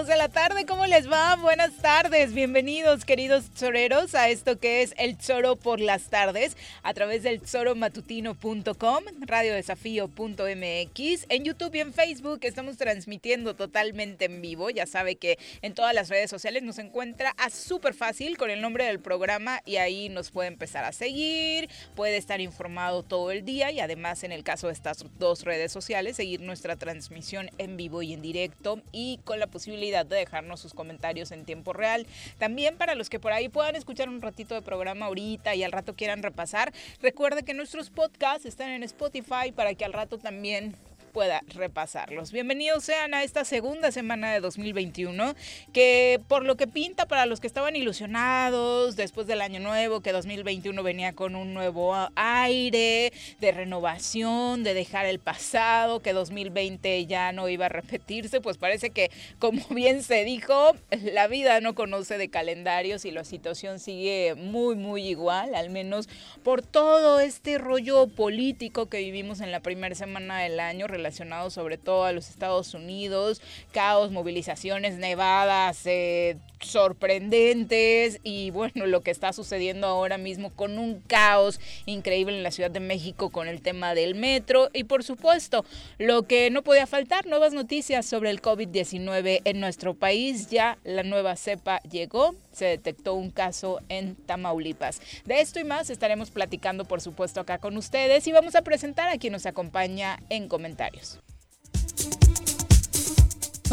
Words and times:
de 0.00 0.16
la 0.16 0.30
tarde. 0.30 0.64
¿Cómo 0.64 0.86
les 0.86 1.10
va? 1.10 1.36
Buenas 1.54 1.76
tardes. 1.82 2.32
Bienvenidos, 2.32 3.04
queridos 3.04 3.52
choreros, 3.52 4.14
a 4.14 4.30
esto 4.30 4.58
que 4.58 4.80
es 4.80 4.94
El 4.96 5.18
Choro 5.18 5.56
por 5.56 5.80
las 5.80 6.04
tardes 6.04 6.56
a 6.82 6.94
través 6.94 7.24
del 7.24 7.42
choromatutino.com, 7.42 9.04
radiodesafío.mx. 9.20 11.26
En 11.28 11.44
YouTube 11.44 11.74
y 11.74 11.80
en 11.80 11.92
Facebook 11.92 12.38
estamos 12.44 12.78
transmitiendo 12.78 13.54
totalmente 13.54 14.24
en 14.24 14.40
vivo. 14.40 14.70
Ya 14.70 14.86
sabe 14.86 15.16
que 15.16 15.38
en 15.60 15.74
todas 15.74 15.94
las 15.94 16.08
redes 16.08 16.30
sociales 16.30 16.62
nos 16.62 16.78
encuentra 16.78 17.34
a 17.36 17.50
súper 17.50 17.92
fácil 17.92 18.38
con 18.38 18.48
el 18.48 18.62
nombre 18.62 18.86
del 18.86 18.98
programa 18.98 19.60
y 19.66 19.76
ahí 19.76 20.08
nos 20.08 20.30
puede 20.30 20.48
empezar 20.48 20.84
a 20.84 20.92
seguir, 20.92 21.68
puede 21.94 22.16
estar 22.16 22.40
informado 22.40 23.02
todo 23.02 23.30
el 23.30 23.44
día 23.44 23.70
y 23.70 23.80
además 23.80 24.24
en 24.24 24.32
el 24.32 24.42
caso 24.42 24.68
de 24.68 24.72
estas 24.72 25.04
dos 25.18 25.42
redes 25.42 25.70
sociales 25.70 26.16
seguir 26.16 26.40
nuestra 26.40 26.76
transmisión 26.76 27.50
en 27.58 27.76
vivo 27.76 28.00
y 28.00 28.14
en 28.14 28.22
directo 28.22 28.80
y 28.90 29.20
con 29.24 29.38
la 29.38 29.48
posibilidad 29.48 30.06
de 30.06 30.16
dejarnos 30.16 30.58
sus 30.58 30.72
comentarios 30.72 31.30
en 31.30 31.41
tiempo 31.44 31.72
real. 31.72 32.06
También 32.38 32.76
para 32.76 32.94
los 32.94 33.10
que 33.10 33.20
por 33.20 33.32
ahí 33.32 33.48
puedan 33.48 33.76
escuchar 33.76 34.08
un 34.08 34.22
ratito 34.22 34.54
de 34.54 34.62
programa 34.62 35.06
ahorita 35.06 35.54
y 35.54 35.62
al 35.62 35.72
rato 35.72 35.94
quieran 35.94 36.22
repasar, 36.22 36.72
recuerde 37.00 37.42
que 37.42 37.54
nuestros 37.54 37.90
podcasts 37.90 38.46
están 38.46 38.70
en 38.70 38.82
Spotify 38.82 39.52
para 39.54 39.74
que 39.74 39.84
al 39.84 39.92
rato 39.92 40.18
también 40.18 40.76
pueda 41.12 41.42
repasarlos. 41.48 42.32
Bienvenidos 42.32 42.84
sean 42.84 43.12
a 43.12 43.22
esta 43.22 43.44
segunda 43.44 43.92
semana 43.92 44.32
de 44.32 44.40
2021, 44.40 45.34
que 45.72 46.20
por 46.26 46.44
lo 46.44 46.56
que 46.56 46.66
pinta 46.66 47.06
para 47.06 47.26
los 47.26 47.38
que 47.38 47.46
estaban 47.46 47.76
ilusionados 47.76 48.96
después 48.96 49.26
del 49.26 49.42
año 49.42 49.60
nuevo, 49.60 50.00
que 50.00 50.10
2021 50.10 50.82
venía 50.82 51.12
con 51.12 51.36
un 51.36 51.52
nuevo 51.52 51.94
aire 52.14 53.12
de 53.40 53.52
renovación, 53.52 54.64
de 54.64 54.72
dejar 54.72 55.04
el 55.04 55.18
pasado, 55.18 56.00
que 56.00 56.14
2020 56.14 57.04
ya 57.06 57.32
no 57.32 57.48
iba 57.48 57.66
a 57.66 57.68
repetirse, 57.68 58.40
pues 58.40 58.56
parece 58.56 58.90
que, 58.90 59.10
como 59.38 59.62
bien 59.70 60.02
se 60.02 60.24
dijo, 60.24 60.74
la 60.90 61.28
vida 61.28 61.60
no 61.60 61.74
conoce 61.74 62.16
de 62.16 62.30
calendarios 62.30 63.04
y 63.04 63.10
la 63.10 63.24
situación 63.24 63.80
sigue 63.80 64.34
muy, 64.34 64.76
muy 64.76 65.06
igual, 65.06 65.54
al 65.54 65.68
menos 65.68 66.08
por 66.42 66.62
todo 66.62 67.20
este 67.20 67.58
rollo 67.58 68.06
político 68.06 68.86
que 68.86 68.98
vivimos 68.98 69.40
en 69.40 69.52
la 69.52 69.60
primera 69.60 69.94
semana 69.94 70.40
del 70.40 70.58
año 70.58 70.86
relacionado 71.02 71.50
sobre 71.50 71.78
todo 71.78 72.04
a 72.04 72.12
los 72.12 72.30
Estados 72.30 72.74
Unidos, 72.74 73.42
caos, 73.72 74.12
movilizaciones, 74.12 74.94
nevadas, 74.94 75.82
eh, 75.84 76.36
sorprendentes 76.60 78.20
y 78.22 78.50
bueno, 78.50 78.86
lo 78.86 79.00
que 79.00 79.10
está 79.10 79.32
sucediendo 79.32 79.86
ahora 79.88 80.16
mismo 80.16 80.50
con 80.50 80.78
un 80.78 81.00
caos 81.00 81.60
increíble 81.86 82.36
en 82.36 82.42
la 82.42 82.50
Ciudad 82.50 82.70
de 82.70 82.80
México 82.80 83.30
con 83.30 83.48
el 83.48 83.62
tema 83.62 83.94
del 83.94 84.14
metro 84.14 84.68
y 84.72 84.84
por 84.84 85.02
supuesto 85.02 85.64
lo 85.98 86.22
que 86.22 86.50
no 86.50 86.62
podía 86.62 86.86
faltar, 86.86 87.26
nuevas 87.26 87.52
noticias 87.52 88.06
sobre 88.06 88.30
el 88.30 88.40
COVID-19 88.40 89.42
en 89.44 89.60
nuestro 89.60 89.94
país, 89.94 90.50
ya 90.50 90.78
la 90.84 91.02
nueva 91.02 91.36
cepa 91.36 91.80
llegó, 91.80 92.34
se 92.52 92.66
detectó 92.66 93.14
un 93.14 93.30
caso 93.30 93.80
en 93.88 94.14
Tamaulipas. 94.14 95.00
De 95.24 95.40
esto 95.40 95.58
y 95.58 95.64
más 95.64 95.90
estaremos 95.90 96.30
platicando 96.30 96.84
por 96.84 97.00
supuesto 97.00 97.40
acá 97.40 97.58
con 97.58 97.76
ustedes 97.76 98.26
y 98.26 98.32
vamos 98.32 98.54
a 98.54 98.62
presentar 98.62 99.08
a 99.08 99.18
quien 99.18 99.32
nos 99.32 99.46
acompaña 99.46 100.20
en 100.28 100.48
comentarios. 100.48 100.91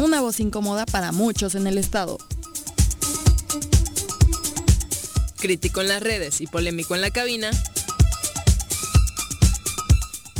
Una 0.00 0.22
voz 0.22 0.40
incómoda 0.40 0.86
para 0.86 1.12
muchos 1.12 1.54
en 1.54 1.66
el 1.66 1.76
estado. 1.76 2.16
Crítico 5.36 5.82
en 5.82 5.88
las 5.88 6.02
redes 6.02 6.40
y 6.40 6.46
polémico 6.46 6.94
en 6.94 7.02
la 7.02 7.10
cabina. 7.10 7.50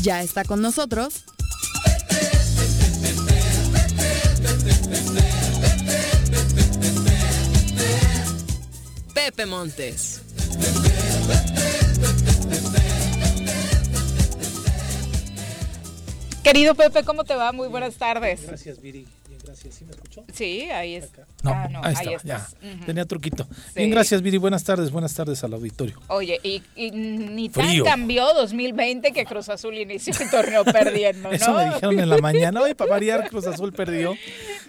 Ya 0.03 0.23
está 0.23 0.45
con 0.45 0.63
nosotros. 0.63 1.25
Pepe 9.13 9.45
Montes. 9.45 10.23
Querido 16.43 16.75
Pepe, 16.75 17.05
¿cómo 17.05 17.25
te 17.25 17.35
va? 17.35 17.53
Muy 17.53 17.69
buenas 17.69 17.97
tardes. 17.97 18.47
Gracias, 18.47 18.81
Viri. 18.81 19.07
¿Sí 19.71 19.85
me 19.85 19.93
escuchó? 19.93 20.25
Sí, 20.33 20.63
ahí 20.71 20.95
está. 20.95 21.27
No, 21.43 21.51
ah, 21.51 21.69
no, 21.71 21.81
ahí, 21.83 21.95
está, 21.95 22.23
ya. 22.25 22.49
Tenía 22.85 23.05
truquito. 23.05 23.49
Bien, 23.75 23.91
gracias, 23.91 24.21
Viri. 24.23 24.37
Buenas 24.37 24.65
tardes, 24.65 24.91
buenas 24.91 25.15
tardes 25.15 25.43
al 25.45 25.55
auditorio. 25.55 26.01
Oye, 26.09 26.39
y, 26.43 26.91
ni 26.91 27.49
tan 27.49 27.83
cambió 27.83 28.33
2020 28.35 29.13
que 29.13 29.25
Cruz 29.25 29.49
Azul 29.49 29.77
inició 29.77 30.13
el 30.21 30.31
torneo 30.31 30.65
perdiendo, 30.65 31.29
¿no? 31.29 31.35
Eso 31.35 31.53
me 31.55 31.65
dijeron 31.67 31.99
en 31.99 32.09
la 32.09 32.19
mañana. 32.19 32.61
Oye, 32.61 32.75
para 32.75 32.91
variar, 32.91 33.29
Cruz 33.29 33.47
Azul 33.47 33.73
perdió. 33.73 34.15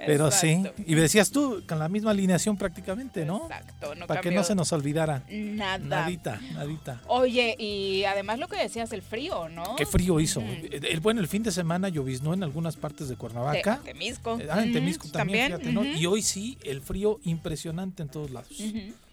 Pero 0.06 0.32
sí. 0.32 0.64
Y 0.86 0.96
me 0.96 1.02
decías 1.02 1.32
tú, 1.32 1.64
con 1.68 1.80
la 1.80 1.90
misma 1.90 2.12
alineación 2.12 2.58
prácticamente, 2.58 3.26
¿no? 3.26 3.44
Exacto. 3.44 3.96
No 3.96 4.08
para 4.08 4.22
que 4.22 4.32
no 4.32 4.44
se 4.44 4.56
nos 4.56 4.72
olvidara. 4.72 5.24
Nada. 5.30 5.78
Nadita, 5.78 6.40
nadita. 6.54 7.02
Oye, 7.08 7.56
y 7.60 8.04
además 8.06 8.40
lo 8.40 8.48
que 8.48 8.58
decías, 8.58 8.92
el 8.94 9.02
frío, 9.02 9.50
¿no? 9.50 9.76
Qué 9.76 9.86
frío 9.86 10.20
hizo. 10.20 10.42
El, 10.42 11.00
bueno, 11.02 11.22
el 11.22 11.28
fin 11.28 11.44
de 11.44 11.52
semana 11.52 11.90
lloviznó 11.90 12.34
en 12.34 12.44
algunas 12.44 12.78
partes 12.78 13.10
de 13.10 13.16
Cuernavaca. 13.16 13.78
De, 13.78 13.94
Temisco. 13.94 14.40
Ah, 14.50 14.61
en 14.64 14.74
Temisco 14.74 15.08
también, 15.10 15.48
fíjate, 15.48 15.72
¿no? 15.72 15.86
Y 15.86 16.06
hoy 16.06 16.22
sí, 16.22 16.58
el 16.64 16.82
frío 16.82 17.20
impresionante 17.24 18.04
en 18.04 18.10
todos 18.10 18.32
lados. 18.32 18.50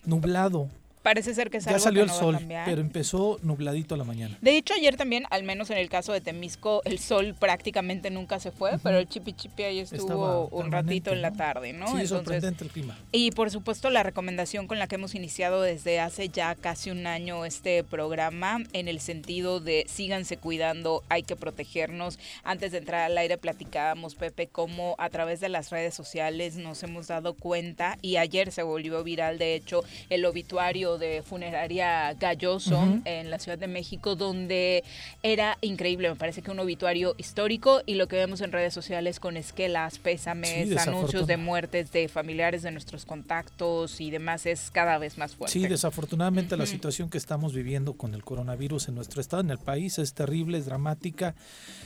Nublado, 0.05 0.69
parece 1.09 1.33
ser 1.33 1.49
que 1.49 1.57
es 1.57 1.65
ya 1.65 1.79
salió 1.79 2.03
el 2.03 2.11
sol, 2.11 2.35
a 2.35 2.65
pero 2.67 2.83
empezó 2.83 3.39
nubladito 3.43 3.95
a 3.95 3.99
la 3.99 4.05
mañana. 4.05 4.37
De 4.43 4.59
hecho, 4.59 4.75
ayer 4.75 4.97
también, 4.97 5.25
al 5.31 5.43
menos 5.43 5.71
en 5.71 5.79
el 5.79 5.89
caso 5.89 6.13
de 6.13 6.21
Temisco, 6.21 6.83
el 6.85 6.99
sol 6.99 7.35
prácticamente 7.39 8.11
nunca 8.11 8.39
se 8.41 8.51
fue, 8.51 8.79
pero 8.83 8.99
el 8.99 9.09
chipi 9.09 9.33
chipi 9.33 9.63
ahí 9.63 9.79
estuvo 9.81 10.49
un 10.49 10.71
ratito 10.71 11.11
en 11.11 11.23
la 11.23 11.33
tarde, 11.33 11.73
¿no? 11.73 11.99
Sí, 11.99 12.07
sorprendente 12.07 12.65
el 12.65 12.71
clima. 12.71 12.99
Y 13.11 13.31
por 13.31 13.51
supuesto, 13.51 13.89
la 13.89 14.03
recomendación 14.03 14.67
con 14.67 14.79
la 14.79 14.87
que 14.87 14.97
hemos 14.97 15.15
iniciado 15.15 15.63
desde 15.63 15.99
hace 15.99 16.29
ya 16.29 16.55
casi 16.55 16.91
un 16.91 17.07
año 17.07 17.47
este 17.47 17.85
programa, 17.85 18.59
en 18.75 18.89
el 18.89 19.01
sentido 19.01 19.61
de 19.61 19.87
síganse 19.89 20.37
cuidando, 20.37 21.03
hay 21.09 21.23
que 21.23 21.37
protegernos. 21.37 22.19
Antes 22.45 22.73
de 22.73 22.79
entrar 22.79 23.01
al 23.01 23.17
aire 23.17 23.39
platicábamos, 23.39 24.15
Pepe, 24.15 24.49
cómo 24.49 24.95
a 24.99 25.09
través 25.09 25.41
de 25.41 25.49
las 25.49 25.71
redes 25.71 25.95
sociales 25.95 26.57
nos 26.57 26.83
hemos 26.83 27.07
dado 27.07 27.33
cuenta, 27.33 27.97
y 28.03 28.17
ayer 28.17 28.53
se 28.53 28.63
volvió 28.63 29.03
viral, 29.03 29.39
de 29.39 29.55
hecho, 29.55 29.85
el 30.11 30.27
obituario 30.27 30.98
de 30.99 31.23
funeraria 31.23 32.13
Galloso 32.15 33.01
en 33.05 33.31
la 33.31 33.39
Ciudad 33.39 33.59
de 33.59 33.69
México, 33.69 34.17
donde 34.17 34.85
era 35.23 35.59
increíble, 35.61 36.09
me 36.09 36.17
parece 36.17 36.43
que 36.43 36.51
un 36.51 36.59
obituario 36.59 37.15
histórico 37.19 37.83
y 37.87 37.95
lo 37.95 38.09
que 38.09 38.17
vemos 38.17 38.41
en 38.41 38.53
redes 38.53 38.75
sociales 38.75 39.21
con 39.21 39.37
esquelas, 39.37 39.99
pésames, 39.99 40.77
anuncios 40.77 41.27
de 41.27 41.37
muertes 41.37 41.93
de 41.93 42.09
familiares 42.09 42.63
de 42.63 42.71
nuestros 42.71 43.05
contactos 43.05 44.01
y 44.01 44.11
demás 44.11 44.47
es 44.47 44.71
cada 44.71 44.99
vez 44.99 45.19
más 45.19 45.35
fuerte. 45.35 45.53
Sí, 45.53 45.67
desafortunadamente 45.67 46.57
la 46.57 46.67
situación 46.67 47.11
que 47.11 47.19
estamos 47.19 47.55
viviendo 47.55 47.95
con 47.95 48.15
el 48.15 48.25
coronavirus 48.25 48.89
en 48.89 48.95
nuestro 48.95 49.21
estado, 49.21 49.43
en 49.43 49.51
el 49.51 49.59
país, 49.59 49.99
es 49.99 50.15
terrible, 50.15 50.59
es 50.59 50.67
dramática, 50.67 51.35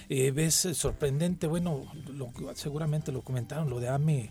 eh, 0.08 0.30
ves 0.30 0.64
eh, 0.64 0.74
sorprendente, 0.74 1.46
bueno, 1.46 1.84
seguramente 2.54 3.12
lo 3.12 3.22
comentaron, 3.22 3.70
lo 3.70 3.80
de 3.80 3.88
AME 3.88 4.30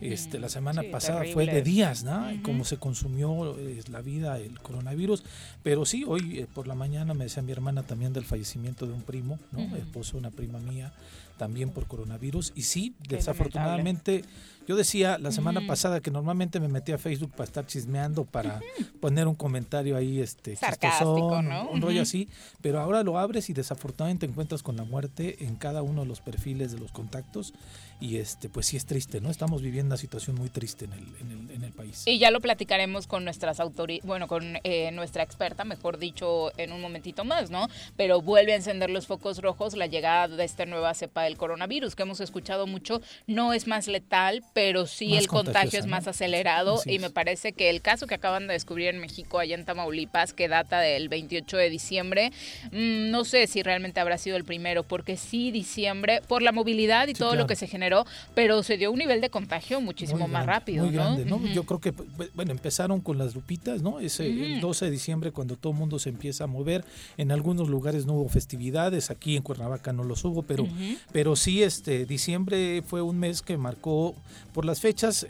este, 0.00 0.38
la 0.38 0.48
semana 0.48 0.82
pasada 0.90 1.24
fue 1.32 1.46
de 1.46 1.62
días, 1.62 2.04
¿no? 2.04 2.26
Cómo 2.42 2.64
se 2.64 2.76
consumió 2.76 3.58
eh, 3.58 3.82
la 3.90 4.00
vida 4.00 4.38
el 4.38 4.58
coronavirus. 4.60 5.24
Pero 5.62 5.84
sí, 5.84 6.04
hoy 6.06 6.40
eh, 6.40 6.46
por 6.52 6.66
la 6.66 6.74
mañana 6.74 7.14
me 7.14 7.24
decía 7.24 7.42
mi 7.42 7.52
hermana 7.52 7.82
también 7.82 8.12
del 8.12 8.24
fallecimiento 8.24 8.86
de 8.86 8.92
un 8.92 9.02
primo, 9.02 9.38
¿no? 9.52 9.76
Esposo 9.76 10.12
de 10.12 10.18
una 10.18 10.30
prima 10.30 10.58
mía, 10.58 10.92
también 11.38 11.70
por 11.70 11.86
coronavirus. 11.86 12.52
Y 12.54 12.62
sí, 12.62 12.94
desafortunadamente, 13.08 14.24
yo 14.68 14.76
decía 14.76 15.18
la 15.18 15.32
semana 15.32 15.66
pasada 15.66 16.00
que 16.00 16.10
normalmente 16.10 16.60
me 16.60 16.68
metía 16.68 16.96
a 16.96 16.98
Facebook 16.98 17.32
para 17.32 17.44
estar 17.44 17.66
chismeando, 17.66 18.24
para 18.24 18.60
poner 19.00 19.26
un 19.26 19.34
comentario 19.34 19.96
ahí, 19.96 20.20
este, 20.20 20.54
Sarcástico, 20.54 21.42
¿no? 21.42 21.68
un 21.70 21.80
rollo 21.80 22.02
así, 22.02 22.28
pero 22.60 22.78
ahora 22.78 23.02
lo 23.02 23.18
abres 23.18 23.50
y 23.50 23.52
desafortunadamente 23.52 24.26
encuentras 24.26 24.62
con 24.62 24.76
la 24.76 24.84
muerte 24.84 25.44
en 25.44 25.56
cada 25.56 25.82
uno 25.82 26.02
de 26.02 26.08
los 26.08 26.20
perfiles 26.20 26.72
de 26.72 26.78
los 26.78 26.92
contactos 26.92 27.52
y 28.00 28.16
este 28.16 28.48
pues 28.48 28.66
sí 28.66 28.76
es 28.76 28.86
triste, 28.86 29.20
¿no? 29.20 29.30
Estamos 29.30 29.62
viviendo 29.62 29.88
una 29.88 29.96
situación 29.96 30.36
muy 30.36 30.48
triste 30.48 30.86
en 30.86 30.92
el, 30.92 31.06
en 31.20 31.30
el, 31.30 31.50
en 31.56 31.64
el 31.64 31.72
país. 31.72 32.02
Y 32.06 32.18
ya 32.18 32.30
lo 32.30 32.40
platicaremos 32.40 33.06
con 33.06 33.24
nuestras 33.24 33.60
autoridades, 33.60 34.06
bueno, 34.06 34.26
con 34.26 34.58
eh, 34.64 34.90
nuestra 34.92 35.22
experta, 35.22 35.64
mejor 35.64 35.98
dicho, 35.98 36.50
en 36.58 36.72
un 36.72 36.80
momentito 36.80 37.24
más, 37.24 37.50
¿no? 37.50 37.68
Pero 37.96 38.22
vuelve 38.22 38.52
a 38.52 38.56
encender 38.56 38.90
los 38.90 39.06
focos 39.06 39.38
rojos 39.38 39.76
la 39.76 39.86
llegada 39.86 40.28
de 40.28 40.44
esta 40.44 40.66
nueva 40.66 40.94
cepa 40.94 41.24
del 41.24 41.36
coronavirus, 41.36 41.94
que 41.94 42.02
hemos 42.02 42.20
escuchado 42.20 42.66
mucho, 42.66 43.02
no 43.26 43.52
es 43.52 43.66
más 43.66 43.86
letal, 43.86 44.42
pero 44.54 44.86
sí 44.86 45.16
el 45.16 45.28
contagio 45.28 45.78
es 45.78 45.86
más 45.86 46.06
acelerado 46.08 46.80
y 46.86 46.98
me 46.98 47.10
parece 47.10 47.52
que 47.52 47.70
el 47.70 47.82
caso 47.82 48.06
que 48.06 48.14
acaban 48.14 48.46
de 48.46 48.54
descubrir 48.54 48.88
en 48.88 49.00
México, 49.00 49.38
allá 49.38 49.54
en 49.54 49.64
Tamaulipas, 49.64 50.32
que 50.32 50.48
data 50.48 50.80
del 50.80 51.08
28 51.08 51.56
de 51.56 51.70
diciembre, 51.70 52.32
mm, 52.72 53.10
no 53.10 53.24
sé 53.24 53.46
si 53.46 53.62
realmente 53.62 54.00
habrá 54.00 54.18
sido 54.18 54.36
el 54.36 54.44
primero, 54.44 54.84
porque 54.84 55.16
sí, 55.16 55.50
diciembre, 55.50 56.22
por 56.26 56.42
la 56.42 56.52
movilidad 56.52 57.08
y 57.08 57.14
todo 57.14 57.34
lo 57.34 57.46
que 57.46 57.56
se 57.56 57.66
generó 57.90 58.06
pero 58.34 58.62
se 58.62 58.76
dio 58.76 58.90
un 58.90 58.98
nivel 58.98 59.20
de 59.20 59.30
contagio 59.30 59.80
muchísimo 59.80 60.28
más 60.28 60.46
rápido. 60.46 60.84
Muy 60.84 60.94
grande, 60.94 61.24
¿no? 61.24 61.44
Yo 61.46 61.64
creo 61.64 61.80
que, 61.80 61.92
bueno, 62.34 62.52
empezaron 62.52 63.00
con 63.00 63.18
las 63.18 63.34
lupitas, 63.34 63.82
¿no? 63.82 64.00
Ese, 64.00 64.26
El 64.26 64.60
12 64.60 64.86
de 64.86 64.90
diciembre, 64.90 65.32
cuando 65.32 65.56
todo 65.56 65.72
el 65.72 65.78
mundo 65.78 65.98
se 65.98 66.08
empieza 66.08 66.44
a 66.44 66.46
mover, 66.46 66.84
en 67.16 67.32
algunos 67.32 67.68
lugares 67.68 68.06
no 68.06 68.14
hubo 68.14 68.28
festividades, 68.28 69.10
aquí 69.10 69.36
en 69.36 69.42
Cuernavaca 69.42 69.92
no 69.92 70.04
los 70.04 70.24
hubo, 70.24 70.42
pero, 70.42 70.66
pero 71.12 71.36
sí, 71.36 71.62
este, 71.62 72.06
diciembre 72.06 72.82
fue 72.86 73.02
un 73.02 73.18
mes 73.18 73.42
que 73.42 73.56
marcó 73.56 74.14
por 74.52 74.64
las 74.64 74.80
fechas 74.80 75.26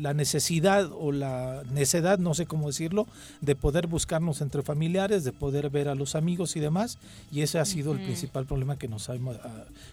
la 0.00 0.14
necesidad 0.14 0.90
o 0.92 1.12
la 1.12 1.62
necedad, 1.72 2.18
no 2.18 2.34
sé 2.34 2.46
cómo 2.46 2.68
decirlo, 2.68 3.06
de 3.40 3.54
poder 3.54 3.86
buscarnos 3.86 4.40
entre 4.40 4.62
familiares, 4.62 5.24
de 5.24 5.32
poder 5.32 5.70
ver 5.70 5.88
a 5.88 5.94
los 5.94 6.14
amigos 6.14 6.56
y 6.56 6.60
demás, 6.60 6.98
y 7.30 7.42
ese 7.42 7.58
ha 7.58 7.64
sido 7.64 7.92
el 7.92 8.00
principal 8.00 8.46
problema 8.46 8.76
que 8.76 8.88
nos, 8.88 9.10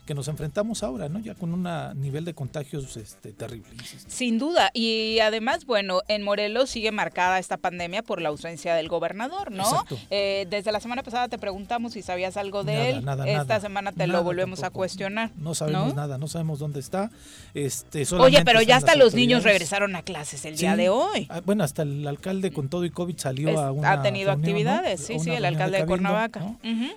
que 0.06 0.14
nos 0.14 0.28
enfrentamos 0.28 0.84
ahora, 0.84 1.10
¿no? 1.10 1.20
Ya 1.20 1.36
con 1.36 1.54
una 1.54 1.94
nivel 2.08 2.24
de 2.24 2.34
contagios 2.34 2.96
este, 2.96 3.34
terrible. 3.34 3.70
Sin 4.08 4.40
duda. 4.40 4.72
Y 4.74 5.20
además, 5.20 5.66
bueno, 5.66 6.02
en 6.08 6.24
Morelos 6.24 6.70
sigue 6.70 6.92
marcada 6.92 7.38
esta 7.38 7.58
pandemia 7.58 8.02
por 8.02 8.22
la 8.22 8.30
ausencia 8.30 8.76
del 8.76 8.88
gobernador, 8.88 9.52
¿no? 9.52 9.86
Eh, 10.10 10.48
desde 10.50 10.72
la 10.72 10.80
semana 10.80 11.04
pasada 11.04 11.28
te 11.28 11.38
preguntamos 11.38 11.94
si 11.94 12.02
sabías 12.02 12.38
algo 12.38 12.64
de 12.64 12.92
él. 12.92 13.06
esta 13.26 13.60
semana 13.60 13.92
te 13.92 14.08
lo 14.08 14.24
volvemos 14.24 14.64
a 14.64 14.70
cuestionar. 14.70 15.32
No 15.36 15.54
sabemos 15.54 15.96
nada, 15.96 16.18
no 16.18 16.28
sabemos 16.28 16.60
dónde 16.60 16.80
está. 16.80 17.12
Este, 17.54 18.06
Oye, 18.16 18.44
pero 18.46 18.62
ya 18.62 18.78
hasta 18.78 18.96
los 18.96 19.14
niños 19.14 19.44
regresaron 19.44 19.96
a 19.96 20.04
clases 20.04 20.46
el 20.46 20.56
día 20.56 20.76
de 20.76 20.90
hoy. 20.90 21.28
Ah, 21.30 21.42
bueno, 21.46 21.64
hasta 21.64 21.82
el 21.82 22.08
alcalde 22.08 22.52
con 22.52 22.70
todo 22.70 22.86
y 22.86 22.90
COVID 22.90 23.18
salió 23.18 23.60
a 23.60 23.72
una. 23.72 23.92
Ha 23.92 24.02
tenido 24.02 24.32
actividades, 24.32 25.02
sí, 25.02 25.20
sí, 25.20 25.32
el 25.32 25.44
alcalde 25.44 25.80
de, 25.80 25.86
Cuernavaca. 25.86 26.56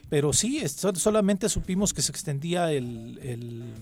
Pero 0.08 0.32
sí, 0.32 0.62
solamente 0.94 1.48
supimos 1.48 1.92
que 1.92 2.02
se 2.02 2.12
extendía 2.12 2.70
el, 2.70 3.18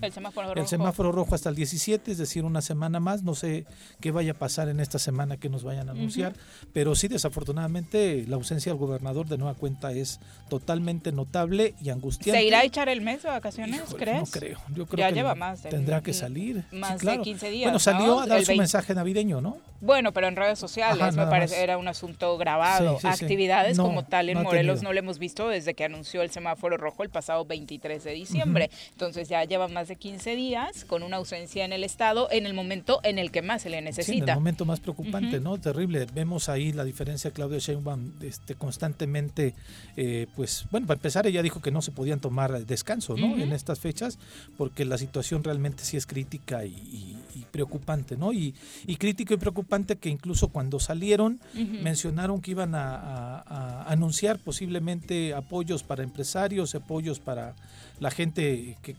el, 0.01 0.11
semáforo, 0.11 0.53
el 0.55 0.67
semáforo 0.67 1.11
rojo 1.11 1.18
hasta 1.29 1.49
el 1.49 1.55
17, 1.55 2.11
es 2.11 2.17
decir, 2.17 2.45
una 2.45 2.61
semana 2.61 2.99
más. 2.99 3.23
No 3.23 3.35
sé 3.35 3.65
qué 3.99 4.11
vaya 4.11 4.31
a 4.31 4.35
pasar 4.35 4.69
en 4.69 4.79
esta 4.79 4.99
semana 4.99 5.37
que 5.37 5.49
nos 5.49 5.63
vayan 5.63 5.89
a 5.89 5.91
anunciar, 5.91 6.33
pero 6.73 6.95
sí, 6.95 7.07
desafortunadamente, 7.07 8.25
la 8.27 8.35
ausencia 8.35 8.71
del 8.71 8.79
gobernador 8.79 9.27
de 9.27 9.37
nueva 9.37 9.55
cuenta 9.55 9.91
es 9.91 10.19
totalmente 10.49 11.11
notable 11.11 11.75
y 11.81 11.89
angustiante. 11.89 12.39
¿Se 12.39 12.45
irá 12.45 12.59
a 12.59 12.63
echar 12.63 12.89
el 12.89 13.01
mes 13.01 13.23
de 13.23 13.29
vacaciones, 13.29 13.81
crees? 13.97 14.21
No 14.21 14.25
creo. 14.27 14.59
Yo 14.75 14.85
creo 14.85 14.99
ya 14.99 15.09
que 15.09 15.15
lleva 15.15 15.35
más. 15.35 15.61
tendrá 15.61 16.01
que 16.01 16.13
salir. 16.13 16.63
Más 16.71 17.01
de 17.01 17.19
15 17.19 17.49
días. 17.49 17.65
Bueno, 17.65 17.79
salió 17.79 18.19
a 18.19 18.27
dar 18.27 18.43
su 18.43 18.55
mensaje 18.55 18.93
navideño, 18.93 19.41
¿no? 19.41 19.57
Bueno, 19.81 20.11
pero 20.11 20.27
en 20.27 20.35
redes 20.35 20.59
sociales 20.59 21.15
me 21.15 21.25
parece 21.27 21.63
era 21.63 21.77
un 21.77 21.87
asunto 21.87 22.37
grabado. 22.37 22.99
Actividades 23.03 23.77
como 23.77 24.03
tal 24.03 24.29
en 24.29 24.41
Morelos 24.41 24.83
no 24.83 24.93
lo 24.93 24.99
hemos 24.99 25.19
visto 25.19 25.47
desde 25.47 25.73
que 25.73 25.85
anunció 25.85 26.21
el 26.21 26.31
semáforo 26.31 26.77
rojo 26.77 27.03
el 27.03 27.09
pasado 27.09 27.45
23 27.45 28.03
de 28.03 28.11
diciembre. 28.11 28.69
Entonces 28.91 29.29
ya 29.29 29.43
lleva 29.43 29.67
más 29.67 29.87
de 29.87 29.95
15 29.95 30.35
días 30.35 30.85
con 30.85 30.98
una 31.03 31.17
ausencia 31.17 31.65
en 31.65 31.73
el 31.73 31.83
estado 31.83 32.27
en 32.31 32.45
el 32.45 32.53
momento 32.53 32.99
en 33.03 33.19
el 33.19 33.31
que 33.31 33.41
más 33.41 33.63
se 33.63 33.69
le 33.69 33.81
necesita. 33.81 34.13
Sí, 34.13 34.19
en 34.19 34.29
el 34.29 34.35
momento 34.35 34.65
más 34.65 34.79
preocupante, 34.79 35.39
¿no? 35.39 35.57
Terrible. 35.57 36.07
Vemos 36.13 36.49
ahí 36.49 36.73
la 36.73 36.83
diferencia. 36.83 37.31
Claudia 37.31 37.59
Sheinbaum 37.59 38.13
este, 38.21 38.55
constantemente, 38.55 39.53
eh, 39.97 40.27
pues, 40.35 40.65
bueno, 40.71 40.87
para 40.87 40.97
empezar 40.97 41.27
ella 41.27 41.41
dijo 41.41 41.61
que 41.61 41.71
no 41.71 41.81
se 41.81 41.91
podían 41.91 42.19
tomar 42.19 42.65
descanso, 42.65 43.15
¿no? 43.15 43.37
En 43.37 43.51
estas 43.51 43.79
fechas 43.79 44.17
porque 44.57 44.85
la 44.85 44.97
situación 44.97 45.43
realmente 45.43 45.83
sí 45.83 45.97
es 45.97 46.05
crítica 46.05 46.65
y, 46.65 47.17
preocupante, 47.51 48.15
¿no? 48.15 48.31
Y, 48.31 48.53
y 48.85 48.97
crítico 48.97 49.33
y 49.33 49.37
preocupante 49.37 49.97
que 49.97 50.09
incluso 50.09 50.49
cuando 50.49 50.79
salieron 50.79 51.39
mencionaron 51.53 52.41
que 52.41 52.51
iban 52.51 52.75
a, 52.75 53.83
anunciar 53.87 54.39
posiblemente 54.39 55.33
apoyos 55.33 55.83
para 55.83 56.03
empresarios, 56.03 56.75
apoyos 56.75 57.19
para 57.19 57.55
la 57.99 58.11
gente 58.11 58.77
que 58.81 58.91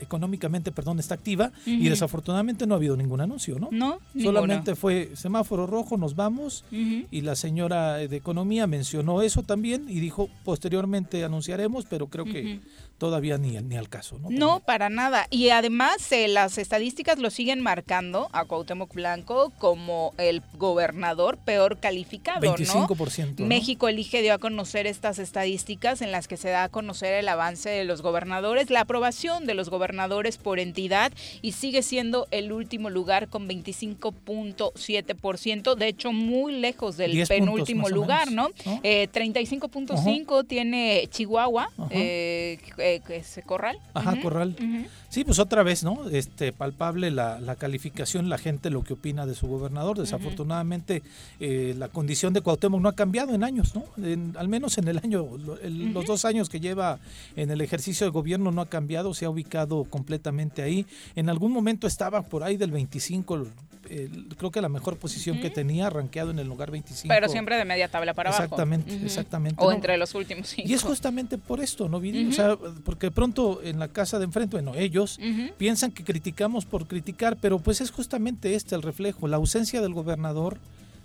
económicamente 0.00 0.72
perdón, 0.72 0.98
está 0.98 1.14
activa 1.14 1.52
y 1.66 1.88
desafortunadamente 1.88 2.66
no 2.66 2.74
ha 2.74 2.76
habido 2.76 2.96
ningún 2.96 3.20
anuncio, 3.20 3.58
¿no? 3.58 3.68
No, 3.70 3.98
Solamente 4.20 4.74
fue 4.74 5.10
semáforo 5.14 5.66
rojo, 5.66 5.96
nos 5.96 6.16
vamos 6.16 6.64
y 6.70 7.20
la 7.22 7.36
señora 7.36 7.96
de 7.96 8.16
Economía 8.16 8.66
mencionó 8.66 9.22
eso 9.22 9.42
también 9.42 9.86
y 9.88 10.00
dijo 10.00 10.28
posteriormente 10.44 11.24
anunciaremos, 11.24 11.86
pero 11.86 12.08
creo 12.08 12.24
que 12.24 12.60
todavía 13.00 13.38
ni, 13.38 13.52
ni 13.62 13.76
al 13.76 13.88
caso, 13.88 14.18
¿no? 14.18 14.28
No, 14.30 14.60
para 14.60 14.90
nada. 14.90 15.26
Y 15.30 15.48
además 15.48 16.12
eh, 16.12 16.28
las 16.28 16.58
estadísticas 16.58 17.18
lo 17.18 17.30
siguen 17.30 17.60
marcando 17.60 18.28
a 18.32 18.44
Cuauhtémoc 18.44 18.92
Blanco 18.92 19.52
como 19.58 20.12
el 20.18 20.42
gobernador 20.58 21.38
peor 21.38 21.78
calificado, 21.80 22.42
25%, 22.42 23.38
¿no? 23.38 23.46
México 23.46 23.88
elige 23.88 24.20
dio 24.20 24.34
a 24.34 24.38
conocer 24.38 24.86
estas 24.86 25.18
estadísticas 25.18 26.02
en 26.02 26.12
las 26.12 26.28
que 26.28 26.36
se 26.36 26.50
da 26.50 26.64
a 26.64 26.68
conocer 26.68 27.14
el 27.14 27.28
avance 27.28 27.70
de 27.70 27.84
los 27.90 28.00
gobernadores, 28.02 28.70
la 28.70 28.82
aprobación 28.82 29.46
de 29.46 29.54
los 29.54 29.68
gobernadores 29.68 30.36
por 30.38 30.60
entidad 30.60 31.10
y 31.42 31.50
sigue 31.52 31.82
siendo 31.82 32.28
el 32.30 32.52
último 32.52 32.88
lugar 32.88 33.26
con 33.28 33.48
25.7%, 33.48 35.74
de 35.74 35.88
hecho 35.88 36.12
muy 36.12 36.52
lejos 36.52 36.96
del 36.96 37.26
penúltimo 37.26 37.88
lugar, 37.88 38.30
¿no? 38.30 38.50
35.5 38.50 40.40
eh, 40.40 40.44
tiene 40.46 41.08
Chihuahua, 41.10 41.68
eh, 41.90 42.60
ese 43.08 43.42
corral. 43.42 43.76
Ajá, 43.92 44.20
corral. 44.20 44.54
Sí, 45.08 45.24
pues 45.24 45.40
otra 45.40 45.64
vez, 45.64 45.82
¿no? 45.82 46.08
Este, 46.08 46.52
palpable 46.52 47.10
la, 47.10 47.40
la, 47.40 47.56
calificación, 47.56 48.28
la 48.28 48.38
gente 48.38 48.70
lo 48.70 48.84
que 48.84 48.92
opina 48.92 49.26
de 49.26 49.34
su 49.34 49.48
gobernador. 49.48 49.98
Desafortunadamente, 49.98 51.02
eh, 51.40 51.74
la 51.76 51.88
condición 51.88 52.32
de 52.32 52.42
Cuauhtémoc 52.42 52.80
no 52.80 52.88
ha 52.88 52.94
cambiado 52.94 53.34
en 53.34 53.42
años, 53.42 53.74
¿no? 53.74 53.86
al 54.38 54.48
menos 54.48 54.78
en 54.78 54.86
el 54.86 54.98
año, 54.98 55.26
los 55.36 56.06
dos 56.06 56.24
años 56.24 56.48
que 56.48 56.60
lleva 56.60 57.00
en 57.34 57.50
el 57.50 57.60
ejercicio 57.60 57.79
de 57.80 58.08
gobierno 58.08 58.52
no 58.52 58.60
ha 58.60 58.68
cambiado, 58.68 59.14
se 59.14 59.24
ha 59.24 59.30
ubicado 59.30 59.84
completamente 59.84 60.62
ahí. 60.62 60.86
En 61.16 61.28
algún 61.28 61.52
momento 61.52 61.86
estaba 61.86 62.22
por 62.22 62.42
ahí 62.42 62.56
del 62.56 62.70
25, 62.70 63.46
creo 64.36 64.50
que 64.50 64.60
la 64.60 64.68
mejor 64.68 64.96
posición 64.96 65.40
que 65.40 65.50
tenía, 65.50 65.88
arranqueado 65.88 66.30
en 66.30 66.38
el 66.38 66.46
lugar 66.46 66.70
25. 66.70 67.12
Pero 67.12 67.28
siempre 67.28 67.56
de 67.56 67.64
media 67.64 67.88
tabla 67.88 68.14
para 68.14 68.30
abajo. 68.30 68.44
Exactamente, 68.44 68.94
exactamente. 69.04 69.56
O 69.62 69.72
entre 69.72 69.96
los 69.96 70.14
últimos 70.14 70.48
cinco. 70.48 70.68
Y 70.68 70.74
es 70.74 70.82
justamente 70.82 71.38
por 71.38 71.60
esto, 71.60 71.88
¿no, 71.88 71.98
O 71.98 72.32
sea, 72.32 72.56
porque 72.84 73.10
pronto 73.10 73.60
en 73.62 73.78
la 73.78 73.88
casa 73.88 74.18
de 74.18 74.24
enfrente, 74.24 74.56
bueno, 74.56 74.74
ellos 74.74 75.18
piensan 75.58 75.92
que 75.92 76.04
criticamos 76.04 76.64
por 76.64 76.86
criticar, 76.86 77.36
pero 77.40 77.58
pues 77.58 77.80
es 77.80 77.90
justamente 77.90 78.54
este 78.54 78.74
el 78.74 78.82
reflejo, 78.82 79.26
la 79.28 79.36
ausencia 79.36 79.80
del 79.80 79.94
gobernador 79.94 80.58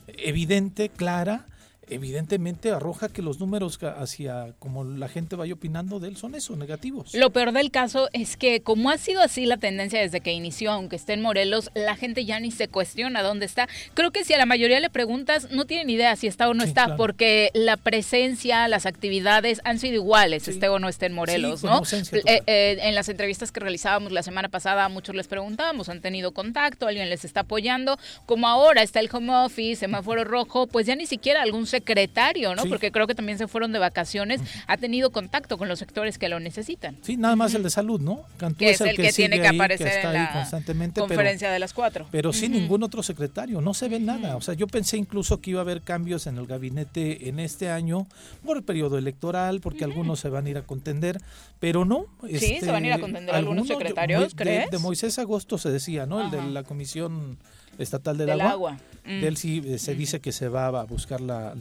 evidente, 0.08 0.89
clara, 0.89 1.46
evidentemente 1.89 2.71
arroja 2.71 3.09
que 3.09 3.21
los 3.21 3.39
números 3.39 3.79
hacia 3.83 4.53
como 4.59 4.83
la 4.83 5.07
gente 5.07 5.35
vaya 5.35 5.53
opinando 5.53 5.99
de 5.99 6.09
él 6.09 6.17
son 6.17 6.35
eso, 6.35 6.55
negativos. 6.55 7.13
Lo 7.13 7.31
peor 7.31 7.51
del 7.51 7.71
caso 7.71 8.09
es 8.13 8.37
que 8.37 8.61
como 8.61 8.89
ha 8.89 8.97
sido 8.97 9.21
así 9.21 9.45
la 9.45 9.57
tendencia 9.57 9.99
desde 9.99 10.21
que 10.21 10.31
inició, 10.31 10.71
aunque 10.71 10.95
esté 10.95 11.13
en 11.13 11.21
Morelos, 11.21 11.71
la 11.73 11.95
gente 11.95 12.25
ya 12.25 12.39
ni 12.39 12.51
se 12.51 12.67
cuestiona 12.67 13.21
dónde 13.21 13.45
está. 13.45 13.67
Creo 13.93 14.11
que 14.11 14.23
si 14.23 14.33
a 14.33 14.37
la 14.37 14.45
mayoría 14.45 14.79
le 14.79 14.89
preguntas, 14.89 15.51
no 15.51 15.65
tienen 15.65 15.89
idea 15.89 16.15
si 16.15 16.27
está 16.27 16.49
o 16.49 16.53
no 16.53 16.63
está, 16.63 16.95
porque 16.95 17.51
la 17.53 17.77
presencia, 17.77 18.67
las 18.67 18.85
actividades 18.85 19.61
han 19.63 19.79
sido 19.79 19.95
iguales, 19.95 20.47
esté 20.47 20.69
o 20.69 20.79
no 20.79 20.89
esté 20.89 21.07
en 21.07 21.13
Morelos, 21.13 21.63
¿no? 21.63 21.81
Eh, 21.81 22.41
eh, 22.47 22.77
en 22.81 22.95
las 22.95 23.09
entrevistas 23.09 23.51
que 23.51 23.59
realizábamos 23.59 24.11
la 24.11 24.23
semana 24.23 24.49
pasada, 24.49 24.85
a 24.85 24.89
muchos 24.89 25.15
les 25.15 25.27
preguntábamos, 25.27 25.89
¿han 25.89 26.01
tenido 26.01 26.33
contacto? 26.33 26.87
¿Alguien 26.87 27.09
les 27.09 27.25
está 27.25 27.41
apoyando? 27.41 27.97
Como 28.25 28.47
ahora 28.47 28.81
está 28.81 28.99
el 28.99 29.09
home 29.11 29.35
office, 29.35 29.81
semáforo 29.81 30.23
rojo, 30.23 30.67
pues 30.67 30.85
ya 30.85 30.95
ni 30.95 31.05
siquiera 31.05 31.41
algún 31.41 31.67
secretario, 31.75 32.55
¿no? 32.55 32.65
Porque 32.65 32.91
creo 32.91 33.08
que 33.08 33.15
también 33.15 33.38
se 33.38 33.48
fueron 33.48 33.72
de 33.72 33.79
vacaciones, 33.79 34.41
ha 34.67 34.77
tenido 34.77 35.12
contacto 35.12 35.58
con 35.58 35.67
los 35.67 35.79
sectores 35.79 36.17
que 36.17 36.29
lo 36.29 36.39
necesitan. 36.39 36.98
Sí, 37.01 37.17
nada 37.17 37.36
más 37.36 37.53
el 37.53 37.63
de 37.63 37.70
salud, 37.70 38.00
¿no? 38.00 38.25
que 38.58 38.72
es 38.72 38.82
el 38.82 38.96
que, 38.96 39.12
tiene 39.12 39.39
que 39.39 39.48
aparecer 39.48 40.05
en 40.05 40.13
la 40.13 40.32
constantemente, 40.32 41.01
conferencia 41.01 41.51
de 41.51 41.60
las 41.60 41.74
cuatro. 41.74 42.08
Pero 42.12 42.32
sin 42.34 42.53
ningún 42.53 42.84
otro 42.84 43.03
secretario, 43.03 43.62
no 43.62 43.74
se 43.74 43.89
ve 43.89 44.00
nada. 44.00 44.36
O 44.36 44.41
sea, 44.41 44.53
yo 44.53 44.67
pensé 44.67 44.98
incluso 44.98 45.41
que 45.41 45.51
iba 45.51 45.60
a 45.60 45.63
haber 45.63 45.82
cambios 45.82 46.27
en 46.27 46.38
el 46.38 46.48
gabinete 46.48 47.29
en 47.29 47.39
este 47.39 47.70
año 47.70 48.08
por 48.46 48.58
el 48.58 48.63
periodo 48.63 48.98
electoral, 48.98 49.60
porque 49.60 49.84
algunos 49.84 50.20
se 50.20 50.29
van 50.29 50.46
a 50.46 50.50
ir 50.50 50.58
a 50.58 50.62
contender, 50.63 51.20
pero 51.60 51.86
no. 51.86 52.05
Sí, 52.27 52.60
se 52.60 52.72
van 52.72 52.84
a 52.84 52.88
ir 52.88 52.94
a 52.94 53.00
contender 53.00 53.36
algunos, 53.36 53.67
secretarios, 53.67 54.34
¿crees? 54.36 54.70
De, 54.72 54.79
Moisés 54.79 55.20
Agosto 55.20 55.58
se 55.58 55.70
decía, 55.70 56.05
¿no? 56.05 56.22
El 56.22 56.32
de 56.32 56.41
la 56.41 56.63
Comisión 56.63 57.38
Estatal 57.77 58.17
del, 58.17 58.41
Agua. 58.41 58.77
De 59.03 59.27
él 59.27 59.34
mm. 59.34 59.38
sí 59.38 59.63
eh, 59.65 59.77
se 59.77 59.96
dice 59.96 60.20
que 60.20 60.32
se 60.32 60.50
va 60.50 60.67
a 60.67 60.84
buscar 60.86 61.22
la, 61.22 61.51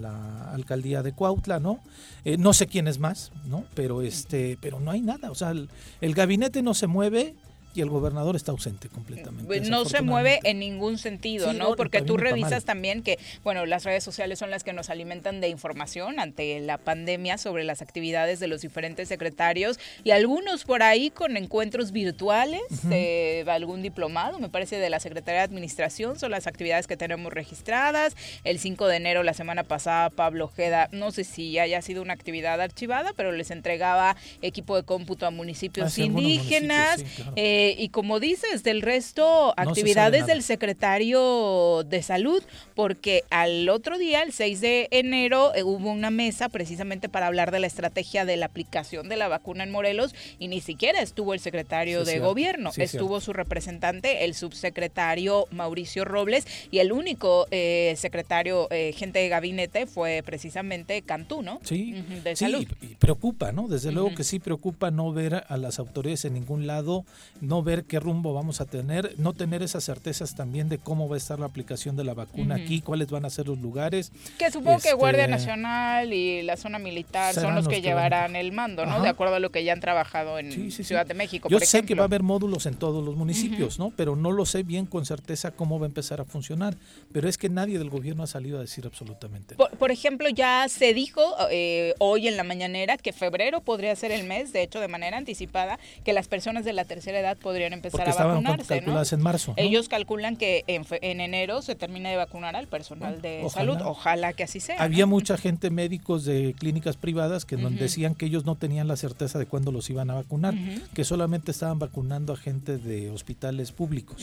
alcaldía 0.53 1.03
de 1.03 1.13
Cuautla, 1.13 1.61
¿no? 1.61 1.81
Eh, 2.25 2.37
no 2.39 2.53
sé 2.53 2.67
quién 2.67 2.89
es 2.89 2.99
más, 2.99 3.33
¿no? 3.47 3.65
Pero 3.75 4.03
este, 4.03 4.59
pero 4.61 4.81
no 4.81 4.91
hay 4.91 5.01
nada. 5.01 5.31
O 5.31 5.35
sea, 5.35 5.53
el 6.01 6.15
gabinete 6.15 6.63
no 6.63 6.75
se 6.75 6.87
mueve 6.87 7.35
y 7.75 7.81
el 7.81 7.91
gobernador 7.91 8.37
está 8.37 8.53
ausente 8.53 8.89
completamente. 8.89 9.47
Pues 9.47 9.69
no 9.69 9.85
se 9.85 10.01
mueve 10.01 10.41
en 10.45 10.61
ningún 10.61 10.99
sentido, 10.99 11.53
¿no? 11.53 11.75
Porque 11.75 12.03
tú 12.03 12.17
revisas 12.17 12.65
también 12.65 13.03
que, 13.03 13.19
bueno, 13.43 13.67
las 13.67 13.85
redes 13.85 14.05
sociales 14.05 14.39
son 14.39 14.51
las 14.51 14.63
que 14.63 14.73
nos 14.73 14.91
alimentan 14.91 15.41
de 15.41 15.49
información 15.49 16.21
ante 16.21 16.61
la 16.61 16.79
pandemia 16.79 17.37
sobre 17.37 17.65
las 17.65 17.83
actividades 17.83 18.41
de 18.41 18.47
los 18.47 18.61
diferentes 18.61 19.09
secretarios 19.09 19.79
y 20.05 20.13
algunos 20.13 20.65
por 20.65 20.83
ahí 20.83 21.11
con 21.11 21.37
encuentros 21.37 21.93
virtuales, 21.93 22.61
de 22.83 23.45
algún 23.49 23.83
diplomado, 23.83 24.39
me 24.39 24.49
parece, 24.49 24.79
de 24.79 24.91
la 24.91 25.01
Secretaría 25.01 25.41
de 25.41 25.45
Administración, 25.47 26.19
son 26.19 26.31
las 26.31 26.47
actividades 26.47 26.87
que 26.87 26.97
tenemos 26.97 27.33
registradas. 27.33 28.17
El 28.45 28.59
5 28.59 28.87
de 28.87 28.97
enero, 28.97 29.23
la 29.23 29.35
semana 29.35 29.65
pasada, 29.65 30.11
Pablo 30.11 30.47
Ojeda, 30.47 30.89
no 30.93 31.11
sé 31.11 31.25
si 31.25 31.59
haya 31.59 31.83
sido 31.83 32.03
una 32.03 32.13
actividad 32.13 32.61
archivada, 32.61 33.13
pero 33.17 33.33
les 33.33 33.51
entregaba 33.51 34.17
equipo 34.43 34.77
de 34.77 34.85
cómputo 34.85 35.27
a 35.27 35.31
municipios 35.31 35.99
indígenas. 35.99 37.05
Eh, 37.37 37.64
eh, 37.65 37.75
y 37.79 37.89
como 37.89 38.21
dices, 38.21 38.63
del 38.63 38.83
resto, 38.83 39.55
actividades 39.57 40.27
del 40.27 40.43
secretario 40.43 41.83
de 41.85 42.03
salud, 42.03 42.43
porque 42.75 43.25
al 43.31 43.71
otro 43.71 43.97
día, 43.97 44.23
el 44.23 44.35
6 44.35 44.61
de 44.61 44.89
enero, 44.91 45.55
eh, 45.55 45.63
hubo 45.63 45.91
una 45.91 46.11
mesa 46.11 46.51
precisamente 46.51 47.09
para 47.09 47.27
hablar 47.27 47.53
de 47.53 47.61
la 47.61 47.67
estrategia 47.67 48.27
de 48.27 48.37
la 48.37 48.45
aplicación 48.45 49.09
de 49.09 49.17
la 49.17 49.29
vacuna 49.29 49.65
en 49.65 49.71
Morelos 49.71 50.15
y 50.39 50.49
ni 50.49 50.61
siquiera 50.61 51.01
estuvo 51.01 51.33
el 51.33 51.41
secretario 51.41 52.05
de 52.05 52.19
gobierno, 52.19 52.71
estuvo 52.77 53.19
su 53.23 53.33
representante, 53.33 54.27
el 54.27 54.35
subsecretario 54.35 55.47
Mauricio 55.51 56.05
Robles, 56.05 56.47
y 56.71 56.81
el 56.81 56.93
único 56.93 57.47
eh, 57.51 57.95
secretario, 57.97 58.69
gente 58.95 59.21
de 59.21 59.29
gabinete, 59.31 59.87
fue 59.87 60.23
precisamente 60.23 61.01
Cantú, 61.01 61.41
¿no? 61.41 61.61
Sí, 61.63 61.95
de 62.23 62.37
salud. 62.37 62.67
Y 62.83 62.97
preocupa, 62.97 63.53
¿no? 63.53 63.69
Desde 63.69 63.91
luego 63.91 64.15
que 64.15 64.25
sí 64.25 64.39
preocupa 64.39 64.91
no 64.91 65.15
ver 65.15 65.45
a 65.49 65.57
las 65.57 65.79
autoridades 65.79 66.27
en 66.27 66.35
ningún 66.35 66.67
lado, 66.67 67.07
no 67.41 67.54
ver 67.63 67.85
qué 67.85 68.01
rumbo 68.01 68.33
vamos 68.33 68.61
a 68.61 68.67
tener, 68.67 69.15
no 69.19 69.33
tener 69.33 69.63
esas 69.63 69.85
certezas 69.85 70.35
también 70.35 70.69
de 70.69 70.79
cómo 70.79 71.09
va 71.09 71.17
a 71.17 71.19
estar 71.19 71.39
la 71.39 71.47
aplicación 71.47 71.97
de 71.97 72.05
la 72.05 72.15
vacuna 72.15 72.57
aquí, 72.57 72.81
cuáles 72.81 73.11
van 73.11 73.25
a 73.25 73.31
ser 73.31 73.47
los 73.47 73.59
lugares. 73.59 74.13
Que 74.39 74.51
supongo 74.51 74.81
que 74.81 74.93
Guardia 74.93 75.25
este, 75.25 75.33
Nacional 75.33 76.13
y 76.13 76.43
la 76.43 76.57
zona 76.57 76.79
militar 76.79 77.35
son 77.35 77.55
los 77.55 77.69
que, 77.69 77.81
llevarán 77.81 78.37
el 78.37 78.53
mando, 78.53 78.87
¿no? 78.87 79.03
De 79.03 79.09
acuerdo 79.09 79.35
a 79.35 79.41
lo 79.41 79.51
que 79.51 79.65
ya 79.65 79.73
han 79.73 79.81
trabajado 79.81 80.39
en 80.39 80.71
Ciudad 80.71 81.07
de 81.07 81.15
México. 81.15 81.49
Yo 81.49 81.61
sé 81.61 81.83
que 81.83 81.95
va 81.95 82.03
a 82.03 82.07
haber 82.07 82.23
módulos 82.23 82.67
en 82.67 82.75
todos 82.75 83.05
los 83.05 83.17
municipios, 83.17 83.79
¿no? 83.79 83.93
Pero 83.97 84.17
no 84.17 84.33
lo 84.33 84.47
sé 84.47 84.63
bien 84.63 84.87
con 84.87 85.05
certeza 85.05 85.51
cómo 85.51 85.79
va 85.79 85.87
a 85.87 85.89
empezar 85.89 86.21
a 86.21 86.25
funcionar. 86.25 86.77
Pero 87.13 87.29
es 87.29 87.39
que 87.39 87.49
nadie 87.49 87.79
del 87.79 87.91
gobierno 87.91 88.23
ha 88.23 88.27
salido 88.27 88.59
a 88.59 88.61
decir 88.61 88.87
absolutamente 88.87 89.35
nada. 89.57 89.71
Por, 89.79 89.91
ejemplo, 89.91 90.29
ya 90.29 90.67
se 90.69 90.95
dijo 90.95 91.23
eh, 91.51 91.95
hoy 91.99 92.29
en 92.29 92.37
la 92.37 92.45
mañanera 92.45 92.97
que 92.97 93.13
febrero 93.13 93.61
podría 93.61 93.95
ser 93.97 94.11
el 94.11 94.25
mes, 94.25 94.53
de 94.53 94.63
hecho, 94.63 94.81
de 94.81 94.89
manera 94.89 95.17
anticipada, 95.17 95.79
que 96.05 96.13
las 96.13 96.29
personas 96.29 96.65
de 96.65 96.73
la 96.73 96.85
tercera 96.85 97.19
edad 97.19 97.37
podrían 97.45 97.75
empezar 97.75 98.09
a 98.09 98.25
vacunarse. 98.25 98.81
¿no? 98.81 99.03
en 99.05 99.21
marzo. 99.21 99.53
Ellos 99.59 99.91
calculan 99.91 100.37
que 100.37 100.65
en, 100.67 101.21
enero 101.21 101.61
se 101.61 101.75
termine 101.75 102.09
de 102.09 102.17
vacunar 102.17 102.57
al 102.57 102.69
personal 102.69 103.21
de 103.21 103.47
salud. 103.51 103.77
Ojalá 103.85 104.33
que 104.33 104.45
así 104.45 104.61
sea. 104.61 104.83
Había 104.83 105.05
mucha 105.05 105.37
gente, 105.37 105.69
médicos 105.69 106.25
de 106.25 106.55
clínicas 106.59 106.97
privadas, 106.97 107.45
que 107.45 107.59
nos 107.59 107.77
decían 107.77 108.15
que 108.15 108.25
ellos 108.25 108.47
no 108.47 108.57
tenían 108.57 108.89
la 108.89 108.97
certeza 108.97 109.39
de 109.39 109.45
cuándo 109.45 109.73
los 109.73 109.91
iban 109.91 110.09
a 110.09 110.15
vacunar, 110.15 110.55
que 110.95 111.05
solamente 111.05 111.51
estaban 111.51 111.79
vacunando 111.79 112.33
a 112.33 112.37
gente 112.37 112.79
de 112.79 113.11
hospitales 113.11 113.73
públicos. 113.73 114.23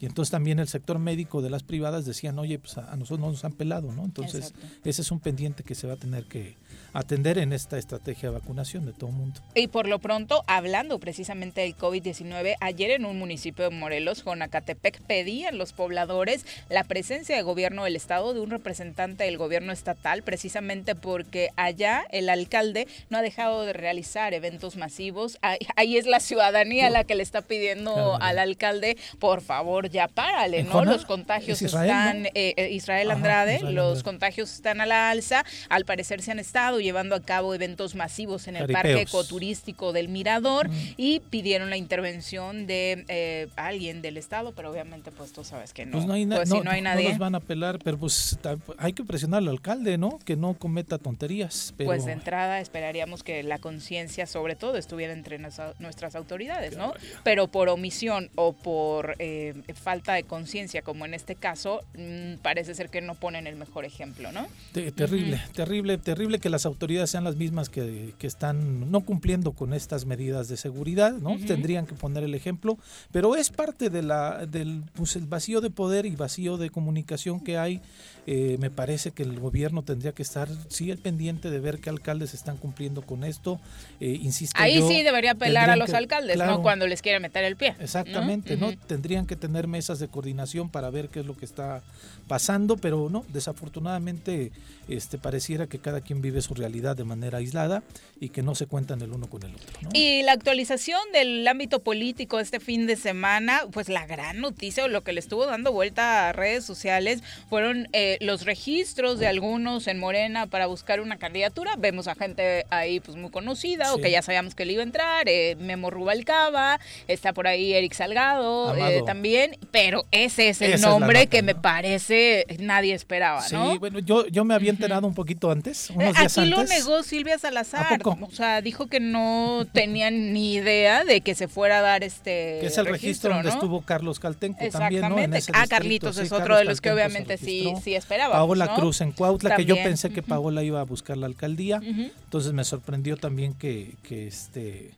Y 0.00 0.06
entonces 0.06 0.30
también 0.30 0.58
el 0.58 0.68
sector 0.68 0.98
médico 0.98 1.42
de 1.42 1.50
las 1.50 1.62
privadas 1.62 2.06
decían, 2.06 2.38
oye, 2.38 2.58
pues 2.58 2.78
a, 2.78 2.96
nosotros 2.96 3.20
no 3.20 3.30
nos 3.30 3.44
han 3.44 3.52
pelado, 3.52 3.92
¿no? 3.92 4.04
Entonces, 4.04 4.54
ese 4.82 5.02
es 5.02 5.10
un 5.10 5.20
pendiente 5.20 5.62
que 5.62 5.74
se 5.74 5.86
va 5.86 5.92
a 5.92 5.98
tener 5.98 6.24
que 6.24 6.56
atender 6.92 7.38
en 7.38 7.52
esta 7.52 7.78
estrategia 7.78 8.30
de 8.30 8.38
vacunación 8.38 8.86
de 8.86 8.92
todo 8.92 9.10
el 9.10 9.16
mundo. 9.16 9.40
Y 9.54 9.68
por 9.68 9.88
lo 9.88 9.98
pronto, 9.98 10.44
hablando 10.46 10.98
precisamente 10.98 11.62
del 11.62 11.76
COVID-19, 11.76 12.56
ayer 12.60 12.90
en 12.90 13.04
un 13.04 13.18
municipio 13.18 13.68
de 13.68 13.74
Morelos, 13.74 14.24
Jonacatepec, 14.24 15.00
pedían 15.02 15.58
los 15.58 15.72
pobladores 15.72 16.44
la 16.68 16.84
presencia 16.84 17.36
de 17.36 17.42
gobierno 17.42 17.84
del 17.84 17.96
estado 17.96 18.34
de 18.34 18.40
un 18.40 18.50
representante 18.50 19.24
del 19.24 19.38
gobierno 19.38 19.72
estatal, 19.72 20.22
precisamente 20.22 20.94
porque 20.94 21.50
allá 21.56 22.04
el 22.10 22.28
alcalde 22.28 22.86
no 23.10 23.18
ha 23.18 23.22
dejado 23.22 23.64
de 23.64 23.72
realizar 23.72 24.34
eventos 24.34 24.76
masivos. 24.76 25.38
Ahí, 25.42 25.96
es 25.96 26.06
la 26.06 26.20
ciudadanía 26.20 26.90
la 26.90 27.04
que 27.04 27.14
le 27.14 27.22
está 27.22 27.42
pidiendo 27.42 28.16
al 28.20 28.38
alcalde, 28.38 28.96
por 29.18 29.42
favor, 29.42 29.88
ya 29.90 30.08
párale, 30.08 30.62
¿no? 30.62 30.84
Los 30.84 31.04
contagios 31.04 31.60
están, 31.62 32.26
eh, 32.26 32.54
eh, 32.56 32.70
Israel 32.72 33.10
Andrade, 33.10 33.60
los 33.60 34.02
contagios 34.02 34.52
están 34.52 34.80
a 34.80 34.86
la 34.86 35.10
alza, 35.10 35.44
al 35.68 35.84
parecer 35.84 36.22
se 36.22 36.32
han 36.32 36.38
estado 36.38 36.81
llevando 36.82 37.14
a 37.14 37.20
cabo 37.20 37.54
eventos 37.54 37.94
masivos 37.94 38.48
en 38.48 38.56
el 38.56 38.70
parque 38.70 39.02
ecoturístico 39.02 39.92
del 39.92 40.08
Mirador 40.08 40.68
mm. 40.68 40.94
y 40.96 41.20
pidieron 41.20 41.70
la 41.70 41.76
intervención 41.76 42.66
de 42.66 43.04
eh, 43.08 43.48
alguien 43.56 44.02
del 44.02 44.16
Estado, 44.16 44.52
pero 44.52 44.70
obviamente 44.70 45.10
pues 45.10 45.32
tú 45.32 45.44
sabes 45.44 45.72
que 45.72 45.86
no. 45.86 45.92
Pues 45.92 46.06
no 46.06 46.14
hay, 46.14 46.26
pues, 46.26 46.48
si 46.48 46.60
no, 46.60 46.70
hay 46.70 46.80
nadie. 46.80 47.04
No 47.04 47.10
los 47.10 47.18
van 47.18 47.34
a 47.34 47.38
apelar, 47.38 47.78
pero 47.82 47.98
pues 47.98 48.38
hay 48.78 48.92
que 48.92 49.04
presionar 49.04 49.38
al 49.38 49.48
alcalde, 49.48 49.98
¿no? 49.98 50.18
Que 50.24 50.36
no 50.36 50.54
cometa 50.54 50.98
tonterías. 50.98 51.74
Pues 51.76 52.04
de 52.04 52.12
entrada 52.12 52.60
esperaríamos 52.60 53.22
que 53.22 53.42
la 53.42 53.58
conciencia 53.58 54.26
sobre 54.26 54.56
todo 54.56 54.76
estuviera 54.76 55.12
entre 55.12 55.38
nuestras 55.38 56.14
autoridades, 56.14 56.76
¿no? 56.76 56.94
Pero 57.24 57.48
por 57.48 57.68
omisión 57.68 58.30
o 58.34 58.52
por 58.52 59.16
eh, 59.18 59.54
falta 59.74 60.14
de 60.14 60.24
conciencia, 60.24 60.82
como 60.82 61.04
en 61.04 61.14
este 61.14 61.34
caso, 61.34 61.80
mm, 61.96 62.36
parece 62.42 62.74
ser 62.74 62.90
que 62.90 63.00
no 63.00 63.14
ponen 63.14 63.46
el 63.46 63.56
mejor 63.56 63.84
ejemplo, 63.84 64.32
¿no? 64.32 64.46
terrible, 64.72 65.40
terrible, 65.52 65.98
terrible 65.98 66.38
que 66.38 66.48
las 66.48 66.66
autoridades 66.66 66.71
sean 67.06 67.24
las 67.24 67.36
mismas 67.36 67.68
que, 67.68 68.14
están 68.20 68.90
no 68.90 69.00
cumpliendo 69.00 69.52
con 69.52 69.74
estas 69.74 70.06
medidas 70.06 70.48
de 70.48 70.56
seguridad, 70.56 71.12
¿no? 71.12 71.36
Tendrían 71.46 71.86
que 71.86 71.94
poner 71.94 72.22
el 72.24 72.34
ejemplo, 72.34 72.78
pero 73.10 73.36
es 73.36 73.50
parte 73.50 73.90
de 73.90 74.02
la, 74.02 74.46
del 74.46 74.82
pues, 74.94 75.16
el 75.16 75.26
vacío 75.26 75.60
de 75.60 75.70
poder 75.70 76.06
y 76.06 76.16
vacío 76.16 76.56
de 76.56 76.70
comunicación 76.70 77.40
que 77.40 77.58
hay. 77.58 77.80
Eh, 78.24 78.56
me 78.60 78.70
parece 78.70 79.10
que 79.10 79.24
el 79.24 79.40
gobierno 79.40 79.82
tendría 79.82 80.12
que 80.12 80.22
estar, 80.22 80.48
sí, 80.68 80.92
el 80.92 80.98
pendiente 80.98 81.50
de 81.50 81.58
ver 81.58 81.80
qué 81.80 81.90
alcaldes 81.90 82.34
están 82.34 82.56
cumpliendo 82.56 83.02
con 83.02 83.24
esto. 83.24 83.60
Eh, 84.00 84.18
insisto. 84.22 84.60
Ahí 84.60 84.80
sí 84.86 85.02
debería 85.02 85.32
apelar 85.32 85.70
a 85.70 85.76
los 85.76 85.92
alcaldes, 85.92 86.38
¿no? 86.38 86.62
Cuando 86.62 86.86
les 86.86 87.02
quiera 87.02 87.18
meter 87.18 87.42
el 87.44 87.56
pie. 87.56 87.74
Exactamente, 87.80 88.56
¿no? 88.56 88.76
Tendrían 88.86 89.26
que 89.26 89.34
tener 89.34 89.66
mesas 89.66 89.98
de 89.98 90.06
coordinación 90.06 90.68
para 90.68 90.90
ver 90.90 91.08
qué 91.08 91.20
es 91.20 91.26
lo 91.26 91.36
que 91.36 91.44
está 91.44 91.82
pasando, 92.28 92.76
pero 92.76 93.08
no, 93.10 93.24
desafortunadamente 93.32 94.52
este, 94.88 95.18
pareciera 95.18 95.66
que 95.66 95.80
cada 95.80 96.00
quien 96.00 96.22
vive 96.22 96.42
su 96.42 96.54
realidad 96.54 96.96
de 96.96 97.04
manera 97.04 97.38
aislada 97.38 97.82
y 98.20 98.28
que 98.28 98.42
no 98.42 98.54
se 98.54 98.66
cuentan 98.66 99.02
el 99.02 99.10
uno 99.10 99.28
con 99.28 99.42
el 99.42 99.54
otro. 99.54 99.90
Y 99.92 100.22
la 100.22 100.32
actualización 100.32 101.00
del 101.12 101.46
ámbito 101.48 101.80
político 101.80 102.38
este 102.38 102.60
fin 102.60 102.86
de 102.86 102.94
semana, 102.94 103.62
pues 103.72 103.88
la 103.88 104.06
gran 104.06 104.40
noticia 104.40 104.84
o 104.84 104.88
lo 104.88 105.02
que 105.02 105.12
le 105.12 105.18
estuvo 105.18 105.46
dando 105.46 105.72
vuelta 105.72 106.28
a 106.28 106.32
redes 106.32 106.64
sociales 106.64 107.22
fueron... 107.48 107.88
Eh, 107.92 108.11
de 108.18 108.24
los 108.24 108.44
registros 108.44 109.18
de 109.18 109.26
algunos 109.26 109.86
en 109.86 109.98
Morena 109.98 110.46
para 110.46 110.66
buscar 110.66 111.00
una 111.00 111.16
candidatura. 111.18 111.74
Vemos 111.78 112.08
a 112.08 112.14
gente 112.14 112.66
ahí 112.70 113.00
pues 113.00 113.16
muy 113.16 113.30
conocida 113.30 113.92
o 113.92 113.96
Sí. 113.96 114.02
que 114.02 114.10
ya 114.10 114.22
sabíamos 114.22 114.54
que 114.54 114.64
le 114.64 114.72
iba 114.74 114.82
a 114.82 114.84
entrar. 114.84 115.28
eh, 115.28 115.56
Memo 115.58 115.90
Rubalcaba, 115.90 116.80
está 117.08 117.32
por 117.32 117.46
ahí 117.46 117.72
Eric 117.74 117.92
Salgado 117.94 118.74
eh, 118.76 119.02
también. 119.06 119.56
Pero 119.70 120.04
ese 120.10 120.48
es 120.48 120.60
el 120.60 120.68
Esa 120.68 120.74
es 120.76 120.80
la 120.82 120.88
nombre 120.88 121.26
que 121.26 121.42
me 121.42 121.54
parece 121.54 122.46
nadie 122.58 122.94
esperaba, 122.94 123.42
Sí, 123.42 123.54
¿no? 123.54 123.78
bueno, 123.78 123.98
yo, 123.98 124.26
yo 124.28 124.44
me 124.44 124.54
había 124.54 124.70
enterado 124.70 125.06
un 125.06 125.14
poquito 125.14 125.50
antes, 125.50 125.90
Eh, 125.90 125.94
unos 125.94 126.16
días 126.16 126.38
Aquí 126.38 126.48
lo 126.48 126.58
antes. 126.60 126.78
negó 126.78 127.02
Silvia 127.02 127.38
Salazar. 127.38 127.92
¿A 127.94 127.98
poco? 127.98 128.26
O 128.26 128.30
sea, 128.30 128.60
dijo 128.62 128.86
que 128.86 129.00
no 129.00 129.66
tenían 129.72 130.32
ni 130.32 130.54
idea 130.54 131.04
de 131.04 131.20
que 131.20 131.34
se 131.34 131.48
fuera 131.48 131.78
a 131.78 131.82
dar 131.82 132.04
este 132.04 132.58
que 132.60 132.66
es 132.66 132.78
el 132.78 132.86
registro, 132.86 133.32
donde 133.34 133.48
¿no? 133.48 133.54
estuvo 133.54 133.80
Carlos 133.82 134.18
Caltenco 134.20 134.64
también. 134.70 135.08
¿no? 135.08 135.18
En 135.18 135.34
ese 135.34 135.52
ah, 135.54 135.60
distrito, 135.62 135.68
Carlitos 135.70 136.16
sí, 136.16 136.22
es 136.22 136.32
otro 136.32 136.38
Carlos 136.44 136.58
de 136.58 136.64
los 136.64 136.80
que 136.80 136.88
Caltenco 136.90 137.06
obviamente 137.08 137.38
sí, 137.38 137.72
sí 137.82 137.94
esperaba. 138.02 138.34
Paola 138.34 138.66
¿no? 138.66 138.74
Cruz 138.76 139.00
en 139.00 139.12
Cuautla, 139.12 139.56
que 139.56 139.64
yo 139.64 139.74
pensé 139.76 140.10
que 140.10 140.22
Paola 140.22 140.62
iba 140.62 140.80
a 140.80 140.84
buscar 140.84 141.16
la 141.16 141.26
alcaldía. 141.26 141.80
Entonces 141.84 142.52
me 142.52 142.64
sorprendió 142.64 143.16
también 143.16 143.54
que, 143.54 143.96
que 144.02 144.26
este 144.26 144.90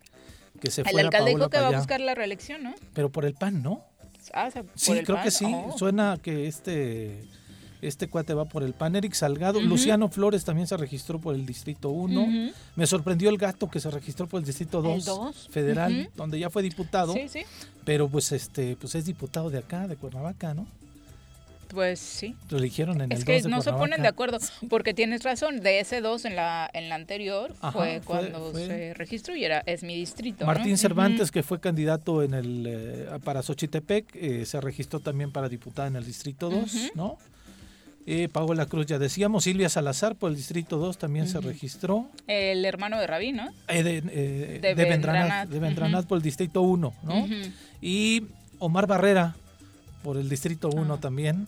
que 0.61 0.71
se 0.71 0.83
El 0.83 0.89
fuera 0.89 1.09
alcalde 1.09 1.33
Paola 1.33 1.45
dijo 1.45 1.51
que 1.51 1.61
va 1.61 1.69
a 1.69 1.79
buscar 1.79 2.01
la 2.01 2.15
reelección, 2.15 2.63
¿no? 2.63 2.75
Pero 2.95 3.11
por 3.11 3.25
el 3.25 3.35
PAN, 3.35 3.63
¿no? 3.63 3.83
Ah, 4.33 4.47
o 4.49 4.51
sea, 4.51 4.65
Sí, 4.75 4.93
el 4.93 5.05
creo 5.05 5.17
PAN. 5.17 5.25
que 5.25 5.31
sí. 5.31 5.45
Oh. 5.47 5.77
Suena 5.77 6.19
que 6.23 6.47
este 6.47 7.23
este 7.83 8.09
cuate 8.09 8.33
va 8.33 8.47
por 8.47 8.63
el 8.63 8.73
PAN. 8.73 8.97
Eric 8.97 9.13
Salgado. 9.13 9.61
Luciano 9.61 10.09
Flores 10.09 10.45
también 10.45 10.67
se 10.67 10.77
registró 10.77 11.19
por 11.21 11.35
el 11.35 11.45
Distrito 11.45 11.91
1. 11.91 12.21
Ujú. 12.23 12.53
Me 12.77 12.87
sorprendió 12.87 13.29
el 13.29 13.37
gato 13.37 13.69
que 13.69 13.79
se 13.81 13.91
registró 13.91 14.27
por 14.27 14.41
el 14.41 14.47
Distrito 14.47 14.81
2, 14.81 15.05
dos? 15.05 15.49
federal, 15.51 16.09
donde 16.17 16.39
ya 16.39 16.49
fue 16.49 16.63
diputado. 16.63 17.13
Sí, 17.13 17.29
sí. 17.29 17.43
Pero 17.85 18.09
pues 18.09 18.33
este 18.33 18.77
pues 18.77 18.95
es 18.95 19.05
diputado 19.05 19.51
de 19.51 19.59
acá, 19.59 19.87
de 19.87 19.97
Cuernavaca, 19.97 20.55
¿no? 20.55 20.67
Pues 21.75 21.99
sí. 21.99 22.35
Lo 22.51 22.59
eligieron 22.59 23.01
en 23.01 23.11
Es 23.13 23.19
el 23.21 23.25
que 23.25 23.33
2 23.35 23.43
de 23.45 23.49
no 23.51 23.61
se 23.63 23.73
ponen 23.73 24.01
de 24.03 24.09
acuerdo, 24.09 24.39
porque 24.71 24.95
tienes 24.95 25.23
razón, 25.25 25.61
de 25.61 25.81
ese 25.81 26.01
2 26.01 26.25
en 26.25 26.37
la, 26.37 26.71
en 26.73 26.89
la 26.89 26.95
anterior 26.95 27.53
Ajá, 27.61 27.73
fue 27.73 28.01
fue- 28.01 28.01
cuando 28.31 28.53
fue- 28.53 28.67
se 28.67 28.95
registró 28.95 29.35
y 29.35 29.45
era, 29.45 29.63
es 29.67 29.83
mi 29.83 29.97
distrito. 29.97 30.41
¿no? 30.45 30.47
Martín. 30.47 30.79
Cervantes, 30.79 31.31
que 31.31 31.43
fue 31.43 31.61
candidato 31.61 32.23
en 32.23 32.35
el 32.35 32.65
eh, 32.69 33.09
para 33.25 33.43
Xochitepec, 33.43 34.15
eh, 34.15 34.47
se 34.47 34.61
registró 34.61 35.01
también 35.01 35.33
para 35.33 35.49
diputada 35.49 35.89
en 35.89 35.97
el 35.97 36.05
Distrito 36.05 36.49
2, 36.51 36.75
Ujú. 36.75 36.91
¿no? 36.95 37.19
Eh, 38.07 38.29
Paola 38.31 38.67
Cruz, 38.67 38.85
ya 38.87 38.99
decíamos, 38.99 39.45
Silvia 39.45 39.69
Salazar 39.71 40.15
por 40.15 40.31
el 40.31 40.37
Distrito 40.37 40.77
2 40.77 40.99
también 40.99 41.27
se 41.27 41.41
registró. 41.41 42.07
El 42.27 42.65
hermano 42.67 43.01
de 43.01 43.07
Rabí, 43.07 43.33
¿no? 43.33 43.49
Eh, 43.69 43.83
de, 43.83 43.97
eh, 43.99 44.59
De 44.61 44.75
de 44.75 44.85
Vendranat, 44.85 44.91
Vendranat, 44.91 45.49
de 45.49 45.59
Vendranat 45.59 46.01
ujú. 46.01 46.09
por 46.09 46.17
el 46.19 46.23
Distrito 46.23 46.61
1, 46.63 46.93
¿no? 47.03 47.27
Y 47.81 48.25
Omar 48.59 48.87
Barrera 48.87 49.35
por 50.03 50.19
el 50.19 50.29
Distrito 50.29 50.69
1 50.69 50.95
Ah. 50.95 51.01
también. 51.01 51.47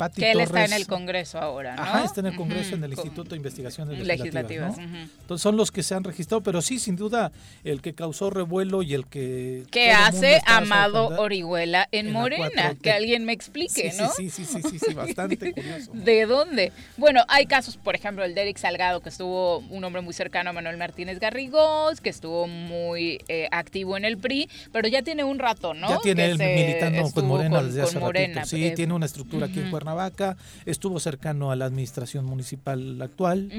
Pati 0.00 0.22
Que 0.22 0.30
él 0.32 0.40
está 0.40 0.64
en 0.64 0.72
el 0.72 0.86
Congreso 0.86 1.38
ahora, 1.38 1.76
¿no? 1.76 1.82
Ajá, 1.82 2.04
está 2.04 2.20
en 2.20 2.28
el 2.28 2.36
Congreso, 2.36 2.74
en 2.74 2.84
el 2.84 2.92
Instituto 2.92 3.30
de 3.30 3.36
Investigaciones 3.36 3.98
Legislativas. 3.98 4.78
Legislativas. 4.78 5.08
Entonces 5.20 5.42
son 5.42 5.58
los 5.58 5.70
que 5.70 5.82
se 5.82 5.94
han 5.94 6.04
registrado, 6.04 6.42
pero 6.42 6.62
sí, 6.62 6.78
sin 6.78 6.96
duda, 6.96 7.32
el 7.64 7.82
que 7.82 7.92
causó 7.94 8.30
revuelo 8.30 8.82
y 8.82 8.94
el 8.94 9.06
que... 9.06 9.64
¿Qué 9.70 9.92
hace 9.92 10.40
Amado 10.46 11.20
Orihuela 11.20 11.86
en, 11.92 12.12
Morena? 12.12 12.72
4T. 12.72 12.78
Que 12.80 12.92
alguien 12.92 13.26
me 13.26 13.34
explique, 13.34 13.90
sí, 13.90 13.98
¿no? 13.98 14.10
Sí, 14.10 14.30
sí, 14.30 14.46
sí, 14.46 14.62
sí, 14.62 14.70
sí, 14.70 14.78
sí, 14.78 14.94
bastante 14.94 15.36
curioso. 15.52 15.90
¿De 15.92 16.24
dónde? 16.24 16.72
Bueno, 16.96 17.22
hay 17.28 17.44
casos, 17.44 17.76
por 17.76 17.94
ejemplo, 17.94 18.24
el 18.24 18.34
de 18.34 18.40
Eric 18.40 18.56
Salgado, 18.56 19.00
que 19.00 19.10
estuvo 19.10 19.58
un 19.58 19.84
hombre 19.84 20.00
muy 20.00 20.14
cercano 20.14 20.48
a 20.48 20.52
Manuel 20.54 20.78
Martínez 20.78 21.20
Garrigós, 21.20 22.00
que 22.00 22.08
estuvo 22.08 22.46
muy 22.46 23.20
eh, 23.28 23.48
activo 23.50 23.98
en 23.98 24.06
el 24.06 24.16
PRI, 24.16 24.48
pero 24.72 24.88
ya 24.88 25.02
tiene 25.02 25.24
un 25.24 25.38
rato, 25.38 25.74
¿no? 25.74 25.90
Ya 25.90 25.98
tiene 25.98 26.24
Que 26.24 26.30
él 26.30 26.38
militando 26.38 27.10
con 27.10 27.26
Morena 27.26 27.62
desde 27.62 27.82
hace 27.82 27.98
ratito. 27.98 28.40
Sí, 28.46 28.64
eh, 28.64 28.70
tiene 28.70 28.94
una 28.94 29.04
estructura 29.04 29.44
aquí 29.44 29.58
en 29.58 29.66
ujú. 29.66 29.72
Cuernavaca, 29.94 30.36
estuvo 30.66 31.00
cercano 31.00 31.50
a 31.50 31.56
la 31.56 31.64
administración 31.66 32.24
municipal 32.24 33.00
actual. 33.02 33.50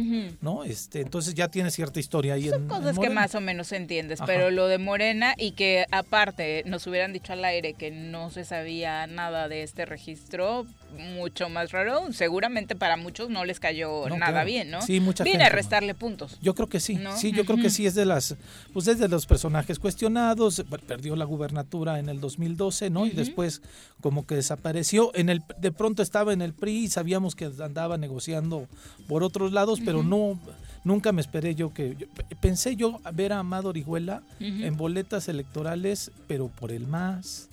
¿no? 0.42 0.64
Este, 0.64 1.02
entonces 1.02 1.34
ya 1.34 1.50
tiene 1.50 1.72
cierta 1.72 2.00
historia 2.00 2.36
ahí 2.36 2.50
Son 2.50 2.64
en 2.64 2.68
cosas 2.68 2.98
que 2.98 3.10
más 3.10 3.36
o 3.36 3.42
menos 3.42 3.72
entiendes, 3.72 4.22
Ajá. 4.22 4.28
pero 4.28 4.50
lo 4.52 4.68
de 4.68 4.78
Morena 4.78 5.34
y 5.38 5.52
que 5.52 5.86
aparte 5.92 6.64
nos 6.66 6.88
hubieran 6.88 7.12
dicho 7.14 7.34
al 7.34 7.44
aire 7.46 7.74
que 7.74 7.92
no 7.92 8.30
se 8.30 8.46
sabía 8.46 9.08
nada 9.08 9.48
de 9.50 9.64
este 9.64 9.86
registro, 9.86 10.66
mucho 11.16 11.50
más 11.50 11.72
raro. 11.72 12.12
Seguramente 12.14 12.76
para 12.76 12.98
muchos 12.98 13.30
no 13.30 13.46
les 13.46 13.60
cayó 13.60 14.08
No, 14.08 14.18
nada 14.18 14.32
claro. 14.32 14.48
bien, 14.48 14.72
¿no? 14.72 14.82
Sí, 14.82 15.00
mucha 15.00 15.24
Viene 15.24 15.40
gente, 15.40 15.48
a 15.48 15.50
¿no? 15.52 15.56
restarle 15.58 15.94
puntos. 15.94 16.38
Yo 16.42 16.54
creo 16.56 16.68
que 16.68 16.80
sí, 16.80 16.96
¿No? 16.96 17.16
sí, 17.18 17.32
yo 17.32 17.46
creo 17.46 17.58
que 17.58 17.70
sí 17.70 17.86
es 17.86 17.96
de 17.96 18.06
las, 18.06 18.36
pues 18.74 18.88
es 18.88 19.00
de 19.00 19.08
los 19.08 19.26
personajes 19.26 19.80
cuestionados, 19.80 20.64
per- 20.70 20.82
perdió 20.82 21.16
la 21.16 21.26
gubernatura 21.26 22.00
en 22.00 22.10
el 22.10 22.20
2012, 22.20 22.90
¿no? 22.90 23.06
Y 23.06 23.12
después 23.12 23.62
como 24.02 24.26
que 24.26 24.36
desapareció, 24.36 25.12
en 25.16 25.30
el, 25.30 25.44
de 25.60 25.72
pronto 25.72 26.02
estaba 26.22 26.34
en 26.34 26.42
el 26.44 26.54
PRI 26.54 26.84
y 26.84 26.88
sabíamos 26.88 27.36
que 27.36 27.46
andaba 27.46 27.98
negociando 27.98 28.68
por 29.08 29.24
otros 29.24 29.52
lados, 29.54 29.80
pero 29.84 30.04
no, 30.04 30.40
nunca 30.84 31.12
me 31.12 31.20
esperé 31.22 31.56
yo 31.56 31.74
que, 31.74 31.96
yo- 31.98 32.06
pensé 32.40 32.76
yo 32.76 33.00
ver 33.14 33.34
a 33.34 33.40
Amado 33.40 33.70
Orihuela 33.70 34.22
Ujú. 34.36 34.64
en 34.64 34.78
boletas 34.78 35.28
electorales, 35.30 36.12
pero 36.28 36.48
por 36.50 36.72
el 36.72 36.86
MAS, 36.86 37.48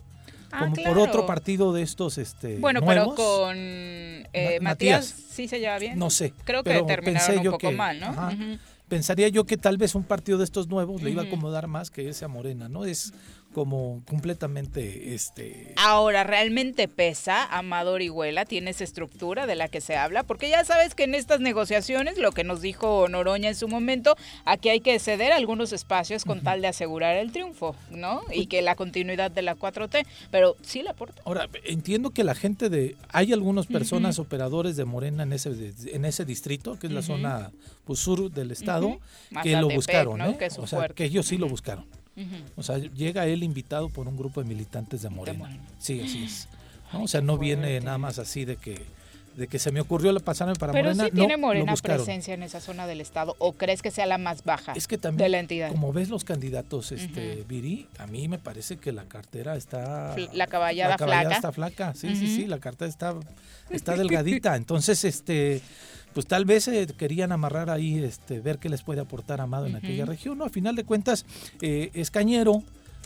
Ah, 0.51 0.61
como 0.61 0.77
por 0.83 0.99
otro 0.99 1.25
partido 1.27 1.73
de 1.73 1.81
estos, 1.83 2.17
este, 2.19 2.59
Bueno, 2.59 2.81
nuevos. 2.81 3.15
pero 3.17 3.27
con 3.27 3.57
eh, 3.57 4.59
Ma- 4.61 4.71
Matías, 4.71 5.15
Matías. 5.15 5.25
sí 5.31 5.49
se 5.49 5.61
lleva 5.61 5.79
bien. 5.79 5.99
No 5.99 6.11
sé, 6.11 6.33
Creo 6.45 6.63
que 6.63 6.71
terminaron 6.83 7.05
pensé 7.05 7.37
un 7.39 7.45
yo 7.45 7.51
poco 7.53 7.69
que- 7.71 7.75
mal, 7.77 8.01
¿no? 8.01 8.07
ajá. 8.09 8.33
Pensaría 8.89 9.29
yo 9.29 9.45
que 9.45 9.59
tal 9.59 9.77
vez 9.77 9.95
un 9.95 10.03
partido 10.05 10.39
de 10.39 10.45
estos 10.45 10.67
nuevos 10.69 11.03
le 11.03 11.11
iba 11.11 11.21
a 11.23 11.27
acomodar 11.27 11.67
más 11.69 11.91
que 11.91 12.09
ese 12.09 12.25
a 12.25 12.29
Morena, 12.29 12.71
¿no? 12.71 12.87
Es 12.87 13.13
como 13.59 14.05
completamente 14.07 15.15
este 15.17 15.75
Ahora, 15.79 16.23
¿realmente 16.23 16.87
pesa 16.87 17.45
Amado 17.45 17.95
Orihuela? 17.95 18.45
¿Tiene 18.45 18.71
esa 18.71 18.85
estructura 18.85 19.49
de 19.49 19.57
la 19.57 19.67
que 19.67 19.81
se 19.81 19.97
habla? 19.97 20.23
Porque 20.23 20.49
ya 20.49 20.65
sabes 20.65 20.95
que 20.95 21.03
en 21.03 21.17
estas 21.17 21.41
negociaciones, 21.41 22.19
lo 22.19 22.31
que 22.31 22.45
nos 22.45 22.63
dijo 22.63 23.09
Noroña 23.09 23.49
en 23.49 23.57
su 23.57 23.67
momento, 23.67 24.15
aquí 24.45 24.69
hay 24.69 24.79
que 24.79 24.97
ceder 25.01 25.33
algunos 25.33 25.73
espacios 25.73 26.25
con 26.25 26.41
tal 26.45 26.61
de 26.61 26.69
asegurar 26.69 27.17
el 27.17 27.33
triunfo, 27.33 27.75
¿no? 27.91 28.21
Y 28.33 28.47
que 28.47 28.63
la 28.63 28.77
continuidad 28.77 29.33
de 29.33 29.43
la 29.43 29.57
4T, 29.57 30.07
pero 30.31 30.55
sí 30.63 30.83
la 30.85 30.93
aporta. 30.93 31.21
Ahora, 31.25 31.49
entiendo 31.65 32.11
que 32.11 32.23
la 32.23 32.37
gente 32.37 32.69
de 32.69 32.95
hay 33.09 33.33
algunas 33.33 33.67
personas 33.67 34.21
operadores 34.21 34.77
de 34.77 34.85
Morena 34.85 35.25
en 35.25 35.33
ese 35.33 35.49
en 35.93 36.05
ese 36.05 36.25
distrito, 36.25 36.79
que 36.79 36.87
es 36.87 36.93
la 36.93 37.03
zona 37.03 37.51
pues, 37.87 37.99
sur 37.99 38.31
del 38.31 38.53
estado, 38.53 39.01
que 39.43 39.51
lo 39.57 39.69
Mazatepec, 39.69 39.77
buscaron, 39.77 40.19
¿no? 40.19 40.27
¿eh? 40.27 40.37
Que 40.39 40.49
o 40.57 40.67
sea, 40.69 40.89
que 40.91 41.07
ellos 41.07 41.27
sí 41.27 41.39
lo 41.39 41.49
buscaron. 41.49 41.98
O 42.57 42.63
sea, 42.63 42.79
llega 42.79 43.27
él 43.27 43.43
invitado 43.43 43.89
por 43.89 44.09
un 44.09 44.17
grupo 44.17 44.43
de 44.43 44.49
militantes 44.49 45.03
de 45.03 45.11
Morena. 45.11 45.49
Sí, 45.79 46.01
así 46.01 46.25
es. 46.25 46.49
¿no? 46.93 47.03
O 47.03 47.09
sea, 47.09 47.21
no 47.21 47.39
viene 47.39 47.81
nada 47.81 47.99
más 47.99 48.19
así 48.19 48.45
de 48.45 48.57
que 48.57 48.85
de 49.39 49.47
que 49.47 49.61
se 49.61 49.71
me 49.71 49.81
ocurrió 49.81 50.11
la 50.11 50.19
pasarme 50.19 50.55
para 50.55 50.73
Pero 50.73 50.87
Morena. 50.89 51.05
sí 51.05 51.13
tiene 51.13 51.37
Morena 51.37 51.73
presencia 51.77 52.35
en 52.35 52.43
esa 52.43 52.61
zona 52.61 52.89
del 52.89 53.01
estado, 53.01 53.37
¿o 53.39 53.53
crees 53.53 53.83
que 53.83 53.93
sea 53.93 54.05
la 54.05 54.19
más 54.19 54.43
baja 54.43 54.73
Es 54.73 54.89
que 54.89 54.97
de 54.97 55.03
también, 55.03 55.31
la 55.31 55.39
entidad? 55.39 55.71
como 55.71 55.93
ves 55.93 56.09
los 56.09 56.25
candidatos, 56.25 56.91
este. 56.91 57.45
Viri, 57.49 57.87
a 57.99 58.09
mí 58.09 58.27
me 58.27 58.39
parece 58.39 58.79
que 58.79 58.91
la 58.91 59.05
cartera 59.05 59.57
está... 59.57 60.17
La 60.33 60.49
caballada 60.49 60.91
la 60.91 60.97
caballada 60.97 61.23
flaca. 61.23 61.37
está 61.37 61.53
flaca, 61.53 61.95
sí, 61.95 62.17
sí, 62.17 62.27
sí, 62.35 62.47
la 62.47 62.59
cartera 62.59 62.89
está, 62.89 63.15
está 63.71 63.97
delgadita. 63.97 64.57
Entonces, 64.57 65.05
este, 65.05 65.63
pues 66.19 66.27
tal 66.27 66.45
vez 66.45 66.67
eh, 66.67 66.89
querían 66.99 67.31
amarrar 67.31 67.71
ahí, 67.71 68.03
este, 68.03 68.41
ver 68.41 68.59
qué 68.59 68.69
les 68.69 68.83
puede 68.83 69.01
aportar 69.01 69.41
Amado 69.41 69.67
en 69.67 69.77
aquella 69.77 70.05
región. 70.05 70.37
¿no? 70.37 70.47
A 70.47 70.49
final 70.51 70.75
de 70.75 70.83
cuentas, 70.83 71.25
eh, 71.63 71.93
es 71.95 72.11
cañero, 72.11 72.65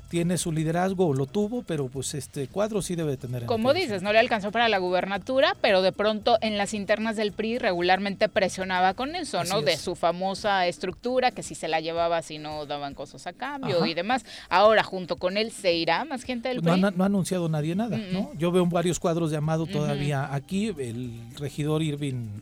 tiene 0.08 0.38
su 0.38 0.50
liderazgo, 0.50 1.12
lo 1.12 1.26
tuvo, 1.26 1.62
pero 1.62 1.88
pues 1.88 2.14
este 2.14 2.48
cuadro 2.48 2.80
sí 2.80 2.96
debe 2.96 3.18
tener. 3.18 3.42
en 3.42 3.48
Como 3.48 3.74
dices, 3.74 4.02
no 4.02 4.14
le 4.14 4.18
alcanzó 4.18 4.50
para 4.50 4.70
la 4.70 4.78
gubernatura, 4.78 5.54
pero 5.60 5.82
de 5.82 5.92
pronto 5.92 6.38
en 6.40 6.56
las 6.56 6.72
internas 6.72 7.16
del 7.16 7.32
PRI 7.32 7.58
regularmente 7.58 8.30
presionaba 8.30 8.94
con 8.94 9.14
eso, 9.14 9.40
Así 9.40 9.50
¿no? 9.52 9.60
De 9.60 9.76
su 9.76 9.94
famosa 9.94 10.66
estructura, 10.66 11.32
que 11.32 11.42
si 11.42 11.54
se 11.54 11.68
la 11.68 11.80
llevaba, 11.80 12.22
si 12.22 12.38
no 12.38 12.64
daban 12.64 12.94
cosas 12.94 13.26
a 13.26 13.34
cambio 13.34 13.76
Ajá. 13.76 13.88
y 13.88 13.92
demás. 13.92 14.24
Ahora, 14.48 14.84
junto 14.84 15.16
con 15.16 15.36
él, 15.36 15.50
¿se 15.52 15.74
irá 15.74 16.06
más 16.06 16.22
gente 16.22 16.48
del 16.48 16.62
Pues 16.62 16.66
no, 16.66 16.72
PRI? 16.72 16.94
ha, 16.94 16.96
no 16.96 17.04
ha 17.04 17.06
anunciado 17.08 17.46
nadie 17.50 17.74
nada, 17.74 17.98
Mm, 17.98 18.12
¿no? 18.14 18.30
Yo 18.38 18.50
veo 18.52 18.64
varios 18.64 18.98
cuadros 18.98 19.30
de 19.30 19.36
Amado 19.36 19.66
todavía 19.66 20.32
aquí, 20.32 20.68
el 20.78 21.12
regidor 21.38 21.82
Irving 21.82 22.40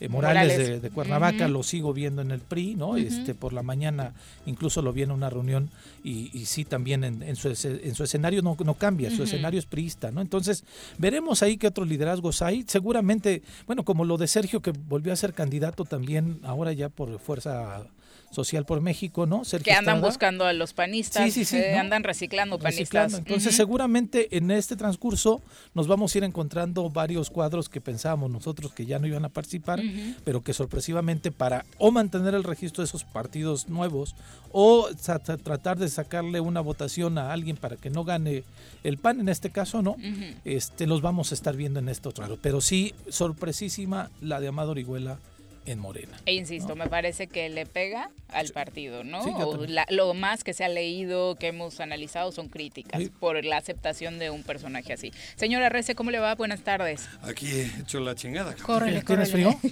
eh, 0.00 0.08
Morales, 0.08 0.52
Morales. 0.52 0.68
De, 0.68 0.80
de 0.80 0.90
Cuernavaca 0.90 1.46
lo 1.48 1.62
sigo 1.62 1.92
viendo 1.92 2.22
en 2.22 2.30
el 2.30 2.40
PRI, 2.40 2.74
¿no? 2.74 2.96
Este 2.96 3.34
por 3.34 3.52
la 3.52 3.62
mañana 3.62 4.14
incluso 4.46 4.82
lo 4.82 4.92
vi 4.92 5.02
en 5.02 5.10
una 5.10 5.30
reunión 5.30 5.70
y, 6.02 6.30
y 6.36 6.46
sí 6.46 6.64
también 6.64 7.04
en, 7.04 7.22
en 7.22 7.36
su, 7.36 7.48
ese- 7.50 7.86
en 7.86 7.94
su 7.94 8.02
escenario 8.04 8.42
no, 8.42 8.56
no 8.64 8.74
cambia, 8.74 9.10
su 9.10 9.22
escenario 9.22 9.58
es 9.60 9.66
priista, 9.66 10.10
¿no? 10.10 10.20
Entonces 10.20 10.64
veremos 10.98 11.42
ahí 11.42 11.56
qué 11.58 11.66
otros 11.68 11.86
liderazgos 11.88 12.42
hay. 12.42 12.64
Seguramente, 12.66 13.42
bueno, 13.66 13.84
como 13.84 14.04
lo 14.04 14.16
de 14.16 14.26
Sergio 14.26 14.60
que 14.60 14.72
volvió 14.72 15.12
a 15.12 15.16
ser 15.16 15.34
candidato 15.34 15.84
también 15.84 16.40
ahora 16.42 16.72
ya 16.72 16.88
por 16.88 17.18
fuerza 17.18 17.84
Social 18.30 18.64
por 18.64 18.80
México, 18.80 19.26
¿no? 19.26 19.42
que 19.62 19.72
andan 19.72 20.00
buscando 20.00 20.44
a 20.44 20.52
los 20.52 20.72
panistas, 20.72 21.24
sí, 21.24 21.44
sí, 21.44 21.44
sí, 21.44 21.64
andan 21.64 22.04
reciclando 22.04 22.58
panistas. 22.58 23.14
Entonces, 23.14 23.56
seguramente 23.56 24.36
en 24.36 24.50
este 24.52 24.76
transcurso 24.76 25.42
nos 25.74 25.88
vamos 25.88 26.14
a 26.14 26.18
ir 26.18 26.24
encontrando 26.24 26.88
varios 26.90 27.28
cuadros 27.28 27.68
que 27.68 27.80
pensábamos 27.80 28.30
nosotros 28.30 28.72
que 28.72 28.86
ya 28.86 28.98
no 28.98 29.08
iban 29.08 29.24
a 29.24 29.30
participar, 29.30 29.80
pero 30.24 30.42
que 30.42 30.52
sorpresivamente 30.52 31.32
para 31.32 31.64
o 31.78 31.90
mantener 31.90 32.34
el 32.34 32.44
registro 32.44 32.82
de 32.82 32.86
esos 32.86 33.04
partidos 33.04 33.68
nuevos 33.68 34.14
o 34.52 34.88
tratar 35.42 35.78
de 35.78 35.88
sacarle 35.88 36.40
una 36.40 36.60
votación 36.60 37.18
a 37.18 37.32
alguien 37.32 37.56
para 37.56 37.76
que 37.76 37.90
no 37.90 38.04
gane 38.04 38.44
el 38.84 38.98
PAN, 38.98 39.20
en 39.20 39.28
este 39.28 39.50
caso, 39.50 39.82
¿no? 39.82 39.96
este, 40.44 40.86
los 40.86 41.02
vamos 41.02 41.32
a 41.32 41.34
estar 41.34 41.56
viendo 41.56 41.80
en 41.80 41.88
este 41.88 42.08
otro 42.08 42.38
Pero 42.40 42.60
sí, 42.60 42.94
sorpresísima 43.08 44.10
la 44.20 44.40
de 44.40 44.48
Amado 44.48 44.70
Orihuela 44.70 45.18
en 45.72 45.78
Morena. 45.78 46.16
E 46.26 46.34
insisto, 46.34 46.76
me 46.76 46.88
parece 46.88 47.26
que 47.26 47.48
le 47.48 47.66
pega 47.66 48.10
al 48.28 48.48
partido, 48.50 49.02
¿no? 49.04 49.20
lo 49.88 50.14
más 50.14 50.44
que 50.44 50.52
se 50.52 50.64
ha 50.64 50.68
leído, 50.68 51.34
que 51.36 51.48
hemos 51.48 51.80
analizado 51.80 52.30
son 52.32 52.48
críticas 52.48 53.02
por 53.18 53.44
la 53.44 53.56
aceptación 53.56 54.18
de 54.18 54.30
un 54.30 54.42
personaje 54.42 54.92
así. 54.92 55.12
Señora 55.36 55.68
Rece, 55.68 55.94
¿cómo 55.94 56.10
le 56.10 56.18
va? 56.18 56.34
Buenas 56.34 56.60
tardes. 56.60 57.08
Aquí 57.22 57.46
he 57.46 57.80
hecho 57.80 58.00
la 58.00 58.14
chingada. 58.14 58.54
Córrele, 58.62 59.02
¿Tienes 59.02 59.30
frío? 59.32 59.58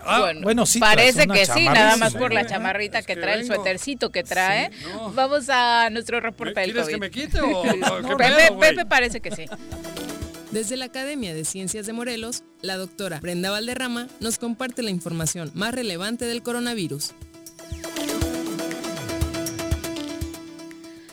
Ah, 0.00 0.32
bueno, 0.42 0.66
sí. 0.66 0.78
Parece 0.78 1.26
que 1.26 1.46
sí, 1.46 1.64
nada 1.66 1.96
más 1.96 2.14
por 2.14 2.32
la 2.32 2.46
chamarrita 2.46 3.02
que, 3.02 3.16
trae, 3.16 3.40
el 3.40 3.46
suétercito 3.46 4.10
que 4.10 4.22
trae. 4.22 4.70
Vamos 5.14 5.48
a 5.48 5.90
nuestro 5.90 6.20
reporte 6.20 6.60
del 6.60 6.72
¿Quieres 6.72 6.88
que 6.88 6.98
me 6.98 7.10
quite 7.10 7.40
o, 7.40 7.62
Pepe, 8.16 8.52
Pepe 8.58 8.86
parece 8.86 9.20
que 9.20 9.30
sí. 9.30 9.46
Desde 10.56 10.78
la 10.78 10.86
Academia 10.86 11.34
de 11.34 11.44
Ciencias 11.44 11.84
de 11.84 11.92
Morelos, 11.92 12.42
la 12.62 12.78
doctora 12.78 13.20
Brenda 13.20 13.50
Valderrama 13.50 14.06
nos 14.20 14.38
comparte 14.38 14.82
la 14.82 14.88
información 14.88 15.50
más 15.54 15.74
relevante 15.74 16.24
del 16.24 16.42
coronavirus. 16.42 17.12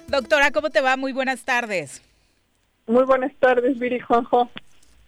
Doctora, 0.08 0.52
¿cómo 0.52 0.70
te 0.70 0.80
va? 0.80 0.96
Muy 0.96 1.12
buenas 1.12 1.44
tardes. 1.44 2.02
Muy 2.88 3.04
buenas 3.04 3.36
tardes, 3.36 3.78
Viri 3.78 4.00
Juanjo. 4.00 4.50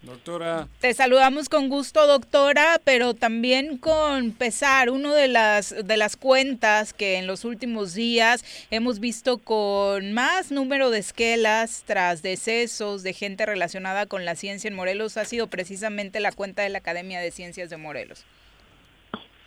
Doctora. 0.06 0.68
Te 0.80 0.94
saludamos 0.94 1.50
con 1.50 1.68
gusto, 1.68 2.06
doctora, 2.06 2.80
pero 2.84 3.16
también 3.16 3.78
con 3.78 4.32
pesar. 4.34 4.92
Una 4.92 5.14
de 5.16 5.28
las, 5.28 5.76
de 5.84 5.98
las 5.98 6.16
cuentas 6.16 6.94
que 6.94 7.18
en 7.18 7.26
los 7.26 7.44
últimos 7.44 7.96
días 7.96 8.46
hemos 8.70 9.00
visto 9.00 9.40
con 9.40 10.14
más 10.14 10.52
número 10.52 10.92
de 10.92 11.00
esquelas 11.00 11.84
tras 11.88 12.22
decesos 12.22 13.02
de 13.02 13.14
gente 13.14 13.48
relacionada 13.48 14.06
con 14.06 14.26
la 14.26 14.36
ciencia 14.36 14.68
en 14.68 14.76
Morelos 14.76 15.18
ha 15.18 15.26
sido 15.26 15.48
precisamente 15.48 16.20
la 16.20 16.32
cuenta 16.32 16.62
de 16.62 16.70
la 16.70 16.78
Academia 16.78 17.20
de 17.20 17.32
Ciencias 17.32 17.72
de 17.72 17.78
Morelos. 17.78 18.26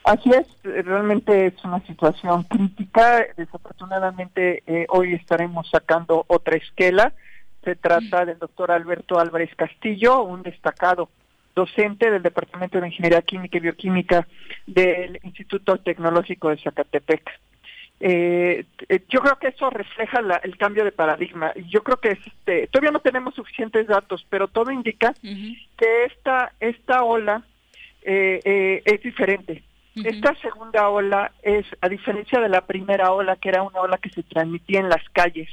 Así 0.03 0.31
es, 0.31 0.47
realmente 0.64 1.47
es 1.47 1.64
una 1.64 1.87
situación 1.87 2.42
crítica. 2.44 3.27
Desafortunadamente 3.37 4.62
eh, 4.66 4.87
hoy 4.88 5.14
estaremos 5.14 5.68
sacando 5.71 6.25
otra 6.29 6.57
esquela 6.57 7.12
se 7.64 7.77
trata 7.77 8.25
del 8.25 8.38
doctor 8.38 8.71
Alberto 8.71 9.18
Álvarez 9.18 9.55
Castillo, 9.57 10.23
un 10.23 10.42
destacado 10.42 11.09
docente 11.55 12.11
del 12.11 12.23
Departamento 12.23 12.81
de 12.81 12.87
Ingeniería 12.87 13.23
Química 13.23 13.59
y 13.59 13.61
Bioquímica 13.61 14.29
del 14.66 15.18
Instituto 15.25 15.79
Tecnológico 15.79 16.51
de 16.51 16.59
Zacatepec. 16.59 17.23
Eh, 18.01 18.64
eh, 18.88 19.01
yo 19.09 19.21
creo 19.21 19.37
que 19.40 19.49
eso 19.49 19.68
refleja 19.71 20.21
el 20.44 20.57
cambio 20.57 20.85
de 20.85 20.92
paradigma. 20.92 21.53
Yo 21.68 21.83
creo 21.83 21.97
que 21.97 22.12
este, 22.12 22.68
todavía 22.68 22.92
no 22.92 23.01
tenemos 23.01 23.35
suficientes 23.35 23.88
datos, 23.88 24.25
pero 24.31 24.47
todo 24.47 24.71
indica 24.71 25.12
que 25.21 26.05
esta 26.05 26.53
esta 26.61 27.03
ola 27.03 27.42
eh, 28.03 28.83
es 28.85 29.03
diferente. 29.03 29.64
Esta 29.97 30.33
segunda 30.37 30.88
ola 30.90 31.33
es, 31.42 31.66
a 31.81 31.88
diferencia 31.88 32.38
de 32.38 32.49
la 32.49 32.61
primera 32.61 33.11
ola, 33.11 33.35
que 33.35 33.49
era 33.49 33.64
una 33.64 33.81
ola 33.81 33.99
que 33.99 34.11
se 34.11 34.23
transmitía 34.23 34.79
en 34.79 34.88
las 34.88 35.03
calles, 35.09 35.49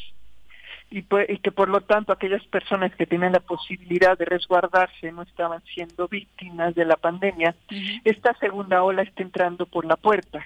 y, 0.89 1.03
que 1.03 1.51
por 1.51 1.69
lo 1.69 1.81
tanto 1.81 2.13
aquellas 2.13 2.43
personas 2.45 2.93
que 2.95 3.05
tienen 3.05 3.33
la 3.33 3.39
posibilidad 3.39 4.17
de 4.17 4.25
resguardarse 4.25 5.11
no 5.11 5.23
estaban 5.23 5.61
siendo 5.73 6.07
víctimas 6.07 6.75
de 6.75 6.85
la 6.85 6.95
pandemia, 6.95 7.55
esta 8.03 8.33
segunda 8.35 8.83
ola 8.83 9.01
está 9.01 9.23
entrando 9.23 9.65
por 9.65 9.85
la 9.85 9.97
puerta. 9.97 10.45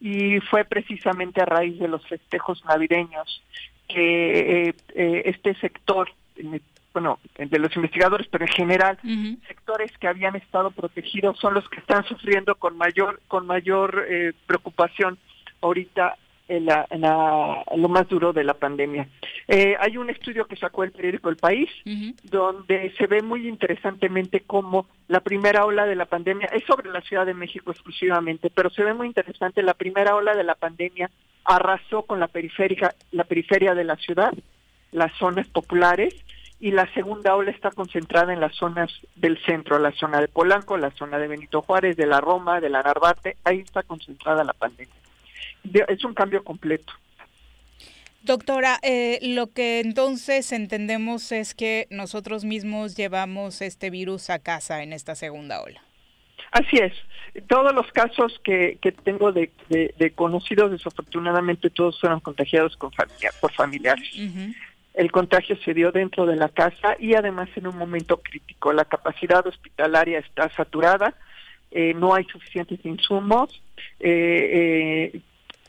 Y 0.00 0.40
fue 0.40 0.64
precisamente 0.64 1.42
a 1.42 1.44
raíz 1.44 1.78
de 1.78 1.88
los 1.88 2.06
festejos 2.06 2.64
navideños 2.64 3.42
que 3.88 4.68
eh, 4.68 4.74
eh, 4.94 5.22
este 5.26 5.54
sector, 5.56 6.10
bueno, 6.92 7.18
de 7.36 7.58
los 7.58 7.74
investigadores, 7.76 8.28
pero 8.28 8.44
en 8.44 8.52
general, 8.52 8.98
sectores 9.48 9.96
que 9.98 10.08
habían 10.08 10.36
estado 10.36 10.70
protegidos 10.70 11.38
son 11.38 11.54
los 11.54 11.68
que 11.68 11.80
están 11.80 12.04
sufriendo 12.04 12.54
con 12.54 12.76
mayor, 12.76 13.20
con 13.28 13.46
mayor 13.46 14.06
eh, 14.08 14.32
preocupación 14.46 15.18
ahorita 15.60 16.16
en, 16.48 16.66
la, 16.66 17.64
lo 17.76 17.88
más 17.88 18.08
duro 18.08 18.32
de 18.32 18.42
la 18.42 18.54
pandemia. 18.54 19.06
Eh, 19.46 19.76
hay 19.78 19.96
un 19.96 20.10
estudio 20.10 20.46
que 20.46 20.56
sacó 20.56 20.82
el 20.82 20.92
periódico 20.92 21.28
El 21.28 21.36
País, 21.36 21.68
donde 22.24 22.92
se 22.96 23.06
ve 23.06 23.22
muy 23.22 23.46
interesantemente 23.46 24.40
cómo 24.46 24.86
la 25.08 25.20
primera 25.20 25.64
ola 25.64 25.86
de 25.86 25.94
la 25.94 26.06
pandemia 26.06 26.48
es 26.48 26.64
sobre 26.64 26.90
la 26.90 27.02
Ciudad 27.02 27.26
de 27.26 27.34
México 27.34 27.70
exclusivamente, 27.70 28.50
pero 28.50 28.70
se 28.70 28.82
ve 28.82 28.94
muy 28.94 29.06
interesante 29.06 29.62
la 29.62 29.74
primera 29.74 30.16
ola 30.16 30.34
de 30.34 30.44
la 30.44 30.54
pandemia 30.54 31.10
arrasó 31.44 32.02
con 32.02 32.20
la 32.20 32.28
periferia, 32.28 32.94
la 33.12 33.24
periferia 33.24 33.74
de 33.74 33.84
la 33.84 33.96
ciudad, 33.96 34.32
las 34.92 35.12
zonas 35.18 35.48
populares, 35.48 36.14
y 36.60 36.72
la 36.72 36.92
segunda 36.92 37.36
ola 37.36 37.52
está 37.52 37.70
concentrada 37.70 38.32
en 38.32 38.40
las 38.40 38.54
zonas 38.56 38.90
del 39.14 39.38
centro, 39.44 39.78
la 39.78 39.92
zona 39.92 40.20
de 40.20 40.26
Polanco, 40.26 40.76
la 40.76 40.90
zona 40.90 41.18
de 41.18 41.28
Benito 41.28 41.62
Juárez, 41.62 41.96
de 41.96 42.06
la 42.06 42.20
Roma, 42.20 42.60
de 42.60 42.68
la 42.68 42.82
Narvarte, 42.82 43.36
ahí 43.44 43.60
está 43.60 43.84
concentrada 43.84 44.42
la 44.42 44.52
pandemia 44.52 44.94
es 45.88 46.04
un 46.04 46.14
cambio 46.14 46.42
completo. 46.44 46.92
Doctora, 48.22 48.78
eh, 48.82 49.18
lo 49.22 49.52
que 49.52 49.80
entonces 49.80 50.52
entendemos 50.52 51.32
es 51.32 51.54
que 51.54 51.86
nosotros 51.90 52.44
mismos 52.44 52.96
llevamos 52.96 53.62
este 53.62 53.90
virus 53.90 54.28
a 54.28 54.38
casa 54.40 54.82
en 54.82 54.92
esta 54.92 55.14
segunda 55.14 55.62
ola. 55.62 55.82
Así 56.50 56.76
es. 56.76 56.92
Todos 57.46 57.72
los 57.74 57.90
casos 57.92 58.40
que, 58.42 58.78
que 58.80 58.92
tengo 58.92 59.32
de, 59.32 59.50
conocidos, 60.14 60.70
desafortunadamente 60.70 61.70
todos 61.70 62.00
fueron 62.00 62.20
contagiados 62.20 62.76
con 62.76 62.90
por 63.40 63.52
familiares. 63.52 64.08
El 64.94 65.12
contagio 65.12 65.56
se 65.64 65.74
dio 65.74 65.92
dentro 65.92 66.26
de 66.26 66.36
la 66.36 66.48
casa 66.48 66.96
y 66.98 67.14
además 67.14 67.48
en 67.54 67.68
un 67.68 67.76
momento 67.76 68.20
crítico. 68.20 68.72
La 68.72 68.84
capacidad 68.84 69.46
hospitalaria 69.46 70.18
está 70.18 70.48
saturada, 70.56 71.14
eh, 71.70 71.94
no 71.94 72.14
hay 72.14 72.24
suficientes 72.24 72.84
insumos, 72.84 73.62
eh, 74.00 75.12
eh 75.14 75.20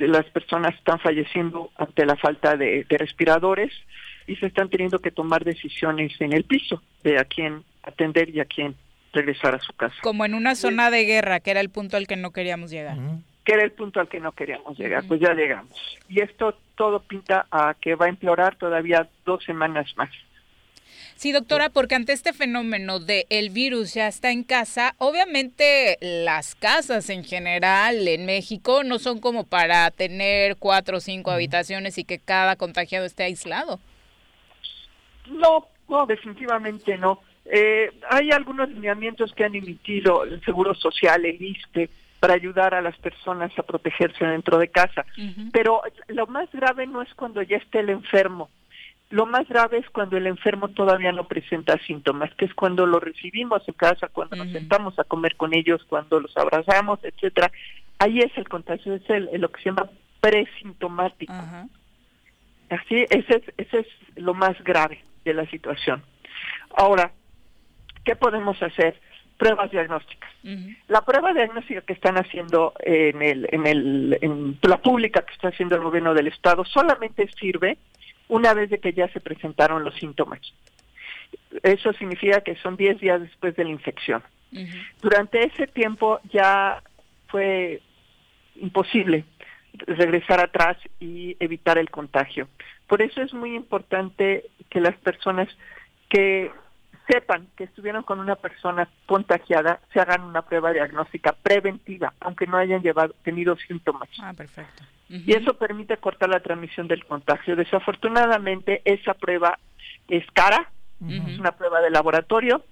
las 0.08 0.26
personas 0.28 0.76
están 0.76 1.00
falleciendo 1.00 1.72
ante 1.78 2.06
la 2.06 2.16
falta 2.16 2.56
de, 2.56 2.86
respiradores 2.90 3.72
y 4.28 4.36
se 4.36 4.48
están 4.48 4.70
teniendo 4.70 5.00
que 5.00 5.12
tomar 5.12 5.44
decisiones 5.44 6.14
en 6.20 6.34
el 6.34 6.44
piso 6.44 6.82
de 7.04 7.20
a 7.20 7.26
quién 7.26 7.64
atender 7.84 8.30
y 8.30 8.40
a 8.40 8.46
quién 8.46 8.76
regresar 9.14 9.56
a 9.56 9.60
su 9.60 9.74
casa. 9.74 9.96
Como 10.02 10.26
en 10.26 10.34
una 10.34 10.56
zona 10.56 10.92
de 10.92 11.06
guerra, 11.06 11.40
que 11.40 11.52
era 11.52 11.62
el 11.62 11.70
punto 11.70 11.98
al 11.98 12.08
que 12.08 12.16
no 12.16 12.32
queríamos 12.32 12.70
llegar. 12.70 12.98
Que 13.44 13.54
era 13.54 13.64
el 13.64 13.72
punto 13.72 14.00
al 14.00 14.08
que 14.08 14.20
no 14.20 14.32
queríamos 14.34 14.78
llegar, 14.78 15.04
pues 15.08 15.20
ya 15.20 15.34
llegamos. 15.34 15.76
Y 16.08 16.22
esto 16.22 16.56
todo 16.76 17.00
pinta 17.02 17.48
a 17.52 17.76
que 17.80 17.96
va 17.96 18.06
a 18.06 18.10
empeorar 18.10 18.56
todavía 18.56 19.08
dos 19.26 19.44
semanas 19.44 19.92
más. 19.98 20.10
Sí, 21.20 21.34
doctora, 21.34 21.68
porque 21.68 21.96
ante 21.96 22.14
este 22.14 22.32
fenómeno 22.32 23.02
de 23.02 23.26
el 23.30 23.50
virus 23.50 23.94
ya 23.94 24.08
está 24.08 24.32
en 24.32 24.46
casa, 24.46 24.96
obviamente 25.00 25.98
las 26.00 26.56
casas 26.56 27.10
en 27.10 27.26
general 27.26 28.08
en 28.08 28.26
México 28.26 28.86
no 28.86 29.00
son 29.00 29.20
como 29.20 29.44
para 29.44 29.92
tener 29.92 30.56
cuatro 30.56 30.96
o 30.96 31.00
cinco 31.02 31.32
habitaciones 31.32 31.98
y 31.98 32.06
que 32.06 32.20
cada 32.20 32.56
contagiado 32.56 33.06
esté 33.06 33.24
aislado. 33.24 33.82
No, 35.28 35.68
no, 35.90 36.06
definitivamente 36.06 36.98
no. 36.98 37.20
Eh, 37.44 37.92
hay 38.10 38.32
algunos 38.32 38.70
lineamientos 38.70 39.34
que 39.34 39.44
han 39.44 39.56
emitido 39.56 40.24
el 40.24 40.42
Seguro 40.46 40.74
Social, 40.74 41.26
el 41.26 41.42
ISPE, 41.42 41.90
para 42.22 42.36
ayudar 42.36 42.74
a 42.74 42.82
las 42.82 42.96
personas 42.96 43.52
a 43.60 43.64
protegerse 43.64 44.24
dentro 44.24 44.58
de 44.58 44.70
casa. 44.70 45.06
Pero 45.52 45.82
lo 46.08 46.28
más 46.28 46.50
grave 46.54 46.88
no 46.88 47.02
es 47.02 47.14
cuando 47.16 47.42
ya 47.42 47.58
esté 47.58 47.82
el 47.82 47.90
enfermo, 47.90 48.50
lo 49.10 49.26
más 49.26 49.48
grave 49.48 49.80
es 49.80 49.90
cuando 49.90 50.18
el 50.18 50.28
enfermo 50.28 50.70
todavía 50.70 51.12
no 51.12 51.28
presenta 51.28 51.78
síntomas, 51.80 52.34
que 52.36 52.46
es 52.46 52.54
cuando 52.54 52.86
lo 52.86 53.00
recibimos 53.00 53.68
en 53.68 53.74
casa, 53.74 54.08
cuando 54.08 54.36
nos 54.36 54.52
sentamos 54.52 55.00
a 55.00 55.04
comer 55.04 55.36
con 55.36 55.56
ellos, 55.56 55.84
cuando 55.86 56.20
los 56.20 56.36
abrazamos, 56.38 57.00
etcétera. 57.04 57.52
Ahí 57.98 58.20
es 58.20 58.32
el 58.38 58.48
contagio, 58.48 58.94
es 58.94 59.10
el, 59.10 59.30
lo 59.42 59.50
que 59.52 59.62
se 59.64 59.70
llama 59.70 59.90
presintomático. 60.22 61.34
Así, 62.70 63.06
ese 63.10 63.38
es, 63.38 63.54
ese 63.58 63.80
es 63.80 63.88
lo 64.16 64.36
más 64.36 64.64
grave 64.64 65.04
de 65.26 65.34
la 65.34 65.46
situación. 65.48 66.04
Ahora, 66.78 67.12
¿qué 68.06 68.16
podemos 68.16 68.62
hacer? 68.62 69.00
Pruebas 69.38 69.72
diagnósticas. 69.72 70.30
La 70.88 71.02
prueba 71.02 71.34
diagnóstica 71.34 71.82
que 71.82 71.94
están 71.94 72.18
haciendo 72.18 72.74
en, 72.80 73.22
el, 73.22 73.48
en, 73.52 73.66
el, 73.66 74.18
en 74.22 74.60
la 74.62 74.78
pública 74.78 75.22
que 75.22 75.34
está 75.34 75.48
haciendo 75.48 75.76
el 75.76 75.82
gobierno 75.82 76.14
del 76.14 76.28
Estado 76.28 76.64
solamente 76.64 77.28
sirve 77.40 77.78
una 78.30 78.54
vez 78.54 78.70
de 78.70 78.80
que 78.80 78.94
ya 78.94 79.10
se 79.10 79.20
presentaron 79.20 79.84
los 79.84 79.96
síntomas. 79.96 80.40
Eso 81.64 81.92
significa 81.94 82.42
que 82.42 82.56
son 82.56 82.78
10 82.78 83.00
días 83.00 83.22
después 83.22 83.56
de 83.56 83.66
la 83.66 83.72
infección. 83.72 84.24
Durante 85.02 85.46
ese 85.46 85.68
tiempo 85.68 86.20
ya 86.32 86.82
fue 87.28 87.82
imposible 88.56 89.26
regresar 89.86 90.40
atrás 90.40 90.78
y 91.00 91.36
evitar 91.40 91.78
el 91.78 91.90
contagio. 91.90 92.48
Por 92.88 93.02
eso 93.02 93.22
es 93.22 93.34
muy 93.34 93.56
importante 93.56 94.46
que 94.70 94.82
las 94.82 94.96
personas 94.98 95.48
que 96.10 96.52
sepan 97.08 97.48
que 97.56 97.64
estuvieron 97.64 98.04
con 98.04 98.20
una 98.20 98.36
persona 98.36 98.88
contagiada 99.06 99.80
se 99.94 100.00
hagan 100.00 100.22
una 100.22 100.44
prueba 100.44 100.72
diagnóstica 100.72 101.34
preventiva, 101.34 102.14
aunque 102.20 102.48
no 102.48 102.58
hayan 102.58 102.82
llevado, 102.82 103.16
tenido 103.24 103.56
síntomas. 103.58 104.10
Ah, 104.22 104.34
perfecto. 104.36 104.84
Y 105.10 105.34
eso 105.34 105.56
permite 105.56 105.98
cortar 105.98 106.30
la 106.30 106.40
transmisión 106.40 106.88
del 106.88 107.04
contagio. 107.04 107.56
Desafortunadamente, 107.56 108.84
esa 108.86 109.16
prueba 109.16 109.58
es 110.08 110.24
cara, 110.34 110.72
es 111.08 111.40
una 111.40 111.54
prueba 111.54 111.82
de 111.82 111.90
laboratorio 111.90 112.64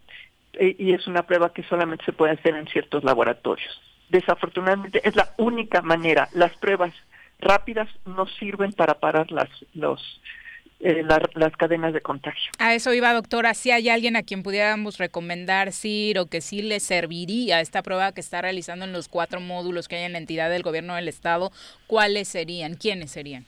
eh, 0.54 0.76
y 0.78 0.94
es 0.94 1.08
una 1.08 1.24
prueba 1.24 1.52
que 1.52 1.64
solamente 1.64 2.06
se 2.06 2.14
puede 2.14 2.34
hacer 2.34 2.56
en 2.56 2.68
ciertos 2.68 3.04
laboratorios. 3.04 3.82
Desafortunadamente, 4.10 5.02
es 5.04 5.16
la 5.16 5.34
única 5.38 5.82
manera. 5.82 6.30
Las 6.34 6.56
pruebas 6.58 6.94
rápidas 7.40 7.90
no 8.06 8.28
sirven 8.28 8.74
para 8.74 8.96
parar 8.96 9.32
las, 9.32 9.50
los, 9.74 10.22
eh, 10.80 11.04
las 11.34 11.56
cadenas 11.58 11.94
de 11.94 12.02
contagio. 12.02 12.52
A 12.60 12.76
eso 12.76 12.94
iba, 12.94 13.12
doctora. 13.14 13.54
Si 13.54 13.72
hay 13.72 13.90
alguien 13.90 14.16
a 14.16 14.24
quien 14.24 14.44
pudiéramos 14.44 14.98
recomendar 14.98 15.72
CIR 15.72 16.20
o 16.20 16.26
que 16.28 16.42
sí 16.42 16.62
le 16.62 16.80
serviría 16.80 17.62
esta 17.62 17.82
prueba 17.82 18.12
que 18.12 18.22
está 18.22 18.42
realizando 18.42 18.86
en 18.86 18.94
los 18.94 19.08
cuatro 19.08 19.40
módulos 19.40 19.88
que 19.88 19.96
hay 19.96 20.04
en 20.04 20.14
la 20.14 20.20
entidad 20.20 20.50
del 20.50 20.62
gobierno 20.62 20.96
del 20.96 21.08
Estado, 21.08 21.52
¿cuáles 21.88 22.28
serían? 22.28 22.76
¿Quiénes 22.76 23.12
serían? 23.12 23.46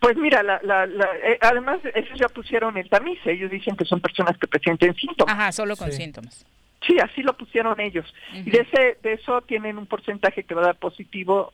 Pues 0.00 0.16
mira, 0.16 0.42
la, 0.42 0.60
la, 0.62 0.84
eh, 0.84 1.38
además 1.40 1.78
ellos 1.94 2.18
ya 2.18 2.28
pusieron 2.28 2.76
el 2.76 2.88
tamiz, 2.88 3.18
ellos 3.24 3.50
dicen 3.50 3.76
que 3.76 3.84
son 3.84 4.00
personas 4.00 4.36
que 4.36 4.46
presenten 4.46 4.94
síntomas. 4.94 5.34
Ajá, 5.34 5.52
solo 5.52 5.76
con 5.76 5.92
síntomas. 5.92 6.44
Sí, 6.86 6.96
así 7.02 7.22
lo 7.22 7.34
pusieron 7.36 7.80
ellos. 7.80 8.12
Y 8.34 8.50
de, 8.50 8.60
ese, 8.60 8.98
de 9.02 9.14
eso 9.14 9.40
tienen 9.42 9.78
un 9.78 9.86
porcentaje 9.86 10.42
que 10.44 10.54
va 10.54 10.62
a 10.62 10.66
dar 10.66 10.76
positivo 10.76 11.52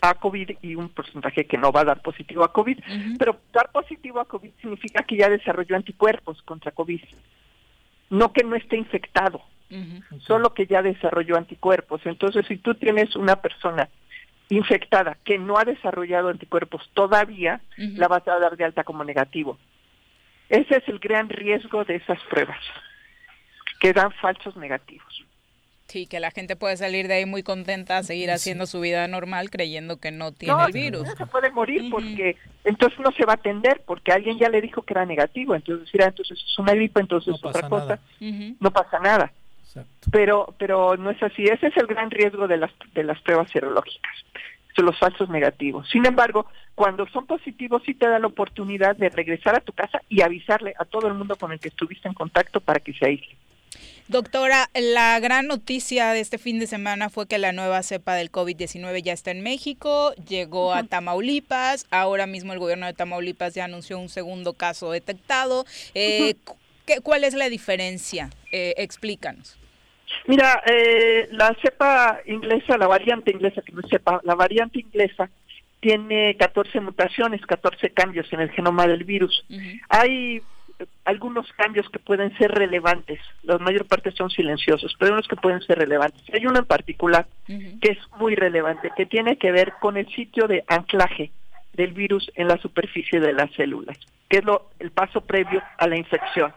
a 0.00 0.14
COVID 0.14 0.50
y 0.62 0.74
un 0.74 0.88
porcentaje 0.90 1.46
que 1.46 1.58
no 1.58 1.72
va 1.72 1.80
a 1.80 1.86
dar 1.86 2.02
positivo 2.02 2.44
a 2.44 2.52
COVID. 2.52 2.78
Pero 3.18 3.40
dar 3.52 3.70
positivo 3.72 4.20
a 4.20 4.26
COVID 4.26 4.50
significa 4.60 5.02
que 5.02 5.16
ya 5.16 5.28
desarrolló 5.28 5.76
anticuerpos 5.76 6.42
contra 6.42 6.72
COVID. 6.72 7.00
No 8.10 8.32
que 8.32 8.44
no 8.44 8.56
esté 8.56 8.76
infectado, 8.76 9.42
solo 10.20 10.54
que 10.54 10.66
ya 10.66 10.82
desarrolló 10.82 11.36
anticuerpos. 11.36 12.00
Entonces, 12.04 12.46
si 12.46 12.56
tú 12.56 12.74
tienes 12.74 13.16
una 13.16 13.36
persona 13.36 13.88
infectada 14.50 15.18
que 15.24 15.38
no 15.38 15.58
ha 15.58 15.64
desarrollado 15.64 16.28
anticuerpos 16.28 16.88
todavía, 16.94 17.60
la 17.76 18.08
vas 18.08 18.26
a 18.28 18.38
dar 18.38 18.56
de 18.56 18.64
alta 18.64 18.84
como 18.84 19.04
negativo. 19.04 19.58
Ese 20.48 20.76
es 20.76 20.88
el 20.88 20.98
gran 20.98 21.28
riesgo 21.28 21.84
de 21.84 21.96
esas 21.96 22.18
pruebas, 22.30 22.60
que 23.80 23.92
dan 23.92 24.10
falsos 24.12 24.56
negativos. 24.56 25.07
Sí, 25.88 26.06
que 26.06 26.20
la 26.20 26.30
gente 26.30 26.54
puede 26.54 26.76
salir 26.76 27.08
de 27.08 27.14
ahí 27.14 27.24
muy 27.24 27.42
contenta 27.42 27.96
a 27.96 28.02
seguir 28.02 28.30
haciendo 28.30 28.66
su 28.66 28.78
vida 28.78 29.08
normal 29.08 29.48
creyendo 29.48 29.96
que 29.96 30.10
no 30.10 30.32
tiene 30.32 30.62
el 30.66 30.72
virus. 30.72 31.08
No, 31.08 31.16
se 31.16 31.24
puede 31.24 31.50
morir 31.50 31.88
porque 31.90 32.36
entonces 32.64 33.00
no 33.00 33.10
se 33.12 33.24
va 33.24 33.32
a 33.32 33.36
atender 33.36 33.80
porque 33.86 34.12
alguien 34.12 34.38
ya 34.38 34.50
le 34.50 34.60
dijo 34.60 34.82
que 34.82 34.92
era 34.92 35.06
negativo, 35.06 35.54
entonces 35.54 35.86
decir, 35.86 36.02
ah, 36.02 36.08
entonces 36.08 36.38
es 36.46 36.58
una 36.58 36.74
gripa, 36.74 37.00
entonces 37.00 37.34
es 37.34 37.42
otra 37.42 37.66
cosa, 37.70 37.98
no 38.60 38.70
pasa 38.70 38.98
nada. 38.98 39.32
Pero 40.10 40.54
pero 40.58 40.98
no 40.98 41.10
es 41.10 41.22
así, 41.22 41.44
ese 41.44 41.68
es 41.68 41.76
el 41.78 41.86
gran 41.86 42.10
riesgo 42.10 42.46
de 42.46 42.58
las 42.58 42.70
de 42.94 43.04
las 43.04 43.18
pruebas 43.22 43.50
serológicas, 43.50 44.12
son 44.76 44.84
los 44.84 44.98
falsos 44.98 45.30
negativos. 45.30 45.88
Sin 45.88 46.04
embargo, 46.04 46.44
cuando 46.74 47.06
son 47.06 47.24
positivos 47.24 47.82
sí 47.86 47.94
te 47.94 48.06
da 48.06 48.18
la 48.18 48.26
oportunidad 48.26 48.94
de 48.96 49.08
regresar 49.08 49.56
a 49.56 49.60
tu 49.60 49.72
casa 49.72 50.02
y 50.10 50.20
avisarle 50.20 50.74
a 50.78 50.84
todo 50.84 51.08
el 51.08 51.14
mundo 51.14 51.36
con 51.36 51.50
el 51.50 51.60
que 51.60 51.68
estuviste 51.68 52.08
en 52.08 52.14
contacto 52.14 52.60
para 52.60 52.80
que 52.80 52.92
se 52.92 53.06
aísle. 53.06 53.36
Doctora, 54.08 54.70
la 54.74 55.20
gran 55.20 55.48
noticia 55.48 56.12
de 56.12 56.20
este 56.20 56.38
fin 56.38 56.58
de 56.58 56.66
semana 56.66 57.10
fue 57.10 57.28
que 57.28 57.36
la 57.36 57.52
nueva 57.52 57.82
cepa 57.82 58.14
del 58.14 58.32
COVID-19 58.32 59.02
ya 59.02 59.12
está 59.12 59.32
en 59.32 59.42
México, 59.42 60.14
llegó 60.26 60.72
a 60.72 60.82
Tamaulipas, 60.84 61.86
ahora 61.90 62.26
mismo 62.26 62.54
el 62.54 62.58
gobierno 62.58 62.86
de 62.86 62.94
Tamaulipas 62.94 63.54
ya 63.54 63.66
anunció 63.66 63.98
un 63.98 64.08
segundo 64.08 64.54
caso 64.54 64.92
detectado. 64.92 65.66
Eh, 65.94 66.36
¿Cuál 67.02 67.24
es 67.24 67.34
la 67.34 67.50
diferencia? 67.50 68.30
Eh, 68.50 68.72
explícanos. 68.78 69.58
Mira, 70.26 70.62
eh, 70.64 71.28
la 71.32 71.54
cepa 71.60 72.20
inglesa, 72.24 72.78
la 72.78 72.86
variante 72.86 73.30
inglesa, 73.30 73.60
que 73.60 73.72
no 73.72 73.80
es 73.80 73.90
cepa, 73.90 74.22
la 74.24 74.34
variante 74.34 74.80
inglesa 74.80 75.28
tiene 75.80 76.34
14 76.38 76.80
mutaciones, 76.80 77.42
14 77.42 77.90
cambios 77.90 78.32
en 78.32 78.40
el 78.40 78.50
genoma 78.52 78.86
del 78.86 79.04
virus. 79.04 79.44
Hay 79.90 80.40
algunos 81.04 81.50
cambios 81.54 81.88
que 81.90 81.98
pueden 81.98 82.36
ser 82.36 82.50
relevantes, 82.50 83.18
la 83.42 83.58
mayor 83.58 83.86
parte 83.86 84.12
son 84.12 84.30
silenciosos, 84.30 84.94
pero 84.98 85.12
unos 85.12 85.26
que 85.28 85.36
pueden 85.36 85.60
ser 85.62 85.78
relevantes. 85.78 86.22
Hay 86.32 86.46
uno 86.46 86.58
en 86.58 86.66
particular 86.66 87.26
que 87.46 87.90
es 87.90 87.98
muy 88.18 88.34
relevante, 88.34 88.90
que 88.96 89.06
tiene 89.06 89.36
que 89.36 89.52
ver 89.52 89.74
con 89.80 89.96
el 89.96 90.08
sitio 90.14 90.46
de 90.46 90.64
anclaje 90.68 91.30
del 91.72 91.92
virus 91.92 92.30
en 92.34 92.48
la 92.48 92.58
superficie 92.58 93.20
de 93.20 93.32
las 93.32 93.50
células, 93.52 93.98
que 94.28 94.38
es 94.38 94.44
lo, 94.44 94.70
el 94.78 94.90
paso 94.90 95.20
previo 95.20 95.62
a 95.78 95.86
la 95.86 95.96
infección. 95.96 96.52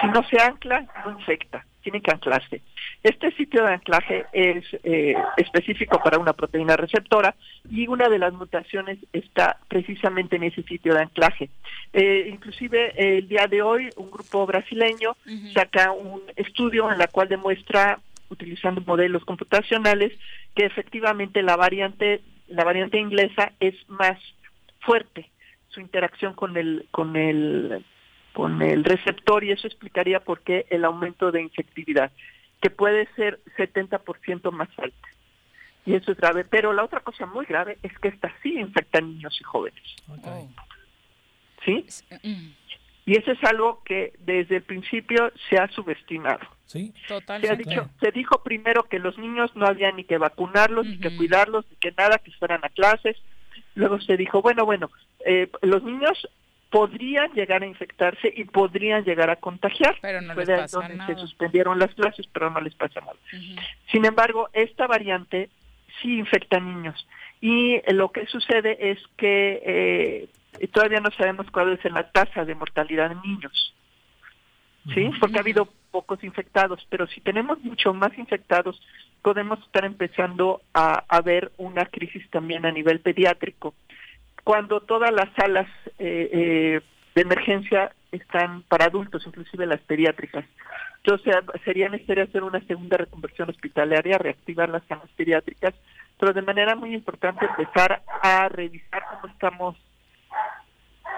Si 0.00 0.06
no 0.08 0.22
se 0.28 0.40
ancla, 0.40 0.86
no 1.04 1.12
infecta 1.12 1.64
tiene 1.86 2.00
que 2.00 2.10
anclarse. 2.10 2.62
Este 3.04 3.30
sitio 3.36 3.64
de 3.64 3.74
anclaje 3.74 4.26
es 4.32 4.64
eh, 4.82 5.14
específico 5.36 6.00
para 6.02 6.18
una 6.18 6.32
proteína 6.32 6.76
receptora 6.76 7.36
y 7.70 7.86
una 7.86 8.08
de 8.08 8.18
las 8.18 8.32
mutaciones 8.32 8.98
está 9.12 9.60
precisamente 9.68 10.34
en 10.34 10.42
ese 10.42 10.64
sitio 10.64 10.94
de 10.94 11.02
anclaje. 11.02 11.48
Eh, 11.92 12.28
inclusive 12.28 12.92
el 12.96 13.28
día 13.28 13.46
de 13.46 13.62
hoy 13.62 13.88
un 13.98 14.10
grupo 14.10 14.44
brasileño 14.46 15.16
saca 15.54 15.92
un 15.92 16.22
estudio 16.34 16.90
en 16.90 16.98
la 16.98 17.06
cual 17.06 17.28
demuestra 17.28 18.00
utilizando 18.30 18.80
modelos 18.84 19.24
computacionales 19.24 20.12
que 20.56 20.64
efectivamente 20.64 21.40
la 21.40 21.54
variante 21.54 22.20
la 22.48 22.64
variante 22.64 22.98
inglesa 22.98 23.52
es 23.60 23.76
más 23.86 24.18
fuerte 24.80 25.30
su 25.68 25.78
interacción 25.78 26.34
con 26.34 26.56
el 26.56 26.88
con 26.90 27.14
el 27.14 27.84
con 28.36 28.60
el 28.60 28.84
receptor 28.84 29.42
y 29.44 29.50
eso 29.50 29.66
explicaría 29.66 30.20
por 30.20 30.42
qué 30.42 30.66
el 30.68 30.84
aumento 30.84 31.32
de 31.32 31.40
infectividad, 31.40 32.12
que 32.60 32.68
puede 32.68 33.08
ser 33.16 33.40
70% 33.56 34.52
más 34.52 34.68
alto. 34.76 35.08
Y 35.86 35.94
eso 35.94 36.12
es 36.12 36.18
grave. 36.18 36.44
Pero 36.44 36.74
la 36.74 36.84
otra 36.84 37.00
cosa 37.00 37.24
muy 37.24 37.46
grave 37.46 37.78
es 37.82 37.98
que 37.98 38.08
esta 38.08 38.30
sí 38.42 38.58
infecta 38.58 38.98
a 38.98 39.00
niños 39.00 39.34
y 39.40 39.44
jóvenes. 39.44 39.82
¿Sí? 41.64 41.86
Mm. 42.22 42.48
Y 43.06 43.16
eso 43.16 43.32
es 43.32 43.42
algo 43.42 43.82
que 43.86 44.12
desde 44.18 44.56
el 44.56 44.64
principio 44.64 45.32
se 45.48 45.56
ha 45.56 45.68
subestimado. 45.68 46.46
Sí, 46.66 46.92
total. 47.08 47.40
Se, 47.40 47.48
ha 47.48 47.54
dicho, 47.54 47.88
se 48.00 48.10
dijo 48.10 48.42
primero 48.42 48.82
que 48.82 48.98
los 48.98 49.16
niños 49.16 49.50
no 49.56 49.64
había 49.64 49.90
ni 49.92 50.04
que 50.04 50.18
vacunarlos, 50.18 50.84
ni 50.84 50.98
que 50.98 51.16
cuidarlos, 51.16 51.64
ni 51.70 51.76
que 51.76 51.92
nada, 51.92 52.18
que 52.18 52.32
fueran 52.32 52.62
a 52.66 52.68
clases. 52.68 53.16
Luego 53.74 53.98
se 53.98 54.18
dijo, 54.18 54.42
bueno, 54.42 54.66
bueno, 54.66 54.90
eh, 55.24 55.50
los 55.62 55.82
niños 55.84 56.28
podrían 56.70 57.32
llegar 57.32 57.62
a 57.62 57.66
infectarse 57.66 58.32
y 58.34 58.44
podrían 58.44 59.04
llegar 59.04 59.30
a 59.30 59.36
contagiar. 59.36 59.96
Pero 60.00 60.20
no 60.20 60.34
les 60.34 60.48
pasa 60.48 60.80
donde 60.80 61.06
se 61.06 61.14
suspendieron 61.16 61.78
las 61.78 61.94
clases, 61.94 62.26
pero 62.32 62.50
no 62.50 62.60
les 62.60 62.74
pasa 62.74 63.00
nada. 63.00 63.16
Sin 63.90 64.04
embargo, 64.04 64.48
esta 64.52 64.86
variante 64.86 65.50
sí 66.00 66.18
infecta 66.18 66.56
a 66.56 66.60
niños. 66.60 67.06
Y 67.40 67.80
lo 67.92 68.10
que 68.10 68.26
sucede 68.26 68.90
es 68.90 68.98
que 69.16 69.62
eh, 69.64 70.68
todavía 70.72 71.00
no 71.00 71.10
sabemos 71.12 71.50
cuál 71.50 71.72
es 71.72 71.92
la 71.92 72.10
tasa 72.10 72.44
de 72.44 72.54
mortalidad 72.54 73.12
en 73.12 73.20
niños. 73.22 73.74
¿Sí? 74.94 75.10
Porque 75.18 75.38
ha 75.38 75.40
habido 75.40 75.68
pocos 75.90 76.22
infectados, 76.22 76.86
pero 76.88 77.08
si 77.08 77.20
tenemos 77.20 77.58
mucho 77.64 77.92
más 77.92 78.16
infectados, 78.18 78.80
podemos 79.20 79.58
estar 79.60 79.84
empezando 79.84 80.62
a, 80.74 81.04
a 81.08 81.20
ver 81.22 81.50
una 81.56 81.86
crisis 81.86 82.28
también 82.30 82.64
a 82.64 82.70
nivel 82.70 83.00
pediátrico 83.00 83.74
cuando 84.46 84.78
todas 84.78 85.10
las 85.10 85.28
salas 85.34 85.66
eh, 85.98 86.30
eh, 86.32 86.80
de 87.16 87.20
emergencia 87.20 87.90
están 88.12 88.62
para 88.62 88.84
adultos, 88.84 89.26
inclusive 89.26 89.66
las 89.66 89.80
pediátricas. 89.80 90.44
Entonces 90.98 91.34
sería 91.64 91.88
necesario 91.88 92.22
hacer 92.22 92.44
una 92.44 92.60
segunda 92.60 92.96
reconversión 92.96 93.50
hospitalaria, 93.50 94.18
reactivar 94.18 94.68
las 94.68 94.84
salas 94.84 95.10
pediátricas, 95.16 95.74
pero 96.20 96.32
de 96.32 96.42
manera 96.42 96.76
muy 96.76 96.94
importante 96.94 97.44
empezar 97.44 98.04
a 98.22 98.48
revisar 98.48 99.02
cómo 99.10 99.32
estamos 99.32 99.76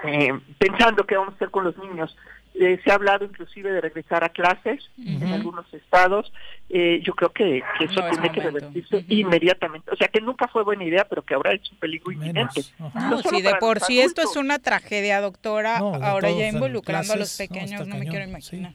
eh, 0.05 0.33
pensando 0.57 1.03
qué 1.05 1.15
vamos 1.15 1.33
a 1.33 1.35
hacer 1.35 1.51
con 1.51 1.65
los 1.65 1.77
niños. 1.77 2.17
Eh, 2.55 2.79
se 2.83 2.91
ha 2.91 2.95
hablado 2.95 3.25
inclusive 3.25 3.71
de 3.71 3.79
regresar 3.79 4.23
a 4.23 4.29
clases 4.29 4.89
en 4.97 5.23
algunos 5.31 5.71
estados. 5.73 6.31
Eh, 6.69 6.99
yo 7.03 7.13
creo 7.13 7.29
que, 7.29 7.63
eso 7.79 8.01
tiene 8.09 8.31
que 8.31 8.41
revertirse 8.41 9.05
inmediatamente. 9.07 9.91
O 9.91 9.95
sea, 9.95 10.07
que 10.07 10.19
nunca 10.19 10.47
fue 10.47 10.63
buena 10.63 10.83
idea, 10.83 11.05
pero 11.07 11.21
que 11.21 11.35
ahora 11.35 11.53
es 11.53 11.71
un 11.71 11.77
peligro 11.77 12.11
inminente. 12.11 12.61
No, 12.79 13.21
si 13.21 13.41
de 13.41 13.55
por 13.55 13.79
sí 13.79 14.01
esto 14.01 14.21
es 14.21 14.35
una 14.35 14.59
tragedia, 14.59 15.21
doctora, 15.21 15.77
ahora 15.77 16.31
ya 16.31 16.47
involucrando 16.47 17.13
a 17.13 17.17
los 17.17 17.37
pequeños, 17.37 17.87
no, 17.87 17.97
me 17.97 18.07
quiero 18.07 18.25
imaginar. 18.25 18.73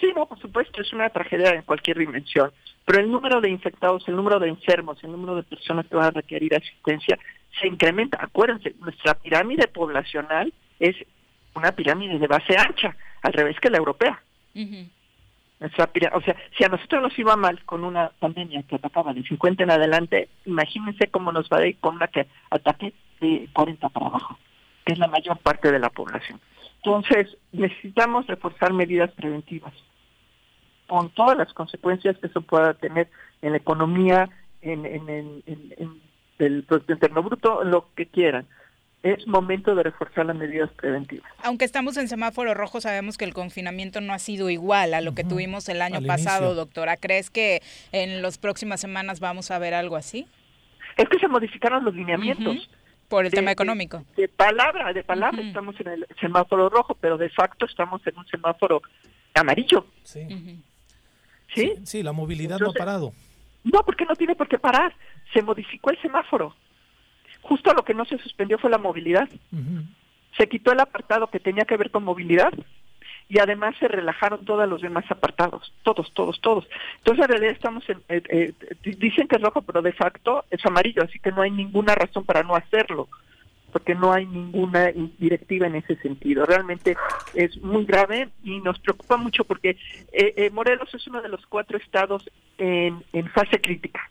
Sí. 0.00 0.12
no, 0.14 0.26
por 0.26 0.40
supuesto, 0.40 0.80
es 0.80 0.92
una 0.92 1.08
tragedia 1.10 1.50
en 1.50 1.62
cualquier 1.62 1.98
dimensión. 1.98 2.50
Pero 2.84 3.00
el 3.00 3.10
número 3.10 3.40
de 3.40 3.50
infectados, 3.50 4.06
el 4.08 4.16
número 4.16 4.38
de 4.40 4.48
enfermos, 4.48 5.02
el 5.02 5.12
número 5.12 5.36
de 5.36 5.42
personas 5.42 5.86
que 5.86 5.96
van 5.96 6.06
a 6.06 6.10
requerir 6.10 6.54
asistencia 6.54 7.18
se 7.60 7.68
incrementa. 7.68 8.18
Acuérdense, 8.20 8.74
nuestra 8.80 9.14
pirámide 9.14 9.68
poblacional 9.68 10.52
es 10.78 10.96
una 11.56 11.72
pirámide 11.72 12.18
de 12.18 12.26
base 12.26 12.56
ancha, 12.56 12.94
al 13.22 13.32
revés 13.32 13.58
que 13.60 13.70
la 13.70 13.78
europea. 13.78 14.20
Nuestra 15.58 15.86
pira- 15.86 16.12
O 16.14 16.20
sea, 16.20 16.36
si 16.56 16.64
a 16.64 16.68
nosotros 16.68 17.02
nos 17.02 17.18
iba 17.18 17.34
mal 17.36 17.64
con 17.64 17.82
una 17.84 18.10
pandemia 18.20 18.62
que 18.64 18.76
atacaba 18.76 19.14
de 19.14 19.22
50 19.22 19.62
en 19.62 19.70
adelante, 19.70 20.28
imagínense 20.44 21.08
cómo 21.08 21.32
nos 21.32 21.48
va 21.48 21.58
a 21.58 21.66
ir 21.66 21.78
con 21.78 21.96
una 21.96 22.08
que 22.08 22.26
ataque 22.50 22.92
de 23.20 23.48
40 23.54 23.88
para 23.88 24.06
abajo, 24.06 24.38
que 24.84 24.92
es 24.92 24.98
la 24.98 25.08
mayor 25.08 25.38
parte 25.38 25.72
de 25.72 25.78
la 25.78 25.88
población. 25.90 26.40
Entonces, 26.76 27.36
necesitamos 27.52 28.26
reforzar 28.26 28.72
medidas 28.74 29.10
preventivas 29.12 29.72
con 30.86 31.08
todas 31.10 31.36
las 31.36 31.52
consecuencias 31.52 32.16
que 32.18 32.26
eso 32.28 32.42
pueda 32.42 32.74
tener 32.74 33.08
en 33.42 33.52
la 33.52 33.56
economía, 33.58 34.28
en, 34.62 34.84
en, 34.86 35.08
en, 35.08 35.42
en- 35.46 35.74
en 35.78 36.00
el 36.38 36.64
Producto 36.64 36.92
Interno 36.92 37.22
Bruto, 37.22 37.64
lo 37.64 37.88
que 37.94 38.06
quieran. 38.06 38.46
Es 39.02 39.26
momento 39.26 39.74
de 39.74 39.84
reforzar 39.84 40.26
las 40.26 40.34
medidas 40.36 40.70
preventivas. 40.72 41.30
Aunque 41.44 41.64
estamos 41.64 41.96
en 41.96 42.08
semáforo 42.08 42.54
rojo, 42.54 42.80
sabemos 42.80 43.16
que 43.16 43.24
el 43.24 43.34
confinamiento 43.34 44.00
no 44.00 44.12
ha 44.12 44.18
sido 44.18 44.50
igual 44.50 44.94
a 44.94 45.00
lo 45.00 45.14
que 45.14 45.22
tuvimos 45.22 45.68
el 45.68 45.80
año 45.82 45.98
Al 45.98 46.06
pasado, 46.06 46.46
inicio. 46.46 46.54
doctora. 46.56 46.96
¿Crees 46.96 47.30
que 47.30 47.62
en 47.92 48.20
las 48.22 48.38
próximas 48.38 48.80
semanas 48.80 49.20
vamos 49.20 49.50
a 49.52 49.58
ver 49.60 49.74
algo 49.74 49.94
así? 49.96 50.26
Es 50.96 51.08
que 51.08 51.18
se 51.18 51.28
modificaron 51.28 51.84
los 51.84 51.94
lineamientos. 51.94 52.68
Por 53.08 53.24
el 53.24 53.30
de- 53.30 53.36
tema 53.36 53.50
de- 53.50 53.52
económico. 53.52 54.02
De, 54.16 54.26
palabra, 54.26 54.92
de 54.92 55.04
palabra 55.04 55.40
estamos 55.40 55.78
en 55.78 55.86
el 55.86 56.06
semáforo 56.20 56.68
rojo, 56.68 56.96
pero 57.00 57.16
de 57.16 57.28
facto 57.30 57.64
estamos 57.66 58.04
en 58.04 58.18
un 58.18 58.26
semáforo 58.26 58.82
amarillo, 59.34 59.86
Sí. 60.02 60.26
¿sí? 61.54 61.74
Sí, 61.84 62.02
la 62.02 62.10
movilidad 62.12 62.58
Entonces- 62.58 62.74
no 62.80 62.82
ha 62.82 62.84
parado. 62.86 63.12
No, 63.62 63.82
porque 63.84 64.04
no 64.06 64.16
tiene 64.16 64.34
por 64.34 64.48
qué 64.48 64.58
parar. 64.58 64.92
Se 65.32 65.40
modificó 65.42 65.90
el 65.90 66.00
semáforo. 66.02 66.56
Justo 67.48 67.72
lo 67.72 67.84
que 67.84 67.94
no 67.94 68.04
se 68.04 68.18
suspendió 68.18 68.58
fue 68.58 68.70
la 68.70 68.78
movilidad. 68.78 69.28
Se 70.36 70.48
quitó 70.48 70.72
el 70.72 70.80
apartado 70.80 71.28
que 71.28 71.38
tenía 71.38 71.64
que 71.64 71.76
ver 71.76 71.90
con 71.90 72.02
movilidad 72.02 72.52
y 73.28 73.38
además 73.38 73.74
se 73.78 73.88
relajaron 73.88 74.44
todos 74.44 74.68
los 74.68 74.82
demás 74.82 75.04
apartados, 75.10 75.72
todos, 75.84 76.12
todos, 76.12 76.40
todos. 76.40 76.66
Entonces 76.98 77.24
en 77.24 77.30
realidad 77.30 77.52
estamos 77.52 77.88
en, 77.88 77.98
eh, 78.08 78.22
eh, 78.28 78.52
dicen 78.98 79.28
que 79.28 79.36
es 79.36 79.42
rojo, 79.42 79.62
pero 79.62 79.80
de 79.80 79.92
facto 79.92 80.44
es 80.50 80.64
amarillo, 80.66 81.02
así 81.02 81.18
que 81.20 81.30
no 81.30 81.42
hay 81.42 81.50
ninguna 81.50 81.94
razón 81.94 82.24
para 82.24 82.42
no 82.42 82.56
hacerlo, 82.56 83.08
porque 83.72 83.94
no 83.94 84.12
hay 84.12 84.26
ninguna 84.26 84.92
directiva 85.18 85.68
en 85.68 85.76
ese 85.76 85.96
sentido. 85.96 86.46
Realmente 86.46 86.96
es 87.34 87.56
muy 87.62 87.84
grave 87.84 88.28
y 88.42 88.60
nos 88.60 88.78
preocupa 88.80 89.16
mucho 89.16 89.44
porque 89.44 89.70
eh, 90.12 90.34
eh, 90.36 90.50
Morelos 90.50 90.92
es 90.94 91.06
uno 91.06 91.22
de 91.22 91.28
los 91.28 91.46
cuatro 91.46 91.78
estados 91.78 92.28
en, 92.58 93.04
en 93.12 93.28
fase 93.28 93.60
crítica. 93.60 94.10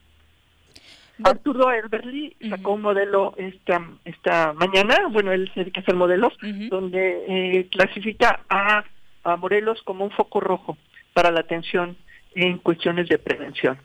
Arturo 1.24 1.72
Elberly 1.72 2.36
sacó 2.50 2.74
un 2.74 2.82
modelo 2.82 3.34
esta 3.38 3.82
esta 4.04 4.54
mañana, 4.54 5.08
bueno, 5.10 5.32
él 5.32 5.50
se 5.54 5.62
dedica 5.62 5.80
a 5.80 5.84
hacer 5.84 5.96
modelos, 5.96 6.34
donde 6.70 7.26
eh, 7.28 7.68
clasifica 7.70 8.42
a, 8.50 8.84
a 9.24 9.36
Morelos 9.38 9.82
como 9.84 10.04
un 10.04 10.12
foco 10.12 10.40
rojo 10.40 10.78
para 11.14 11.32
la 11.32 11.40
atención 11.40 11.96
en 12.34 12.58
cuestiones 12.58 13.08
de 13.08 13.18
prevención. 13.18 13.78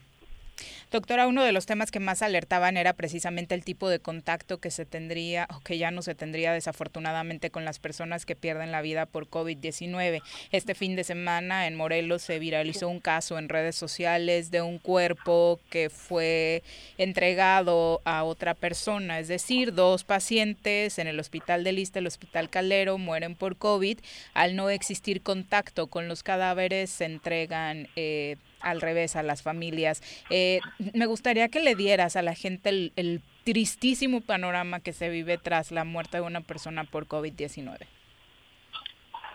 Doctora, 0.90 1.28
uno 1.28 1.44
de 1.44 1.52
los 1.52 1.66
temas 1.66 1.92
que 1.92 2.00
más 2.00 2.20
alertaban 2.20 2.76
era 2.76 2.94
precisamente 2.94 3.54
el 3.54 3.62
tipo 3.62 3.88
de 3.88 4.00
contacto 4.00 4.58
que 4.58 4.72
se 4.72 4.84
tendría 4.84 5.46
o 5.54 5.60
que 5.60 5.78
ya 5.78 5.92
no 5.92 6.02
se 6.02 6.16
tendría 6.16 6.52
desafortunadamente 6.52 7.50
con 7.50 7.64
las 7.64 7.78
personas 7.78 8.26
que 8.26 8.34
pierden 8.34 8.72
la 8.72 8.82
vida 8.82 9.06
por 9.06 9.28
COVID-19. 9.28 10.20
Este 10.50 10.74
fin 10.74 10.96
de 10.96 11.04
semana 11.04 11.68
en 11.68 11.76
Morelos 11.76 12.22
se 12.22 12.40
viralizó 12.40 12.88
un 12.88 12.98
caso 12.98 13.38
en 13.38 13.48
redes 13.48 13.76
sociales 13.76 14.50
de 14.50 14.62
un 14.62 14.80
cuerpo 14.80 15.60
que 15.70 15.90
fue 15.90 16.64
entregado 16.98 18.02
a 18.04 18.24
otra 18.24 18.54
persona, 18.54 19.20
es 19.20 19.28
decir, 19.28 19.72
dos 19.72 20.02
pacientes 20.02 20.98
en 20.98 21.06
el 21.06 21.20
hospital 21.20 21.62
de 21.62 21.70
Lista, 21.70 22.00
el 22.00 22.08
hospital 22.08 22.50
Calero, 22.50 22.98
mueren 22.98 23.36
por 23.36 23.56
COVID. 23.56 24.00
Al 24.34 24.56
no 24.56 24.70
existir 24.70 25.22
contacto 25.22 25.86
con 25.86 26.08
los 26.08 26.24
cadáveres, 26.24 26.90
se 26.90 27.04
entregan 27.04 27.86
eh, 27.94 28.38
al 28.60 28.80
revés 28.80 29.16
a 29.16 29.22
las 29.22 29.42
familias. 29.42 30.02
Eh, 30.30 30.60
me 30.94 31.06
gustaría 31.06 31.48
que 31.48 31.60
le 31.60 31.74
dieras 31.74 32.16
a 32.16 32.22
la 32.22 32.34
gente 32.34 32.90
el, 32.96 33.22
tristísimo 33.44 34.20
panorama 34.20 34.80
que 34.80 34.92
se 34.92 35.08
vive 35.08 35.38
tras 35.38 35.72
la 35.72 35.84
muerte 35.84 36.18
de 36.18 36.22
una 36.22 36.42
persona 36.42 36.84
por 36.84 37.06
COVID-19. 37.06 37.78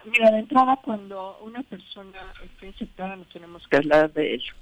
Mira, 0.06 0.32
de 0.32 0.40
entrada, 0.40 0.80
cuando 0.84 1.40
una 1.42 1.64
persona 1.64 2.20
está 2.44 2.68
infectada, 2.68 3.16
no 3.16 3.26
tenemos 3.26 3.68
que 3.68 3.78
hablar 3.78 4.14
de 4.14 4.36
ello 4.36 4.54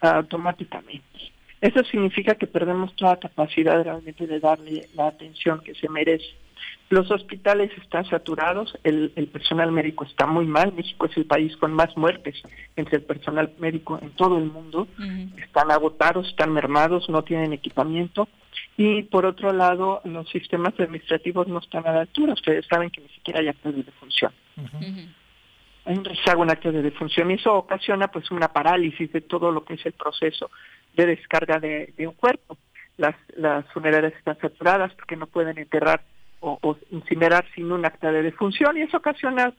automáticamente. 0.00 1.32
Eso 1.60 1.82
significa 1.84 2.34
que 2.34 2.46
perdemos 2.46 2.94
toda 2.94 3.18
capacidad 3.18 3.82
realmente 3.82 4.26
de 4.26 4.40
darle 4.40 4.88
la 4.94 5.06
atención 5.06 5.60
que 5.60 5.74
se 5.74 5.88
merece. 5.88 6.26
Los 6.90 7.10
hospitales 7.10 7.70
están 7.82 8.04
saturados, 8.04 8.78
el, 8.84 9.12
el 9.16 9.26
personal 9.26 9.72
médico 9.72 10.04
está 10.04 10.26
muy 10.26 10.46
mal. 10.46 10.72
México 10.72 11.06
es 11.06 11.16
el 11.16 11.24
país 11.24 11.56
con 11.56 11.72
más 11.72 11.96
muertes 11.96 12.40
entre 12.76 12.98
el 12.98 13.02
personal 13.02 13.52
médico 13.58 13.98
en 14.00 14.10
todo 14.10 14.38
el 14.38 14.44
mundo. 14.44 14.86
Están 15.36 15.70
agotados, 15.70 16.28
están 16.28 16.52
mermados, 16.52 17.08
no 17.08 17.22
tienen 17.22 17.52
equipamiento. 17.52 18.28
Y 18.76 19.02
por 19.04 19.24
otro 19.26 19.52
lado, 19.52 20.00
los 20.04 20.28
sistemas 20.28 20.74
administrativos 20.78 21.48
no 21.48 21.58
están 21.58 21.86
a 21.86 21.92
la 21.92 22.00
altura. 22.02 22.34
Ustedes 22.34 22.66
saben 22.66 22.90
que 22.90 23.00
ni 23.00 23.08
siquiera 23.08 23.40
hay 23.40 23.48
actos 23.48 23.74
de 23.74 23.82
defunción. 23.82 24.32
Hay 25.86 25.98
un 25.98 26.04
rezago 26.04 26.44
en 26.44 26.50
actos 26.50 26.72
de 26.72 26.82
defunción 26.82 27.30
y 27.30 27.34
eso 27.34 27.54
ocasiona 27.54 28.08
pues 28.08 28.30
una 28.30 28.48
parálisis 28.52 29.12
de 29.12 29.20
todo 29.20 29.50
lo 29.52 29.64
que 29.64 29.74
es 29.74 29.84
el 29.84 29.92
proceso 29.92 30.50
de 30.94 31.06
descarga 31.06 31.58
de, 31.58 31.92
de 31.96 32.06
un 32.06 32.14
cuerpo. 32.14 32.56
Las, 32.96 33.16
las 33.36 33.66
funerarias 33.72 34.14
están 34.14 34.38
saturadas 34.38 34.94
porque 34.94 35.16
no 35.16 35.26
pueden 35.26 35.58
enterrar 35.58 36.02
o, 36.44 36.58
o 36.60 36.76
incinerar 36.90 37.46
sin 37.54 37.72
un 37.72 37.86
acta 37.86 38.12
de 38.12 38.22
defunción 38.22 38.76
y 38.76 38.82
eso 38.82 38.98
ocasiona 38.98 39.54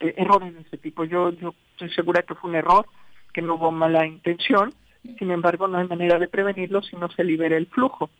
eh, 0.00 0.14
errores 0.18 0.54
de 0.54 0.60
ese 0.60 0.76
tipo. 0.76 1.04
Yo, 1.04 1.30
yo 1.30 1.54
estoy 1.72 1.90
segura 1.90 2.22
que 2.22 2.34
fue 2.34 2.50
un 2.50 2.56
error, 2.56 2.86
que 3.32 3.40
no 3.40 3.54
hubo 3.54 3.72
mala 3.72 4.06
intención, 4.06 4.74
sin 5.18 5.30
embargo 5.30 5.66
no 5.66 5.78
hay 5.78 5.86
manera 5.86 6.18
de 6.18 6.28
prevenirlo 6.28 6.82
si 6.82 6.96
no 6.96 7.10
se 7.10 7.24
libera 7.24 7.56
el 7.56 7.66
flujo. 7.66 8.10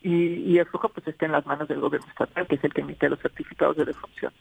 Y, 0.00 0.52
y 0.52 0.58
el 0.58 0.66
flujo 0.66 0.90
pues 0.90 1.08
está 1.08 1.26
en 1.26 1.32
las 1.32 1.44
manos 1.46 1.66
del 1.66 1.80
gobierno 1.80 2.06
estatal, 2.08 2.46
que 2.46 2.54
es 2.54 2.62
el 2.62 2.72
que 2.72 2.82
emite 2.82 3.08
los 3.08 3.18
certificados 3.20 3.76
de 3.76 3.86
defunción. 3.86 4.32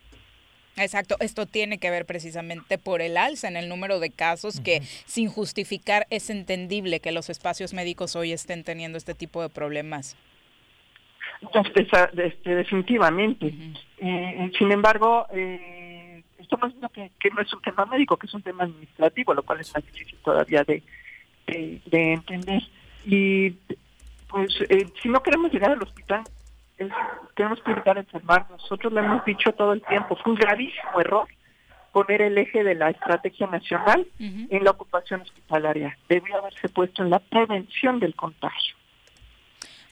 Exacto, 0.77 1.15
esto 1.19 1.45
tiene 1.47 1.79
que 1.79 1.89
ver 1.89 2.05
precisamente 2.05 2.77
por 2.77 3.01
el 3.01 3.17
alza 3.17 3.47
en 3.47 3.55
el 3.55 3.69
número 3.69 3.99
de 3.99 4.11
casos 4.11 4.59
que 4.59 4.81
sin 5.05 5.29
justificar 5.29 6.05
es 6.09 6.29
entendible 6.29 6.99
que 6.99 7.13
los 7.13 7.29
espacios 7.29 7.73
médicos 7.73 8.15
hoy 8.15 8.33
estén 8.33 8.63
teniendo 8.63 8.97
este 8.97 9.15
tipo 9.15 9.41
de 9.41 9.49
problemas. 9.49 10.15
Este, 11.41 12.55
definitivamente. 12.55 13.53
eh, 13.97 14.51
sin 14.57 14.71
embargo, 14.71 15.27
eh, 15.33 16.23
estamos 16.37 16.69
viendo 16.71 16.89
que, 16.89 17.11
que, 17.19 17.29
no 17.29 17.41
es 17.41 17.53
un 17.53 17.61
tema 17.61 17.85
médico, 17.85 18.17
que 18.17 18.27
es 18.27 18.33
un 18.33 18.41
tema 18.41 18.63
administrativo, 18.63 19.33
lo 19.33 19.43
cual 19.43 19.59
es 19.59 19.73
más 19.73 19.85
difícil 19.85 20.17
todavía 20.23 20.63
de, 20.63 20.81
de, 21.47 21.81
de 21.85 22.13
entender. 22.13 22.63
Y 23.05 23.51
pues, 24.29 24.53
eh, 24.69 24.87
si 25.01 25.09
no 25.09 25.21
queremos 25.21 25.51
llegar 25.51 25.71
al 25.71 25.83
hospital, 25.83 26.23
es, 26.77 26.91
tenemos 27.35 27.61
que 27.61 27.71
evitar 27.71 27.97
enfermar. 27.97 28.47
Nosotros 28.49 28.91
lo 28.91 28.99
hemos 28.99 29.23
dicho 29.25 29.51
todo 29.53 29.73
el 29.73 29.81
tiempo, 29.83 30.15
fue 30.15 30.33
un 30.33 30.39
gravísimo 30.39 30.99
error 30.99 31.27
poner 31.91 32.21
el 32.21 32.37
eje 32.37 32.61
de 32.63 32.75
la 32.75 32.89
estrategia 32.89 33.47
nacional 33.47 34.05
uh 34.19 34.23
-huh. 34.23 34.47
en 34.49 34.63
la 34.65 34.71
ocupación 34.71 35.21
hospitalaria. 35.21 35.97
Debió 36.09 36.35
haberse 36.37 36.67
puesto 36.67 37.03
en 37.03 37.09
la 37.09 37.19
prevención 37.19 37.99
del 37.99 38.13
contagio. 38.15 38.75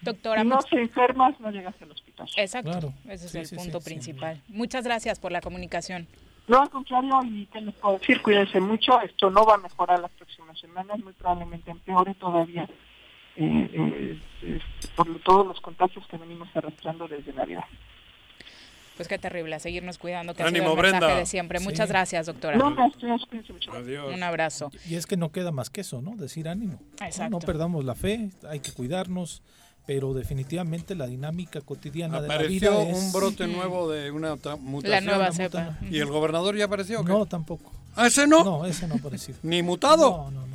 Doctora, 0.04 0.44
no 0.44 0.62
se 0.62 0.82
enfermas, 0.82 1.40
no 1.40 1.52
llegas 1.52 1.76
al 1.82 1.92
hospital. 1.92 2.28
Exacto, 2.38 2.72
claro. 2.72 2.94
ese 3.10 3.26
es 3.26 3.32
sí, 3.32 3.38
el 3.40 3.46
sí, 3.46 3.56
punto 3.56 3.80
sí, 3.80 3.86
principal. 3.86 4.42
Muchas 4.48 4.84
gracias 4.84 5.20
por 5.20 5.32
la 5.32 5.42
comunicación. 5.42 6.08
No, 6.48 6.62
al 6.62 6.70
contrario, 6.70 7.22
y 7.24 7.46
qué 7.48 7.62
les 7.62 7.74
puedo 7.76 7.98
decir, 7.98 8.22
cuídense 8.22 8.60
mucho, 8.60 9.00
esto 9.02 9.30
no 9.30 9.46
va 9.46 9.56
a 9.56 9.58
mejorar 9.58 10.00
las 10.00 10.12
próximas 10.12 10.60
semanas, 10.60 11.00
muy 11.00 11.14
probablemente 11.14 11.72
empeore 11.72 12.14
todavía 12.16 12.64
eh, 13.38 13.70
eh, 13.74 14.20
eh, 14.42 14.60
por 14.96 15.08
todos 15.22 15.48
los 15.48 15.62
contagios 15.62 16.06
que 16.08 16.18
venimos 16.18 16.50
arrastrando 16.54 17.08
desde 17.08 17.32
Navidad. 17.32 17.64
Pues 18.98 19.08
qué 19.08 19.18
terrible, 19.18 19.56
a 19.56 19.60
seguirnos 19.60 19.98
cuidando, 19.98 20.36
que 20.36 20.44
Ánimo, 20.44 20.68
ha 20.68 20.70
sido 20.70 20.74
el 20.74 20.80
Brenda. 20.80 21.00
mensaje 21.00 21.20
de 21.22 21.26
siempre. 21.26 21.60
Sí. 21.60 21.66
Muchas 21.66 21.90
gracias, 21.90 22.28
doctora. 22.28 22.58
No, 22.58 22.76
gracias, 22.76 23.22
mucho. 23.50 23.72
Adiós. 23.72 24.14
Un 24.14 24.22
abrazo. 24.22 24.70
Y 24.88 24.96
es 24.96 25.08
que 25.08 25.18
no 25.18 25.32
queda 25.32 25.52
más 25.52 25.72
que 25.72 25.82
eso, 25.82 26.02
¿no? 26.02 26.16
Decir 26.16 26.48
ánimo. 26.48 26.80
Exacto. 27.02 27.24
No, 27.24 27.40
no 27.40 27.40
perdamos 27.40 27.86
la 27.86 27.96
fe, 27.96 28.30
hay 28.48 28.60
que 28.60 28.72
cuidarnos, 28.72 29.42
pero 29.86 30.14
definitivamente 30.14 30.96
la 30.96 31.08
dinámica 31.08 31.62
cotidiana 31.62 32.20
apareció 32.20 32.72
de 32.72 32.78
la 32.78 32.84
vida 32.84 32.92
es... 32.92 32.98
un 32.98 33.12
brote 33.12 33.48
nuevo 33.48 33.92
de 33.92 34.12
una 34.12 34.36
mutación. 34.36 34.92
La 34.92 35.02
nueva 35.02 35.32
cepa. 35.32 35.78
¿Y 35.90 36.00
el 36.00 36.08
gobernador 36.08 36.56
ya 36.56 36.66
apareció? 36.66 37.02
¿o 37.02 37.04
qué? 37.06 37.12
No, 37.12 37.26
tampoco. 37.26 37.72
¿Ah, 37.96 38.08
ese 38.08 38.26
no? 38.26 38.44
No, 38.44 38.66
ese 38.66 38.88
no 38.88 38.96
ha 38.96 38.98
aparecido. 38.98 39.38
¿Ni 39.44 39.62
mutado? 39.62 40.10
No, 40.10 40.32
no, 40.32 40.48
no. 40.48 40.54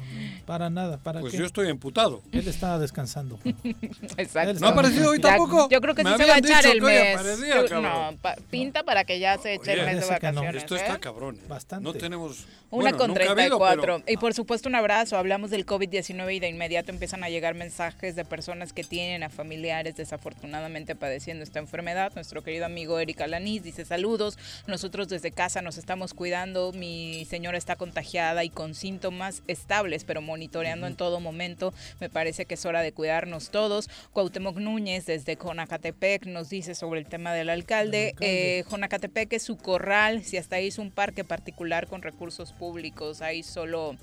Para 0.48 0.70
nada, 0.70 0.96
para 0.96 1.20
Pues 1.20 1.32
qué? 1.32 1.38
yo 1.40 1.44
estoy 1.44 1.68
emputado. 1.68 2.22
Él 2.32 2.48
está 2.48 2.78
descansando. 2.78 3.38
Exacto. 4.16 4.54
¿No 4.60 4.68
ha 4.68 4.70
aparecido 4.70 5.10
hoy 5.10 5.18
Ya- 5.18 5.28
tampoco? 5.28 5.68
Yo 5.68 5.78
creo 5.82 5.94
que 5.94 6.02
Me 6.04 6.12
sí 6.12 6.16
se 6.16 6.24
va 6.24 6.34
a 6.36 6.38
echar 6.38 6.64
el 6.66 6.80
mes. 6.80 7.14
aparecía, 7.18 7.66
Yo- 7.66 7.80
no, 7.82 8.16
pa- 8.22 8.34
pinta 8.50 8.82
para 8.82 9.04
que 9.04 9.18
ya 9.18 9.36
se 9.36 9.52
eche 9.54 9.74
el 9.74 9.84
mes 9.84 9.96
de 9.96 10.00
que 10.00 10.06
no. 10.32 10.40
vacaciones. 10.40 10.62
Esto 10.62 10.74
¿eh? 10.76 10.80
está 10.80 10.98
cabrón. 10.98 11.36
¿eh? 11.36 11.44
Bastante. 11.48 11.84
No 11.84 11.92
tenemos. 11.92 12.46
Una 12.70 12.82
bueno, 12.82 12.96
con 12.98 13.08
nunca 13.08 13.20
ha 13.24 13.30
habido, 13.32 13.58
34. 13.58 13.80
pero- 13.82 14.02
Y 14.06 14.16
por 14.16 14.32
supuesto 14.32 14.70
un 14.70 14.74
abrazo. 14.74 15.18
Hablamos 15.18 15.50
del 15.50 15.66
COVID-19 15.66 16.34
y 16.36 16.40
de 16.40 16.48
inmediato 16.48 16.90
empiezan 16.92 17.24
a 17.24 17.28
llegar 17.28 17.54
mensajes 17.54 18.16
de 18.16 18.24
personas 18.24 18.72
que 18.72 18.84
tienen 18.84 19.22
a 19.22 19.28
familiares 19.30 19.96
desafortunadamente 19.96 20.94
padeciendo 20.96 21.44
esta 21.44 21.58
enfermedad. 21.58 22.12
Nuestro 22.14 22.42
querido 22.42 22.64
amigo 22.64 22.98
Eric 22.98 23.20
Alaniz 23.20 23.62
dice 23.62 23.84
saludos. 23.84 24.38
Nosotros 24.66 25.08
desde 25.08 25.30
casa 25.30 25.60
nos 25.60 25.76
estamos 25.78 26.14
cuidando. 26.14 26.72
Mi 26.72 27.26
señora 27.26 27.58
está 27.58 27.76
contagiada 27.76 28.44
y 28.44 28.50
con 28.50 28.74
síntomas 28.74 29.42
estables, 29.46 30.04
pero 30.04 30.22
monitoreando 30.42 30.86
en 30.86 30.94
todo 30.94 31.18
momento. 31.20 31.74
Me 32.00 32.08
parece 32.08 32.46
que 32.46 32.54
es 32.54 32.64
hora 32.64 32.80
de 32.82 32.92
cuidarnos 32.92 33.50
todos. 33.50 33.90
Cuauhtémoc 34.12 34.56
Núñez 34.58 35.04
desde 35.06 35.36
Jonacatepec 35.36 36.26
nos 36.26 36.48
dice 36.48 36.74
sobre 36.76 37.00
el 37.00 37.06
tema 37.06 37.32
del 37.34 37.50
alcalde. 37.50 38.14
Eh, 38.20 38.64
Jonacatepec 38.70 39.32
es 39.32 39.42
su 39.42 39.56
corral. 39.56 40.22
Si 40.24 40.36
hasta 40.36 40.56
ahí 40.56 40.68
es 40.68 40.78
un 40.78 40.90
parque 40.92 41.24
particular 41.24 41.88
con 41.88 42.02
recursos 42.02 42.52
públicos, 42.52 43.20
ahí 43.20 43.42
solo, 43.42 43.96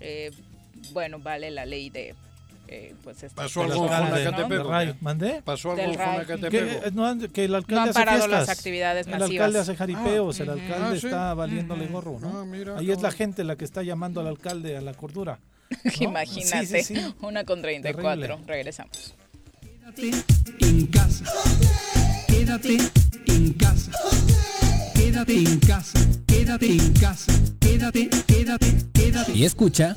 eh, 0.00 0.30
bueno, 0.92 1.18
vale 1.18 1.50
la 1.50 1.66
ley 1.66 1.90
de, 1.90 2.14
eh, 2.68 2.94
pues, 3.02 3.22
esta- 3.24 3.42
Pasó 3.42 3.64
El 3.64 3.72
algo 3.72 3.84
alcalde 3.84 4.24
Jonacatepec, 4.24 4.48
de 4.50 4.58
¿o 4.58 4.62
qué? 4.64 4.70
Rayo. 4.70 4.94
¿Mandé? 5.00 5.42
Pasó 5.44 5.72
algo. 5.72 5.92
Que, 6.48 6.58
eh, 6.58 6.90
no 6.92 7.18
que 7.32 7.44
el 7.44 7.54
alcalde 7.56 7.74
No 7.74 7.82
han 7.82 7.88
hace 7.88 7.98
parado 7.98 8.18
fiestas. 8.18 8.48
las 8.48 8.56
actividades 8.58 9.06
El 9.06 9.12
masivas. 9.14 9.30
alcalde 9.30 9.58
hace 9.58 9.76
jaripeos, 9.76 10.40
el 10.40 10.48
Ah, 10.48 10.52
alcalde 10.52 10.96
ah, 10.96 11.00
sí. 11.00 11.06
está 11.06 11.34
valiéndole 11.34 11.86
gorro, 11.88 12.18
¿no? 12.20 12.38
Ah, 12.40 12.44
mira, 12.44 12.78
Ahí 12.78 12.90
es 12.92 13.02
la 13.02 13.10
gente 13.10 13.42
la 13.44 13.56
que 13.56 13.64
está 13.64 13.82
llamando 13.82 14.20
al 14.20 14.28
alcalde 14.28 14.76
a 14.76 14.80
la 14.80 14.94
cordura. 14.94 15.38
¿no? 15.84 15.90
Imagínate, 16.00 16.82
Sí, 16.82 16.94
sí, 16.94 16.94
sí. 16.96 17.14
una 17.20 17.44
con 17.44 17.62
34. 17.62 18.20
Terrible. 18.20 18.46
Regresamos. 18.46 19.14
en 20.60 20.86
casa. 20.86 21.24
Quédate 22.26 22.76
en 23.26 23.52
casa. 23.54 23.90
Quédate 24.94 25.34
en 25.36 25.58
casa. 25.60 26.00
Quédate 26.26 26.66
en 26.72 26.92
casa. 26.94 27.32
Quédate, 27.60 28.08
quédate, 28.26 28.66
quédate. 28.92 29.32
Y 29.32 29.44
escucha. 29.44 29.96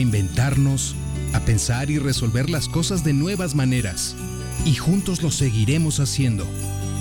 reinventarnos, 0.01 0.95
a 1.31 1.41
pensar 1.41 1.91
y 1.91 1.99
resolver 1.99 2.49
las 2.49 2.67
cosas 2.67 3.03
de 3.03 3.13
nuevas 3.13 3.53
maneras. 3.53 4.15
Y 4.65 4.73
juntos 4.73 5.21
lo 5.21 5.29
seguiremos 5.29 5.99
haciendo, 5.99 6.47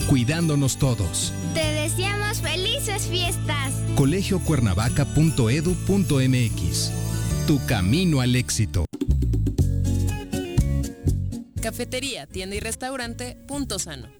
cuidándonos 0.07 0.76
todos. 0.76 1.32
Te 1.55 1.64
deseamos 1.64 2.42
felices 2.42 3.05
fiestas. 3.05 3.72
colegiocuernavaca.edu.mx 3.96 6.92
Tu 7.46 7.64
camino 7.64 8.20
al 8.20 8.36
éxito. 8.36 8.84
Cafetería, 11.62 12.26
tienda 12.26 12.57
y 12.57 12.61
restaurante 12.61 13.38
Punto 13.48 13.78
Sano. 13.78 14.20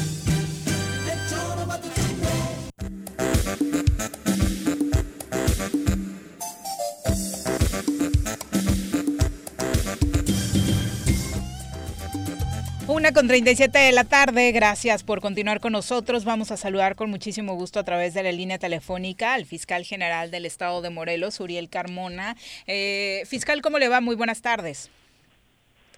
Una 13.01 13.13
con 13.13 13.27
37 13.27 13.79
de 13.79 13.91
la 13.93 14.03
tarde, 14.03 14.51
gracias 14.51 15.01
por 15.01 15.21
continuar 15.21 15.59
con 15.59 15.71
nosotros. 15.71 16.23
Vamos 16.23 16.51
a 16.51 16.55
saludar 16.55 16.95
con 16.95 17.09
muchísimo 17.09 17.55
gusto 17.55 17.79
a 17.79 17.83
través 17.83 18.13
de 18.13 18.21
la 18.21 18.31
línea 18.31 18.59
telefónica 18.59 19.33
al 19.33 19.47
fiscal 19.47 19.83
general 19.85 20.29
del 20.29 20.45
estado 20.45 20.83
de 20.83 20.91
Morelos, 20.91 21.39
Uriel 21.39 21.67
Carmona. 21.67 22.37
Eh, 22.67 23.23
fiscal, 23.25 23.63
¿cómo 23.63 23.79
le 23.79 23.87
va? 23.87 24.01
Muy 24.01 24.15
buenas 24.15 24.43
tardes. 24.43 24.91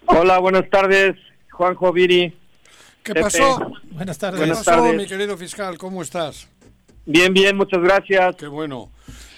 Hola, 0.06 0.38
buenas 0.38 0.70
tardes, 0.70 1.14
Juanjo 1.50 1.92
Viri. 1.92 2.30
¿Qué 3.02 3.12
Pepe. 3.12 3.20
pasó? 3.20 3.70
Buenas 3.90 4.16
tardes. 4.16 4.40
¿Qué 4.40 4.46
Buenas 4.46 4.64
pasó, 4.64 4.80
tardes. 4.80 4.96
mi 4.96 5.06
querido 5.06 5.36
fiscal? 5.36 5.76
¿Cómo 5.76 6.00
estás? 6.00 6.48
Bien, 7.04 7.34
bien, 7.34 7.54
muchas 7.54 7.82
gracias. 7.82 8.34
Qué 8.36 8.46
bueno. 8.46 8.88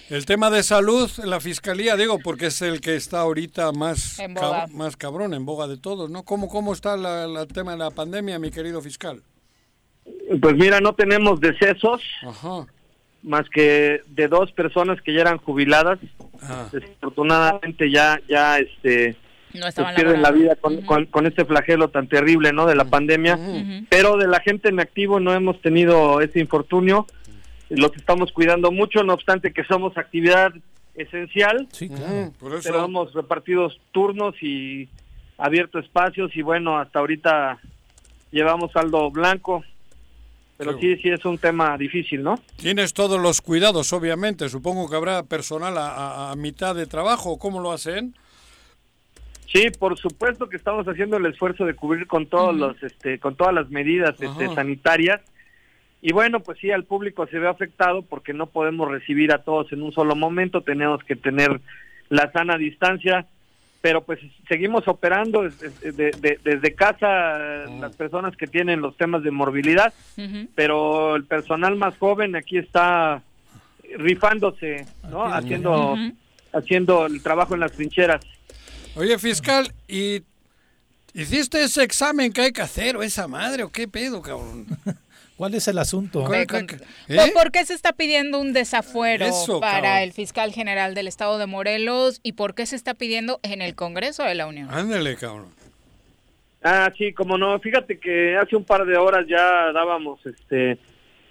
El 0.09 0.25
tema 0.25 0.49
de 0.49 0.63
salud, 0.63 1.09
la 1.25 1.39
fiscalía, 1.41 1.97
digo, 1.97 2.19
porque 2.19 2.45
es 2.47 2.61
el 2.61 2.79
que 2.79 2.95
está 2.95 3.19
ahorita 3.19 3.73
más, 3.73 4.19
En 4.19 4.33
boga. 4.35 4.65
cab- 4.67 4.71
más 4.71 4.95
cabrón, 4.95 5.33
en 5.33 5.45
boga 5.45 5.67
de 5.67 5.77
todos, 5.77 6.09
¿no? 6.09 6.23
¿Cómo, 6.23 6.47
cómo 6.47 6.71
está 6.73 6.95
la- 6.95 7.27
la- 7.27 7.41
el 7.41 7.47
tema 7.47 7.71
de 7.73 7.77
la 7.79 7.91
pandemia, 7.91 8.39
mi 8.39 8.49
querido 8.49 8.81
fiscal? 8.81 9.21
Pues 10.41 10.55
mira, 10.55 10.79
no 10.79 10.93
tenemos 10.93 11.41
decesos, 11.41 12.01
Ajá. 12.25 12.65
más 13.21 13.49
que 13.49 13.99
de 14.07 14.27
dos 14.29 14.49
personas 14.53 15.01
que 15.01 15.13
ya 15.13 15.21
eran 15.21 15.39
jubiladas. 15.39 15.99
Ah. 16.41 16.69
Desafortunadamente 16.71 17.91
ya, 17.91 18.17
ya, 18.29 18.59
este, 18.59 19.17
No 19.53 19.65
pues, 19.75 19.87
pierden 19.95 20.21
la 20.21 20.31
vida 20.31 20.55
con, 20.55 20.81
con, 20.83 21.05
con 21.07 21.25
este 21.27 21.43
flagelo 21.43 21.89
tan 21.89 22.07
terrible, 22.07 22.53
¿no? 22.53 22.65
De 22.65 22.75
la 22.75 22.85
pandemia. 22.85 23.37
Pero 23.89 24.15
de 24.15 24.27
la 24.27 24.39
gente 24.39 24.69
en 24.69 24.79
activo 24.79 25.19
no 25.19 25.33
hemos 25.33 25.61
tenido 25.61 26.21
ese 26.21 26.39
infortunio. 26.39 27.05
Los 27.69 27.95
estamos 27.95 28.31
cuidando 28.31 28.71
mucho, 28.71 29.03
no 29.03 29.13
obstante 29.13 29.51
que 29.51 29.63
somos 29.65 29.97
actividad 29.97 30.53
esencial. 30.95 31.67
Sí, 31.71 31.89
Mm, 31.89 32.31
por 32.39 32.53
eso. 32.55 32.63
Pero 32.69 32.85
hemos 32.85 33.13
repartidos 33.13 33.79
turnos 33.91 34.35
y 34.41 34.89
abierto 35.37 35.77
espacios 35.79 36.35
y 36.35 36.41
bueno, 36.41 36.77
hasta 36.77 36.99
ahorita 36.99 37.59
llevamos 38.31 38.71
saldo 38.71 39.11
blanco. 39.11 39.63
Pero 40.57 40.79
sí, 40.79 40.95
sí 40.97 41.09
es 41.09 41.23
un 41.23 41.37
tema 41.37 41.77
difícil, 41.77 42.23
¿no? 42.23 42.39
Tienes 42.55 42.91
todos 42.95 43.21
los 43.21 43.41
cuidados, 43.41 43.93
obviamente. 43.93 44.49
Supongo 44.49 44.89
que 44.89 44.95
habrá 44.95 45.21
personal 45.21 45.77
a, 45.77 45.89
a- 45.89 46.31
a 46.31 46.35
mitad 46.35 46.73
de 46.73 46.87
trabajo. 46.87 47.37
¿Cómo 47.37 47.59
lo 47.59 47.71
hacen? 47.71 48.15
Sí, 49.53 49.69
por 49.77 49.97
supuesto 49.99 50.49
que 50.49 50.57
estamos 50.57 50.87
haciendo 50.87 51.17
el 51.17 51.27
esfuerzo 51.27 51.63
de 51.65 51.75
cubrir 51.75 52.07
con 52.07 52.25
todos 52.25 52.55
los, 52.55 52.81
este, 52.81 53.19
con 53.19 53.35
todas 53.35 53.53
las 53.53 53.69
medidas 53.69 54.15
este, 54.19 54.53
sanitarias. 54.55 55.21
Y 56.01 56.13
bueno, 56.13 56.39
pues 56.41 56.59
sí, 56.59 56.69
al 56.71 56.83
público 56.83 57.25
se 57.27 57.39
ve 57.39 57.47
afectado 57.47 58.01
porque 58.03 58.33
no 58.33 58.45
podemos 58.47 58.89
recibir 58.89 59.31
a 59.33 59.43
todos 59.43 59.71
en 59.73 59.81
un 59.81 59.91
solo 59.91 60.15
momento, 60.15 60.61
tenemos 60.61 61.03
que 61.03 61.15
tener 61.15 61.59
la 62.09 62.31
sana 62.31 62.57
distancia, 62.57 63.25
pero 63.81 64.03
pues 64.03 64.19
seguimos 64.47 64.87
operando 64.87 65.43
des- 65.43 65.59
des- 65.81 65.97
de- 65.97 66.11
de- 66.11 66.39
desde 66.43 66.73
casa 66.75 67.65
eh, 67.65 67.77
las 67.79 67.95
personas 67.95 68.35
que 68.37 68.47
tienen 68.47 68.81
los 68.81 68.95
temas 68.95 69.23
de 69.23 69.31
morbilidad, 69.31 69.93
pero 70.55 71.15
el 71.15 71.23
personal 71.25 71.75
más 71.75 71.97
joven 71.97 72.35
aquí 72.35 72.57
está 72.57 73.21
rifándose, 73.97 74.85
¿no? 75.09 75.23
Haciendo, 75.25 75.95
haciendo 76.53 77.05
el 77.07 77.21
trabajo 77.23 77.53
en 77.55 77.61
las 77.61 77.71
trincheras. 77.71 78.21
Oye, 78.95 79.17
fiscal, 79.17 79.71
¿y 79.87 80.21
hiciste 81.13 81.63
ese 81.63 81.83
examen 81.83 82.31
que 82.33 82.41
hay 82.41 82.51
que 82.51 82.61
hacer 82.61 82.97
o 82.97 83.03
esa 83.03 83.27
madre 83.27 83.63
o 83.63 83.69
qué 83.71 83.87
pedo, 83.87 84.21
cabrón? 84.21 84.65
¿Cuál 85.37 85.53
es 85.53 85.67
el 85.67 85.77
asunto? 85.77 86.23
¿Cuál- 86.25 86.47
Con- 86.47 86.65
cuál- 86.67 86.79
¿Por- 87.07 87.15
¿Eh? 87.15 87.31
¿Por 87.33 87.51
qué 87.51 87.63
se 87.65 87.73
está 87.75 87.93
pidiendo 87.93 88.39
un 88.39 88.53
desafuero 88.53 89.25
Eso, 89.25 89.59
para 89.59 89.81
cabrón. 89.81 90.01
el 90.03 90.11
fiscal 90.13 90.51
general 90.51 90.95
del 90.95 91.07
estado 91.07 91.37
de 91.37 91.45
Morelos 91.45 92.19
y 92.23 92.33
por 92.33 92.55
qué 92.55 92.65
se 92.65 92.75
está 92.75 92.95
pidiendo 92.95 93.39
en 93.43 93.61
el 93.61 93.75
Congreso 93.75 94.23
de 94.23 94.33
la 94.35 94.47
Unión? 94.47 94.67
Ándale, 94.71 95.15
cabrón. 95.15 95.49
Ah, 96.63 96.91
sí, 96.97 97.13
como 97.13 97.37
no. 97.37 97.57
Fíjate 97.59 97.99
que 97.99 98.35
hace 98.35 98.55
un 98.55 98.63
par 98.63 98.85
de 98.85 98.97
horas 98.97 99.25
ya 99.29 99.71
dábamos 99.73 100.19
este 100.25 100.79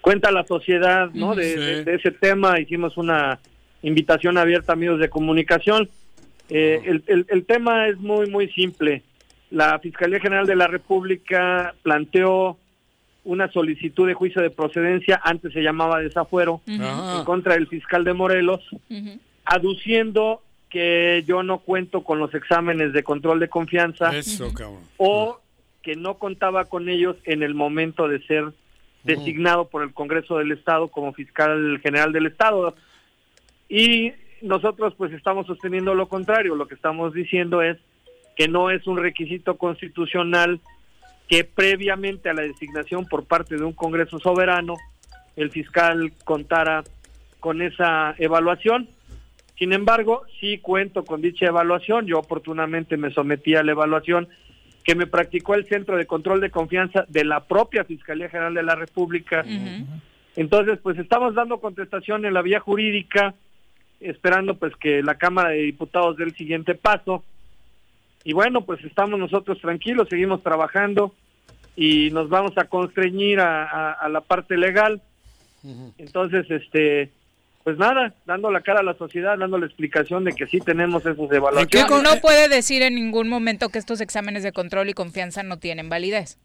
cuenta 0.01 0.29
a 0.29 0.33
la 0.33 0.47
sociedad, 0.47 1.11
¿no? 1.13 1.35
De, 1.35 1.53
Sí. 1.55 1.59
de- 1.59 1.85
de 1.85 1.95
ese 1.97 2.13
tema. 2.13 2.61
Hicimos 2.61 2.97
una 2.97 3.41
invitación 3.83 4.39
abierta 4.39 4.75
a 4.75 4.77
medios 4.77 5.01
de 5.01 5.09
comunicación. 5.11 5.91
Eh, 6.49 6.81
el, 6.87 7.03
el- 7.09 7.27
el 7.29 7.45
tema 7.45 7.89
es 7.89 7.97
muy, 7.99 8.31
muy 8.31 8.49
simple. 8.53 9.03
La 9.51 9.81
Fiscalía 9.81 10.21
General 10.21 10.47
de 10.47 10.55
la 10.55 10.69
República 10.69 11.75
planteó 11.83 12.57
una 13.27 13.51
solicitud 13.51 14.07
de 14.07 14.15
juicio 14.15 14.41
de 14.41 14.51
procedencia, 14.51 15.21
antes 15.23 15.53
se 15.53 15.61
llamaba 15.61 16.01
desafuero, 16.01 16.61
en 16.67 17.25
contra 17.25 17.55
del 17.55 17.67
fiscal 17.67 18.05
de 18.05 18.15
Morelos, 18.15 18.61
aduciendo 19.45 20.43
que 20.71 21.25
yo 21.27 21.43
no 21.43 21.59
cuento 21.59 22.03
con 22.03 22.19
los 22.19 22.35
exámenes 22.35 22.93
de 22.93 23.03
control 23.03 23.41
de 23.41 23.49
confianza 23.49 24.17
Eso, 24.17 24.53
o 24.97 25.41
que 25.83 25.97
no 25.97 26.15
contaba 26.15 26.65
con 26.65 26.89
ellos 26.89 27.17
en 27.25 27.43
el 27.43 27.55
momento 27.55 28.09
de 28.09 28.21
ser 28.27 28.53
designado 29.05 29.69
por 29.69 29.83
el 29.83 29.93
Congreso 29.93 30.39
del 30.39 30.53
Estado 30.53 30.89
como 30.89 31.13
fiscal 31.13 31.81
general 31.83 32.13
del 32.13 32.27
Estado. 32.27 32.75
Y 33.69 34.13
nosotros 34.43 34.95
pues 34.97 35.13
estamos 35.13 35.47
sosteniendo 35.47 35.95
lo 35.95 36.09
contrario, 36.09 36.57
lo 36.57 36.67
que 36.67 36.75
estamos 36.75 37.13
diciendo 37.13 37.63
es 37.63 37.79
que 38.37 38.49
no 38.49 38.71
es 38.71 38.87
un 38.87 38.99
requisito 38.99 39.57
constitucional 39.57 40.61
que 41.29 41.45
previamente 41.45 42.29
a 42.29 42.35
la 42.35 42.43
designación 42.43 43.07
por 43.07 43.25
parte 43.25 43.57
de 43.57 43.65
un 43.65 43.73
Congreso 43.73 44.19
soberano 44.19 44.77
el 45.37 45.51
fiscal 45.51 46.13
contara 46.25 46.83
con 47.41 47.63
esa 47.63 48.15
evaluación. 48.19 48.89
Sin 49.59 49.73
embargo, 49.73 50.23
sí 50.41 50.59
cuento 50.59 51.05
con 51.05 51.23
dicha 51.23 51.47
evaluación. 51.47 52.07
Yo 52.07 52.19
oportunamente 52.19 52.97
me 52.97 53.11
sometí 53.11 53.55
a 53.55 53.63
la 53.63 53.73
evaluación 53.73 54.29
que 54.85 54.95
me 54.95 55.07
practicó 55.07 55.55
el 55.55 55.67
Centro 55.67 55.97
de 55.97 56.07
Control 56.07 56.41
de 56.41 56.51
Confianza 56.51 57.05
de 57.09 57.25
la 57.25 57.41
propia 57.41 57.85
Fiscalía 57.85 58.29
General 58.29 58.55
de 58.55 58.63
la 58.63 58.77
República. 58.77 59.45
Entonces, 60.37 60.79
pues 60.83 60.99
estamos 60.99 61.35
dando 61.35 61.59
contestación 61.59 62.25
en 62.25 62.35
la 62.35 62.43
vía 62.43 62.61
jurídica, 62.61 63.35
esperando 64.01 64.57
pues 64.57 64.77
que 64.77 65.03
la 65.03 65.17
Cámara 65.17 65.51
de 65.51 65.63
Diputados 65.63 66.17
dé 66.17 66.25
el 66.25 66.37
siguiente 66.37 66.75
paso. 66.75 67.25
Y 68.29 68.33
bueno, 68.33 68.63
pues 68.63 68.83
estamos 68.85 69.21
nosotros 69.21 69.61
tranquilos, 69.61 70.09
seguimos 70.11 70.43
trabajando 70.43 71.15
y 71.77 72.11
nos 72.11 72.29
vamos 72.29 72.59
a 72.59 72.65
constreñir 72.65 73.39
a, 73.39 73.63
a- 73.65 73.93
a 73.93 74.09
la 74.09 74.21
parte 74.21 74.57
legal. 74.57 75.01
Entonces, 75.97 76.45
este, 76.51 77.11
pues 77.63 77.79
nada, 77.79 78.15
dando 78.25 78.51
la 78.51 78.63
cara 78.63 78.81
a 78.81 78.83
la 78.83 78.95
sociedad, 78.95 79.39
dando 79.39 79.59
la 79.59 79.67
explicación 79.67 80.25
de 80.25 80.33
que 80.33 80.47
sí 80.49 80.59
tenemos 80.59 81.03
esas 81.07 81.17
evaluaciones. 81.31 81.71
No, 81.89 82.03
no 82.03 82.21
puede 82.21 82.49
decir 82.49 82.83
en 82.83 82.97
ningún 82.97 83.29
momento 83.29 83.69
que 83.69 83.79
estos 83.79 84.01
exámenes 84.01 84.43
de 84.43 84.51
control 84.51 84.89
y 84.89 84.93
confianza 84.95 85.45
no 85.45 85.59
tienen 85.61 85.89
validez. 85.89 86.37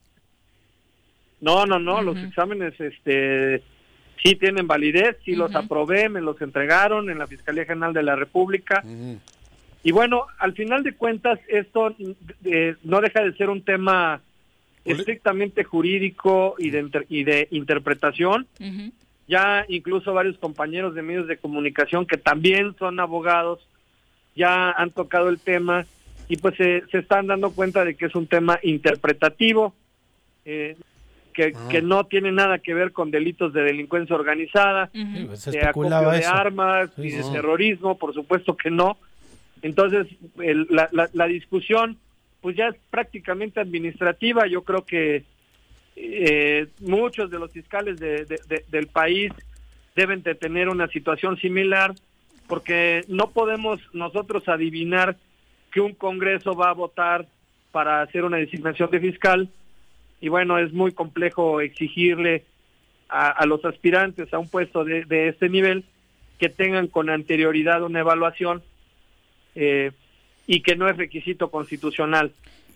No, 1.40 1.66
no, 1.66 1.80
no, 1.80 2.04
los 2.04 2.16
exámenes 2.28 2.80
este 2.80 3.64
sí 4.24 4.36
tienen 4.36 4.68
validez, 4.68 5.18
sí 5.26 5.34
los 5.36 5.50
aprobé, 5.56 6.10
me 6.10 6.22
los 6.22 6.40
entregaron 6.44 7.10
en 7.10 7.18
la 7.18 7.26
Fiscalía 7.26 7.66
General 7.66 7.92
de 7.94 8.04
la 8.04 8.16
República. 8.16 8.84
Y 9.84 9.92
bueno, 9.92 10.26
al 10.38 10.54
final 10.54 10.84
de 10.84 10.94
cuentas 10.94 11.40
esto 11.48 11.96
eh, 12.46 12.76
no 12.84 13.02
deja 13.02 13.22
de 13.24 13.34
ser 13.34 13.50
un 13.50 13.64
tema 13.64 14.22
estrictamente 14.86 15.64
jurídico 15.64 16.56
y 16.58 16.70
de, 16.70 16.80
inter- 16.80 17.06
y 17.10 17.24
de 17.24 17.48
interpretación. 17.52 18.48
Ya 19.28 19.66
incluso 19.70 20.14
varios 20.14 20.38
compañeros 20.38 20.94
de 20.96 21.02
medios 21.02 21.28
de 21.28 21.38
comunicación 21.38 22.06
que 22.06 22.18
también 22.18 22.76
son 22.78 23.00
abogados 23.00 23.60
ya 24.36 24.72
han 24.72 24.92
tocado 24.92 25.30
el 25.30 25.40
tema 25.40 25.86
y 26.30 26.38
pues 26.38 26.56
se, 26.56 26.84
se 26.92 27.00
están 27.00 27.28
dando 27.28 27.52
cuenta 27.52 27.84
de 27.84 27.96
que 27.96 28.06
es 28.06 28.16
un 28.16 28.26
tema 28.28 28.60
interpretativo, 28.64 29.74
eh, 30.46 30.76
que, 31.34 31.54
Ah. 31.56 31.68
que 31.70 31.82
no 31.82 32.06
tiene 32.06 32.32
nada 32.32 32.60
que 32.60 32.74
ver 32.74 32.92
con 32.92 33.12
delitos 33.12 33.52
de 33.54 33.62
delincuencia 33.64 34.16
organizada, 34.16 34.90
pues, 35.28 35.42
se 35.42 35.52
de 35.52 35.62
acopio 35.66 35.90
de 36.12 36.26
armas 36.26 36.90
Sí, 36.96 37.04
y 37.08 37.12
de 37.12 37.24
terrorismo, 37.32 37.98
por 37.98 38.14
supuesto 38.14 38.56
que 38.56 38.70
no. 38.70 38.98
Entonces, 39.62 40.08
la, 40.70 41.28
discusión 41.28 41.98
pues 42.42 42.56
ya 42.56 42.70
es 42.70 42.76
prácticamente 42.90 43.60
administrativa. 43.60 44.48
Yo 44.48 44.64
creo 44.64 44.84
que 44.84 45.24
eh, 45.96 46.68
muchos 46.80 47.30
de 47.30 47.38
los 47.38 47.52
fiscales 47.52 48.00
de- 48.00 48.26
del 48.70 48.88
país 48.88 49.32
deben 49.96 50.24
de 50.24 50.34
tener 50.36 50.70
una 50.70 50.88
situación 50.88 51.38
similar 51.38 51.94
porque 52.48 53.04
no 53.08 53.30
podemos 53.30 53.80
nosotros 53.94 54.48
adivinar 54.48 55.16
que 55.72 55.82
un 55.82 55.94
Congreso 55.94 56.56
va 56.56 56.70
a 56.70 56.74
votar 56.74 57.28
para 57.72 58.02
hacer 58.02 58.24
una 58.26 58.38
designación 58.38 58.90
de 58.90 59.00
fiscal 59.00 59.50
y 60.20 60.30
bueno, 60.30 60.58
es 60.58 60.74
muy 60.74 60.92
complejo 60.92 61.62
exigirle 61.62 62.44
a, 63.08 63.30
a 63.30 63.46
los 63.46 63.64
aspirantes 63.66 64.34
a 64.34 64.40
un 64.40 64.50
puesto 64.50 64.84
de, 64.84 65.06
de 65.06 65.30
este 65.30 65.48
nivel 65.50 65.84
que 66.40 66.50
tengan 66.50 66.88
con 66.88 67.10
anterioridad 67.10 67.84
una 67.84 68.00
evaluación 68.00 68.64
eh, 69.56 69.92
y 70.48 70.62
que 70.62 70.76
no 70.76 70.90
es 70.90 70.98
requisito 70.98 71.50
constitucional. 71.52 72.32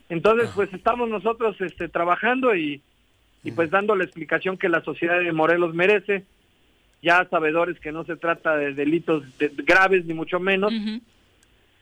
Entonces, 0.08 0.50
pues 0.54 0.72
estamos 0.72 1.08
nosotros 1.08 1.56
este, 1.60 1.88
trabajando 1.88 2.54
y, 2.54 2.80
y 3.42 3.50
pues 3.52 3.70
dando 3.70 3.96
la 3.96 4.04
explicación 4.04 4.56
que 4.56 4.68
la 4.68 4.82
sociedad 4.82 5.18
de 5.18 5.32
Morelos 5.32 5.74
merece, 5.74 6.24
ya 7.02 7.26
sabedores 7.30 7.78
que 7.80 7.92
no 7.92 8.04
se 8.04 8.16
trata 8.16 8.56
de 8.56 8.72
delitos 8.72 9.24
de- 9.38 9.50
graves 9.56 10.04
ni 10.06 10.14
mucho 10.14 10.38
menos. 10.40 10.72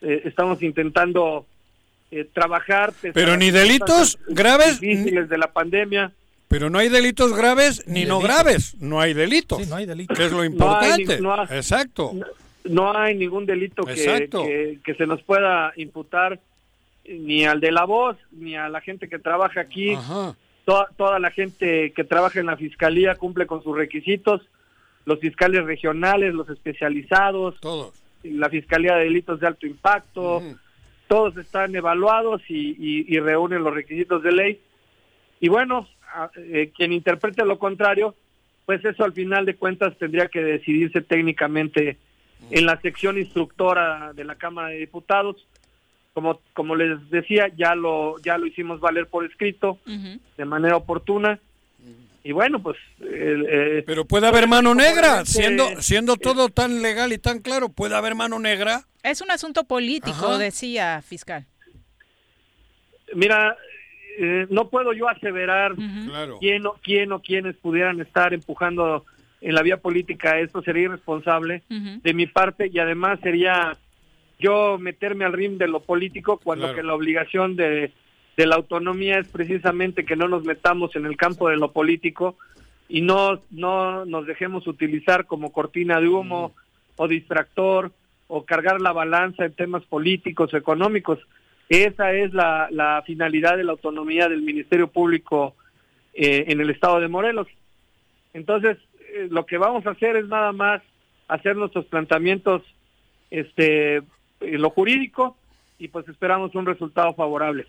Eh, 0.01 0.21
estamos 0.25 0.61
intentando 0.61 1.45
eh, 2.11 2.27
trabajar. 2.33 2.93
Pero 3.13 3.37
ni 3.37 3.51
delitos 3.51 4.17
graves, 4.27 4.79
difíciles 4.79 5.29
de 5.29 5.37
la 5.37 5.51
pandemia. 5.53 6.11
Pero 6.47 6.69
no 6.69 6.77
hay 6.79 6.89
delitos 6.89 7.35
graves 7.35 7.83
ni, 7.87 8.01
Ni 8.01 8.05
no 8.05 8.19
graves. 8.19 8.75
No 8.79 8.99
hay 9.01 9.13
delitos. 9.13 9.63
Sí, 9.63 9.69
no 9.69 9.75
hay 9.77 9.85
delitos. 9.85 10.17
Que 10.17 10.25
es 10.25 10.31
lo 10.31 10.37
No 10.37 10.43
hay 10.43 10.49
importante. 10.49 11.19
no 11.21 11.33
hay- 11.33 11.47
Exacto. 11.57 12.11
no 12.13 12.25
hay 12.95 13.15
ningún 13.15 13.45
delito 13.45 13.83
que, 13.83 13.93
que, 14.43 14.79
que 14.83 14.93
se 14.95 15.05
nos 15.07 15.21
pueda 15.23 15.71
imputar 15.75 16.39
ni 17.07 17.45
al 17.45 17.59
de 17.59 17.71
la 17.71 17.85
voz 17.85 18.17
ni 18.31 18.55
a 18.55 18.67
la 18.69 18.81
gente 18.81 19.07
que 19.07 19.19
trabaja 19.19 19.61
aquí. 19.61 19.95
Toda, 20.65 20.87
toda 20.97 21.19
la 21.19 21.29
gente 21.29 21.91
que 21.91 22.03
trabaja 22.03 22.39
en 22.39 22.47
la 22.47 22.57
fiscalía 22.57 23.15
cumple 23.15 23.45
con 23.45 23.61
sus 23.63 23.77
requisitos. 23.77 24.41
Los 25.05 25.19
fiscales 25.19 25.63
regionales, 25.65 26.33
los 26.33 26.49
especializados, 26.49 27.59
todos. 27.61 27.93
la 28.23 28.49
fiscalía 28.49 28.95
de 28.95 29.03
delitos 29.03 29.39
de 29.39 29.45
alto 29.45 29.67
impacto, 29.67 30.41
todos 31.07 31.37
están 31.37 31.75
evaluados 31.75 32.41
y, 32.49 32.69
y- 32.79 33.05
y 33.07 33.19
reúnen 33.19 33.63
los 33.63 33.71
requisitos 33.75 34.23
de 34.23 34.31
ley. 34.31 34.59
Y 35.39 35.49
bueno, 35.49 35.87
a- 36.11 36.31
eh, 36.37 36.71
quien 36.75 36.91
interprete 36.91 37.45
lo 37.45 37.59
contrario, 37.59 38.15
pues 38.65 38.83
eso 38.83 39.03
al 39.03 39.13
final 39.13 39.45
de 39.45 39.53
cuentas 39.57 39.95
tendría 39.99 40.27
que 40.27 40.41
decidirse 40.41 41.01
técnicamente 41.01 41.97
en 42.49 42.65
la 42.65 42.79
sección 42.81 43.17
instructora 43.17 44.13
de 44.13 44.23
la 44.23 44.35
Cámara 44.35 44.69
de 44.69 44.77
Diputados. 44.77 45.35
como 46.13 46.39
como 46.53 46.75
les 46.75 47.09
decía, 47.09 47.47
ya 47.57 47.75
lo 47.75 48.19
ya 48.21 48.37
lo 48.37 48.45
hicimos 48.45 48.79
valer 48.79 49.07
por 49.07 49.25
escrito 49.25 49.79
de 50.37 50.45
manera 50.45 50.77
oportuna. 50.77 51.39
Y 52.23 52.31
bueno, 52.31 52.59
pues 52.61 52.77
eh, 53.01 53.83
Pero 53.85 54.05
puede 54.05 54.25
haber 54.25 54.47
mano 54.47 54.73
negra, 54.73 55.21
Obviamente, 55.21 55.31
siendo 55.31 55.81
siendo 55.81 56.17
todo 56.17 56.49
tan 56.49 56.81
legal 56.81 57.13
y 57.13 57.19
tan 57.19 57.39
claro, 57.39 57.69
puede 57.69 57.95
haber 57.95 58.15
mano 58.15 58.39
negra. 58.39 58.85
Es 59.03 59.21
un 59.21 59.29
asunto 59.29 59.65
político, 59.65 60.29
Ajá. 60.29 60.37
decía 60.39 61.03
fiscal. 61.03 61.45
Mira, 63.13 63.55
eh, 64.17 64.47
no 64.49 64.69
puedo 64.69 64.93
yo 64.93 65.07
aseverar 65.07 65.75
quién 66.39 66.65
o 66.65 66.73
quién 66.81 67.11
o 67.11 67.21
quiénes 67.21 67.55
pudieran 67.57 67.99
estar 68.01 68.33
empujando 68.33 69.05
en 69.47 69.53
la 69.55 69.61
vía 69.61 69.77
política 69.77 70.39
esto 70.39 70.61
sería 70.61 70.83
irresponsable 70.83 71.61
de 71.69 72.13
mi 72.13 72.25
parte 72.25 72.69
y 72.73 72.79
además 72.79 73.19
sería 73.21 73.77
yo 74.39 74.77
meterme 74.79 75.23
al 75.25 75.33
rim 75.33 75.57
de 75.57 75.67
lo 75.67 75.79
político 75.79 76.39
cuando 76.43 76.65
Claro. 76.65 76.75
que 76.75 76.83
la 76.83 76.93
obligación 76.95 77.55
de, 77.55 77.91
de 78.35 78.45
la 78.47 78.55
autonomía 78.55 79.19
es 79.19 79.27
precisamente 79.29 80.03
que 80.03 80.15
no 80.15 80.27
nos 80.27 80.43
metamos 80.43 80.95
en 80.95 81.05
el 81.05 81.15
campo 81.15 81.47
de 81.49 81.57
lo 81.57 81.71
político 81.71 82.35
y 82.89 83.01
no 83.01 83.39
no 83.51 84.03
nos 84.05 84.25
dejemos 84.25 84.67
utilizar 84.67 85.25
como 85.25 85.51
cortina 85.51 86.01
de 86.01 86.07
humo 86.09 86.53
o 86.97 87.07
distractor 87.07 87.91
o 88.27 88.43
cargar 88.45 88.81
la 88.81 88.91
balanza 88.93 89.45
en 89.45 89.53
temas 89.53 89.83
políticos 89.85 90.53
económicos 90.53 91.19
esa 91.69 92.13
es 92.13 92.33
la, 92.33 92.67
la 92.71 93.03
finalidad 93.05 93.57
de 93.57 93.63
la 93.63 93.71
autonomía 93.73 94.27
del 94.29 94.41
Ministerio 94.41 94.87
Público 94.87 95.55
eh, 96.13 96.45
en 96.47 96.61
el 96.61 96.69
estado 96.69 96.99
de 96.99 97.07
Morelos. 97.07 97.47
Entonces, 98.33 98.77
eh, 99.15 99.27
lo 99.29 99.45
que 99.45 99.57
vamos 99.57 99.85
a 99.87 99.91
hacer 99.91 100.17
es 100.17 100.27
nada 100.27 100.51
más 100.51 100.81
hacer 101.29 101.55
nuestros 101.55 101.85
planteamientos 101.85 102.61
este, 103.31 104.01
lo 104.41 104.69
jurídico 104.69 105.37
y 105.79 105.87
pues 105.87 106.07
esperamos 106.09 106.53
un 106.53 106.65
resultado 106.65 107.13
favorable. 107.13 107.65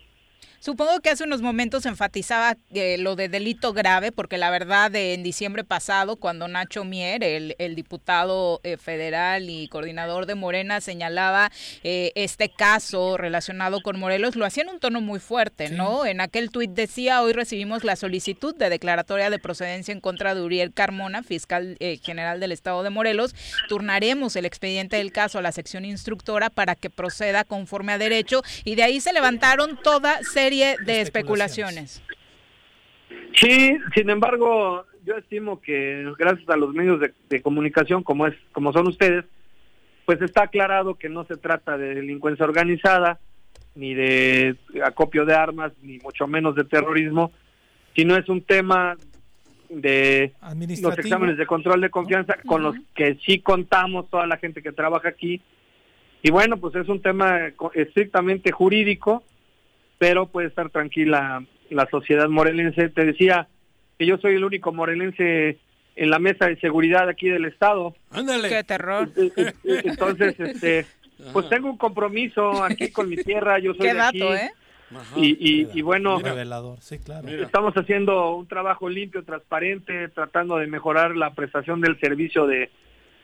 Supongo 0.59 0.99
que 1.01 1.09
hace 1.09 1.23
unos 1.23 1.41
momentos 1.41 1.85
enfatizaba 1.85 2.57
eh, 2.73 2.97
lo 2.97 3.15
de 3.15 3.29
delito 3.29 3.73
grave, 3.73 4.11
porque 4.11 4.37
la 4.37 4.49
verdad 4.49 4.89
de 4.89 5.13
en 5.13 5.23
diciembre 5.23 5.63
pasado, 5.63 6.15
cuando 6.15 6.47
Nacho 6.47 6.83
Mier, 6.83 7.23
el, 7.23 7.55
el 7.59 7.75
diputado 7.75 8.59
eh, 8.63 8.77
federal 8.77 9.49
y 9.49 9.67
coordinador 9.67 10.25
de 10.25 10.35
Morena, 10.35 10.81
señalaba 10.81 11.51
eh, 11.83 12.11
este 12.15 12.49
caso 12.49 13.17
relacionado 13.17 13.81
con 13.81 13.99
Morelos, 13.99 14.35
lo 14.35 14.45
hacía 14.45 14.63
en 14.63 14.69
un 14.69 14.79
tono 14.79 14.99
muy 14.99 15.19
fuerte, 15.19 15.69
¿no? 15.69 16.05
En 16.05 16.21
aquel 16.21 16.49
tuit 16.49 16.71
decía, 16.71 17.21
hoy 17.21 17.33
recibimos 17.33 17.83
la 17.83 17.95
solicitud 17.95 18.55
de 18.55 18.69
declaratoria 18.69 19.29
de 19.29 19.39
procedencia 19.39 19.91
en 19.91 20.01
contra 20.01 20.33
de 20.33 20.41
Uriel 20.41 20.73
Carmona, 20.73 21.23
fiscal 21.23 21.77
eh, 21.79 21.99
general 22.03 22.39
del 22.39 22.51
estado 22.51 22.83
de 22.83 22.89
Morelos. 22.89 23.35
Turnaremos 23.69 24.35
el 24.35 24.45
expediente 24.45 24.97
del 24.97 25.11
caso 25.11 25.39
a 25.39 25.41
la 25.41 25.51
sección 25.51 25.85
instructora 25.85 26.49
para 26.49 26.75
que 26.75 26.89
proceda 26.89 27.43
conforme 27.43 27.93
a 27.93 27.97
derecho 27.97 28.41
y 28.63 28.75
de 28.75 28.83
ahí 28.83 28.99
se 28.99 29.13
levantaron 29.13 29.77
toda 29.81 30.19
serie 30.47 30.75
de 30.85 31.01
especulaciones. 31.01 32.01
Sí, 33.35 33.77
sin 33.93 34.09
embargo, 34.09 34.85
yo 35.05 35.15
estimo 35.17 35.59
que 35.61 36.11
gracias 36.17 36.47
a 36.49 36.55
los 36.57 36.73
medios 36.73 36.99
de, 36.99 37.13
de 37.29 37.41
comunicación 37.41 38.01
como 38.03 38.27
es 38.27 38.35
como 38.53 38.71
son 38.73 38.87
ustedes, 38.87 39.25
pues 40.05 40.21
está 40.21 40.43
aclarado 40.43 40.95
que 40.95 41.09
no 41.09 41.25
se 41.25 41.35
trata 41.35 41.77
de 41.77 41.95
delincuencia 41.95 42.45
organizada, 42.45 43.19
ni 43.75 43.93
de 43.93 44.55
acopio 44.83 45.25
de 45.25 45.35
armas, 45.35 45.73
ni 45.81 45.99
mucho 45.99 46.27
menos 46.27 46.55
de 46.55 46.63
terrorismo, 46.63 47.31
sino 47.95 48.15
es 48.15 48.27
un 48.29 48.41
tema 48.41 48.95
de 49.69 50.31
los 50.81 50.97
exámenes 51.05 51.37
de 51.37 51.45
control 51.45 51.81
de 51.81 51.89
confianza 51.89 52.37
con 52.45 52.63
los 52.63 52.75
que 52.95 53.17
sí 53.25 53.39
contamos 53.39 54.09
toda 54.09 54.25
la 54.25 54.37
gente 54.37 54.61
que 54.63 54.71
trabaja 54.71 55.09
aquí. 55.09 55.41
Y 56.23 56.31
bueno, 56.31 56.57
pues 56.57 56.73
es 56.75 56.87
un 56.87 57.01
tema 57.01 57.51
co- 57.55 57.71
estrictamente 57.73 58.51
jurídico, 58.51 59.23
pero 59.97 60.27
puede 60.27 60.47
estar 60.47 60.69
tranquila 60.69 61.43
la 61.69 61.87
sociedad 61.89 62.29
morelense. 62.29 62.89
Te 62.89 63.05
decía 63.05 63.47
que 63.97 64.05
yo 64.05 64.17
soy 64.17 64.35
el 64.35 64.43
único 64.43 64.71
morelense 64.71 65.59
en 65.95 66.09
la 66.09 66.19
mesa 66.19 66.45
de 66.47 66.59
seguridad 66.59 67.09
aquí 67.09 67.27
del 67.29 67.45
estado. 67.45 67.95
Ándale. 68.11 68.49
Qué 68.49 68.63
terror. 68.63 69.09
Entonces, 69.63 70.39
este, 70.39 70.85
pues 71.33 71.49
tengo 71.49 71.69
un 71.69 71.77
compromiso 71.77 72.63
aquí 72.63 72.91
con 72.91 73.09
mi 73.09 73.17
tierra. 73.17 73.59
Yo 73.59 73.73
soy 73.73 73.87
Qué 73.87 73.93
de 73.93 74.01
aquí. 74.01 74.19
dato, 74.19 74.35
¿eh? 74.35 74.51
Y, 75.17 75.25
y, 75.31 75.69
y 75.73 75.81
bueno, 75.81 76.17
Revelador, 76.19 76.79
sí, 76.79 76.97
claro. 76.99 77.27
Estamos 77.27 77.73
haciendo 77.73 78.35
un 78.35 78.47
trabajo 78.47 78.87
limpio, 78.87 79.21
transparente, 79.25 80.07
tratando 80.07 80.55
de 80.55 80.67
mejorar 80.67 81.17
la 81.17 81.33
prestación 81.33 81.81
del 81.81 81.99
servicio 81.99 82.47
de 82.47 82.69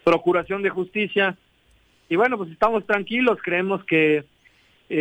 procuración 0.04 0.62
de 0.62 0.70
justicia. 0.70 1.38
Y 2.10 2.18
bueno, 2.18 2.38
pues 2.38 2.52
estamos 2.52 2.86
tranquilos, 2.86 3.40
creemos 3.42 3.82
que 3.86 4.26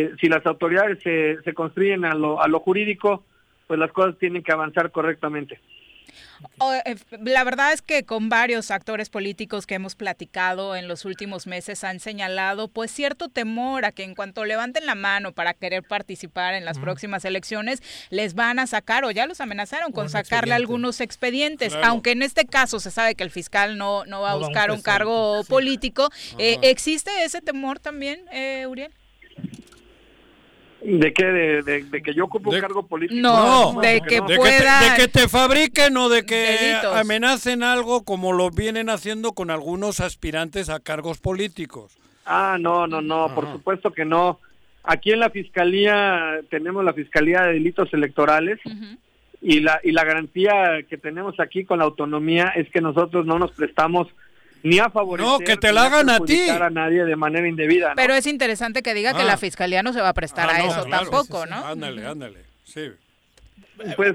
eh, 0.01 0.11
si 0.19 0.27
las 0.27 0.45
autoridades 0.45 1.01
se, 1.03 1.37
se 1.43 1.53
construyen 1.53 2.05
a 2.05 2.13
lo, 2.13 2.41
a 2.41 2.47
lo 2.47 2.59
jurídico, 2.59 3.23
pues 3.67 3.79
las 3.79 3.91
cosas 3.91 4.17
tienen 4.19 4.43
que 4.43 4.51
avanzar 4.51 4.91
correctamente. 4.91 5.59
Eh, 6.85 6.95
La 7.21 7.43
verdad 7.43 7.71
es 7.73 7.81
que 7.81 8.03
con 8.03 8.27
varios 8.29 8.69
actores 8.69 9.09
políticos 9.09 9.65
que 9.65 9.75
hemos 9.75 9.95
platicado 9.95 10.75
en 10.75 10.87
los 10.87 11.05
últimos 11.05 11.47
meses 11.47 11.83
han 11.83 11.99
señalado 11.99 12.67
pues 12.67 12.91
cierto 12.91 13.29
temor 13.29 13.85
a 13.85 13.91
que 13.93 14.03
en 14.03 14.13
cuanto 14.13 14.43
levanten 14.45 14.85
la 14.85 14.93
mano 14.95 15.31
para 15.31 15.53
querer 15.53 15.83
participar 15.83 16.53
en 16.53 16.65
las 16.65 16.77
próximas 16.79 17.23
elecciones 17.25 17.81
les 18.09 18.35
van 18.35 18.59
a 18.59 18.67
sacar 18.67 19.05
o 19.05 19.11
ya 19.11 19.25
los 19.25 19.39
amenazaron 19.41 19.91
con 19.91 20.03
Un 20.05 20.09
sacarle 20.09 20.51
expediente. 20.51 20.53
algunos 20.53 21.01
expedientes, 21.01 21.73
Claro. 21.73 21.87
aunque 21.87 22.11
en 22.11 22.21
este 22.21 22.45
caso 22.45 22.79
se 22.79 22.91
sabe 22.91 23.15
que 23.15 23.23
el 23.23 23.31
fiscal 23.31 23.77
no, 23.77 24.03
no 24.05 24.21
va 24.21 24.31
a 24.31 24.33
No 24.33 24.39
va 24.41 24.45
a 24.45 24.47
buscar 24.49 24.71
un 24.71 24.81
cargo 24.81 25.43
político. 25.45 26.09
Eh. 26.37 26.57
¿Existe 26.63 27.09
ese 27.23 27.41
temor 27.41 27.79
también, 27.79 28.19
eh, 28.31 28.67
Uriel? 28.67 28.91
¿De 30.85 31.13
qué? 31.13 31.25
¿De, 31.25 31.63
de- 31.63 31.83
de 31.83 32.01
que 32.01 32.13
yo 32.13 32.25
ocupo 32.25 32.49
un 32.51 32.59
cargo 32.59 32.85
político? 32.85 33.21
No, 33.21 33.79
de 33.81 34.01
que 34.01 34.15
de, 34.21 34.35
pueda- 34.35 34.79
que 34.79 34.85
te, 34.85 34.91
de 34.91 34.97
que 34.97 35.07
te 35.07 35.27
fabriquen 35.29 35.95
o 35.97 36.09
de 36.09 36.25
que 36.25 36.35
Delitos. 36.35 36.95
amenacen 36.97 37.63
algo 37.63 38.03
como 38.03 38.33
lo 38.33 38.49
vienen 38.49 38.89
haciendo 38.89 39.31
con 39.33 39.49
algunos 39.49 39.99
aspirantes 40.01 40.69
a 40.69 40.79
cargos 40.79 41.19
políticos. 41.19 41.97
Ah, 42.25 42.57
no, 42.59 42.87
no, 42.87 43.01
no, 43.01 43.33
por 43.33 43.51
supuesto 43.51 43.91
que 43.91 44.05
no. 44.05 44.39
Aquí 44.83 45.11
en 45.11 45.19
la 45.19 45.29
Fiscalía 45.29 46.39
tenemos 46.49 46.83
la 46.83 46.93
Fiscalía 46.93 47.43
de 47.43 47.53
Delitos 47.53 47.93
Electorales 47.93 48.59
y 49.41 49.59
la 49.61 49.79
y 49.83 49.91
la 49.91 50.03
garantía 50.03 50.83
que 50.89 50.97
tenemos 50.97 51.39
aquí 51.39 51.63
con 51.65 51.79
la 51.79 51.85
autonomía 51.85 52.47
es 52.55 52.69
que 52.69 52.81
nosotros 52.81 53.25
no 53.25 53.39
nos 53.39 53.51
prestamos 53.51 54.07
ni 54.63 54.79
a 54.79 54.89
favorecer 54.89 55.29
No, 55.31 55.39
que 55.39 55.57
te 55.57 55.71
la 55.73 55.85
hagan 55.85 56.09
a 56.09 56.19
ti. 56.21 56.49
a 56.49 56.69
nadie 56.69 57.03
de 57.05 57.15
manera 57.15 57.47
indebida. 57.47 57.89
¿no? 57.89 57.95
Pero 57.95 58.13
es 58.15 58.25
interesante 58.25 58.81
que 58.81 58.93
diga 58.93 59.13
que 59.13 59.21
Ah. 59.21 59.25
la 59.25 59.37
fiscalía 59.37 59.83
no 59.83 59.93
se 59.93 60.01
va 60.01 60.09
a 60.09 60.13
prestar 60.13 60.49
Ah, 60.49 60.55
a 60.55 60.59
no, 60.59 60.71
eso 60.71 60.85
claro. 60.85 61.09
tampoco, 61.09 61.45
¿no? 61.45 61.55
Ándale, 61.65 62.05
ándale. 62.05 62.39
Sí. 62.63 62.89
Pues 63.97 64.13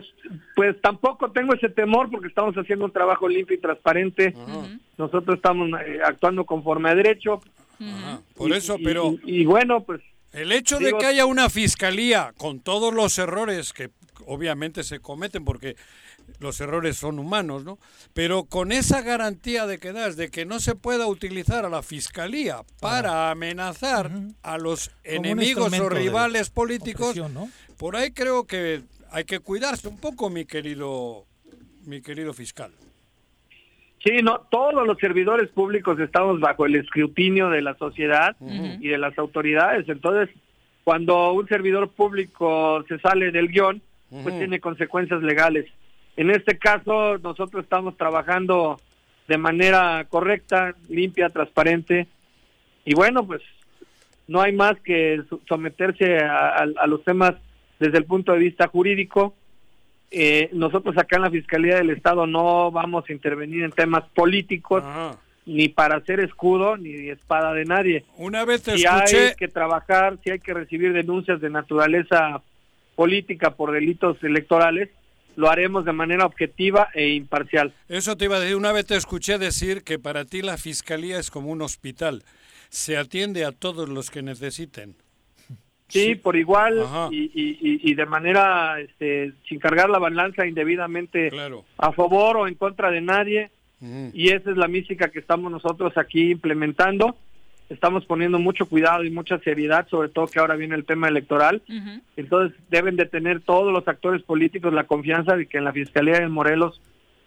pues 0.55 0.81
tampoco 0.81 1.31
tengo 1.33 1.53
ese 1.55 1.69
temor 1.69 2.11
porque 2.11 2.29
estamos 2.29 2.55
haciendo 2.57 2.85
un 2.87 2.93
trabajo 2.93 3.29
limpio 3.29 3.57
y 3.57 3.61
transparente. 3.61 4.35
Nosotros 4.97 5.37
estamos 5.37 5.69
eh, 5.87 5.99
actuando 6.05 6.45
conforme 6.45 6.91
a 6.91 6.95
derecho. 6.95 7.41
Por 8.37 8.51
Y- 8.51 8.55
eso, 8.55 8.77
y- 8.79 8.85
pero 8.85 9.15
y, 9.25 9.43
y 9.43 9.45
bueno, 9.45 9.83
pues 9.85 10.01
el 10.33 10.53
hecho 10.53 10.79
digo- 10.79 10.93
de 10.97 10.99
que 10.99 11.07
haya 11.07 11.27
una 11.27 11.51
fiscalía 11.51 12.33
con 12.39 12.61
todos 12.61 12.95
los 12.95 13.19
errores 13.19 13.73
que 13.73 13.91
obviamente 14.27 14.83
se 14.85 15.01
cometen 15.01 15.45
porque 15.45 15.77
los 16.41 16.61
errores 16.61 16.97
son 16.97 17.19
humanos, 17.19 17.65
¿no? 17.65 17.79
Pero 18.15 18.45
con 18.45 18.73
esa 18.73 19.03
garantía 19.03 19.67
de 19.67 19.79
que 19.79 19.93
das 19.93 20.17
de 20.17 20.31
que 20.31 20.47
no 20.47 20.61
se 20.61 20.75
pueda 20.75 21.07
utilizar 21.07 21.65
a 21.65 21.69
la 21.69 21.83
fiscalía 21.83 22.63
para 22.81 23.31
amenazar 23.31 24.11
a 24.43 24.59
los 24.59 24.91
enemigos 25.05 25.79
o 25.79 25.89
rivales 25.89 26.51
políticos, 26.51 27.21
por 27.77 27.97
ahí 27.97 28.13
creo 28.13 28.47
que 28.47 28.83
hay 29.11 29.25
que 29.25 29.41
cuidarse 29.41 29.89
un 29.89 29.99
poco, 29.99 30.31
mi 30.31 30.45
querido 30.45 31.25
mi 31.85 32.03
querido 32.03 32.35
fiscal. 32.35 32.71
Sí, 34.05 34.23
no, 34.23 34.47
todos 34.51 34.87
los 34.87 34.99
servidores 34.99 35.49
públicos 35.49 35.99
estamos 35.99 36.39
bajo 36.39 36.67
el 36.67 36.77
escrutinio 36.77 37.51
de 37.51 37.63
la 37.63 37.77
sociedad 37.77 38.37
y 38.41 38.89
de 38.89 38.99
las 38.99 39.19
autoridades. 39.19 39.89
Entonces, 39.89 40.35
cuando 40.85 41.33
un 41.33 41.49
servidor 41.49 41.91
público 41.91 42.85
se 42.89 42.99
sale 43.01 43.33
del 43.33 43.49
guion, 43.49 43.83
pues 44.09 44.39
tiene 44.39 44.61
consecuencias 44.61 45.23
legales. 45.23 45.67
En 46.19 46.31
este 46.31 46.59
caso, 46.59 47.17
nosotros 47.19 47.63
estamos 47.63 47.97
trabajando 47.97 48.81
de 49.29 49.39
manera 49.39 50.05
correcta, 50.09 50.75
limpia, 50.89 51.29
transparente. 51.31 52.09
Y 52.85 52.95
bueno, 52.95 53.25
pues 53.25 53.41
no 54.27 54.41
hay 54.41 54.53
más 54.53 54.79
que 54.81 55.23
so- 55.31 55.41
someterse 55.49 56.19
a, 56.19 56.49
a- 56.49 56.67
a 56.77 56.87
los 56.89 57.05
temas 57.05 57.35
desde 57.79 57.99
el 57.99 58.05
punto 58.05 58.33
de 58.33 58.41
vista 58.41 58.67
jurídico. 58.67 59.35
Eh, 60.11 60.49
nosotros 60.53 60.99
acá 60.99 61.17
en 61.17 61.23
la 61.23 61.31
Fiscalía 61.31 61.77
del 61.77 61.91
Estado 61.91 62.27
no 62.27 62.71
vamos 62.73 63.05
a 63.09 63.13
intervenir 63.13 63.63
en 63.63 63.71
temas 63.71 64.03
políticos, 64.15 64.83
ni 65.47 65.69
para 65.69 65.99
hacer 65.99 66.19
escudo, 66.19 66.77
ni 66.77 67.11
espada 67.11 67.53
de 67.55 67.65
nadie. 67.65 68.05
Una 68.17 68.45
vez 68.45 68.65
te 68.65 68.77
si 68.77 68.85
escuché- 68.85 69.29
hay 69.29 69.35
que 69.37 69.49
trabajar, 69.49 70.19
si 70.25 70.31
hay 70.31 70.41
que 70.41 70.53
recibir 70.53 70.93
denuncias 70.93 71.41
de 71.41 71.49
naturaleza 71.49 72.43
política 72.97 73.53
por 73.55 73.71
delitos 73.71 74.23
electorales, 74.25 74.89
lo 75.39 75.49
haremos 75.49 75.85
de 75.85 75.93
manera 75.93 76.27
objetiva 76.27 76.89
e 76.95 77.11
imparcial. 77.11 77.73
Eso 77.89 78.17
te 78.17 78.25
iba 78.25 78.37
a 78.37 78.41
decir, 78.41 78.57
una 78.57 78.73
vez 78.73 78.87
te 78.87 78.97
escuché 78.97 79.39
decir 79.39 79.85
que 79.85 79.97
para 80.01 80.25
ti 80.25 80.43
la 80.43 80.57
fiscalía 80.59 81.21
es 81.21 81.31
como 81.31 81.51
un 81.53 81.63
hospital, 81.63 82.25
se 82.71 82.97
atiende 82.97 83.45
a 83.45 83.53
todos 83.53 83.89
los 83.89 84.11
que 84.11 84.21
necesiten. 84.21 84.97
Sí, 85.87 86.17
por 86.17 86.37
igual 86.37 86.85
y, 87.13 87.31
y- 87.35 87.59
y- 87.61 87.81
y 87.91 87.95
de 87.95 88.05
manera 88.05 88.81
este, 88.81 89.33
sin 89.49 89.61
cargar 89.61 89.89
la 89.89 90.01
balanza 90.01 90.45
indebidamente 90.45 91.31
a 91.79 91.93
favor 91.93 92.37
o 92.39 92.49
en 92.49 92.55
contra 92.57 92.91
de 92.91 93.01
nadie. 93.01 93.51
Y 94.13 94.31
esa 94.31 94.51
es 94.51 94.57
la 94.57 94.67
mística 94.67 95.09
que 95.09 95.21
estamos 95.21 95.53
nosotros 95.53 95.97
aquí 95.97 96.33
implementando. 96.33 97.17
Estamos 97.69 98.07
poniendo 98.07 98.39
mucho 98.39 98.67
cuidado 98.67 99.05
y 99.05 99.11
mucha 99.11 99.39
seriedad, 99.41 99.87
sobre 99.89 100.09
todo 100.09 100.27
que 100.27 100.39
ahora 100.39 100.57
viene 100.57 100.75
el 100.75 100.85
tema 100.85 101.09
electoral. 101.09 101.63
Entonces 102.17 102.59
deben 102.71 102.97
de 102.97 103.07
tener 103.07 103.41
todos 103.41 103.73
los 103.73 103.87
actores 103.87 104.23
políticos 104.23 104.73
la 104.73 104.85
confianza 104.85 105.37
de 105.37 105.47
que 105.47 105.59
en 105.59 105.65
la 105.65 105.73
Fiscalía 105.73 106.19
de 106.19 106.29
Morelos 106.29 106.81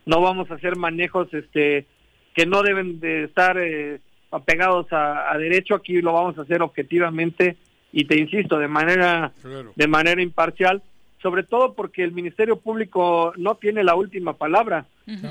no 0.05 0.19
vamos 0.19 0.49
a 0.49 0.55
hacer 0.55 0.75
manejos 0.77 1.31
este 1.33 1.85
que 2.33 2.45
no 2.45 2.63
deben 2.63 2.99
de 2.99 3.25
estar 3.25 3.57
eh, 3.57 3.99
apegados 4.31 4.91
a, 4.91 5.31
a 5.31 5.37
derecho. 5.37 5.75
Aquí 5.75 6.01
lo 6.01 6.13
vamos 6.13 6.37
a 6.37 6.41
hacer 6.41 6.61
objetivamente 6.61 7.57
y 7.91 8.05
te 8.05 8.17
insisto 8.17 8.57
de 8.57 8.67
manera 8.67 9.33
de 9.75 9.87
manera 9.87 10.21
imparcial, 10.21 10.81
sobre 11.21 11.43
todo 11.43 11.73
porque 11.73 12.03
el 12.03 12.13
Ministerio 12.13 12.57
Público 12.57 13.33
no 13.37 13.55
tiene 13.55 13.83
la 13.83 13.95
última 13.95 14.33
palabra. 14.33 14.85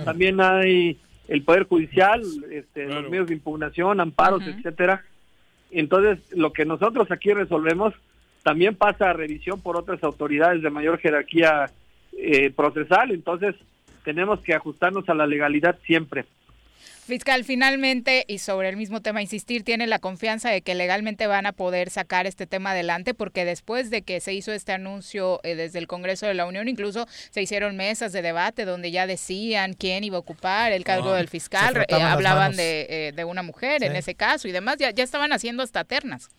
También 0.04 0.40
hay 0.40 0.98
el 1.30 1.44
Poder 1.44 1.64
Judicial, 1.64 2.22
este, 2.50 2.86
los 2.86 3.08
medios 3.08 3.28
de 3.28 3.34
impugnación, 3.34 4.00
amparos, 4.00 4.42
etcétera. 4.44 5.04
Entonces, 5.70 6.18
lo 6.36 6.52
que 6.52 6.64
nosotros 6.64 7.08
aquí 7.12 7.32
resolvemos 7.32 7.94
también 8.42 8.74
pasa 8.74 9.10
a 9.10 9.12
revisión 9.12 9.60
por 9.60 9.76
otras 9.76 10.02
autoridades 10.02 10.60
de 10.60 10.70
mayor 10.70 10.98
jerarquía 10.98 11.70
eh, 12.18 12.50
procesal. 12.50 13.12
Entonces, 13.12 13.54
tenemos 14.02 14.40
que 14.40 14.54
ajustarnos 14.54 15.08
a 15.08 15.14
la 15.14 15.28
legalidad 15.28 15.78
siempre. 15.86 16.24
Fiscal, 17.10 17.42
finalmente, 17.42 18.24
y 18.28 18.38
sobre 18.38 18.68
el 18.68 18.76
mismo 18.76 19.02
tema, 19.02 19.20
insistir, 19.20 19.64
tiene 19.64 19.88
la 19.88 19.98
confianza 19.98 20.48
de 20.48 20.62
que 20.62 20.76
legalmente 20.76 21.26
van 21.26 21.44
a 21.44 21.50
poder 21.50 21.90
sacar 21.90 22.28
este 22.28 22.46
tema 22.46 22.70
adelante, 22.70 23.14
porque 23.14 23.44
después 23.44 23.90
de 23.90 24.02
que 24.02 24.20
se 24.20 24.32
hizo 24.32 24.52
este 24.52 24.70
anuncio 24.70 25.40
eh, 25.42 25.56
desde 25.56 25.80
el 25.80 25.88
Congreso 25.88 26.26
de 26.26 26.34
la 26.34 26.46
Unión, 26.46 26.68
incluso 26.68 27.06
se 27.08 27.42
hicieron 27.42 27.76
mesas 27.76 28.12
de 28.12 28.22
debate 28.22 28.64
donde 28.64 28.92
ya 28.92 29.08
decían 29.08 29.72
quién 29.72 30.04
iba 30.04 30.18
a 30.18 30.20
ocupar 30.20 30.70
el 30.70 30.84
cargo 30.84 31.10
Ah, 31.12 31.16
del 31.16 31.26
fiscal, 31.26 31.84
eh, 31.88 31.94
hablaban 31.94 32.54
de, 32.54 32.86
eh, 32.88 33.12
de 33.12 33.24
una 33.24 33.42
mujer 33.42 33.82
en 33.82 33.96
ese 33.96 34.14
caso 34.14 34.46
y 34.46 34.52
demás, 34.52 34.76
ya, 34.76 34.92
ya 34.92 35.02
estaban 35.02 35.32
haciendo 35.32 35.64
hasta 35.64 35.82
ternas. 35.82 36.30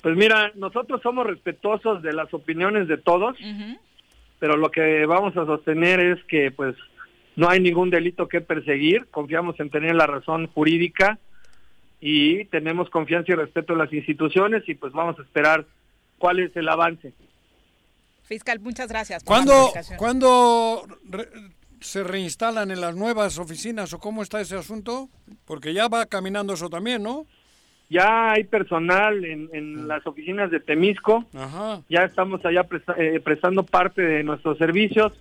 Pues 0.00 0.16
mira, 0.16 0.50
nosotros 0.54 1.02
somos 1.02 1.26
respetuosos 1.26 2.02
de 2.02 2.14
las 2.14 2.32
opiniones 2.32 2.88
de 2.88 2.96
todos, 2.96 3.36
pero 4.38 4.56
lo 4.56 4.70
que 4.70 5.04
vamos 5.04 5.36
a 5.36 5.44
sostener 5.44 6.00
es 6.00 6.24
que 6.24 6.50
pues 6.50 6.74
no 7.36 7.48
hay 7.48 7.60
ningún 7.60 7.90
delito 7.90 8.28
que 8.28 8.40
perseguir, 8.40 9.06
confiamos 9.10 9.58
en 9.60 9.70
tener 9.70 9.94
la 9.94 10.06
razón 10.06 10.46
jurídica 10.48 11.18
y 12.00 12.44
tenemos 12.46 12.90
confianza 12.90 13.32
y 13.32 13.34
respeto 13.34 13.72
en 13.72 13.78
las 13.80 13.92
instituciones 13.92 14.62
y 14.68 14.74
pues 14.74 14.92
vamos 14.92 15.18
a 15.18 15.22
esperar 15.22 15.64
cuál 16.18 16.40
es 16.40 16.54
el 16.56 16.68
avance. 16.68 17.12
Fiscal, 18.24 18.60
muchas 18.60 18.88
gracias. 18.88 19.22
por 19.22 19.34
¿Cuándo, 19.34 19.52
comunicación. 19.52 19.98
¿cuándo 19.98 20.86
re- 21.08 21.28
se 21.80 22.02
reinstalan 22.04 22.70
en 22.70 22.80
las 22.80 22.94
nuevas 22.96 23.38
oficinas 23.38 23.92
o 23.92 23.98
cómo 23.98 24.22
está 24.22 24.40
ese 24.40 24.56
asunto? 24.56 25.08
Porque 25.44 25.74
ya 25.74 25.88
va 25.88 26.06
caminando 26.06 26.54
eso 26.54 26.70
también, 26.70 27.02
¿no? 27.02 27.26
Ya 27.90 28.32
hay 28.32 28.44
personal 28.44 29.24
en, 29.26 29.50
en 29.52 29.86
las 29.86 30.06
oficinas 30.06 30.50
de 30.50 30.58
Temisco, 30.60 31.26
ya 31.90 32.04
estamos 32.04 32.44
allá 32.46 32.62
presta- 32.64 32.94
eh, 32.98 33.20
prestando 33.20 33.62
parte 33.62 34.00
de 34.00 34.24
nuestros 34.24 34.56
servicios. 34.56 35.12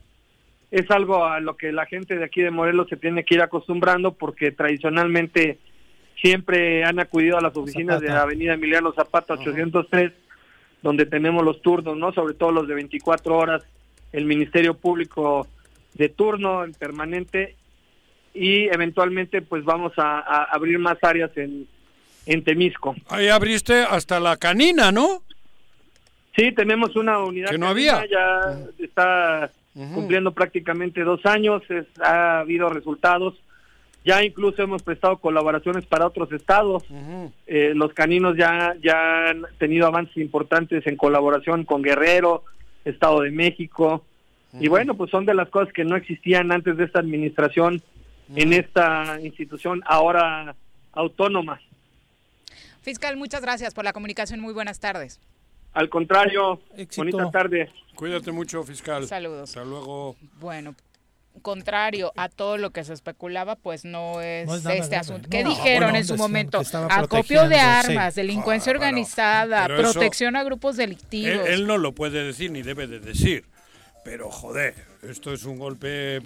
Es 0.73 0.89
algo 0.89 1.23
a 1.23 1.39
lo 1.39 1.55
que 1.55 1.71
la 1.71 1.85
gente 1.85 2.15
de 2.17 2.25
aquí 2.25 2.41
de 2.41 2.49
Morelos 2.49 2.89
se 2.89 2.97
tiene 2.97 3.23
que 3.23 3.35
ir 3.35 3.41
acostumbrando 3.43 4.13
porque 4.15 4.51
tradicionalmente 4.51 5.59
siempre 6.19 6.83
han 6.83 6.99
acudido 6.99 7.37
a 7.37 7.41
las 7.41 7.55
oficinas 7.55 8.01
de 8.01 8.07
Zapata. 8.07 8.23
Avenida 8.23 8.53
Emiliano 8.55 8.91
Zapata 8.93 9.33
803, 9.35 10.11
donde 10.81 11.05
tenemos 11.05 11.45
los 11.45 11.61
turnos, 11.61 11.95
¿no? 11.95 12.11
Sobre 12.11 12.33
todo 12.33 12.51
los 12.51 12.67
de 12.67 12.73
24 12.73 13.37
horas, 13.37 13.63
el 14.13 14.25
Ministerio 14.25 14.73
Público 14.73 15.45
de 15.93 16.09
turno, 16.09 16.63
el 16.63 16.73
permanente, 16.73 17.55
y 18.33 18.63
eventualmente 18.63 19.43
pues 19.43 19.63
vamos 19.63 19.93
a, 19.97 20.21
a 20.21 20.45
abrir 20.45 20.79
más 20.79 20.97
áreas 21.03 21.29
en, 21.37 21.67
en 22.25 22.43
Temisco. 22.43 22.95
Ahí 23.09 23.27
abriste 23.29 23.83
hasta 23.83 24.19
la 24.19 24.37
canina, 24.37 24.91
¿no? 24.91 25.21
Sí, 26.35 26.51
tenemos 26.51 26.95
una 26.95 27.19
unidad 27.19 27.51
Que 27.51 27.59
no 27.59 27.67
canina, 27.67 27.97
había. 27.99 28.09
ya 28.09 28.59
está 28.83 29.51
cumpliendo 29.93 30.31
prácticamente 30.33 31.03
dos 31.03 31.25
años, 31.25 31.63
es- 31.69 31.87
ha 31.99 32.39
habido 32.39 32.69
resultados, 32.69 33.33
ya 34.05 34.23
incluso 34.23 34.61
hemos 34.61 34.83
prestado 34.83 35.17
colaboraciones 35.17 35.85
para 35.85 36.05
otros 36.07 36.31
estados, 36.31 36.83
Eh, 37.47 37.73
los 37.75 37.93
caninos 37.93 38.35
ya, 38.37 38.75
ya 38.83 39.29
han 39.29 39.45
tenido 39.57 39.87
avances 39.87 40.17
importantes 40.17 40.85
en 40.87 40.95
colaboración 40.97 41.63
con 41.65 41.81
Guerrero, 41.81 42.43
Estado 42.85 43.21
de 43.21 43.31
México, 43.31 44.03
y 44.59 44.67
bueno, 44.67 44.93
pues 44.95 45.09
son 45.09 45.25
de 45.25 45.33
las 45.33 45.49
cosas 45.49 45.73
que 45.73 45.83
no 45.83 45.95
existían 45.95 46.51
antes 46.51 46.77
de 46.77 46.83
esta 46.85 46.99
administración 46.99 47.81
en 48.35 48.53
esta 48.53 49.19
institución 49.21 49.81
ahora 49.85 50.55
autónoma. 50.91 51.59
Fiscal, 52.81 53.17
muchas 53.17 53.41
gracias 53.41 53.73
por 53.73 53.83
la 53.85 53.93
comunicación. 53.93 54.39
Muy 54.39 54.53
buenas 54.53 54.79
tardes. 54.79 55.19
Al 55.73 55.89
contrario, 55.89 56.61
bonita 56.97 57.31
tarde. 57.31 57.69
Cuídate 57.95 58.31
mucho, 58.31 58.63
fiscal. 58.63 59.07
Saludos. 59.07 59.49
Hasta 59.49 59.63
luego. 59.63 60.15
Bueno, 60.39 60.75
contrario 61.41 62.11
a 62.15 62.29
todo 62.29 62.57
lo 62.57 62.69
que 62.71 62.83
se 62.83 62.93
especulaba, 62.93 63.55
pues 63.55 63.83
no 63.85 64.21
es, 64.21 64.47
No 64.47 64.55
es 64.55 64.63
nada 64.63 64.75
este 64.75 64.95
asunto. 64.95 65.23
no. 65.23 65.29
¿Qué 65.29 65.43
No, 65.43 65.49
dijeron 65.49 65.83
bueno, 65.85 65.97
en 65.97 66.05
su 66.05 66.15
momento? 66.15 66.61
Acopio 66.89 67.47
de 67.49 67.59
armas, 67.59 68.13
sí. 68.13 68.21
delincuencia 68.21 68.71
Ah, 68.71 68.75
bueno, 68.77 68.87
organizada, 68.87 69.65
eso- 69.65 69.75
protección 69.93 70.35
a 70.35 70.43
grupos 70.43 70.77
delictivos. 70.77 71.47
Él, 71.47 71.53
él 71.53 71.67
no 71.67 71.77
lo 71.77 71.93
puede 71.93 72.23
decir 72.23 72.51
ni 72.51 72.61
debe 72.61 72.87
de 72.87 72.99
decir. 72.99 73.45
Pero 74.05 74.29
joder, 74.29 74.75
esto 75.09 75.33
es 75.33 75.43
un 75.45 75.57
golpe, 75.57 76.21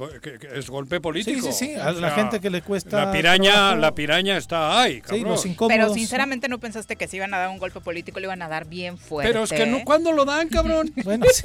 es 0.53 0.69
golpe 0.69 0.99
político. 1.01 1.41
Sí, 1.51 1.51
sí, 1.53 1.65
sí, 1.67 1.75
a 1.75 1.89
O 1.89 1.91
la 1.93 2.09
sea, 2.09 2.15
gente 2.23 2.39
que 2.39 2.49
le 2.49 2.61
cuesta 2.61 3.05
La 3.05 3.11
piraña, 3.11 3.51
trabajo. 3.53 3.75
la 3.78 3.95
piraña 3.95 4.38
está 4.38 4.82
ahí, 4.82 5.01
cabrón. 5.01 5.23
los 5.30 5.45
Pero 5.67 5.93
sinceramente 5.93 6.47
no 6.47 6.59
pensaste 6.59 6.95
que 6.95 7.07
si 7.07 7.17
iban 7.17 7.34
a 7.34 7.38
dar 7.39 7.49
un 7.49 7.57
golpe 7.57 7.80
político, 7.82 8.19
le 8.19 8.25
iban 8.28 8.41
a 8.41 8.47
dar 8.47 8.65
bien 8.65 8.97
fuerte. 8.97 9.32
Pero 9.32 9.43
es 9.43 9.49
que 9.51 9.65
no, 9.65 9.84
¿cuándo 9.86 10.11
lo 10.11 10.25
dan, 10.25 10.49
cabrón? 10.49 10.91
Bueno, 11.03 11.25
sí. 11.34 11.43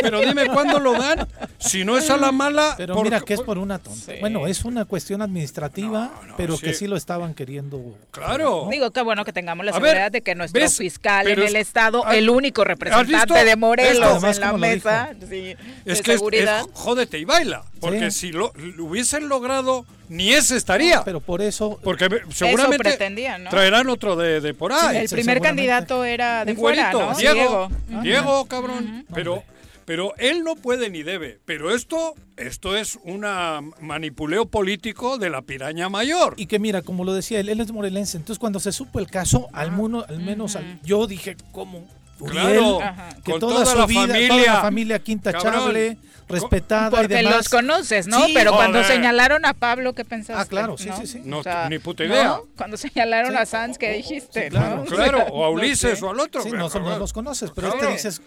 Pero 0.00 0.20
dime 0.22 0.46
cuándo 0.48 0.78
lo 0.80 0.92
dan. 0.94 1.26
Si 1.58 1.84
no 1.84 1.96
es 1.98 2.08
a 2.10 2.16
la 2.16 2.32
mala. 2.32 2.74
Pero 2.76 2.94
por- 2.94 3.04
mira 3.04 3.20
que 3.20 3.34
es 3.34 3.40
por 3.42 3.58
una 3.58 3.78
tonta. 3.78 4.12
Bueno, 4.20 4.46
es 4.46 4.64
una 4.64 4.84
cuestión 4.84 5.22
administrativa, 5.22 6.10
pero 6.36 6.56
que 6.58 6.68
sí. 6.72 6.80
sí 6.80 6.86
lo 6.86 6.96
estaban 6.96 7.34
queriendo. 7.34 7.96
Claro. 8.10 8.68
Digo, 8.70 8.90
qué 8.90 9.02
bueno 9.02 9.24
que 9.24 9.32
tengamos 9.32 9.64
la 9.66 9.72
A 9.72 9.74
ver, 9.78 9.82
seguridad 9.90 10.10
de 10.12 10.22
que 10.22 10.34
nuestro 10.34 10.60
¿ves? 10.60 10.76
fiscal 10.78 11.28
en 11.28 11.42
el 11.42 11.56
estado, 11.56 12.06
¿has- 12.06 12.16
el 12.16 12.30
único 12.30 12.64
representante 12.64 13.44
de 13.44 13.56
Morelos 13.56 13.92
esto? 13.92 14.04
Además, 14.04 14.36
en 14.36 14.40
la 14.42 14.52
mesa 14.54 15.10
sí, 15.28 15.56
Es 15.84 15.98
de 15.98 16.02
que 16.02 16.12
es, 16.12 16.18
seguridad. 16.18 16.60
es 16.60 16.71
jódete 16.72 17.18
y 17.18 17.24
baila. 17.24 17.62
Porque 17.80 18.10
Sí. 18.10 18.18
si 18.20 18.32
lo, 18.32 18.52
lo 18.56 18.84
hubiesen 18.84 19.28
logrado, 19.28 19.84
ni 20.08 20.32
ese 20.32 20.56
estaría. 20.56 21.02
pero 21.04 21.20
por 21.20 21.42
eso. 21.42 21.78
Porque 21.82 22.08
me- 22.08 22.20
seguramente 22.32 22.78
pretendían, 22.84 23.44
¿no? 23.44 23.50
traerán 23.50 23.88
otro 23.88 24.16
de, 24.16 24.40
de 24.40 24.54
por 24.54 24.72
ahí. 24.72 24.98
el 24.98 25.08
primer 25.08 25.40
candidato 25.40 26.04
era 26.04 26.44
de 26.44 26.52
Un 26.52 26.58
fuera. 26.58 26.90
Diego. 26.90 27.12
Diego. 27.18 27.68
Diego, 28.02 28.44
cabrón. 28.46 29.04
Pero, 29.14 29.42
pero 29.84 30.14
él 30.18 30.44
no 30.44 30.54
puede 30.56 30.90
ni 30.90 31.02
debe. 31.02 31.40
Pero 31.44 31.74
esto, 31.74 32.14
esto 32.36 32.76
es 32.76 32.98
una 33.04 33.60
manipuleo 33.80 34.46
político 34.46 35.18
de 35.18 35.28
la 35.30 35.42
piraña 35.42 35.88
mayor. 35.88 36.34
Y 36.36 36.46
que 36.46 36.58
mira, 36.58 36.82
como 36.82 37.04
lo 37.04 37.12
decía 37.12 37.40
él, 37.40 37.48
él 37.48 37.60
es 37.60 37.72
morelense. 37.72 38.16
Entonces, 38.16 38.38
cuando 38.38 38.60
se 38.60 38.72
supo 38.72 38.98
el 39.00 39.08
caso, 39.08 39.48
al, 39.52 39.72
muno- 39.72 40.04
al 40.08 40.18
menos 40.20 40.56
al- 40.56 40.80
yo 40.82 41.06
dije, 41.06 41.36
¿cómo? 41.52 41.86
Claro, 42.24 42.76
Uriel, 42.76 42.92
que 43.24 43.32
con 43.32 43.40
toda, 43.40 43.54
toda 43.64 43.66
su 43.66 43.78
la 43.78 43.86
vida, 43.86 44.00
familia. 44.06 44.28
toda 44.28 44.42
la 44.46 44.60
familia 44.60 44.96
aquí 44.96 45.10
intachable, 45.12 45.96
Cabrón. 45.96 46.11
Respetada 46.28 46.88
y 46.88 46.90
Porque 46.90 47.14
demás. 47.16 47.34
los 47.36 47.48
conoces, 47.48 48.06
¿no? 48.06 48.24
Sí, 48.26 48.32
Pero 48.34 48.52
cuando 48.52 48.78
joder. 48.82 48.94
señalaron 48.96 49.44
a 49.44 49.54
Pablo, 49.54 49.92
¿qué 49.94 50.04
pensaste? 50.04 50.40
Ah, 50.42 50.46
claro, 50.46 50.78
sí, 50.78 50.88
¿no? 50.88 50.96
sí, 50.96 51.06
sí. 51.06 51.22
No, 51.24 51.38
O 51.38 51.42
sea, 51.42 51.68
ni 51.68 51.78
puta 51.78 52.04
¿no? 52.04 52.14
idea. 52.14 52.40
Cuando 52.56 52.76
señalaron 52.76 53.36
a 53.36 53.44
Sanz, 53.46 53.76
¿qué 53.78 53.92
dijiste? 53.92 54.48
claro. 54.48 54.76
¿no? 54.78 54.84
Claro, 54.84 55.18
o 55.32 55.44
a 55.44 55.48
No 55.48 55.52
Ulises 55.54 55.98
sé. 55.98 56.04
o 56.04 56.10
al 56.10 56.20
otro. 56.20 56.42
Sí, 56.42 56.50
no, 56.52 56.68
son- 56.70 56.84
los 56.98 57.12
conoces, 57.12 57.50
pero 57.54 57.70
Claro. 57.72 57.88
este 57.90 58.08
dices, 58.08 58.22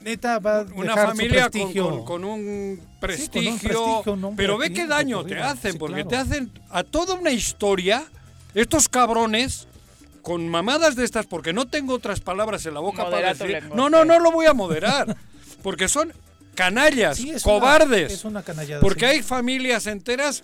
neta, 0.00 0.38
va 0.38 0.60
a 0.60 0.62
una 0.74 0.92
dejar 0.94 1.08
familia 1.08 1.44
su 1.44 1.50
prestigio. 1.50 1.90
con- 1.90 2.04
con 2.04 2.24
un 2.24 2.80
prestigio, 3.00 3.52
Sí, 3.52 3.58
con 3.58 3.74
un 3.84 4.06
prestigio, 4.06 4.32
pero 4.36 4.56
ve 4.58 4.72
qué 4.72 4.86
daño 4.86 5.24
te 5.24 5.38
hacen 5.38 5.72
Sí, 5.72 5.78
porque 5.78 6.04
claro. 6.04 6.08
te 6.08 6.16
hacen 6.16 6.50
a 6.70 6.82
toda 6.84 7.14
una 7.14 7.30
historia 7.30 8.04
estos 8.54 8.88
cabrones 8.88 9.66
con 10.22 10.48
mamadas 10.48 10.96
de 10.96 11.04
estas 11.04 11.26
porque 11.26 11.52
no 11.52 11.66
tengo 11.66 11.94
otras 11.94 12.20
palabras 12.20 12.64
en 12.66 12.74
la 12.74 12.80
boca 12.80 13.08
para 13.10 13.28
decir 13.32 13.46
lenguaje. 13.48 13.74
no 13.74 13.88
no 13.88 14.04
no 14.04 14.18
lo 14.18 14.30
voy 14.32 14.46
a 14.46 14.52
moderar 14.54 15.16
porque 15.62 15.88
son 15.88 16.12
canallas 16.54 17.16
Sí, 17.16 17.30
es 17.30 17.44
una- 17.44 17.54
cobardes 17.54 18.12
es 18.12 18.24
una 18.24 18.42
canallada, 18.42 18.80
porque 18.80 19.00
sí. 19.00 19.06
hay 19.06 19.22
familias 19.22 19.86
enteras 19.86 20.42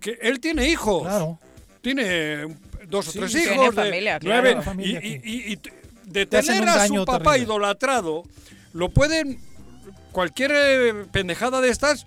que 0.00 0.18
él 0.22 0.40
tiene 0.40 0.68
hijos 0.68 1.02
Claro. 1.02 1.38
tiene 1.82 2.56
dos 2.88 3.08
o 3.08 3.12
Sí, 3.12 3.18
tres 3.18 3.32
tiene 3.32 3.54
hijos 3.54 3.74
de 3.74 3.82
familia, 3.82 4.18
claro. 4.18 4.42
nueve, 4.42 4.62
familia 4.62 5.00
y, 5.02 5.52
y- 5.52 5.58
de 6.04 6.24
tener 6.26 6.66
a 6.68 6.86
su 6.86 7.04
papá 7.04 7.32
terrible. 7.32 7.44
idolatrado 7.44 8.22
lo 8.72 8.88
pueden 8.88 9.40
cualquier 10.12 10.52
eh, 10.54 10.94
pendejada 11.12 11.60
de 11.60 11.68
estas 11.68 12.06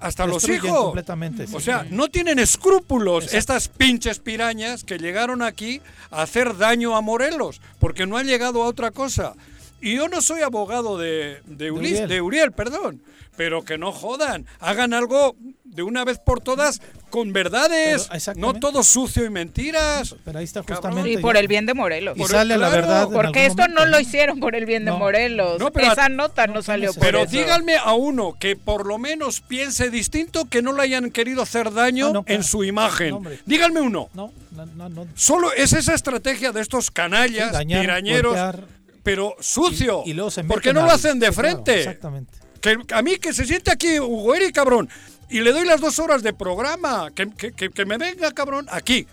hasta 0.00 0.26
los 0.26 0.46
hijos. 0.50 0.70
completamente, 0.70 1.46
sí. 1.46 1.54
O 1.56 1.60
sea, 1.60 1.86
no 1.88 2.08
tienen 2.08 2.38
escrúpulos 2.38 3.32
estas 3.32 3.68
pinches 3.68 4.18
pirañas 4.18 4.84
que 4.84 4.98
llegaron 4.98 5.40
aquí 5.40 5.80
a 6.10 6.20
hacer 6.22 6.58
daño 6.58 6.94
a 6.94 7.00
Morelos, 7.00 7.62
porque 7.78 8.06
no 8.06 8.18
han 8.18 8.26
llegado 8.26 8.62
a 8.62 8.66
otra 8.66 8.90
cosa. 8.90 9.34
Y 9.82 9.96
yo 9.96 10.08
no 10.08 10.20
soy 10.22 10.42
abogado 10.42 10.96
de, 10.96 11.40
de, 11.46 11.70
Ulis- 11.72 11.78
Uriel. 11.92 12.08
de 12.08 12.20
Uriel, 12.20 12.52
perdón, 12.52 13.02
pero 13.36 13.64
que 13.64 13.76
no 13.78 13.90
jodan, 13.92 14.46
hagan 14.60 14.94
algo 14.94 15.34
de 15.64 15.82
una 15.82 16.04
vez 16.04 16.18
por 16.18 16.40
todas 16.40 16.82
con 17.08 17.32
verdades, 17.32 18.08
Pero, 18.10 18.34
no 18.36 18.52
todo 18.54 18.82
sucio 18.82 19.24
y 19.24 19.30
mentiras. 19.30 20.14
Pero 20.22 20.38
ahí 20.38 20.44
está 20.44 20.62
Cabrón. 20.62 21.06
Y 21.08 21.16
por 21.16 21.36
el 21.38 21.48
bien 21.48 21.64
de 21.66 21.72
Morelos. 21.74 22.16
Y 22.18 22.24
sale 22.24 22.58
la 22.58 22.68
verdad. 22.68 23.08
Porque 23.10 23.46
esto 23.46 23.66
no 23.68 23.86
lo 23.86 23.98
hicieron 23.98 24.38
por 24.38 24.54
el 24.54 24.66
bien 24.66 24.84
de 24.84 24.90
No. 24.90 24.98
Morelos. 24.98 25.58
No, 25.58 25.70
pero- 25.72 25.92
Esa 25.92 26.08
nota 26.10 26.46
no, 26.46 26.62
salió 26.62 26.92
por 26.92 27.02
Pero 27.02 27.22
eso. 27.22 27.30
díganme 27.30 27.76
a 27.76 27.94
uno 27.94 28.36
que 28.38 28.54
por 28.54 28.86
lo 28.86 28.98
menos 28.98 29.40
piense 29.40 29.88
distinto 29.90 30.44
que 30.44 30.60
no 30.62 30.72
le 30.74 30.82
hayan 30.82 31.10
querido 31.10 31.40
hacer 31.42 31.72
daño 31.72 32.12
Ah, 32.18 32.22
en 32.26 32.44
su 32.44 32.64
imagen. 32.64 33.18
Díganme 33.46 33.80
uno. 33.80 34.10
No, 34.14 34.30
no, 34.52 34.66
no, 34.66 34.88
no. 34.90 35.06
Solo 35.14 35.52
es 35.54 35.72
esa 35.72 35.94
estrategia 35.94 36.52
de 36.52 36.60
estos 36.60 36.90
canallas, 36.90 37.48
Sí, 37.48 37.52
dañar, 37.54 37.80
tirañeros, 37.80 38.34
golpear. 38.36 38.81
Pero 39.02 39.34
sucio. 39.40 40.02
Y- 40.06 40.10
y 40.10 40.12
luego 40.14 40.30
se 40.30 40.44
¿Por 40.44 40.60
qué 40.60 40.72
no 40.72 40.84
lo 40.84 40.90
hacen 40.92 41.18
de 41.18 41.28
claro, 41.32 41.34
frente? 41.48 41.78
exactamente. 41.80 42.38
que 42.60 42.76
a 42.94 43.02
mí 43.02 43.16
que 43.16 43.32
se 43.32 43.44
siente 43.44 43.72
aquí 43.72 43.98
Hugo 43.98 44.34
Eri, 44.36 44.52
cabrón, 44.52 44.88
y 45.28 45.40
le 45.40 45.50
doy 45.52 45.66
las 45.66 45.80
dos 45.80 45.98
horas 45.98 46.22
de 46.22 46.32
programa, 46.32 47.10
que, 47.14 47.28
que- 47.30 47.52
que- 47.52 47.70
que 47.70 47.84
me 47.84 47.98
venga, 47.98 48.30
cabrón, 48.32 48.66
aquí, 48.70 49.06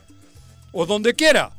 o 0.71 0.85
donde 0.85 1.13
quiera. 1.15 1.51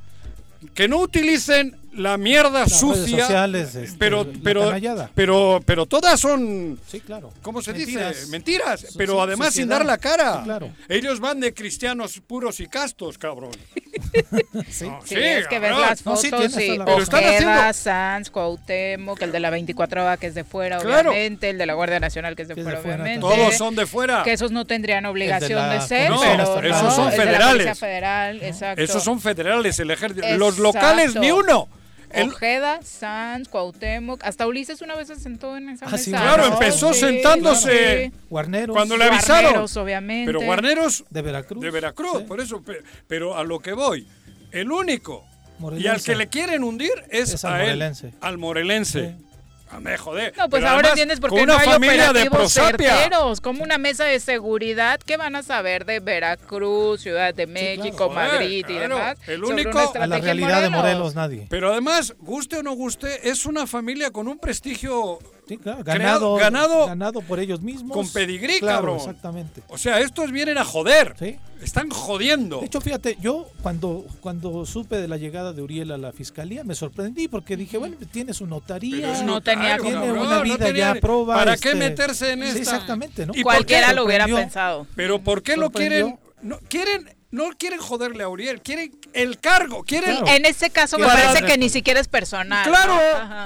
Que 0.74 0.86
no 0.86 0.98
utilicen 0.98 1.79
la 1.92 2.16
mierda 2.18 2.50
Las 2.60 2.68
redes 2.70 2.78
sucia, 2.80 3.20
sociales, 3.24 3.74
este, 3.74 3.98
pero, 3.98 4.24
la 4.24 4.30
pero, 4.44 5.10
pero, 5.14 5.60
pero 5.66 5.86
todas 5.86 6.18
son 6.20 6.78
Sí, 6.86 7.00
claro. 7.00 7.32
¿Cómo 7.42 7.60
se 7.62 7.72
Mentiras. 7.72 8.16
dice? 8.16 8.30
Mentiras, 8.30 8.80
So- 8.80 8.86
pero 8.98 9.12
so- 9.14 9.22
además 9.22 9.48
sin 9.54 9.64
sociedad. 9.64 9.78
dar 9.78 9.86
la 9.86 9.98
cara. 9.98 10.36
Sí, 10.38 10.44
claro. 10.44 10.70
Ellos 10.88 11.20
van 11.20 11.40
de 11.40 11.52
cristianos 11.52 12.20
puros 12.26 12.60
y 12.60 12.66
castos, 12.68 13.18
cabrón. 13.18 13.50
Sí. 14.70 14.86
No, 14.86 15.00
Sí, 15.04 15.14
es 15.16 15.46
que 15.48 15.58
ves 15.58 15.70
las 15.76 16.04
No, 16.04 16.16
fotos 16.16 16.20
sí, 16.22 16.30
toda 16.30 16.76
la 16.78 16.84
Pero 16.84 17.02
están 17.02 17.24
haciendo- 17.24 17.72
Sanz, 17.72 18.30
Cuauhtémoc, 18.30 19.20
el 19.22 19.32
de 19.32 19.40
la 19.40 19.50
24 19.50 20.18
que 20.18 20.26
es 20.28 20.34
de 20.34 20.44
fuera, 20.44 20.78
Claro. 20.78 21.10
obviamente, 21.10 21.50
el 21.50 21.58
de 21.58 21.66
la 21.66 21.74
Guardia 21.74 22.00
Nacional 22.00 22.36
que 22.36 22.42
es 22.42 22.48
de 22.48 22.54
Que 22.54 22.60
es 22.60 22.66
de 22.66 22.72
fuera, 22.72 22.82
fuera 22.82 23.02
obviamente. 23.02 23.20
Todos 23.20 23.54
son 23.56 23.74
de 23.76 23.86
fuera. 23.86 24.22
Que 24.22 24.32
esos 24.32 24.50
no 24.52 24.64
tendrían 24.66 25.04
obligación 25.06 25.58
la 25.58 25.74
de, 25.74 25.80
ser, 25.80 26.10
No, 26.10 26.20
pero 26.20 26.68
esos 26.68 26.82
no, 26.82 26.90
son 26.90 27.10
de 27.10 27.16
federales. 27.16 27.78
Federal, 27.78 28.42
exacto. 28.42 28.82
Esos 28.82 29.02
son 29.04 29.20
federales, 29.20 29.78
el 29.80 29.90
ejército. 29.90 30.22
Exacto. 30.22 30.38
Los 30.38 30.58
locales, 30.58 31.14
ni 31.16 31.30
uno. 31.30 31.68
El- 32.12 32.28
Ojeda, 32.28 32.80
Sanz, 32.82 33.48
Cuauhtémoc, 33.48 34.22
hasta 34.24 34.46
Ulises 34.46 34.80
una 34.82 34.94
vez 34.96 35.08
se 35.08 35.16
sentó 35.16 35.56
en 35.56 35.68
esa 35.70 35.86
Ah, 35.86 35.96
sí, 35.98 36.10
mesa. 36.10 36.22
claro, 36.22 36.46
¿no? 36.48 36.52
empezó 36.54 36.92
Sí, 36.92 37.00
sentándose 37.00 38.06
sí. 38.06 38.18
Guarneros. 38.28 38.74
cuando 38.74 38.96
le 38.96 39.04
avisaron. 39.04 39.42
Guarneros, 39.44 39.76
obviamente. 39.76 40.26
Pero 40.32 40.40
Guarneros 40.44 41.04
De 41.10 41.22
Veracruz. 41.22 41.62
de 41.62 41.70
Veracruz, 41.70 42.18
Sí. 42.18 42.24
por 42.24 42.40
eso. 42.40 42.62
pe- 42.62 42.82
Pero 43.06 43.36
a 43.36 43.44
lo 43.44 43.58
que 43.60 43.72
voy, 43.72 44.06
el 44.52 44.70
único 44.72 45.24
y 45.58 45.62
Morelense. 45.62 45.88
al 45.90 46.02
que 46.02 46.14
le 46.16 46.28
quieren 46.28 46.64
hundir 46.64 46.90
es, 47.10 47.32
Es 47.34 47.44
al 47.44 47.52
a 47.54 47.56
él, 47.62 47.66
morelense. 47.68 48.12
al 48.20 48.38
morelense. 48.38 49.14
Me 49.78 49.96
joder. 49.96 50.34
No, 50.36 50.48
pues 50.48 50.60
Pero 50.62 50.66
ahora 50.72 50.88
además, 50.88 50.90
entiendes 50.90 51.20
por 51.20 51.30
qué 51.30 51.36
no 51.46 51.54
una 51.54 51.58
hay 51.62 51.68
familia 51.68 52.02
de 52.04 52.08
operativos 52.28 52.36
prosapia. 52.54 52.96
certeros, 52.96 53.40
como 53.40 53.62
una 53.62 53.78
mesa 53.78 54.04
de 54.04 54.18
seguridad. 54.18 54.98
¿Qué 55.00 55.16
van 55.16 55.36
a 55.36 55.42
saber 55.42 55.84
de 55.86 56.00
Veracruz, 56.00 57.00
Ciudad 57.02 57.32
de 57.32 57.46
México, 57.46 58.08
Joder, 58.08 58.14
Madrid 58.32 58.58
y 58.58 58.62
claro. 58.64 58.96
demás? 58.96 59.18
El 59.28 59.44
único- 59.44 59.92
A 59.98 60.06
la 60.06 60.18
realidad 60.18 60.62
de 60.62 60.70
Morelos 60.70 61.14
nadie. 61.14 61.46
Pero 61.48 61.70
además, 61.72 62.14
guste 62.18 62.58
o 62.58 62.62
no 62.62 62.72
guste, 62.72 63.28
es 63.30 63.46
una 63.46 63.66
familia 63.66 64.10
con 64.10 64.26
un 64.28 64.38
prestigio. 64.38 65.18
Sí, 65.48 65.56
claro, 65.58 65.82
creado- 65.84 66.34
ganado, 66.34 66.36
ganado- 66.36 66.86
ganado 66.86 67.20
por 67.22 67.40
ellos 67.40 67.60
mismos. 67.60 67.96
con 67.96 68.08
pedigrí, 68.12 68.60
Claro, 68.60 68.76
cabrón. 68.78 68.96
Exactamente. 68.98 69.62
O 69.68 69.78
sea, 69.78 69.98
estos 70.00 70.30
vienen 70.32 70.58
a 70.58 70.64
joder. 70.64 71.14
Sí. 71.18 71.38
Están 71.62 71.90
jodiendo. 71.90 72.60
De 72.60 72.66
hecho, 72.66 72.80
fíjate, 72.80 73.16
yo 73.20 73.48
cuando, 73.62 74.06
cuando 74.20 74.64
supe 74.66 74.96
de 74.96 75.08
la 75.08 75.16
llegada 75.16 75.52
de 75.52 75.62
Uriel 75.62 75.92
a 75.92 75.98
la 75.98 76.12
fiscalía 76.12 76.64
me 76.64 76.74
sorprendí 76.74 77.28
porque 77.28 77.56
dije, 77.56 77.78
bueno, 77.78 77.96
tiene 78.10 78.32
su 78.34 78.46
notaría, 78.46 79.12
Pero 79.12 79.24
No 79.24 79.40
tenía 79.42 79.76
tiene 79.78 79.94
cabrón, 79.96 80.18
una 80.26 80.36
no 80.38 80.42
vida 80.42 80.56
tenía- 80.58 80.94
ya 80.94 81.00
proba. 81.00 81.34
¿Para 81.36 81.54
este, 81.54 81.70
qué 81.70 81.74
meterse 81.76 82.32
en 82.32 82.40
sí, 82.42 82.46
esta? 82.48 82.60
exactamente, 82.60 83.26
¿no? 83.26 83.32
¿Y 83.34 83.42
Cualquiera 83.42 83.92
lo 83.92 84.04
hubiera 84.04 84.26
pensado. 84.26 84.86
Pero 84.96 85.20
¿por 85.22 85.42
qué 85.42 85.56
lo 85.56 85.70
quieren? 85.70 86.18
No 86.42 86.58
quieren, 86.68 87.08
no 87.30 87.50
quieren 87.58 87.78
joderle 87.80 88.22
a 88.24 88.28
Uriel, 88.28 88.62
quieren 88.62 88.90
el 89.12 89.38
cargo, 89.38 89.82
quieren. 89.82 90.16
Claro. 90.18 90.26
En 90.28 90.44
ese 90.46 90.70
caso 90.70 90.98
me 90.98 91.06
Para- 91.06 91.24
parece 91.24 91.44
que 91.46 91.58
ni 91.58 91.68
siquiera 91.68 92.00
es 92.00 92.08
personal. 92.08 92.66
Claro. 92.68 92.94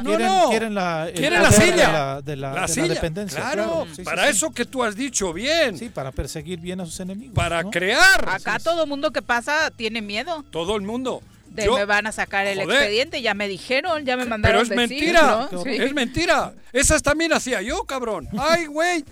¿no? 0.02 0.08
Quieren, 0.10 0.26
no. 0.26 0.48
quieren 0.50 0.74
la, 0.74 1.08
el 1.08 1.14
Quieren 1.14 1.42
la 1.42 1.48
poder 1.50 1.62
silla. 1.62 1.86
de 1.86 1.92
la, 1.92 2.22
de 2.22 2.36
la- 2.36 2.48
La 2.48 2.54
de 2.54 2.60
la 2.62 2.68
silla, 2.68 2.88
dependencia. 2.94 3.40
claro, 3.40 3.86
sí, 3.94 4.02
para 4.02 4.24
sí. 4.24 4.30
eso 4.36 4.50
que 4.52 4.64
tú 4.64 4.82
has 4.84 4.94
dicho 4.96 5.32
bien, 5.32 5.78
Sí, 5.78 5.88
para 5.88 6.12
perseguir 6.12 6.58
bien 6.60 6.80
a 6.80 6.84
sus 6.86 6.98
enemigos. 7.00 7.34
para 7.34 7.62
¿no? 7.62 7.70
crear 7.70 8.28
Acá 8.28 8.58
todo 8.58 8.86
mundo 8.86 9.10
que 9.12 9.22
pasa 9.22 9.70
tiene 9.70 10.02
miedo. 10.02 10.44
todo 10.50 10.76
el 10.76 10.82
mundo. 10.82 11.22
De 11.48 11.66
Yo- 11.66 11.76
me 11.76 11.84
van 11.84 12.06
a 12.08 12.12
sacar 12.12 12.46
el 12.48 12.58
Joder. 12.60 12.76
expediente, 12.78 13.22
ya 13.22 13.32
me 13.32 13.46
dijeron, 13.46 14.04
ya 14.04 14.16
me 14.16 14.22
pero 14.24 14.30
mandaron 14.30 14.62
es 14.62 14.68
decir, 14.68 14.88
mentira, 14.88 15.48
¿no? 15.52 15.62
Sí. 15.62 15.70
es 15.70 15.92
mentira. 15.94 16.52
Esas 16.72 17.00
también 17.02 17.32
hacía 17.32 17.62
yo, 17.62 17.84
cabrón. 17.84 18.28
Ay, 18.38 18.66
güey, 18.66 19.04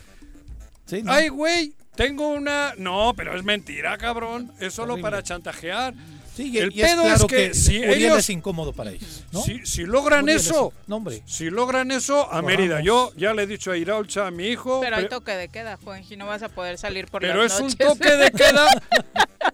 Sí, 0.87 1.03
¿no? 1.03 1.13
ay, 1.13 1.29
güey, 1.29 1.73
tengo 1.95 2.29
una. 2.29 2.75
No, 2.77 3.13
pero 3.17 3.37
es 3.37 3.45
mentira, 3.45 3.97
cabrón. 3.97 4.51
Es 4.59 4.75
solo 4.75 4.95
Terrible. 4.95 5.03
para 5.11 5.23
chantajear. 5.23 5.95
Sí, 6.35 6.51
y, 6.51 6.59
el 6.59 6.73
y 6.75 6.81
es 6.81 6.89
pedo 6.91 7.03
claro 7.03 7.17
es 7.17 7.25
que 7.27 7.53
si 7.55 7.79
Uriel 7.79 7.93
ellos- 7.95 8.19
es 8.21 8.31
incómodo 8.31 8.73
para 8.73 8.91
ellos. 8.91 9.25
¿no? 9.33 9.43
Si, 9.43 9.67
si 9.67 9.83
logran 9.85 10.25
Uriel 10.25 10.39
eso, 10.39 10.73
es- 10.75 10.89
no, 10.89 10.97
hombre. 10.97 11.23
si 11.27 11.51
logran 11.51 11.91
eso, 11.91 12.33
a 12.33 12.41
Mérida. 12.41 12.81
Yo 12.81 13.13
ya 13.17 13.35
le 13.35 13.43
he 13.43 13.47
dicho 13.47 13.71
a 13.71 13.77
Iraulcha, 13.77 14.27
a 14.27 14.31
mi 14.31 14.47
hijo. 14.47 14.81
Pero 14.81 14.97
hay 14.97 15.09
toque 15.09 15.33
de 15.33 15.49
queda, 15.49 15.79
Juanji, 15.85 16.17
no 16.17 16.27
vas 16.27 16.43
a 16.43 16.49
poder 16.49 16.79
salir 16.79 17.07
por 17.07 17.21
pero 17.21 17.43
las 17.43 17.53
es 17.55 17.61
un 17.61 17.67
noches. 17.67 17.87
toque 17.87 18.17
de 18.17 18.31
queda. 18.33 18.67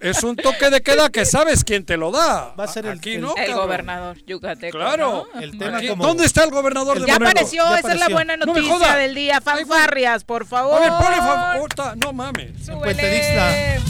es 0.00 0.22
un 0.22 0.36
toque 0.36 0.70
de 0.70 0.80
queda 0.80 1.08
que 1.10 1.24
sabes 1.26 1.64
quién 1.64 1.84
te 1.84 1.96
lo 1.96 2.12
da. 2.12 2.54
Va 2.54 2.64
a 2.64 2.68
ser 2.68 2.86
el- 2.86 2.98
Aquí, 2.98 3.14
el- 3.14 3.22
¿no? 3.22 3.34
El 3.36 3.54
gobernador 3.54 4.16
yucateco, 4.26 4.78
Claro. 4.78 5.26
¿no? 5.34 5.40
El 5.40 5.58
tema 5.58 5.78
Aquí- 5.78 5.88
como- 5.88 6.06
¿Dónde 6.06 6.26
está 6.26 6.44
el 6.44 6.50
gobernador 6.50 7.00
de 7.00 7.06
Ya 7.06 7.16
apareció, 7.16 7.64
Ya 7.64 7.78
esa 7.80 7.92
es 7.92 7.98
la 7.98 8.06
apareció. 8.06 8.14
buena 8.14 8.36
noticia 8.36 8.94
del 8.96 9.14
día. 9.16 9.40
Fanfarrias, 9.40 10.22
por 10.22 10.46
favor. 10.46 10.80
A 10.80 10.80
ver, 10.80 10.90
ponle 11.04 11.16
fa- 11.16 11.56
Ota, 11.60 11.96
No 11.96 12.12
mames. 12.12 12.52
Isla. 12.60 13.80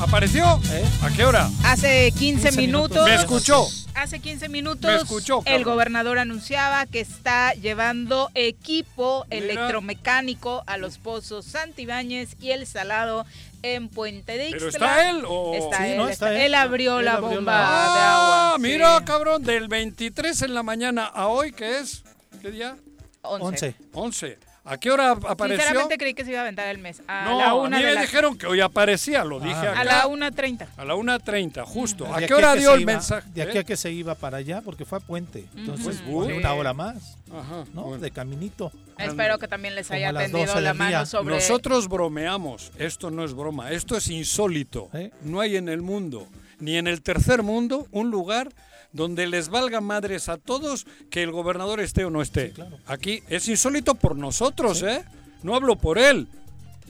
¿Apareció? 0.00 0.60
¿Eh? 0.72 0.84
¿A 1.02 1.10
qué 1.10 1.24
hora? 1.24 1.48
Hace 1.64 2.10
15, 2.12 2.48
15 2.50 2.52
minutos. 2.60 2.90
minutos. 2.90 3.04
Me 3.08 3.14
escuchó. 3.14 3.66
Hace 3.94 4.20
15 4.20 4.48
minutos 4.48 4.90
Me 4.90 4.96
escuchó, 4.96 5.42
el 5.44 5.64
gobernador 5.64 6.18
anunciaba 6.18 6.86
que 6.86 7.00
está 7.00 7.52
llevando 7.54 8.30
equipo 8.34 9.26
Mira. 9.30 9.44
electromecánico 9.44 10.64
a 10.66 10.78
los 10.78 10.96
pozos 10.98 11.44
Santibáñez 11.44 12.30
y 12.40 12.50
el 12.52 12.66
Salado 12.66 13.26
en 13.62 13.88
Puente 13.90 14.38
de 14.38 14.48
¿Pero 14.50 14.68
está 14.70 15.10
él 15.10 15.22
o...? 15.28 15.54
Está 15.54 15.76
Sí, 15.78 15.84
él, 15.90 15.96
no, 15.98 16.08
está- 16.08 16.30
está 16.32 16.40
él 16.40 16.46
él. 16.46 16.54
abrió 16.54 16.98
Él 17.00 17.04
la 17.04 17.12
abrió 17.14 17.28
bomba 17.36 17.52
la- 17.52 17.58
de 17.58 17.64
Ah, 17.68 18.46
agua. 18.46 18.58
mira, 18.58 18.98
sí. 18.98 19.04
cabrón, 19.04 19.42
del 19.42 19.68
23 19.68 20.40
en 20.42 20.54
la 20.54 20.62
mañana 20.62 21.04
a 21.04 21.26
hoy, 21.28 21.52
¿qué 21.52 21.78
es? 21.78 22.02
¿Qué 22.40 22.50
día? 22.50 22.76
11. 23.20 23.44
11. 23.44 23.74
11. 23.92 24.38
¿A 24.64 24.76
qué 24.78 24.90
hora 24.92 25.10
apareció? 25.10 25.56
Sinceramente 25.58 25.98
creí 25.98 26.14
que 26.14 26.24
se 26.24 26.30
iba 26.30 26.38
a 26.38 26.42
aventar 26.42 26.68
el 26.68 26.78
mes. 26.78 27.02
A 27.08 27.24
no, 27.24 27.38
la 27.38 27.48
a 27.50 27.54
una 27.54 27.76
mí 27.78 27.82
de 27.82 27.88
me 27.88 27.94
la, 27.96 28.00
dijeron 28.02 28.38
que 28.38 28.46
hoy 28.46 28.60
aparecía, 28.60 29.24
lo 29.24 29.40
dije 29.40 29.54
Ah. 29.56 29.70
acá. 29.72 29.80
a 29.80 29.84
la 29.84 30.06
1.30. 30.06 30.68
A 30.76 30.84
la 30.84 30.94
1.30, 30.94 31.64
justo. 31.64 32.06
¿A 32.14 32.20
qué 32.22 32.32
hora 32.32 32.54
dio 32.54 32.70
se 32.70 32.74
el 32.76 32.82
iba- 32.82 32.92
mensaje? 32.92 33.28
De 33.34 33.42
aquí 33.42 33.56
¿Eh? 33.56 33.60
a 33.60 33.64
que 33.64 33.76
se 33.76 33.90
iba 33.90 34.14
para 34.14 34.36
allá, 34.36 34.60
porque 34.60 34.84
fue 34.84 34.98
a 34.98 35.00
Puente. 35.00 35.46
Entonces, 35.56 35.96
Sí. 35.96 36.04
una 36.12 36.52
hora 36.54 36.72
más, 36.74 37.16
Ajá, 37.32 37.64
¿no? 37.74 37.82
bueno. 37.82 38.02
De 38.02 38.10
caminito. 38.12 38.70
Espero 38.98 39.38
que 39.38 39.48
también 39.48 39.74
les 39.74 39.90
haya 39.90 40.10
a 40.10 40.28
12 40.28 40.60
la 40.60 40.74
mano 40.74 40.90
día. 40.90 41.06
sobre... 41.06 41.34
Nosotros 41.34 41.88
bromeamos, 41.88 42.70
esto 42.78 43.10
no 43.10 43.24
es 43.24 43.34
broma, 43.34 43.72
esto 43.72 43.96
es 43.96 44.06
insólito. 44.08 44.90
¿Eh? 44.92 45.10
No 45.22 45.40
hay 45.40 45.56
en 45.56 45.68
el 45.68 45.82
mundo, 45.82 46.28
ni 46.60 46.76
en 46.76 46.86
el 46.86 47.02
tercer 47.02 47.42
mundo, 47.42 47.88
un 47.90 48.12
lugar 48.12 48.48
donde 48.92 49.26
les 49.26 49.48
valga 49.48 49.80
madres 49.80 50.28
a 50.28 50.36
todos 50.36 50.86
que 51.10 51.22
el 51.22 51.30
gobernador 51.32 51.80
esté 51.80 52.04
o 52.04 52.10
no 52.10 52.20
esté. 52.22 52.50
claro. 52.52 52.78
Aquí 52.86 53.22
es 53.28 53.48
insólito 53.48 53.94
por 53.94 54.16
nosotros, 54.16 54.82
¿eh? 54.82 55.04
No 55.42 55.54
hablo 55.54 55.76
por 55.76 55.98
él. 55.98 56.28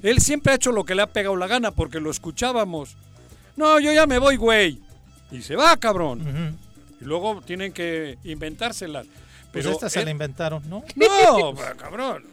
Él 0.02 0.20
siempre 0.20 0.52
ha 0.52 0.56
hecho 0.56 0.72
lo 0.72 0.84
que 0.84 0.94
le 0.94 1.02
ha 1.02 1.06
pegado 1.12 1.36
la 1.36 1.46
gana 1.46 1.70
porque 1.70 2.00
lo 2.00 2.10
escuchábamos. 2.10 2.96
No, 3.56 3.78
yo 3.78 3.92
ya 3.92 4.06
me 4.06 4.18
voy, 4.18 4.36
güey. 4.36 4.80
Y 5.30 5.42
se 5.42 5.54
va, 5.56 5.76
cabrón. 5.76 6.58
Y 7.00 7.04
luego 7.04 7.40
tienen 7.42 7.72
que 7.72 8.18
inventárselas. 8.24 9.06
Pues 9.52 9.64
Pero 9.64 9.70
esta 9.70 9.88
se 9.90 10.00
él- 10.00 10.06
la 10.06 10.10
inventaron, 10.10 10.62
¿no? 10.68 10.82
No, 10.96 11.54
cabrón. 11.78 12.24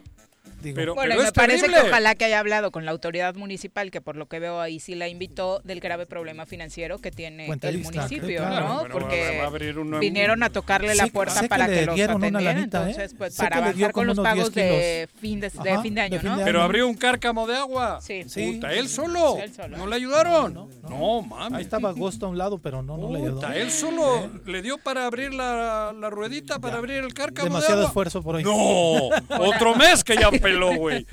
Digo, 0.62 0.74
Pero, 0.76 0.94
Bueno, 0.94 1.08
pero 1.10 1.20
me 1.22 1.26
es 1.28 1.32
parece 1.32 1.60
terrible. 1.62 1.82
que 1.82 1.88
ojalá 1.88 2.14
que 2.14 2.24
haya 2.26 2.38
hablado 2.38 2.70
con 2.70 2.84
la 2.84 2.90
autoridad 2.90 3.34
municipal, 3.34 3.90
que 3.90 4.00
por 4.00 4.16
lo 4.16 4.26
que 4.26 4.38
veo 4.40 4.60
ahí 4.60 4.78
sí 4.80 4.94
la 4.94 5.08
invitó 5.08 5.60
del 5.64 5.80
grave 5.80 6.06
problema 6.06 6.44
financiero 6.46 6.98
que 6.98 7.10
tiene 7.10 7.46
Puente 7.46 7.68
el 7.68 7.78
municipio, 7.78 8.38
claro. 8.38 8.68
¿no? 8.68 8.78
Bueno, 8.80 8.92
Porque 8.94 9.36
va 9.38 9.44
a 9.44 9.46
abrir 9.46 9.78
uno 9.78 9.96
en- 9.96 10.00
vinieron 10.00 10.42
a 10.42 10.50
tocarle 10.50 10.94
la 10.94 11.06
puerta 11.06 11.34
sé 11.34 11.40
que 11.42 11.48
para 11.48 11.66
le 11.68 11.80
que, 11.80 11.86
los 11.86 11.94
dieron 11.94 12.16
una 12.16 12.26
atendieran, 12.28 12.56
lanita, 12.56 12.78
¿eh? 12.78 12.90
entonces 12.90 13.14
pues 13.16 13.36
que 13.36 13.42
para 13.42 13.56
avanzar 13.58 13.92
con 13.92 14.06
los 14.06 14.18
unos 14.18 14.24
10 14.34 14.36
pagos 14.36 14.54
de 14.54 15.08
fin 15.20 15.40
de, 15.40 15.50
fin 15.50 15.94
de 15.94 16.00
año, 16.00 16.14
de 16.14 16.20
fin 16.20 16.30
¿no? 16.30 16.38
de 16.38 16.44
Pero 16.44 16.58
año. 16.58 16.64
abrió 16.66 16.88
un 16.88 16.94
cárcamo 16.96 17.46
de 17.46 17.56
agua. 17.56 18.00
Sí. 18.00 18.24
Sí. 18.28 18.52
Puta, 18.54 18.72
él 18.74 18.88
solo. 18.88 19.36
Sí, 19.36 19.42
él 19.44 19.54
solo. 19.54 19.76
No 19.78 19.86
le 19.86 19.96
ayudaron. 19.96 20.52
No, 20.54 20.68
No, 20.82 20.88
no, 20.90 21.22
mami. 21.22 21.56
Ahí 21.56 21.62
estaba 21.62 21.88
Agosto 21.90 22.26
a 22.26 22.28
un 22.28 22.38
lado, 22.38 22.58
pero 22.58 22.82
no, 22.82 22.96
no 22.96 23.10
le 23.12 23.18
ayudó. 23.18 23.46
Él 23.52 23.70
solo 23.70 24.28
le 24.46 24.62
dio 24.62 24.78
para 24.78 25.06
abrir 25.06 25.32
la, 25.34 25.92
la 25.98 26.10
ruedita, 26.10 26.58
para 26.58 26.76
abrir 26.78 26.98
el 27.02 27.14
cárcamo 27.14 27.44
Demasiado 27.48 27.76
de 27.76 27.80
agua. 27.82 27.88
esfuerzo 27.90 28.22
por 28.22 28.36
hoy. 28.36 28.44
No, 28.44 29.08
otro 29.38 29.74
mes 29.74 30.04
que 30.04 30.16
ya 30.16 30.28
güey. 30.76 31.06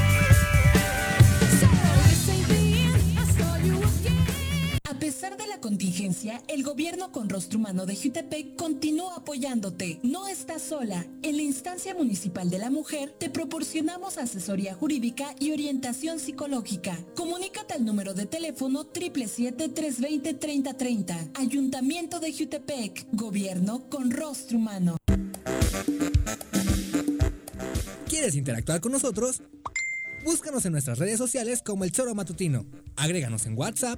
Gobierno 6.91 7.11
con 7.13 7.29
rostro 7.29 7.57
humano 7.57 7.85
de 7.85 7.95
Jutepec 7.95 8.57
continúa 8.57 9.15
apoyándote. 9.15 10.01
No 10.03 10.27
estás 10.27 10.61
sola. 10.61 11.05
En 11.23 11.37
la 11.37 11.41
instancia 11.41 11.95
municipal 11.95 12.49
de 12.49 12.59
la 12.59 12.69
mujer 12.69 13.15
te 13.17 13.29
proporcionamos 13.29 14.17
asesoría 14.17 14.75
jurídica 14.75 15.33
y 15.39 15.53
orientación 15.53 16.19
psicológica. 16.19 16.99
Comunícate 17.15 17.75
al 17.75 17.85
número 17.85 18.13
de 18.13 18.25
teléfono 18.25 18.91
777-320-3030. 18.91 21.31
Ayuntamiento 21.35 22.19
de 22.19 22.33
Jutepec. 22.33 23.07
Gobierno 23.13 23.89
con 23.89 24.11
rostro 24.11 24.57
humano. 24.57 24.97
¿Quieres 28.09 28.35
interactuar 28.35 28.81
con 28.81 28.91
nosotros? 28.91 29.41
Búscanos 30.25 30.65
en 30.65 30.73
nuestras 30.73 30.99
redes 30.99 31.17
sociales 31.17 31.61
como 31.63 31.85
El 31.85 31.93
Choro 31.93 32.13
Matutino. 32.15 32.65
Agréganos 32.97 33.45
en 33.45 33.57
WhatsApp 33.57 33.97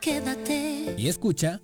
Quédate. 0.00 0.94
Y 0.96 1.08
escucha... 1.08 1.60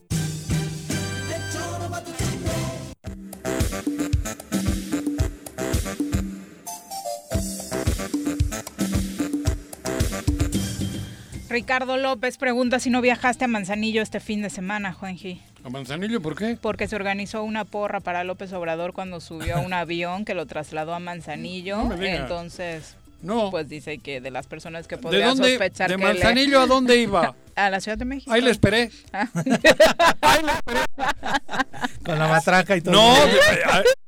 Ricardo 11.54 11.96
López 11.98 12.36
pregunta 12.36 12.80
si 12.80 12.90
no 12.90 13.00
viajaste 13.00 13.44
a 13.44 13.48
Manzanillo 13.48 14.02
este 14.02 14.18
fin 14.18 14.42
de 14.42 14.50
semana, 14.50 14.92
Juanji. 14.92 15.40
¿A 15.62 15.70
Manzanillo 15.70 16.20
por 16.20 16.34
qué? 16.34 16.58
Porque 16.60 16.88
se 16.88 16.96
organizó 16.96 17.44
una 17.44 17.64
porra 17.64 18.00
para 18.00 18.24
López 18.24 18.52
Obrador 18.52 18.92
cuando 18.92 19.20
subió 19.20 19.58
a 19.58 19.60
un 19.60 19.72
avión 19.72 20.24
que 20.24 20.34
lo 20.34 20.46
trasladó 20.46 20.94
a 20.94 20.98
Manzanillo. 20.98 21.76
No 21.76 21.84
me 21.90 21.96
digas. 21.96 22.22
Entonces, 22.22 22.96
No. 23.22 23.50
pues 23.50 23.68
dice 23.68 23.98
que 23.98 24.20
de 24.20 24.30
las 24.30 24.46
personas 24.46 24.86
que 24.86 24.96
¿De 24.96 25.02
podría 25.02 25.28
dónde? 25.28 25.50
sospechar 25.50 25.90
¿De 25.90 25.96
que 25.96 26.02
le- 26.02 26.08
Manzanillo 26.14 26.60
a 26.60 26.66
dónde 26.66 26.96
iba? 26.98 27.34
a 27.56 27.70
la 27.70 27.80
Ciudad 27.80 27.98
de 27.98 28.04
México. 28.04 28.32
Ahí 28.32 28.40
le 28.42 28.50
esperé. 28.50 28.90
Ah. 29.12 29.28
Con 32.04 32.18
la 32.18 32.28
matraca 32.28 32.76
y 32.76 32.80
todo. 32.80 32.94
No, 32.94 33.16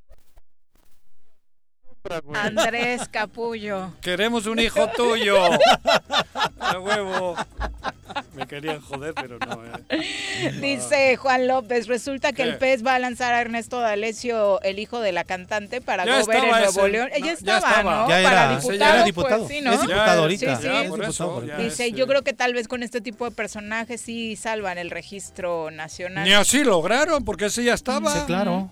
Andrés 2.35 3.09
Capullo. 3.11 3.93
queremos 4.01 4.47
un 4.47 4.59
hijo 4.59 4.89
tuyo. 4.97 5.37
A 6.61 6.79
huevo. 6.79 7.37
Me 8.35 8.47
querían 8.47 8.81
joder, 8.81 9.15
pero 9.15 9.39
no. 9.39 9.63
eh. 9.91 10.53
Dice 10.61 11.17
Juan 11.17 11.47
López, 11.47 11.87
resulta 11.87 12.31
que 12.33 12.43
¿Qué? 12.43 12.49
el 12.51 12.57
PES 12.59 12.85
va 12.87 12.95
a 12.95 12.99
lanzar 12.99 13.35
a 13.35 13.41
Ernesto 13.41 13.81
D'Alessio, 13.81 14.61
el 14.63 14.79
hijo 14.79 15.01
de 15.01 15.13
la 15.13 15.25
cantante, 15.25 15.81
para 15.81 16.05
Ya 16.07 16.21
gober 16.23 16.37
en 16.45 16.51
Nuevo 16.51 16.65
ese. 16.69 16.89
León. 16.89 17.09
No, 17.11 17.17
Ella 17.17 17.27
ya 17.27 17.33
estaba, 17.33 17.59
estaba. 17.71 17.95
¿no? 18.03 18.09
Ya 18.09 18.23
para 18.23 18.45
era, 18.45 18.57
diputado, 18.57 18.79
ya 18.79 18.95
era 18.95 19.05
diputado. 19.05 19.39
pues 19.47 19.53
sí, 19.53 19.61
¿no? 19.61 19.73
Es 19.73 19.81
diputado 19.83 20.23
ahorita. 20.23 20.57
Sí, 20.57 20.63
sí. 20.63 20.69
Ya, 20.69 20.83
Es 20.83 20.89
por 20.89 21.01
diputado 21.01 21.39
eso, 21.41 21.47
ya 21.47 21.57
Dice, 21.59 21.87
es, 21.89 21.93
yo 21.95 22.07
creo 22.07 22.23
que 22.23 22.33
tal 22.33 22.55
vez 22.55 22.69
con 22.69 22.83
este 22.83 23.01
tipo 23.01 23.25
de 23.27 23.31
personajes 23.33 24.01
sí 24.01 24.37
salvan 24.37 24.79
el 24.79 24.91
registro 24.91 25.71
nacional. 25.71 26.25
Ni 26.25 26.33
así 26.33 26.65
lograron, 26.65 27.25
porque 27.25 27.47
ese 27.47 27.65
ya 27.65 27.75
estaba. 27.75 28.13
Sí, 28.13 28.21
claro. 28.27 28.71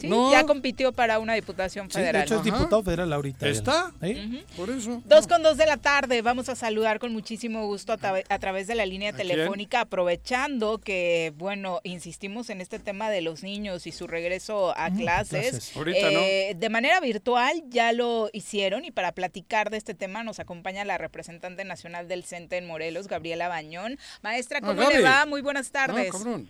Sí, 0.00 0.08
No. 0.08 0.30
ya 0.32 0.44
compitió 0.44 0.92
para 0.92 1.18
una 1.18 1.34
diputación 1.34 1.90
Sí, 1.90 1.98
de 1.98 2.04
federal. 2.04 2.22
hecho 2.22 2.34
es 2.36 2.40
Ajá. 2.40 2.56
diputado 2.58 2.82
federal 2.82 3.12
ahorita. 3.12 3.46
¿Está? 3.48 3.92
¿Sí? 4.02 4.44
Por 4.56 4.70
eso. 4.70 5.02
Dos 5.04 5.26
con 5.26 5.42
dos 5.42 5.56
de 5.58 5.66
la 5.66 5.76
tarde, 5.76 6.22
vamos 6.22 6.48
a 6.48 6.54
saludar 6.54 6.98
con 6.98 7.12
muchísimo 7.12 7.66
gusto 7.66 7.92
a, 7.92 7.98
tra- 7.98 8.24
a 8.28 8.38
través 8.38 8.66
de 8.66 8.74
la 8.74 8.86
línea 8.86 9.12
telefónica, 9.12 9.82
aprovechando 9.82 10.78
que, 10.78 11.32
bueno, 11.36 11.80
insistimos 11.84 12.48
en 12.50 12.60
este 12.60 12.78
tema 12.78 13.10
de 13.10 13.20
los 13.20 13.42
niños 13.42 13.86
y 13.86 13.92
su 13.92 14.06
regreso 14.06 14.70
a 14.76 14.90
clases. 14.90 15.50
clases. 15.50 15.76
Ahorita, 15.76 15.98
Eh, 16.10 16.54
De 16.56 16.68
manera 16.70 17.00
virtual 17.00 17.62
ya 17.68 17.92
lo 17.92 18.30
hicieron 18.32 18.84
y 18.84 18.90
para 18.90 19.12
platicar 19.12 19.70
de 19.70 19.76
este 19.76 19.94
tema 19.94 20.22
nos 20.24 20.40
acompaña 20.40 20.84
la 20.84 20.98
representante 20.98 21.64
nacional 21.64 22.08
del 22.08 22.24
CENTE 22.24 22.56
en 22.56 22.66
Morelos, 22.66 23.06
Gabriela 23.08 23.48
Bañón. 23.48 23.98
Maestra, 24.22 24.58
Ah, 24.62 24.66
¿cómo 24.66 24.80
Gaby. 24.80 24.94
le 24.94 25.02
va? 25.02 25.26
Muy 25.26 25.42
buenas 25.42 25.68
Ah, 25.68 25.86
tardes. 25.86 26.10
cabrón. 26.12 26.48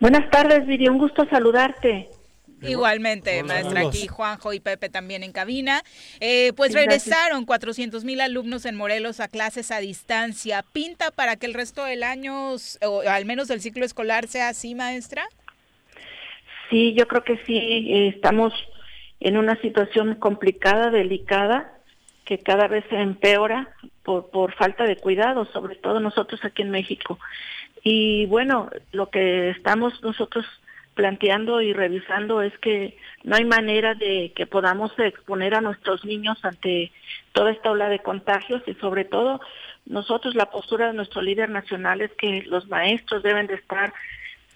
Buenas 0.00 0.28
tardes, 0.30 0.66
Viri, 0.66 0.88
un 0.88 0.98
gusto 0.98 1.24
saludarte. 1.30 2.08
Igualmente, 2.68 3.40
Hola, 3.40 3.54
maestra, 3.54 3.72
saludos. 3.74 3.94
aquí 3.96 4.06
Juanjo 4.08 4.52
y 4.52 4.60
Pepe 4.60 4.88
también 4.88 5.22
en 5.22 5.32
cabina. 5.32 5.82
Eh, 6.20 6.52
pues 6.56 6.72
Sí, 6.72 6.78
regresaron 6.78 7.44
400 7.44 8.04
mil 8.04 8.20
alumnos 8.20 8.64
en 8.64 8.76
Morelos 8.76 9.20
a 9.20 9.28
clases 9.28 9.70
a 9.70 9.78
distancia. 9.78 10.64
¿Pinta 10.72 11.10
para 11.10 11.36
que 11.36 11.46
el 11.46 11.54
resto 11.54 11.84
del 11.84 12.02
año, 12.02 12.52
o 12.54 13.00
al 13.08 13.24
menos 13.24 13.48
del 13.48 13.60
ciclo 13.60 13.84
escolar, 13.84 14.26
sea 14.28 14.48
así, 14.48 14.74
maestra? 14.74 15.24
Sí, 16.70 16.94
yo 16.94 17.06
creo 17.06 17.24
que 17.24 17.38
sí, 17.44 18.10
estamos 18.14 18.52
en 19.20 19.36
una 19.36 19.60
situación 19.60 20.14
complicada, 20.16 20.90
delicada, 20.90 21.72
que 22.24 22.38
cada 22.38 22.68
vez 22.68 22.84
se 22.88 22.96
empeora 22.96 23.68
por, 24.02 24.30
por 24.30 24.54
falta 24.54 24.84
de 24.84 24.96
cuidado, 24.96 25.44
sobre 25.52 25.76
todo 25.76 26.00
nosotros 26.00 26.40
aquí 26.44 26.62
en 26.62 26.70
México. 26.70 27.18
Y 27.82 28.26
bueno, 28.26 28.70
lo 28.92 29.10
que 29.10 29.50
estamos 29.50 30.02
nosotros 30.02 30.46
planteando 30.94 31.60
y 31.60 31.72
revisando 31.72 32.42
es 32.42 32.56
que 32.58 32.96
no 33.22 33.36
hay 33.36 33.44
manera 33.44 33.94
de 33.94 34.32
que 34.34 34.46
podamos 34.46 34.92
exponer 34.98 35.54
a 35.54 35.60
nuestros 35.60 36.04
niños 36.04 36.38
ante 36.44 36.92
toda 37.32 37.50
esta 37.50 37.70
ola 37.70 37.88
de 37.88 37.98
contagios 37.98 38.62
y 38.66 38.74
sobre 38.74 39.04
todo 39.04 39.40
nosotros 39.86 40.34
la 40.34 40.50
postura 40.50 40.88
de 40.88 40.94
nuestro 40.94 41.20
líder 41.20 41.50
nacional 41.50 42.00
es 42.00 42.12
que 42.12 42.42
los 42.46 42.68
maestros 42.68 43.22
deben 43.22 43.46
de 43.46 43.54
estar 43.54 43.92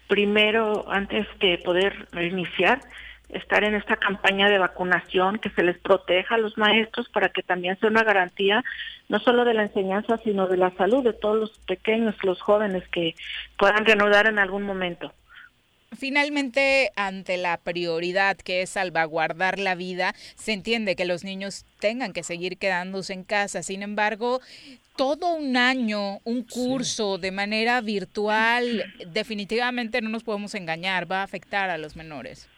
primero 0.07 0.91
antes 0.91 1.27
que 1.39 1.59
poder 1.59 2.09
iniciar 2.15 2.81
estar 3.29 3.63
en 3.63 3.75
esta 3.75 3.97
campaña 3.97 4.49
de 4.49 4.59
vacunación, 4.59 5.39
que 5.39 5.51
se 5.51 5.63
les 5.63 5.79
proteja 5.79 6.37
a 6.37 6.39
los 6.39 6.57
maestros 6.57 7.09
para 7.11 7.29
que 7.29 7.43
también 7.43 7.79
sea 7.79 7.91
una 7.91 8.03
garantía 8.03 8.65
no 9.09 9.19
solo 9.21 9.45
de 9.45 9.55
la 9.55 9.65
enseñanza, 9.65 10.19
sino 10.25 10.47
de 10.47 10.57
la 10.57 10.71
salud 10.73 11.05
de 11.05 11.13
todos 11.13 11.37
los 11.37 11.59
pequeños, 11.67 12.15
los 12.23 12.41
jóvenes 12.41 12.87
que 12.89 13.15
puedan 13.59 13.85
reanudar 13.85 14.27
en 14.27 14.39
algún 14.39 14.63
momento. 14.63 15.13
Finalmente, 15.97 16.91
ante 16.97 17.39
la 17.39 17.57
prioridad 17.57 18.37
que 18.37 18.63
es 18.63 18.71
salvaguardar 18.71 19.59
la 19.59 19.75
vida, 19.75 20.15
se 20.37 20.53
entiende 20.53 20.97
que 20.97 21.07
los 21.07 21.25
niños 21.25 21.65
tengan 21.81 22.13
que 22.13 22.23
seguir 22.23 22.59
quedándose 22.59 23.15
en 23.15 23.25
casa. 23.25 23.63
Sin 23.63 23.83
embargo, 23.83 24.41
todo 24.97 25.35
un 25.35 25.57
año, 25.57 26.19
un 26.25 26.43
curso 26.43 27.19
de 27.19 27.33
manera 27.33 27.81
virtual, 27.81 28.85
definitivamente 29.07 30.03
no 30.03 30.11
nos 30.11 30.25
podemos 30.25 30.55
engañar, 30.55 31.11
va 31.11 31.21
a 31.21 31.25
afectar 31.25 31.71
a 31.71 31.79
los 31.79 31.97
menores. 31.97 32.49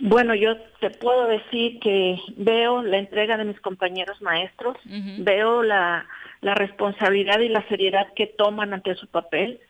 Bueno, 0.00 0.34
yo 0.34 0.56
te 0.80 0.90
puedo 0.90 1.26
decir 1.26 1.78
que 1.80 2.18
veo 2.36 2.82
la 2.82 2.98
entrega 2.98 3.36
de 3.36 3.44
mis 3.44 3.60
compañeros 3.60 4.20
maestros, 4.20 4.76
veo 4.84 5.62
la, 5.62 6.06
la 6.40 6.54
responsabilidad 6.54 7.38
y 7.40 7.48
la 7.48 7.66
seriedad 7.68 8.08
que 8.14 8.26
toman 8.26 8.74
ante 8.74 8.94
su 8.96 9.06
papel. 9.06 9.60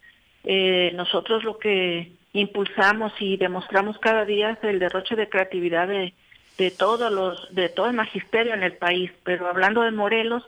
Eh, 0.45 0.93
nosotros 0.95 1.45
lo 1.45 1.59
que 1.59 2.12
impulsamos 2.35 3.12
y 3.20 3.37
demostramos 3.37 3.99
cada 3.99 4.24
día 4.24 4.59
el 4.62 4.78
derroche 4.78 5.16
de 5.16 5.28
creatividad 5.28 5.89
de, 5.89 6.12
de 6.59 6.70
todos 6.70 7.11
los, 7.11 7.55
de 7.55 7.68
todo 7.68 7.87
el 7.87 7.95
magisterio 7.95 8.53
en 8.53 8.64
el 8.64 8.74
país. 8.74 9.11
Pero 9.22 9.49
hablando 9.49 9.82
de 9.82 9.93
Morelos, 9.93 10.43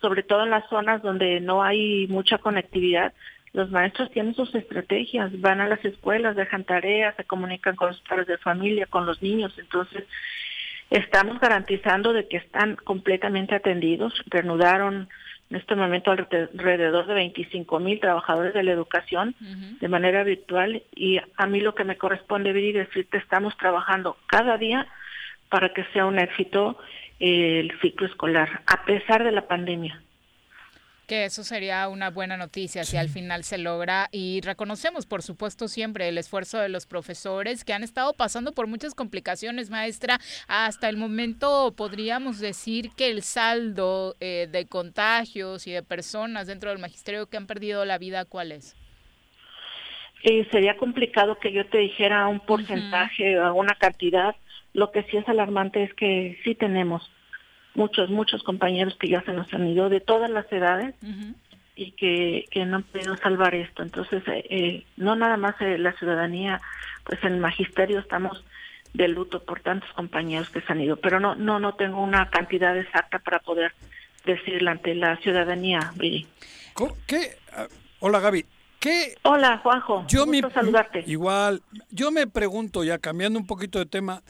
sobre 0.00 0.24
todo 0.24 0.42
en 0.42 0.50
las 0.50 0.68
zonas 0.68 1.00
donde 1.00 1.40
no 1.40 1.62
hay 1.62 2.08
mucha 2.08 2.38
conectividad, 2.38 3.14
los 3.52 3.70
maestros 3.70 4.10
tienen 4.10 4.34
sus 4.34 4.54
estrategias, 4.54 5.40
van 5.40 5.60
a 5.60 5.68
las 5.68 5.84
escuelas, 5.84 6.36
dejan 6.36 6.64
tareas, 6.64 7.14
se 7.16 7.24
comunican 7.24 7.76
con 7.76 7.88
los 7.88 8.00
padres 8.00 8.26
de 8.26 8.38
familia, 8.38 8.86
con 8.86 9.06
los 9.06 9.22
niños, 9.22 9.54
entonces 9.58 10.04
estamos 10.90 11.38
garantizando 11.38 12.12
de 12.12 12.26
que 12.26 12.38
están 12.38 12.76
completamente 12.76 13.54
atendidos, 13.54 14.22
reanudaron 14.26 15.08
en 15.52 15.56
este 15.56 15.74
momento 15.74 16.10
alrededor 16.10 17.06
de 17.06 17.12
25 17.12 17.78
mil 17.78 18.00
trabajadores 18.00 18.54
de 18.54 18.62
la 18.62 18.72
educación 18.72 19.34
de 19.38 19.88
manera 19.88 20.24
virtual 20.24 20.82
y 20.96 21.20
a 21.36 21.46
mí 21.46 21.60
lo 21.60 21.74
que 21.74 21.84
me 21.84 21.98
corresponde 21.98 22.54
ver 22.54 22.64
y 22.64 22.72
decirte 22.72 23.18
estamos 23.18 23.54
trabajando 23.58 24.16
cada 24.28 24.56
día 24.56 24.86
para 25.50 25.74
que 25.74 25.84
sea 25.92 26.06
un 26.06 26.18
éxito 26.18 26.78
el 27.20 27.70
ciclo 27.82 28.06
escolar 28.06 28.62
a 28.66 28.86
pesar 28.86 29.24
de 29.24 29.32
la 29.32 29.46
pandemia 29.46 30.00
que 31.06 31.24
eso 31.24 31.44
sería 31.44 31.88
una 31.88 32.10
buena 32.10 32.36
noticia 32.36 32.84
si 32.84 32.96
al 32.96 33.08
final 33.08 33.44
se 33.44 33.58
logra. 33.58 34.08
Y 34.12 34.40
reconocemos 34.42 35.06
por 35.06 35.22
supuesto 35.22 35.68
siempre 35.68 36.08
el 36.08 36.18
esfuerzo 36.18 36.58
de 36.58 36.68
los 36.68 36.86
profesores 36.86 37.64
que 37.64 37.72
han 37.72 37.82
estado 37.82 38.12
pasando 38.12 38.52
por 38.52 38.66
muchas 38.66 38.94
complicaciones 38.94 39.70
maestra. 39.70 40.18
Hasta 40.48 40.88
el 40.88 40.96
momento 40.96 41.74
podríamos 41.76 42.38
decir 42.38 42.90
que 42.96 43.10
el 43.10 43.22
saldo 43.22 44.16
eh, 44.20 44.48
de 44.50 44.66
contagios 44.66 45.66
y 45.66 45.72
de 45.72 45.82
personas 45.82 46.46
dentro 46.46 46.70
del 46.70 46.78
magisterio 46.78 47.26
que 47.26 47.36
han 47.36 47.46
perdido 47.46 47.84
la 47.84 47.98
vida 47.98 48.24
cuál 48.24 48.52
es 48.52 48.76
eh, 50.22 50.46
sería 50.52 50.76
complicado 50.76 51.38
que 51.38 51.52
yo 51.52 51.66
te 51.66 51.78
dijera 51.78 52.28
un 52.28 52.40
porcentaje 52.40 53.38
o 53.40 53.54
una 53.54 53.74
cantidad. 53.74 54.36
Lo 54.72 54.92
que 54.92 55.02
sí 55.04 55.16
es 55.16 55.28
alarmante 55.28 55.82
es 55.82 55.92
que 55.94 56.38
sí 56.44 56.54
tenemos 56.54 57.10
muchos, 57.74 58.10
muchos 58.10 58.42
compañeros 58.42 58.96
que 58.98 59.08
ya 59.08 59.22
se 59.22 59.32
nos 59.32 59.52
han 59.52 59.66
ido 59.66 59.88
de 59.88 60.00
todas 60.00 60.30
las 60.30 60.50
edades 60.52 60.94
y 61.74 61.92
que, 61.92 62.44
que 62.50 62.64
no 62.64 62.76
han 62.76 62.82
podido 62.82 63.16
salvar 63.16 63.54
esto. 63.54 63.82
Entonces, 63.82 64.22
eh, 64.26 64.44
eh, 64.50 64.86
no 64.96 65.16
nada 65.16 65.36
más 65.36 65.54
eh, 65.60 65.78
la 65.78 65.92
ciudadanía, 65.92 66.60
pues 67.04 67.22
en 67.24 67.34
el 67.34 67.40
magisterio 67.40 67.98
estamos 68.00 68.44
de 68.92 69.08
luto 69.08 69.42
por 69.42 69.60
tantos 69.60 69.90
compañeros 69.94 70.50
que 70.50 70.60
se 70.60 70.72
han 70.72 70.80
ido, 70.80 70.96
pero 70.96 71.18
no, 71.18 71.34
no, 71.34 71.58
no 71.58 71.74
tengo 71.74 72.02
una 72.02 72.28
cantidad 72.28 72.76
exacta 72.76 73.18
para 73.18 73.38
poder 73.38 73.72
decirle 74.26 74.70
ante 74.70 74.94
la 74.94 75.16
ciudadanía, 75.16 75.92
¿Qué? 77.06 77.36
Ah, 77.52 77.66
hola 78.00 78.20
Gaby. 78.20 78.44
¿Qué? 78.78 79.14
Hola 79.22 79.58
Juanjo, 79.58 80.04
yo 80.08 80.26
me, 80.26 80.40
saludarte. 80.50 81.04
Igual, 81.06 81.62
yo 81.90 82.10
me 82.10 82.26
pregunto, 82.26 82.82
ya 82.82 82.98
cambiando 82.98 83.38
un 83.38 83.46
poquito 83.46 83.78
de 83.78 83.86
tema, 83.86 84.22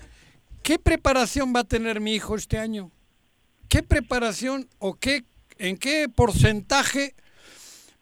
¿qué 0.62 0.78
preparación 0.78 1.54
va 1.56 1.60
a 1.60 1.64
tener 1.64 2.00
mi 2.00 2.14
hijo 2.14 2.36
este 2.36 2.58
año? 2.58 2.90
¿Qué 3.72 3.82
preparación 3.82 4.68
o 4.80 4.96
qué, 4.96 5.24
en 5.56 5.78
qué 5.78 6.06
porcentaje 6.14 7.14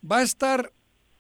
va 0.03 0.19
a 0.19 0.23
estar 0.23 0.73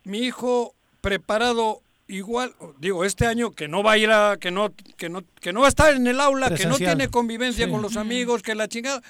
mi 0.02 0.18
hijo 0.18 0.74
preparado 1.00 1.82
igual, 2.08 2.52
digo, 2.80 3.04
este 3.04 3.26
año 3.26 3.52
que 3.52 3.68
no 3.68 3.84
va 3.84 3.92
a 3.92 3.98
ir 3.98 4.10
a, 4.10 4.38
que 4.40 4.50
no, 4.50 4.74
que 4.96 5.08
no, 5.08 5.22
que 5.40 5.52
no 5.52 5.60
va 5.60 5.66
a 5.66 5.68
estar 5.68 5.94
en 5.94 6.04
el 6.08 6.20
aula, 6.20 6.52
que 6.52 6.66
no 6.66 6.78
tiene 6.78 7.06
convivencia 7.06 7.70
con 7.70 7.80
los 7.80 7.96
amigos, 7.96 8.42
que 8.42 8.56
la 8.56 8.66
chingada. 8.66 9.00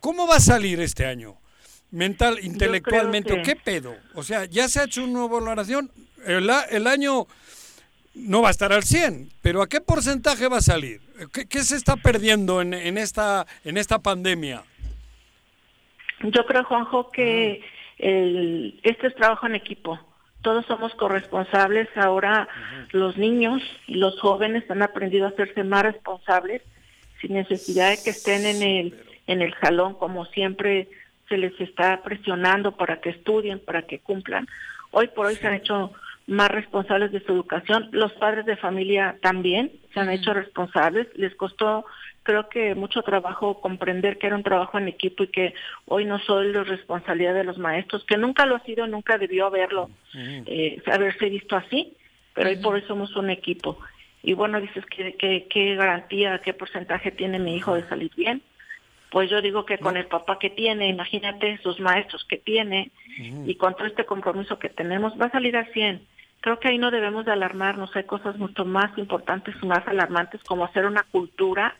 ¿Cómo 0.00 0.26
va 0.26 0.36
a 0.36 0.40
salir 0.40 0.80
este 0.80 1.04
año? 1.04 1.36
Mental, 1.90 2.38
intelectualmente, 2.42 3.42
¿qué 3.42 3.54
pedo? 3.54 3.94
O 4.14 4.22
sea, 4.22 4.46
ya 4.46 4.66
se 4.66 4.80
ha 4.80 4.84
hecho 4.84 5.04
una 5.04 5.26
valoración, 5.26 5.92
el, 6.24 6.50
el 6.70 6.86
año 6.86 7.26
no 8.14 8.40
va 8.40 8.48
a 8.48 8.50
estar 8.50 8.72
al 8.72 8.82
100, 8.82 9.30
pero 9.42 9.60
¿a 9.60 9.68
qué 9.68 9.82
porcentaje 9.82 10.48
va 10.48 10.56
a 10.56 10.62
salir? 10.62 11.02
¿Qué, 11.50 11.62
se 11.64 11.76
está 11.76 11.96
perdiendo 11.96 12.62
en, 12.62 12.72
en, 12.72 12.96
esta, 12.96 13.46
en 13.62 13.76
esta 13.76 13.98
pandemia? 13.98 14.64
Yo 16.20 16.46
creo, 16.46 16.64
Juanjo, 16.64 17.10
que 17.10 17.62
el, 17.98 18.80
este 18.82 19.08
es 19.08 19.14
trabajo 19.14 19.46
en 19.46 19.54
equipo. 19.54 19.98
Todos 20.42 20.64
somos 20.66 20.94
corresponsables. 20.94 21.88
Ahora 21.96 22.48
los 22.92 23.16
niños 23.16 23.62
y 23.86 23.94
los 23.94 24.18
jóvenes 24.20 24.70
han 24.70 24.82
aprendido 24.82 25.26
a 25.26 25.30
hacerse 25.30 25.64
más 25.64 25.82
responsables 25.82 26.62
sin 27.20 27.34
necesidad 27.34 27.90
de 27.90 28.02
que 28.02 28.10
estén 28.10 28.46
en 28.46 28.62
el, 28.62 29.04
en 29.26 29.42
el 29.42 29.54
salón 29.60 29.94
como 29.94 30.26
siempre 30.26 30.88
se 31.28 31.38
les 31.38 31.58
está 31.60 32.02
presionando 32.02 32.72
para 32.72 33.00
que 33.00 33.10
estudien, 33.10 33.58
para 33.58 33.82
que 33.82 33.98
cumplan. 33.98 34.46
Hoy 34.92 35.08
por 35.08 35.26
hoy 35.26 35.36
se 35.36 35.46
han 35.46 35.54
hecho 35.54 35.92
más 36.26 36.50
responsables 36.50 37.12
de 37.12 37.20
su 37.20 37.32
educación. 37.32 37.88
Los 37.92 38.12
padres 38.14 38.46
de 38.46 38.56
familia 38.56 39.16
también 39.22 39.72
se 39.94 40.00
han 40.00 40.10
hecho 40.10 40.34
responsables. 40.34 41.06
Les 41.14 41.34
costó 41.34 41.84
creo 42.26 42.48
que 42.48 42.74
mucho 42.74 43.02
trabajo 43.02 43.60
comprender 43.60 44.18
que 44.18 44.26
era 44.26 44.34
un 44.34 44.42
trabajo 44.42 44.78
en 44.78 44.88
equipo 44.88 45.22
y 45.22 45.28
que 45.28 45.54
hoy 45.86 46.04
no 46.04 46.18
soy 46.18 46.52
la 46.52 46.64
responsabilidad 46.64 47.34
de 47.34 47.44
los 47.44 47.56
maestros, 47.56 48.04
que 48.04 48.16
nunca 48.16 48.44
lo 48.46 48.56
ha 48.56 48.64
sido, 48.64 48.88
nunca 48.88 49.16
debió 49.16 49.46
haberlo, 49.46 49.90
eh, 50.14 50.82
haberse 50.86 51.30
visto 51.30 51.54
así, 51.54 51.94
pero 52.34 52.50
hoy 52.50 52.56
por 52.56 52.74
hoy 52.74 52.82
somos 52.88 53.14
un 53.14 53.30
equipo. 53.30 53.78
Y 54.24 54.32
bueno, 54.32 54.60
dices, 54.60 54.84
¿qué, 54.86 55.14
qué, 55.16 55.46
qué 55.48 55.76
garantía, 55.76 56.40
qué 56.44 56.52
porcentaje 56.52 57.12
tiene 57.12 57.38
mi 57.38 57.54
hijo 57.54 57.76
de 57.76 57.88
salir 57.88 58.10
bien? 58.16 58.42
Pues 59.10 59.30
yo 59.30 59.40
digo 59.40 59.64
que 59.64 59.78
con 59.78 59.96
el 59.96 60.06
papá 60.06 60.40
que 60.40 60.50
tiene, 60.50 60.88
imagínate 60.88 61.58
sus 61.62 61.78
maestros 61.78 62.24
que 62.24 62.38
tiene 62.38 62.90
y 63.46 63.54
con 63.54 63.76
todo 63.76 63.86
este 63.86 64.04
compromiso 64.04 64.58
que 64.58 64.68
tenemos, 64.68 65.12
va 65.18 65.26
a 65.26 65.30
salir 65.30 65.56
a 65.56 65.64
100 65.66 66.02
creo 66.40 66.60
que 66.60 66.68
ahí 66.68 66.78
no 66.78 66.90
debemos 66.90 67.24
de 67.24 67.32
alarmarnos, 67.32 67.94
hay 67.96 68.04
cosas 68.04 68.36
mucho 68.36 68.64
más 68.64 68.96
importantes 68.98 69.54
y 69.60 69.66
más 69.66 69.86
alarmantes 69.86 70.42
como 70.44 70.64
hacer 70.64 70.86
una 70.86 71.02
cultura 71.04 71.74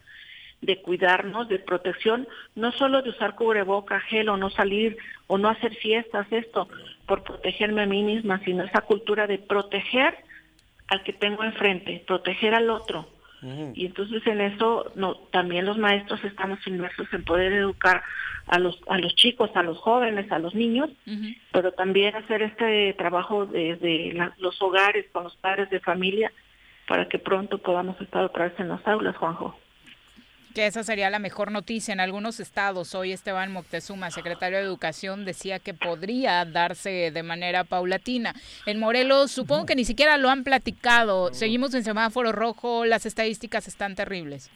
de 0.63 0.81
cuidarnos, 0.81 1.49
de 1.49 1.59
protección, 1.59 2.27
no 2.55 2.73
solo 2.73 3.03
de 3.03 3.11
usar 3.11 3.35
cubreboca, 3.35 4.01
gel 4.01 4.29
o 4.29 4.37
no 4.37 4.51
salir 4.51 4.97
o 5.27 5.39
no 5.39 5.49
hacer 5.49 5.75
fiestas, 5.75 6.27
esto, 6.31 6.69
por 7.07 7.23
protegerme 7.23 7.83
a 7.83 7.87
mí 7.87 8.03
misma, 8.03 8.41
sino 8.45 8.65
esa 8.65 8.81
cultura 8.81 9.27
de 9.27 9.39
proteger 9.39 10.17
al 10.89 11.03
que 11.03 11.13
tengo 11.13 11.45
enfrente, 11.45 12.03
proteger 12.07 12.55
al 12.55 12.71
otro. 12.71 13.07
Y 13.75 13.87
entonces 13.87 14.27
en 14.27 14.41
eso 14.41 14.91
no, 14.95 15.15
también 15.31 15.67
los 15.67 15.79
maestros 15.79 16.23
estamos 16.25 16.59
inmersos 16.67 17.07
en 17.13 17.25
poder 17.25 17.53
educar 17.53 18.03
a 18.47 18.59
los 18.59 18.81
a 18.89 18.99
los 18.99 19.15
chicos, 19.15 19.51
a 19.55 19.63
los 19.63 19.79
jóvenes, 19.79 20.31
a 20.33 20.39
los 20.39 20.55
niños, 20.55 20.91
pero 21.53 21.73
también 21.73 22.15
hacer 22.17 22.43
este 22.43 22.95
trabajo 22.95 23.47
desde 23.47 24.15
los 24.39 24.61
hogares 24.61 25.07
con 25.13 25.25
los 25.25 25.37
padres 25.37 25.71
de 25.71 25.81
familia 25.81 26.33
para 26.89 27.09
que 27.09 27.19
pronto 27.19 27.59
podamos 27.59 28.01
estar 28.01 28.25
otra 28.25 28.45
vez 28.47 28.59
en 28.59 28.69
las 28.69 28.87
aulas, 28.87 29.17
Juanjo 29.17 29.57
que 30.57 30.67
esa 30.67 30.83
sería 30.83 31.11
la 31.11 31.19
mejor 31.19 31.53
noticia. 31.53 31.93
En 31.93 32.01
algunos 32.01 32.41
estados, 32.41 32.95
hoy 32.95 33.13
Esteban 33.13 33.53
Moctezuma, 33.53 34.11
secretario 34.11 34.57
de 34.57 34.65
Educación, 34.65 35.27
decía 35.27 35.59
que 35.59 35.75
podría 35.75 36.47
darse 36.47 37.11
de 37.11 37.23
manera 37.23 37.65
paulatina. 37.65 38.33
En 38.65 38.81
Morelos, 38.81 39.31
supongo 39.31 39.67
que 39.67 39.75
ni 39.75 39.85
siquiera 39.85 40.17
lo 40.17 40.31
han 40.31 40.45
platicado. 40.45 41.35
Seguimos 41.35 41.75
en 41.75 41.85
semáforo 41.85 42.33
rojo, 42.33 42.87
las 42.87 43.05
estadísticas 43.05 43.69
están 43.69 43.97
terribles. 43.97 44.51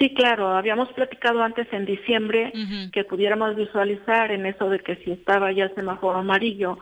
Sí, 0.00 0.12
claro, 0.14 0.48
habíamos 0.48 0.92
platicado 0.94 1.44
antes 1.44 1.72
en 1.72 1.84
diciembre 1.84 2.52
que 2.92 3.04
pudiéramos 3.04 3.54
visualizar 3.54 4.32
en 4.32 4.46
eso 4.46 4.68
de 4.68 4.80
que 4.80 4.96
si 4.96 5.12
estaba 5.12 5.52
ya 5.52 5.66
el 5.66 5.74
semáforo 5.76 6.18
amarillo 6.18 6.76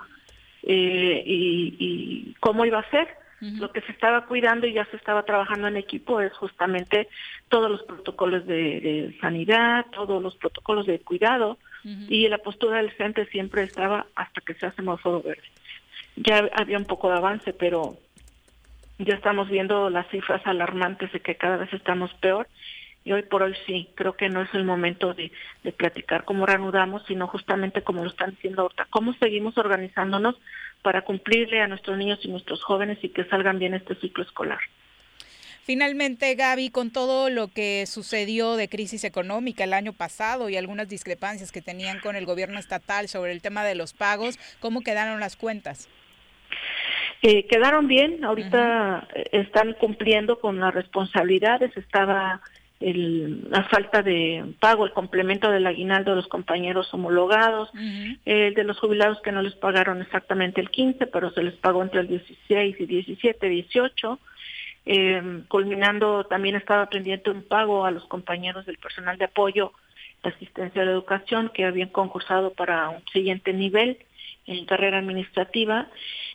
eh, 0.63 1.23
y, 1.27 1.77
y 1.79 2.35
cómo 2.41 2.65
iba 2.65 2.79
a 2.79 2.91
ser 2.91 3.09
lo 3.43 3.73
que 3.73 3.81
se 3.81 3.91
estaba 3.91 4.27
cuidando 4.27 4.69
y 4.69 4.73
ya 4.73 4.85
se 4.87 4.97
estaba 4.97 5.25
trabajando 5.25 5.67
en 5.67 5.77
equipo 5.77 6.21
es 6.21 6.33
justamente 6.35 7.09
todos 7.49 7.69
los 7.69 7.83
protocolos 7.83 8.47
de, 8.47 9.17
sanidad, 9.21 9.87
todos 9.93 10.23
los 10.23 10.37
protocolos 10.37 10.87
de 10.87 11.01
cuidado 11.01 11.59
y 11.85 12.29
la 12.29 12.39
postura 12.39 12.77
del 12.77 12.93
CENTE 12.93 13.27
siempre 13.27 13.65
estaba 13.65 14.07
hasta 14.15 14.41
que 14.43 14.55
se 14.55 14.67
hace 14.67 14.77
semáforo 14.77 15.23
verde. 15.23 15.43
Ya 16.15 16.49
había 16.55 16.79
un 16.79 16.85
poco 16.85 17.09
de 17.11 17.17
avance, 17.17 17.53
pero 17.53 17.97
Ya 18.99 19.15
estamos 19.15 19.49
viendo 19.49 19.91
las 19.91 20.07
cifras 20.11 20.47
alarmantes 20.47 21.11
de 21.11 21.19
que 21.19 21.35
cada 21.35 21.57
vez 21.57 21.73
estamos 21.73 22.15
peor 22.15 22.47
y 23.05 23.11
hoy 23.11 23.23
por 23.23 23.43
hoy 23.43 23.55
sí, 23.67 23.89
creo 23.97 24.13
que 24.13 24.29
no 24.29 24.43
es 24.43 24.55
el 24.55 24.63
momento 24.63 25.15
de, 25.15 25.33
de 25.65 25.73
platicar 25.73 26.25
cómo 26.25 26.47
reanudamos, 26.47 27.03
sino 27.09 27.27
justamente 27.27 27.83
como 27.83 28.05
lo 28.05 28.11
están 28.11 28.31
diciendo 28.31 28.63
ahorita, 28.63 28.87
cómo 28.91 29.13
seguimos 29.15 29.59
organizándonos 29.59 30.37
para 30.83 31.03
cumplirle 31.03 31.61
a 31.61 31.69
nuestros 31.69 31.97
niños 31.97 32.19
y 32.23 32.29
nuestros 32.29 32.63
jóvenes 32.63 32.99
y 33.03 33.09
que 33.09 33.25
salgan 33.25 33.59
bien 33.59 33.75
este 33.75 33.95
ciclo 33.97 34.25
escolar. 34.25 34.59
Finalmente, 35.65 36.35
Gaby, 36.35 36.71
con 36.71 36.91
todo 36.91 37.31
lo 37.31 37.47
que 37.47 37.87
sucedió 37.87 38.57
de 38.57 38.69
crisis 38.69 39.05
económica 39.05 39.63
el 39.63 39.75
año 39.75 39.93
pasado 39.93 40.49
y 40.49 40.57
algunas 40.57 40.89
discrepancias 40.89 41.53
que 41.53 41.63
tenían 41.63 42.01
con 42.01 42.17
el 42.17 42.27
gobierno 42.27 42.59
estatal 42.59 43.07
sobre 43.07 43.31
el 43.31 43.41
tema 43.41 43.63
de 43.63 43.77
los 43.77 43.93
pagos, 43.93 44.41
¿cómo 44.59 44.81
quedaron 44.81 45.21
las 45.21 45.37
cuentas? 45.37 45.89
Eh, 47.23 47.47
quedaron 47.47 47.87
bien, 47.87 48.25
ahorita 48.25 49.07
están 49.31 49.75
cumpliendo 49.75 50.41
con 50.41 50.59
las 50.59 50.75
responsabilidades, 50.75 51.77
estaba 51.77 52.43
el, 52.85 53.51
la 53.51 53.65
falta 53.65 54.03
de 54.03 54.45
pago, 54.61 54.85
el 54.85 54.93
complemento 54.93 55.51
del 55.51 55.67
aguinaldo 55.67 56.13
de 56.13 56.17
los 56.17 56.29
compañeros 56.29 56.93
homologados, 56.93 57.71
el 58.25 58.55
de 58.55 58.65
los 58.65 58.79
jubilados 58.79 59.21
que 59.23 59.33
no 59.33 59.43
les 59.43 59.55
pagaron 59.55 60.03
exactamente 60.03 60.61
el 60.61 60.71
15, 60.71 61.07
pero 61.07 61.31
se 61.31 61.43
les 61.43 61.55
pagó 61.55 61.83
entre 61.83 62.01
el 62.01 62.09
16 62.09 62.77
y 62.81 62.87
17, 62.87 63.49
18. 63.49 64.19
Eh, 64.85 65.43
culminando, 65.49 66.25
también 66.25 66.57
estaba 66.57 66.87
pendiente 66.87 67.31
un 67.31 67.43
pago 67.43 67.87
a 67.87 67.93
los 67.93 68.05
compañeros 68.07 68.67
del 68.67 68.79
personal 68.79 69.17
de 69.17 69.27
apoyo 69.27 69.73
de 70.23 70.31
asistencia 70.31 70.83
a 70.83 70.85
la 70.85 70.93
educación 70.93 71.51
que 71.55 71.65
habían 71.65 71.89
concursado 71.89 72.53
para 72.53 72.89
un 72.91 73.03
siguiente 73.13 73.53
nivel 73.53 73.99
en 74.47 74.65
carrera 74.67 74.99
administrativa 74.99 75.89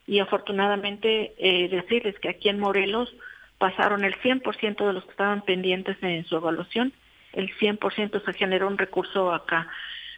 y 0.06 0.20
afortunadamente 0.20 1.34
eh, 1.38 1.68
decirles 1.68 2.18
que 2.20 2.30
aquí 2.30 2.50
en 2.50 2.60
Morelos 2.60 3.14
pasaron 3.58 4.04
el 4.04 4.16
100% 4.16 4.86
de 4.86 4.94
los 4.94 5.04
que 5.04 5.12
estaban 5.12 5.42
pendientes 5.42 5.98
en 6.02 6.26
su 6.26 6.36
evaluación, 6.36 6.94
el 7.34 7.56
100% 7.58 8.24
se 8.24 8.34
generó 8.34 8.68
un 8.68 8.78
recurso 8.78 9.34
acá 9.34 9.68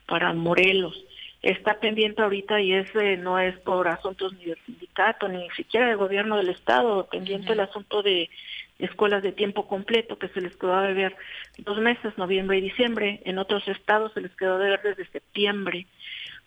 para 0.05 0.33
Morelos. 0.33 1.05
Está 1.41 1.79
pendiente 1.79 2.21
ahorita 2.21 2.59
y 2.59 2.73
ese 2.73 3.15
no 3.17 3.39
es 3.39 3.57
por 3.59 3.87
asuntos 3.87 4.33
ni 4.33 4.45
del 4.45 4.57
sindicato, 4.65 5.29
ni 5.29 5.49
siquiera 5.51 5.87
del 5.87 5.97
gobierno 5.97 6.35
del 6.35 6.49
estado, 6.49 7.07
pendiente 7.07 7.53
el 7.53 7.61
asunto 7.61 8.03
de 8.03 8.29
escuelas 8.77 9.23
de 9.23 9.31
tiempo 9.31 9.67
completo 9.67 10.17
que 10.17 10.29
se 10.29 10.41
les 10.41 10.55
quedó 10.55 10.73
a 10.73 10.87
ver 10.87 11.15
dos 11.59 11.79
meses, 11.79 12.17
noviembre 12.17 12.57
y 12.57 12.61
diciembre, 12.61 13.21
en 13.25 13.37
otros 13.37 13.67
estados 13.67 14.13
se 14.13 14.21
les 14.21 14.35
quedó 14.35 14.57
de 14.57 14.69
ver 14.69 14.81
desde 14.81 15.05
septiembre 15.05 15.85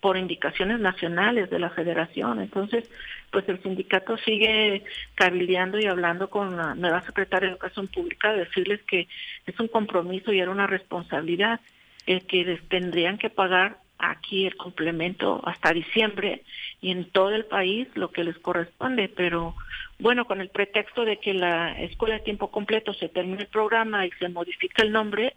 por 0.03 0.17
indicaciones 0.17 0.81
nacionales 0.81 1.49
de 1.49 1.59
la 1.59 1.69
federación. 1.69 2.41
Entonces, 2.41 2.91
pues 3.31 3.47
el 3.47 3.63
sindicato 3.63 4.17
sigue 4.17 4.83
cabildeando 5.15 5.79
y 5.79 5.85
hablando 5.85 6.29
con 6.29 6.57
la 6.57 6.75
nueva 6.75 7.01
secretaria 7.03 7.47
de 7.47 7.53
Educación 7.53 7.87
Pública, 7.87 8.33
decirles 8.33 8.81
que 8.83 9.07
es 9.45 9.57
un 9.61 9.69
compromiso 9.69 10.33
y 10.33 10.41
era 10.41 10.51
una 10.51 10.67
responsabilidad 10.67 11.61
el 12.05 12.25
que 12.25 12.43
les 12.43 12.61
tendrían 12.67 13.17
que 13.17 13.29
pagar 13.29 13.77
aquí 13.97 14.45
el 14.45 14.57
complemento 14.57 15.41
hasta 15.45 15.71
diciembre 15.71 16.43
y 16.81 16.91
en 16.91 17.09
todo 17.09 17.29
el 17.29 17.45
país 17.45 17.87
lo 17.95 18.11
que 18.11 18.25
les 18.25 18.37
corresponde, 18.39 19.07
pero 19.07 19.55
bueno, 19.99 20.25
con 20.25 20.41
el 20.41 20.49
pretexto 20.49 21.05
de 21.05 21.15
que 21.15 21.33
la 21.33 21.79
escuela 21.79 22.15
de 22.15 22.25
tiempo 22.25 22.51
completo 22.51 22.93
se 22.93 23.07
termina 23.07 23.39
el 23.39 23.47
programa 23.47 24.05
y 24.05 24.11
se 24.19 24.27
modifica 24.27 24.83
el 24.83 24.91
nombre, 24.91 25.31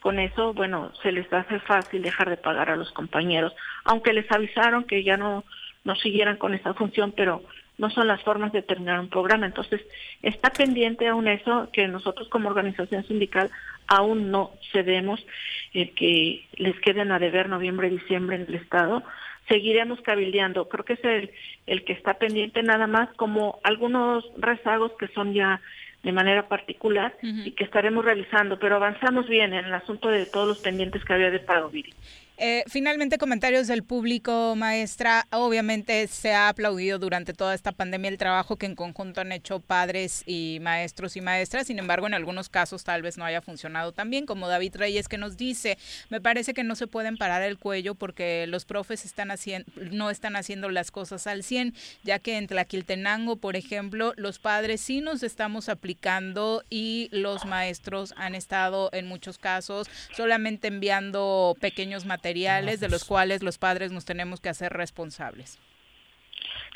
con 0.00 0.18
eso, 0.18 0.54
bueno, 0.54 0.92
se 1.02 1.12
les 1.12 1.30
hace 1.32 1.60
fácil 1.60 2.02
dejar 2.02 2.30
de 2.30 2.36
pagar 2.36 2.70
a 2.70 2.76
los 2.76 2.90
compañeros, 2.92 3.54
aunque 3.84 4.12
les 4.12 4.30
avisaron 4.32 4.84
que 4.84 5.04
ya 5.04 5.16
no, 5.16 5.44
no 5.84 5.94
siguieran 5.96 6.36
con 6.36 6.54
esa 6.54 6.74
función, 6.74 7.12
pero 7.16 7.42
no 7.80 7.90
son 7.90 8.06
las 8.06 8.22
formas 8.22 8.52
de 8.52 8.62
terminar 8.62 9.00
un 9.00 9.08
programa. 9.08 9.46
Entonces, 9.46 9.80
está 10.22 10.50
pendiente 10.50 11.08
aún 11.08 11.28
eso 11.28 11.68
que 11.72 11.88
nosotros 11.88 12.28
como 12.28 12.48
organización 12.48 13.04
sindical 13.06 13.50
aún 13.86 14.30
no 14.30 14.52
cedemos 14.72 15.24
el 15.72 15.92
que 15.94 16.46
les 16.56 16.78
queden 16.80 17.10
a 17.10 17.18
deber 17.18 17.48
noviembre 17.48 17.88
y 17.88 17.96
diciembre 17.98 18.36
en 18.36 18.42
el 18.42 18.54
Estado. 18.54 19.02
Seguiremos 19.48 20.00
cabildeando. 20.02 20.68
Creo 20.68 20.84
que 20.84 20.92
es 20.92 21.04
el, 21.04 21.30
el 21.66 21.84
que 21.84 21.94
está 21.94 22.14
pendiente 22.14 22.62
nada 22.62 22.86
más 22.86 23.08
como 23.16 23.58
algunos 23.64 24.24
rezagos 24.36 24.92
que 24.98 25.08
son 25.08 25.32
ya 25.32 25.60
de 26.02 26.12
manera 26.12 26.48
particular 26.48 27.14
y 27.22 27.50
que 27.52 27.64
estaremos 27.64 28.04
realizando, 28.04 28.58
pero 28.58 28.76
avanzamos 28.76 29.28
bien 29.28 29.52
en 29.52 29.66
el 29.66 29.74
asunto 29.74 30.08
de 30.08 30.26
todos 30.26 30.48
los 30.48 30.58
pendientes 30.58 31.04
que 31.04 31.12
había 31.12 31.30
de 31.30 31.40
pago, 31.40 31.68
Viri. 31.68 31.92
Eh, 32.42 32.64
finalmente, 32.68 33.18
comentarios 33.18 33.66
del 33.66 33.82
público, 33.82 34.54
maestra. 34.56 35.26
Obviamente 35.30 36.06
se 36.06 36.32
ha 36.32 36.48
aplaudido 36.48 36.98
durante 36.98 37.34
toda 37.34 37.54
esta 37.54 37.70
pandemia 37.70 38.08
el 38.08 38.16
trabajo 38.16 38.56
que 38.56 38.64
en 38.64 38.74
conjunto 38.74 39.20
han 39.20 39.30
hecho 39.30 39.60
padres 39.60 40.22
y 40.24 40.56
maestros 40.62 41.16
y 41.16 41.20
maestras. 41.20 41.66
Sin 41.66 41.78
embargo, 41.78 42.06
en 42.06 42.14
algunos 42.14 42.48
casos 42.48 42.82
tal 42.82 43.02
vez 43.02 43.18
no 43.18 43.26
haya 43.26 43.42
funcionado 43.42 43.92
tan 43.92 44.08
bien, 44.08 44.24
como 44.24 44.48
David 44.48 44.76
Reyes 44.76 45.06
que 45.06 45.18
nos 45.18 45.36
dice, 45.36 45.76
me 46.08 46.22
parece 46.22 46.54
que 46.54 46.64
no 46.64 46.76
se 46.76 46.86
pueden 46.86 47.18
parar 47.18 47.42
el 47.42 47.58
cuello 47.58 47.94
porque 47.94 48.46
los 48.46 48.64
profes 48.64 49.04
están 49.04 49.30
haciendo, 49.30 49.70
no 49.90 50.08
están 50.08 50.34
haciendo 50.34 50.70
las 50.70 50.90
cosas 50.90 51.26
al 51.26 51.42
100, 51.42 51.74
ya 52.04 52.20
que 52.20 52.38
en 52.38 52.46
Tlaquiltenango, 52.46 53.36
por 53.36 53.54
ejemplo, 53.54 54.14
los 54.16 54.38
padres 54.38 54.80
sí 54.80 55.02
nos 55.02 55.22
estamos 55.22 55.68
aplicando 55.68 56.64
y 56.70 57.10
los 57.12 57.44
maestros 57.44 58.14
han 58.16 58.34
estado 58.34 58.88
en 58.94 59.06
muchos 59.06 59.36
casos 59.36 59.90
solamente 60.16 60.68
enviando 60.68 61.54
pequeños 61.60 62.06
materiales 62.06 62.29
de 62.34 62.88
los 62.88 63.04
cuales 63.04 63.42
los 63.42 63.58
padres 63.58 63.92
nos 63.92 64.04
tenemos 64.04 64.40
que 64.40 64.48
hacer 64.48 64.72
responsables. 64.72 65.58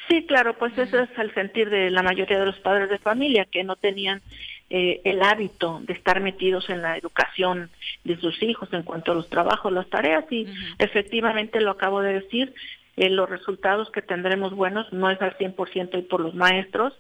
Sí, 0.09 0.25
claro, 0.27 0.59
pues 0.59 0.77
ese 0.77 1.03
es 1.03 1.09
el 1.17 1.33
sentir 1.33 1.71
de 1.71 1.91
la 1.91 2.03
mayoría 2.03 2.39
de 2.39 2.47
los 2.47 2.59
padres 2.59 2.91
de 2.91 2.99
familia 2.99 3.47
que 3.47 3.65
no 3.65 3.77
tenían 3.77 4.21
eh, 4.69 5.01
el 5.05 5.23
hábito 5.23 5.81
de 5.85 5.95
estar 5.95 6.21
metidos 6.21 6.69
en 6.69 6.83
la 6.83 6.97
educación 6.99 7.71
de 8.03 8.17
sus 8.19 8.43
hijos 8.43 8.69
en 8.73 8.83
cuanto 8.83 9.13
a 9.13 9.15
los 9.15 9.31
trabajos, 9.31 9.73
las 9.73 9.89
tareas 9.89 10.25
y 10.31 10.47
efectivamente 10.79 11.61
lo 11.61 11.71
acabo 11.71 12.03
de 12.03 12.15
decir, 12.15 12.55
eh, 12.97 13.09
los 13.09 13.29
resultados 13.31 13.91
que 13.91 14.03
tendremos 14.03 14.55
buenos 14.55 14.93
no 14.93 15.11
es 15.11 15.21
al 15.23 15.37
100% 15.39 15.99
y 15.99 16.03
por 16.03 16.21
los 16.21 16.35
maestros 16.35 16.93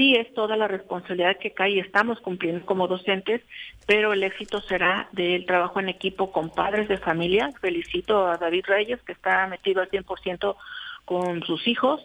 sí 0.00 0.14
es 0.14 0.32
toda 0.32 0.56
la 0.56 0.66
responsabilidad 0.66 1.36
que 1.36 1.50
cae 1.50 1.72
y 1.72 1.78
estamos 1.78 2.18
cumpliendo 2.20 2.64
como 2.64 2.88
docentes, 2.88 3.42
pero 3.86 4.14
el 4.14 4.22
éxito 4.22 4.62
será 4.62 5.10
del 5.12 5.44
trabajo 5.44 5.78
en 5.78 5.90
equipo 5.90 6.32
con 6.32 6.48
padres 6.48 6.88
de 6.88 6.96
familia. 6.96 7.52
Felicito 7.60 8.26
a 8.26 8.38
David 8.38 8.64
Reyes, 8.66 9.02
que 9.02 9.12
está 9.12 9.46
metido 9.46 9.82
al 9.82 9.90
100% 9.90 10.56
con 11.04 11.42
sus 11.42 11.68
hijos, 11.68 12.00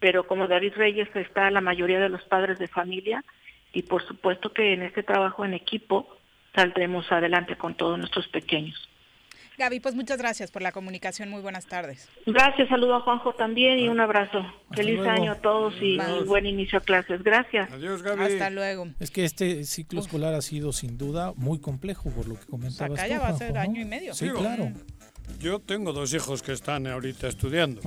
pero 0.00 0.26
como 0.26 0.48
David 0.48 0.72
Reyes 0.74 1.08
está 1.14 1.48
la 1.52 1.60
mayoría 1.60 2.00
de 2.00 2.08
los 2.08 2.24
padres 2.24 2.58
de 2.58 2.66
familia 2.66 3.22
y 3.72 3.82
por 3.82 4.04
supuesto 4.04 4.52
que 4.52 4.72
en 4.72 4.82
este 4.82 5.04
trabajo 5.04 5.44
en 5.44 5.54
equipo 5.54 6.08
saldremos 6.52 7.12
adelante 7.12 7.54
con 7.54 7.76
todos 7.76 7.96
nuestros 7.96 8.26
pequeños. 8.26 8.88
Gaby, 9.58 9.80
pues 9.80 9.94
muchas 9.94 10.18
gracias 10.18 10.50
por 10.50 10.62
la 10.62 10.72
comunicación. 10.72 11.30
Muy 11.30 11.40
buenas 11.40 11.66
tardes. 11.66 12.08
Gracias, 12.26 12.68
saludo 12.68 12.96
a 12.96 13.00
Juanjo 13.00 13.32
también 13.34 13.78
y 13.78 13.88
un 13.88 14.00
abrazo. 14.00 14.44
Feliz 14.74 15.00
año 15.00 15.32
a 15.32 15.36
todos 15.36 15.74
y, 15.80 15.98
buen 16.26 16.46
inicio 16.46 16.78
a 16.78 16.82
clases. 16.82 17.22
Gracias. 17.22 17.70
Adiós, 17.72 18.02
Gaby. 18.02 18.24
Hasta 18.24 18.50
luego. 18.50 18.88
Es 19.00 19.10
que 19.10 19.24
este 19.24 19.64
ciclo 19.64 20.00
escolar 20.00 20.34
ha 20.34 20.42
sido 20.42 20.72
sin 20.72 20.98
duda 20.98 21.32
muy 21.36 21.58
complejo 21.58 22.10
por 22.10 22.28
lo 22.28 22.38
que 22.38 22.46
comentabas. 22.46 22.98
Acá 22.98 23.08
ya 23.08 23.18
va 23.18 23.28
a 23.28 23.36
ser 23.36 23.56
año 23.56 23.80
y 23.80 23.84
medio. 23.84 24.14
Sí, 24.14 24.28
claro. 24.30 24.72
Yo 25.40 25.58
tengo 25.58 25.92
dos 25.92 26.12
hijos 26.14 26.42
que 26.42 26.52
están 26.52 26.86
ahorita 26.86 27.26
estudiando 27.26 27.80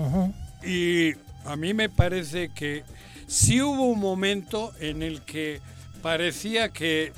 y 0.63 1.13
a 1.45 1.55
mí 1.55 1.73
me 1.73 1.89
parece 1.89 2.49
que 2.53 2.83
sí 3.27 3.61
hubo 3.61 3.85
un 3.85 3.99
momento 3.99 4.71
en 4.79 5.03
el 5.03 5.21
que 5.21 5.61
parecía 6.01 6.69
que, 6.69 7.13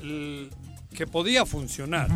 que 0.94 1.06
podía 1.06 1.44
funcionar 1.44 2.08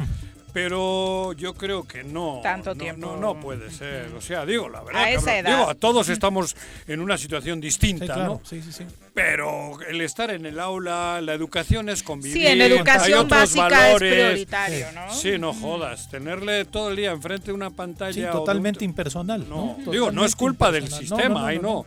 pero 0.56 1.34
yo 1.34 1.52
creo 1.52 1.86
que 1.86 2.02
no. 2.02 2.40
Tanto 2.42 2.74
no, 2.74 2.80
tiempo. 2.80 3.06
No, 3.08 3.18
no 3.18 3.38
puede 3.38 3.70
ser. 3.70 4.10
O 4.16 4.22
sea, 4.22 4.46
digo, 4.46 4.70
la 4.70 4.82
verdad. 4.82 5.02
A 5.02 5.10
esa 5.10 5.20
cabrón, 5.26 5.36
edad. 5.36 5.58
Digo, 5.58 5.68
a 5.68 5.74
todos 5.74 6.08
estamos 6.08 6.56
en 6.88 7.00
una 7.00 7.18
situación 7.18 7.60
distinta, 7.60 8.06
Sí, 8.06 8.12
claro. 8.12 8.24
¿no? 8.24 8.40
Sí, 8.42 8.62
sí, 8.62 8.72
sí. 8.72 8.86
Pero 9.12 9.78
el 9.86 10.00
estar 10.00 10.30
en 10.30 10.46
el 10.46 10.58
aula, 10.58 11.20
la 11.20 11.34
educación 11.34 11.90
es 11.90 12.02
convivir. 12.02 12.38
Sí, 12.38 12.46
en 12.46 12.62
educación 12.62 13.02
hay 13.04 13.12
otros 13.12 13.38
básica 13.38 13.68
valores. 13.68 14.12
es 14.12 14.18
prioritario, 14.24 14.92
¿no? 14.92 15.12
Sí, 15.12 15.38
no 15.38 15.52
jodas. 15.52 16.08
Tenerle 16.08 16.64
todo 16.64 16.88
el 16.88 16.96
día 16.96 17.10
enfrente 17.10 17.48
de 17.48 17.52
una 17.52 17.68
pantalla. 17.68 18.14
Sí, 18.14 18.22
un 18.22 18.30
totalmente 18.32 18.82
impersonal. 18.82 19.46
No, 19.46 19.76
¿no? 19.84 19.92
digo, 19.92 20.10
no 20.10 20.24
es 20.24 20.34
culpa 20.34 20.72
del 20.72 20.90
sistema, 20.90 21.28
No, 21.28 21.34
no, 21.34 21.40
no, 21.40 21.46
ahí 21.46 21.56
no, 21.56 21.62
no. 21.62 21.68
no. 21.68 21.86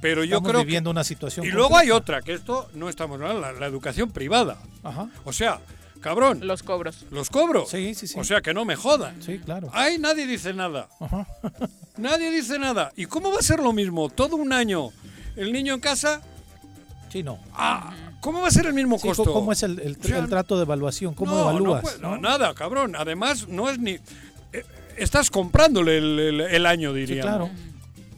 Pero 0.00 0.24
yo 0.24 0.36
Estamos 0.36 0.50
creo 0.52 0.60
viviendo 0.64 0.88
que... 0.88 0.92
una 0.92 1.04
situación 1.04 1.44
Y 1.44 1.50
luego 1.50 1.76
hay 1.76 1.90
otra, 1.90 2.22
que 2.22 2.32
esto 2.32 2.70
no 2.72 2.88
estamos 2.88 3.20
hablando, 3.20 3.42
la, 3.42 3.52
la 3.52 3.66
educación 3.66 4.10
privada. 4.10 4.56
Ajá. 4.82 5.08
O 5.24 5.34
sea, 5.34 5.60
cabrón, 6.06 6.46
Los 6.46 6.62
cobros. 6.62 7.04
los 7.10 7.30
cobro. 7.30 7.66
Sí, 7.66 7.94
sí, 7.94 8.06
sí. 8.06 8.18
O 8.18 8.24
sea, 8.24 8.40
que 8.40 8.54
no 8.54 8.64
me 8.64 8.76
jodan. 8.76 9.20
Sí, 9.22 9.38
claro. 9.38 9.68
Ay, 9.72 9.98
nadie 9.98 10.26
dice 10.26 10.52
nada. 10.54 10.88
Ajá. 11.00 11.26
Nadie 11.98 12.30
dice 12.30 12.58
nada. 12.58 12.92
¿Y 12.94 13.06
cómo 13.06 13.32
va 13.32 13.38
a 13.38 13.42
ser 13.42 13.58
lo 13.60 13.72
mismo? 13.72 14.10
Todo 14.10 14.36
un 14.36 14.52
año. 14.52 14.90
El 15.34 15.50
niño 15.52 15.72
en 15.74 15.80
casa. 15.80 16.20
Sí, 17.10 17.22
no. 17.22 17.38
Ah, 17.54 17.94
¿Cómo 18.20 18.40
va 18.42 18.48
a 18.48 18.50
ser 18.50 18.66
el 18.66 18.74
mismo 18.74 18.98
Sí, 18.98 19.08
costo? 19.08 19.24
¿Cómo 19.32 19.50
es 19.52 19.62
el, 19.62 19.80
el- 19.80 19.96
O 19.98 20.06
sea, 20.06 20.18
el 20.18 20.28
trato 20.28 20.56
de 20.56 20.62
evaluación? 20.62 21.14
¿Cómo 21.14 21.32
no, 21.34 21.40
evalúas? 21.50 21.98
No, 22.00 22.10
no? 22.10 22.16
no, 22.16 22.28
nada, 22.28 22.52
cabrón. 22.54 22.94
Además, 22.96 23.48
no 23.48 23.70
es 23.70 23.78
ni. 23.78 23.92
eh, 23.92 24.00
Estás 24.98 25.30
comprándole 25.30 25.96
el, 25.98 26.18
el- 26.18 26.40
el 26.42 26.66
año, 26.66 26.92
Sí, 26.92 26.98
diría. 27.00 27.22
claro. 27.22 27.48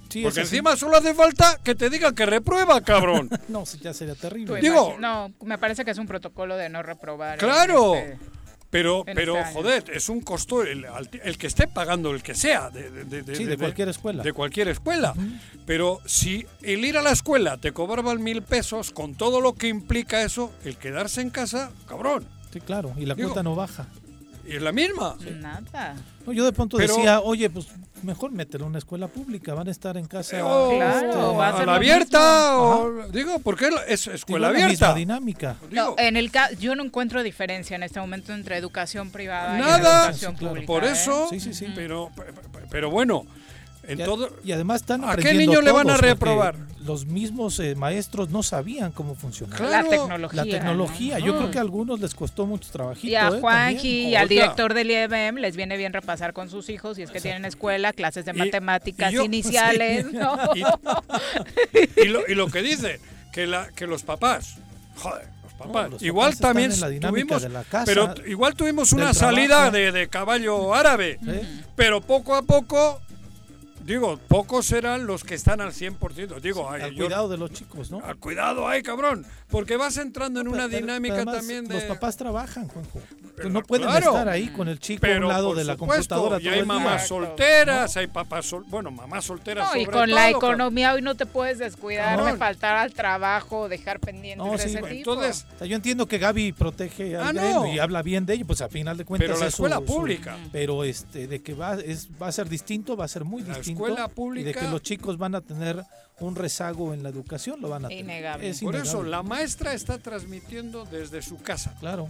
Sí, 0.09 0.23
Porque 0.23 0.35
sí. 0.37 0.57
encima 0.57 0.77
solo 0.77 0.97
hace 0.97 1.13
falta 1.15 1.59
que 1.63 1.75
te 1.75 1.91
digan 1.91 2.15
que 2.15 2.25
reprueba, 2.27 2.81
cabrón. 2.81 3.29
No, 3.49 3.65
ya 3.81 3.93
sería 3.93 4.15
terrible. 4.15 4.61
Digo- 4.61 4.95
imagi- 4.97 4.99
no, 4.99 5.33
me 5.47 5.59
parece 5.59 5.85
que 5.85 5.91
es 5.91 5.99
un 5.99 6.07
protocolo 6.07 6.57
de 6.57 6.69
no 6.69 6.83
reprobar. 6.83 7.39
Claro. 7.39 7.95
este- 7.95 8.19
Pero, 8.71 9.03
pero 9.07 9.39
este 9.39 9.53
joder, 9.55 9.85
es 9.95 10.11
un 10.11 10.21
costo 10.21 10.63
el, 10.63 10.85
al- 10.85 11.09
el 11.25 11.39
que 11.39 11.47
esté 11.47 11.67
pagando 11.69 12.11
el 12.11 12.23
que 12.23 12.35
sea. 12.35 12.69
De, 12.69 12.91
de- 12.91 13.23
de- 13.23 13.35
Sí, 13.37 13.45
de 13.45 13.57
cualquier 13.57 13.89
escuela. 13.89 14.23
De 14.23 14.33
cualquier 14.35 14.69
escuela. 14.69 15.15
Pero 15.67 16.01
si 16.05 16.47
el 16.63 16.85
ir 16.85 16.99
a 16.99 17.03
la 17.03 17.11
escuela 17.13 17.57
te 17.57 17.73
cobraban 17.73 18.23
mil 18.23 18.43
pesos, 18.43 18.91
con 18.91 19.15
todo 19.15 19.41
lo 19.41 19.55
que 19.55 19.69
implica 19.69 20.23
eso, 20.23 20.53
el 20.65 20.77
quedarse 20.77 21.21
en 21.23 21.31
casa, 21.31 21.71
cabrón. 21.87 22.27
Sí, 22.53 22.61
claro, 22.61 22.93
y 22.99 23.07
la 23.07 23.15
Digo- 23.15 23.29
cuota 23.29 23.43
no 23.43 23.55
baja. 23.55 23.87
Y 24.49 24.57
es 24.57 24.63
la 24.63 24.73
misma. 24.73 25.17
Nada. 25.41 25.95
No, 26.27 26.33
yo 26.33 26.45
de 26.45 26.53
pronto 26.53 26.77
Pero- 26.79 26.95
decía, 26.97 27.21
oye, 27.21 27.51
pues 27.51 27.67
mejor 28.03 28.31
mételo 28.33 28.65
en 28.65 28.71
una 28.71 28.79
escuela 28.79 29.09
pública, 29.09 29.53
van 29.55 29.69
a 29.69 29.71
estar 29.71 29.97
en 29.97 30.07
casa. 30.07 30.45
O 30.45 30.77
Claro, 30.77 31.35
va 31.35 31.49
a 31.49 31.61
a 31.61 31.67
la 31.67 31.75
abierta, 31.75 32.57
o, 32.59 33.09
digo, 33.13 33.41
porque 33.41 33.69
es 33.89 34.07
escuela 34.07 34.49
Digo, 34.49 34.61
la 34.63 34.69
misma 34.69 34.87
abierta. 34.89 34.95
dinámica. 34.99 35.57
No, 35.71 35.95
en 35.99 36.17
el 36.17 36.31
ca- 36.31 36.51
yo 36.53 36.75
no 36.77 36.85
encuentro 36.85 37.23
diferencia 37.23 37.75
en 37.77 37.83
este 37.83 38.01
momento 38.01 38.33
entre 38.33 38.57
educación 38.57 39.11
privada 39.11 39.57
y 39.59 39.61
Nada, 39.61 40.05
educación 40.05 40.37
pública. 40.37 40.67
por 40.67 40.85
¿eh? 40.85 40.93
eso, 40.93 41.27
Sí, 41.29 41.41
sí, 41.41 41.53
sí. 41.53 41.67
pero, 41.75 42.11
pero 42.71 42.91
bueno, 42.91 43.25
en 43.83 43.99
Y 43.99 44.03
a- 44.03 44.05
todo... 44.05 44.31
Y 44.45 44.53
además 44.53 44.83
están 44.83 45.05
¿A 45.05 45.17
qué 45.17 45.35
niño 45.35 45.61
le 45.61 45.73
van 45.73 45.91
a 45.91 45.97
reprobar? 45.97 46.55
Los 46.89 47.05
mismos 47.05 47.61
eh, 47.61 47.75
maestros 47.75 48.31
no 48.31 48.43
sabían 48.43 48.93
cómo 48.93 49.15
funcionaba. 49.15 49.69
La 49.69 49.85
tecnología. 49.85 50.45
La 50.45 50.51
tecnología. 50.51 51.19
¿no? 51.19 51.27
Yo 51.27 51.35
Mm. 51.35 51.37
creo 51.37 51.51
que 51.51 51.59
a 51.59 51.61
algunos 51.61 52.01
les 52.01 52.15
costó 52.15 52.47
mucho 52.47 52.71
trabajito. 52.73 53.07
Y 53.07 53.15
a 53.15 53.29
¿eh? 53.29 53.41
Juanji 53.41 54.09
y 54.09 54.15
al 54.17 54.29
director 54.29 54.73
del 54.73 54.91
IEBM 54.91 55.37
les 55.39 55.55
viene 55.55 55.77
bien 55.77 55.93
repasar 55.93 56.33
con 56.33 56.49
sus 56.49 56.71
hijos 56.71 56.97
si 56.97 57.03
es 57.03 57.11
que 57.11 57.21
tienen 57.21 57.45
escuela, 57.45 57.93
clases 57.93 58.25
de 58.25 58.33
Y- 58.33 58.39
matemáticas 58.39 59.13
y 59.13 59.17
yo- 59.17 59.23
iniciales. 59.25 60.07
sí. 60.11 60.17
¿no? 60.17 60.37
Y, 61.97 62.01
y 62.03 62.09
lo, 62.09 62.21
y 62.27 62.35
lo 62.35 62.47
que 62.49 62.63
dice, 62.63 63.01
que, 63.33 63.47
la, 63.47 63.69
que 63.77 63.87
los 63.87 64.03
papás, 64.03 64.57
joder, 64.97 65.29
los 65.45 65.53
papás, 65.53 65.91
los 65.91 66.03
igual 66.03 66.37
también 66.39 66.71
tuvimos, 67.01 67.43
de 67.43 67.49
la 67.51 67.65
casa, 67.65 67.85
pero 67.85 68.15
igual 68.27 68.55
tuvimos 68.55 68.93
una 68.93 69.13
salida 69.13 69.71
de, 69.71 69.93
de 69.93 70.09
caballo 70.09 70.75
árabe, 70.75 71.19
¿Eh? 71.27 71.43
pero 71.77 72.01
poco 72.01 72.35
a 72.35 72.43
poco, 72.43 73.01
digo, 73.89 74.19
pocos 74.29 74.67
serán 74.67 75.07
los 75.07 75.25
que 75.25 75.35
están 75.35 75.61
al 75.61 75.73
100%, 75.73 76.41
digo, 76.41 76.71
ay, 76.71 76.83
Al 76.83 76.91
yo- 76.95 77.05
cuidado 77.07 77.29
de 77.29 77.39
los 77.39 77.53
chicos, 77.53 77.91
¿no? 77.91 78.01
al 78.05 78.17
cuidado 78.19 78.69
ahí, 78.69 78.83
cabrón, 78.83 79.27
porque 79.51 79.77
vas 79.77 79.97
entrando 79.97 80.41
en 80.41 80.49
una 80.49 80.67
Pero- 80.69 80.79
dinámica 80.81 81.15
además, 81.17 81.37
también 81.39 81.67
de... 81.67 81.75
Los 81.75 81.85
papás 81.85 82.17
trabajan, 82.17 82.69
Juanjo. 82.69 83.01
Pero 83.37 83.51
no 83.51 83.63
pueden 83.63 83.87
claro. 83.87 84.07
estar 84.09 84.29
ahí 84.29 84.49
con 84.49 84.67
el 84.69 84.81
chico 84.81 85.07
a 85.07 85.09
Pero 85.09 85.27
un 85.29 85.33
lado 85.33 85.55
de 85.55 85.63
la 85.65 85.75
supuesto, 85.75 86.17
computadora 86.17 86.41
y 86.41 86.45
todo 86.45 86.55
hay 86.55 86.65
mamás 86.65 87.07
solteras, 87.07 87.97
hay 87.97 88.07
papás 88.09 88.47
sol, 88.47 88.65
bueno, 88.69 88.91
mamás 88.91 89.25
solteras 89.27 89.69
No, 89.73 89.81
y 89.81 89.85
sobre 89.85 89.97
con 89.97 90.11
la 90.11 90.29
todo, 90.33 90.39
economía 90.39 90.93
hoy 90.93 91.03
no 91.03 91.15
te 91.15 91.25
puedes 91.25 91.59
descuidar 91.59 92.23
de 92.25 92.37
faltar 92.37 92.77
al 92.77 92.93
trabajo, 92.93 93.69
dejar 93.69 94.01
pendientes 94.01 94.45
No, 94.45 94.53
de 94.53 94.59
sí, 94.59 94.69
ese 94.71 94.81
bueno, 94.81 94.97
tipo. 94.97 95.13
entonces- 95.15 95.47
O 95.55 95.59
sea, 95.59 95.67
yo 95.69 95.77
entiendo 95.77 96.07
que 96.07 96.19
Gaby 96.19 96.51
protege 96.53 97.17
a 97.17 97.29
Ah, 97.29 97.31
él 97.31 97.37
no. 97.37 97.67
y 97.73 97.79
habla 97.79 98.03
bien 98.03 98.27
de 98.27 98.35
ello, 98.35 98.45
pues 98.45 98.61
a 98.61 98.69
final 98.69 98.97
de 98.97 99.05
cuentas 99.05 99.29
Pero 99.29 99.39
la 99.39 99.51
su- 99.53 99.55
escuela 99.67 99.77
su- 99.77 99.85
pública. 99.85 100.37
pero 100.51 100.83
este 100.83 101.29
de 101.29 101.41
que 101.41 101.55
va 101.55 101.75
es 101.77 102.09
va 102.21 102.27
a 102.27 102.33
ser 102.33 102.49
distinto, 102.49 102.97
va 102.97 103.05
a 103.05 103.09
ser 103.09 103.25
muy 103.25 103.43
La 103.43 103.55
distinto 103.55 103.78
escuela 103.87 104.41
y 104.41 104.43
de 104.43 104.55
que 104.55 104.69
los 104.69 104.83
chicos 104.83 105.17
van 105.19 105.35
a 105.35 105.41
tener 105.41 105.83
un 106.21 106.35
rezago 106.35 106.93
en 106.95 107.03
la 107.03 107.09
educación, 107.11 107.61
lo 107.61 107.69
van 107.69 107.85
a 107.85 107.89
tener. 107.89 108.05
Innegable. 108.05 108.49
Es 108.49 108.61
Por 108.61 108.75
eso 108.77 109.03
la 109.03 109.23
maestra 109.23 109.73
está 109.75 109.99
transmitiendo 109.99 110.85
desde 110.85 111.23
su 111.23 111.37
casa. 111.39 111.75
Claro. 111.81 112.09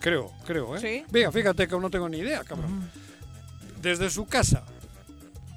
Creo, 0.00 0.32
creo, 0.46 0.76
¿eh? 0.76 0.80
Sí. 0.80 1.04
Venga, 1.10 1.30
fíjate 1.30 1.68
que 1.68 1.78
no 1.78 1.90
tengo 1.90 2.08
ni 2.08 2.18
idea, 2.18 2.42
cabrón. 2.44 2.90
Desde 3.82 4.08
su 4.10 4.24
casa. 4.26 4.64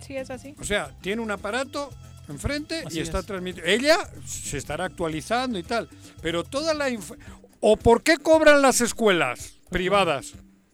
Sí, 0.06 0.18
es 0.18 0.30
así. 0.30 0.54
O 0.60 0.64
sea, 0.66 0.92
tiene 1.02 1.22
un 1.22 1.32
aparato 1.32 1.90
enfrente 2.28 2.84
Así 2.86 2.98
y 2.98 3.02
está 3.02 3.20
es. 3.20 3.26
transmitiendo. 3.26 3.70
Ella 3.72 3.98
se 4.26 4.58
estará 4.58 4.86
actualizando 4.86 5.58
y 5.58 5.64
tal. 5.64 5.88
Pero 6.22 6.44
toda 6.44 6.74
la... 6.74 6.90
inf- 6.90 7.18
¿O 7.62 7.78
por 7.78 8.04
qué 8.04 8.18
cobran 8.18 8.62
las 8.62 8.82
escuelas 8.82 9.54
privadas? 9.70 10.34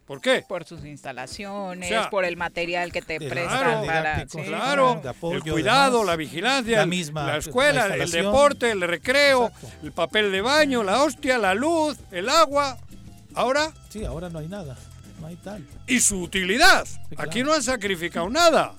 ¿Por 0.10 0.22
qué? 0.22 0.44
Por 0.48 0.66
sus 0.66 0.84
instalaciones, 0.86 1.86
O 1.92 1.94
sea, 1.94 2.10
por 2.10 2.26
el 2.26 2.36
material 2.36 2.92
que 2.92 3.04
te 3.04 3.20
prestan 3.20 3.60
claro, 3.60 3.86
para... 3.86 4.00
didáctico, 4.16 4.44
sí. 4.44 4.50
Claro, 4.50 5.00
de 5.04 5.10
apoyo, 5.10 5.36
el 5.38 5.44
cuidado, 5.44 5.92
demás. 6.00 6.08
la 6.08 6.16
vigilancia, 6.16 6.78
La 6.80 6.86
misma- 6.88 7.26
la 7.28 7.32
la 7.34 7.38
escuela, 7.38 7.86
el 7.96 8.10
deporte, 8.10 8.72
el 8.72 8.82
recreo, 8.82 9.50
Exacto. 9.50 9.68
el 9.84 9.92
papel 9.92 10.32
de 10.32 10.42
baño, 10.42 10.82
la 10.82 11.04
hostia, 11.04 11.38
la 11.38 11.54
luz, 11.54 11.96
el 12.10 12.28
agua. 12.28 12.76
Ahora, 13.36 13.72
Sí, 13.90 14.04
ahora 14.04 14.30
no 14.30 14.40
hay 14.40 14.48
nada. 14.48 14.76
No 15.22 15.28
hay 15.28 15.36
tal. 15.36 15.64
y 15.86 16.00
su 16.00 16.20
utilidad. 16.24 16.88
claro. 17.10 17.30
Aquí 17.30 17.44
no 17.44 17.54
han 17.54 17.62
sacrificado 17.62 18.28
nada. 18.32 18.74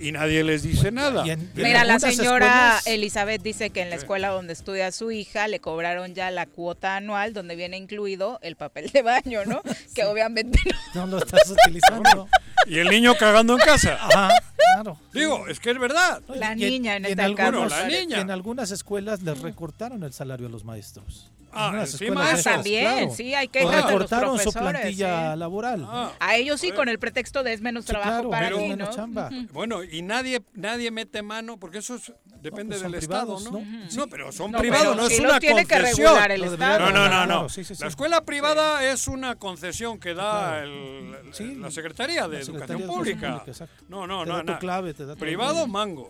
Y 0.00 0.12
nadie 0.12 0.42
les 0.44 0.62
dice 0.62 0.90
nada. 0.90 1.24
en- 1.26 1.50
Mira, 1.54 1.84
la 1.84 1.98
señora 1.98 2.46
escuelas- 2.78 2.86
Elizabeth 2.86 3.42
dice 3.42 3.70
que 3.70 3.80
en 3.82 3.90
la 3.90 3.96
escuela 3.96 4.28
donde 4.28 4.52
estudia 4.52 4.90
su 4.92 5.10
hija 5.12 5.46
le 5.48 5.60
cobraron 5.60 6.14
ya 6.14 6.30
la 6.30 6.46
cuota 6.46 6.96
anual 6.96 7.32
donde 7.32 7.56
viene 7.56 7.76
incluido 7.76 8.38
el 8.42 8.56
papel 8.56 8.90
de 8.90 9.02
baño, 9.02 9.44
¿no? 9.46 9.62
Que 9.94 10.04
obviamente 10.04 10.58
no. 10.94 11.06
no 11.06 11.12
lo 11.12 11.18
estás 11.18 11.48
utilizando. 11.50 12.28
Y 12.66 12.78
el 12.78 12.88
niño 12.88 13.14
cagando 13.18 13.52
en 13.52 13.58
casa. 13.58 13.98
Ajá, 14.00 14.30
claro. 14.56 14.98
Digo, 15.12 15.46
es 15.48 15.60
que 15.60 15.70
es 15.70 15.78
verdad. 15.78 16.22
La 16.28 16.52
Y 16.54 16.56
niña 16.70 16.96
en 16.96 17.04
en 17.04 17.10
este 17.10 17.22
algunos- 17.22 17.70
la 17.70 17.86
niña. 17.86 18.20
en 18.20 18.30
algunas 18.30 18.70
escuelas 18.70 19.20
les 19.22 19.38
recortaron 19.42 20.02
el 20.02 20.14
salario 20.14 20.46
a 20.46 20.50
los 20.50 20.64
maestros. 20.64 21.30
Ah, 21.56 21.72
encima 21.80 22.30
esas, 22.32 22.44
También, 22.54 22.82
claro. 22.84 23.14
sí, 23.14 23.34
hay 23.34 23.48
los 23.62 23.74
recortaron 23.74 24.38
su 24.38 24.52
plantilla 24.52 25.32
sí. 25.34 25.38
laboral. 25.38 25.86
Ah, 25.88 26.12
A 26.20 26.36
ellos 26.36 26.60
sí, 26.60 26.72
con 26.72 26.88
el 26.88 26.98
pretexto 26.98 27.42
de 27.42 27.52
es 27.52 27.60
menos 27.60 27.84
Sí, 27.84 27.90
trabajo 27.90 28.10
claro, 28.10 28.30
para 28.30 28.46
pero- 28.46 28.58
mí, 28.58 28.68
menos 28.68 28.88
¿no? 28.88 28.94
chamba. 28.94 29.30
Bueno, 29.52 29.82
y 29.84 30.02
nadie 30.02 30.42
nadie 30.54 30.90
mete 30.90 31.22
mano, 31.22 31.56
porque 31.58 31.78
eso 31.78 31.96
es- 31.96 32.12
depende 32.42 32.76
pues 32.76 32.80
son 32.82 32.92
del 32.92 33.00
privados, 33.00 33.42
Estado, 33.42 33.60
¿no? 33.60 33.66
¿no? 33.66 33.86
No, 33.96 34.06
pero 34.08 34.32
son 34.32 34.50
No, 34.52 34.58
privados, 34.58 34.86
pero 34.88 35.00
no 35.00 35.06
es 35.08 35.18
una 35.20 35.40
tiene 35.40 35.64
que 35.64 35.74
concesión. 35.74 36.06
regular 36.08 36.30
el 36.32 36.44
Estado. 36.44 36.78
No, 36.80 36.86
no, 36.90 37.04
no, 37.04 37.08
Claro, 37.08 37.42
no. 37.42 37.48
sí, 37.48 37.64
sí, 37.64 37.74
sí. 37.74 37.82
La 37.82 37.88
escuela 37.88 38.20
privada 38.22 38.84
es 38.84 39.08
una 39.08 39.36
concesión 39.36 39.98
que 39.98 40.12
da 40.14 40.62
el- 40.62 41.16
Sí, 41.32 41.54
la 41.54 41.70
Secretaría 41.70 42.28
de 42.28 42.38
la 42.40 42.44
Secretaría 42.44 42.76
Educación 42.76 42.80
Educación 42.80 42.88
Pública. 42.88 43.44
Pública. 43.44 43.68
No, 43.88 44.06
no, 44.06 44.24
Te 44.24 44.30
no. 44.30 44.42
no. 44.42 45.16
Privado, 45.16 45.66
mangos. 45.66 46.08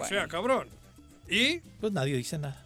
O 0.00 0.04
sea, 0.06 0.26
cabrón. 0.28 0.68
Y 1.28 1.58
Pues 1.80 1.92
nadie 1.92 2.16
dice 2.16 2.38
nada. 2.38 2.60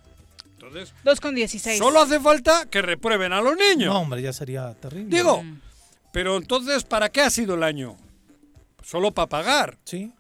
Entonces, 0.58 0.92
2 1.04 1.20
con 1.20 1.34
16. 1.36 1.78
solo 1.78 2.00
hace 2.00 2.18
falta 2.18 2.66
que 2.68 2.82
reprueben 2.82 3.32
a 3.32 3.40
los 3.40 3.56
niños. 3.56 3.94
No, 3.94 4.00
hombre, 4.00 4.20
ya 4.20 4.32
sería 4.32 4.74
terrible. 4.74 5.16
Digo, 5.16 5.44
pero 6.12 6.36
entonces, 6.36 6.82
¿para 6.82 7.08
qué 7.10 7.20
ha 7.20 7.30
sido 7.30 7.54
el 7.54 7.62
año? 7.62 7.96
Solo 8.82 9.12
para 9.12 9.28
pagar. 9.28 9.78
Sí. 9.84 10.12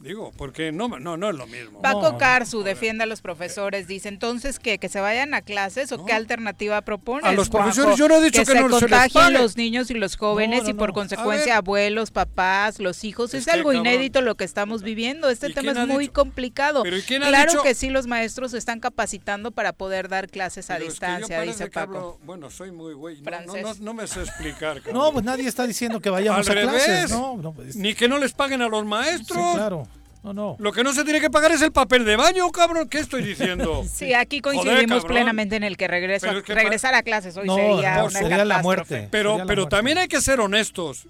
Digo, 0.00 0.32
porque 0.38 0.72
no, 0.72 0.88
no, 0.98 1.18
no 1.18 1.28
es 1.28 1.36
lo 1.36 1.46
mismo. 1.46 1.82
Paco 1.82 2.12
No, 2.12 2.18
Carzu 2.18 2.62
defiende 2.62 3.04
a 3.04 3.06
los 3.06 3.20
profesores, 3.20 3.86
dice 3.86 4.08
entonces 4.08 4.58
que, 4.58 4.78
que 4.78 4.88
se 4.88 4.98
vayan 4.98 5.34
a 5.34 5.42
clases 5.42 5.92
o 5.92 6.06
qué 6.06 6.14
alternativa 6.14 6.80
propones. 6.80 7.26
A 7.26 7.32
los 7.32 7.50
profesores 7.50 7.98
yo 7.98 8.08
no 8.08 8.14
he 8.16 8.22
dicho 8.22 8.40
que 8.40 8.46
se 8.46 8.54
no 8.54 8.68
se 8.68 8.70
les 8.70 8.80
contagien 8.80 9.24
pague. 9.24 9.38
los 9.38 9.58
niños 9.58 9.90
y 9.90 9.94
los 9.94 10.16
jóvenes 10.16 10.60
No, 10.60 10.64
no, 10.64 10.70
y 10.70 10.72
por 10.72 10.88
no. 10.88 10.94
consecuencia 10.94 11.58
abuelos, 11.58 12.10
papás, 12.12 12.78
los 12.80 13.04
hijos. 13.04 13.34
Es 13.34 13.40
Es, 13.40 13.44
que, 13.44 13.50
algo 13.50 13.72
cabrón. 13.72 13.86
inédito 13.86 14.22
lo 14.22 14.36
que 14.36 14.44
estamos 14.44 14.82
viviendo. 14.82 15.28
Este 15.28 15.48
¿Y 15.50 15.52
tema 15.52 15.72
es 15.72 15.86
muy 15.86 16.04
dicho? 16.04 16.14
complicado. 16.14 16.82
Pero 16.82 16.96
¿y 16.96 17.02
quién 17.02 17.22
ha 17.22 17.28
claro 17.28 17.50
dicho? 17.52 17.62
que 17.62 17.74
sí, 17.74 17.90
los 17.90 18.06
maestros 18.06 18.52
se 18.52 18.58
están 18.58 18.80
capacitando 18.80 19.50
para 19.50 19.74
poder 19.74 20.08
dar 20.08 20.28
clases 20.28 20.70
a 20.70 20.76
Pero 20.78 20.88
es 20.88 20.98
que 20.98 21.06
yo 21.06 21.12
distancia, 21.16 21.40
dice 21.42 21.64
que 21.64 21.70
Paco. 21.72 21.92
hablo- 21.98 22.18
bueno, 22.24 22.48
soy 22.48 22.72
muy 22.72 22.94
güey. 22.94 23.16
No, 23.16 23.20
no, 23.20 23.24
Francés. 23.52 23.62
no, 23.80 23.84
no 23.84 23.94
me 23.94 24.06
sé 24.06 24.20
explicar. 24.22 24.80
cabrón. 24.80 24.94
No, 24.94 25.12
pues 25.12 25.26
nadie 25.26 25.46
está 25.46 25.66
diciendo 25.66 26.00
que 26.00 26.08
vayamos 26.08 26.48
Al 26.48 26.56
a 26.58 26.60
clases. 26.62 26.86
revés. 26.88 27.10
No, 27.10 27.36
no, 27.36 27.52
pues, 27.52 27.76
Ni 27.76 27.94
que 27.94 28.08
no 28.08 28.16
les 28.16 28.32
paguen 28.32 28.62
a 28.62 28.68
los 28.68 28.82
maestros. 28.86 29.56
claro. 29.56 29.86
No, 30.22 30.32
no. 30.34 30.56
Lo 30.58 30.72
que 30.72 30.84
no 30.84 30.92
se 30.92 31.02
tiene 31.04 31.20
que 31.20 31.30
pagar 31.30 31.50
es 31.52 31.62
el 31.62 31.72
papel 31.72 32.04
de 32.04 32.16
baño, 32.16 32.50
cabrón. 32.50 32.88
¿Qué 32.88 32.98
estoy 32.98 33.22
diciendo? 33.22 33.84
Sí, 33.92 34.12
aquí 34.14 34.40
coincidimos 34.40 35.04
plenamente 35.04 35.56
en 35.56 35.64
el 35.64 35.76
que 35.76 35.88
regreso, 35.88 36.26
es 36.30 36.42
que 36.42 36.54
regresar 36.54 36.94
a 36.94 37.02
clases 37.02 37.36
hoy 37.36 37.46
No, 37.46 37.56
sería 37.56 37.96
no, 37.96 38.04
una 38.06 38.18
sería 38.18 38.44
la 38.44 38.62
muerte. 38.62 39.08
Pero, 39.10 39.30
Sería 39.30 39.44
la 39.44 39.48
pero 39.48 39.62
muerte. 39.62 39.76
también 39.76 39.98
hay 39.98 40.08
que 40.08 40.20
ser 40.20 40.40
honestos 40.40 41.06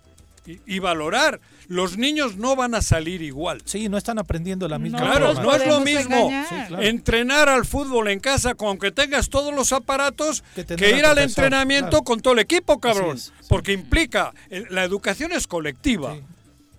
y, 0.47 0.61
y 0.67 0.79
valorar. 0.79 1.41
Los 1.69 1.97
niños 1.99 2.37
no 2.37 2.57
van 2.57 2.75
a 2.75 2.83
salir 2.83 3.23
igual. 3.23 3.63
Sí, 3.65 3.89
no 3.89 3.97
están 3.97 4.19
aprendiendo 4.19 4.67
la 4.69 4.79
misma 4.81 4.99
Claro, 4.99 5.27
forma. 5.35 5.43
no 5.43 5.55
es 5.55 5.67
lo 5.67 5.81
mismo. 5.81 6.31
Sí, 6.49 6.55
claro. 6.67 6.83
entrenar 6.83 7.49
al 7.49 7.65
fútbol 7.65 8.09
en 8.09 8.19
casa 8.19 8.55
con 8.55 8.77
que 8.79 8.91
tengas 8.91 9.29
todos 9.29 9.55
los 9.55 9.73
aparatos 9.73 10.43
Que 10.55 10.97
ir 10.97 11.05
al 11.05 11.19
entrenamiento 11.19 11.91
claro. 11.91 12.05
con 12.05 12.21
todo 12.21 12.33
el 12.35 12.41
equipo, 12.41 12.81
cabrón. 12.81 13.17
es, 13.17 13.25
sí. 13.25 13.33
Porque 13.49 13.73
implica, 13.73 14.33
eh, 14.51 14.65
la 14.71 14.83
educación 14.85 15.31
es 15.33 15.47
colectiva. 15.47 16.15
Sí. 16.15 16.23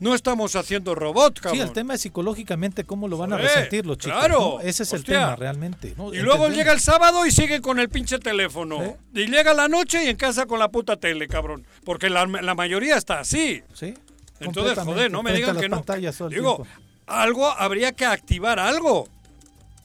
No 0.01 0.15
estamos 0.15 0.55
haciendo 0.55 0.95
robot, 0.95 1.39
cabrón. 1.39 1.57
Sí, 1.57 1.61
el 1.61 1.73
tema 1.73 1.93
es 1.93 2.01
psicológicamente 2.01 2.85
cómo 2.85 3.07
lo 3.07 3.19
van 3.19 3.33
a 3.33 3.37
resentir 3.37 3.85
los 3.85 3.99
chicos. 3.99 4.17
claro, 4.17 4.39
¿no? 4.39 4.59
Ese 4.59 4.81
es 4.81 4.93
el 4.93 5.03
tema 5.03 5.35
realmente. 5.35 5.93
¿no? 5.95 6.11
Y 6.11 6.17
luego 6.17 6.47
Entendemos. 6.47 6.57
llega 6.57 6.71
el 6.73 6.79
sábado 6.79 7.23
y 7.27 7.31
sigue 7.31 7.61
con 7.61 7.79
el 7.79 7.87
pinche 7.87 8.17
teléfono. 8.17 8.97
Y 9.13 9.27
llega 9.27 9.53
la 9.53 9.67
noche 9.67 10.03
y 10.03 10.07
en 10.09 10.17
casa 10.17 10.47
con 10.47 10.57
la 10.57 10.69
puta 10.69 10.97
tele, 10.97 11.27
cabrón. 11.27 11.67
Porque 11.85 12.09
la, 12.09 12.25
la 12.25 12.55
mayoría 12.55 12.97
está 12.97 13.19
así. 13.19 13.61
Sí. 13.75 13.93
Entonces, 14.39 14.79
joder, 14.83 15.11
no 15.11 15.21
me 15.21 15.33
digan 15.33 15.55
que 15.59 15.69
no. 15.69 15.83
Digo, 16.29 16.29
tiempo. 16.29 16.67
algo 17.05 17.47
habría 17.51 17.91
que 17.91 18.05
activar 18.05 18.57
algo. 18.59 19.07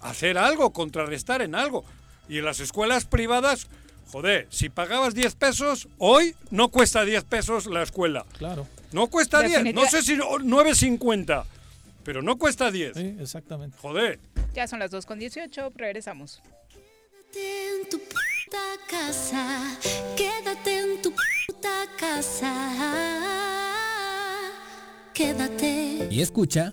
Hacer 0.01 0.38
algo, 0.38 0.72
contrarrestar 0.72 1.43
en 1.43 1.55
algo. 1.55 1.84
Y 2.26 2.38
en 2.38 2.47
las 2.47 2.60
escuelas 2.60 3.05
privadas, 3.05 3.66
joder, 4.10 4.47
si 4.48 4.70
pagabas 4.70 5.12
10 5.14 5.34
pesos, 5.34 5.88
hoy 5.98 6.34
no 6.51 6.68
cuesta 6.68 7.05
10 7.05 7.24
pesos 7.24 7.66
la 7.66 7.82
escuela. 7.82 8.24
Claro. 8.38 8.66
No 8.97 9.09
cuesta 9.09 9.43
10, 9.43 9.74
no 9.74 9.85
sé 9.85 10.01
si 10.01 10.16
no- 10.16 10.39
9.50. 10.39 11.44
pero 12.02 12.23
no 12.23 12.39
cuesta 12.39 12.70
10. 12.70 12.97
Sí, 12.97 13.14
exactamente. 13.20 13.77
Joder. 13.78 14.18
Ya 14.55 14.66
son 14.66 14.78
las 14.78 14.90
2 14.90 15.05
con 15.05 15.18
18, 15.18 15.70
regresamos. 15.74 16.40
Quédate 17.31 17.82
en 17.82 17.90
tu 17.90 17.98
puta 17.98 18.64
casa, 18.89 19.77
quédate 20.16 20.78
en 20.78 21.02
tu 21.02 21.12
puta 21.47 21.85
casa, 21.98 22.55
quédate. 25.12 26.09
Y 26.10 26.23
escucha. 26.23 26.73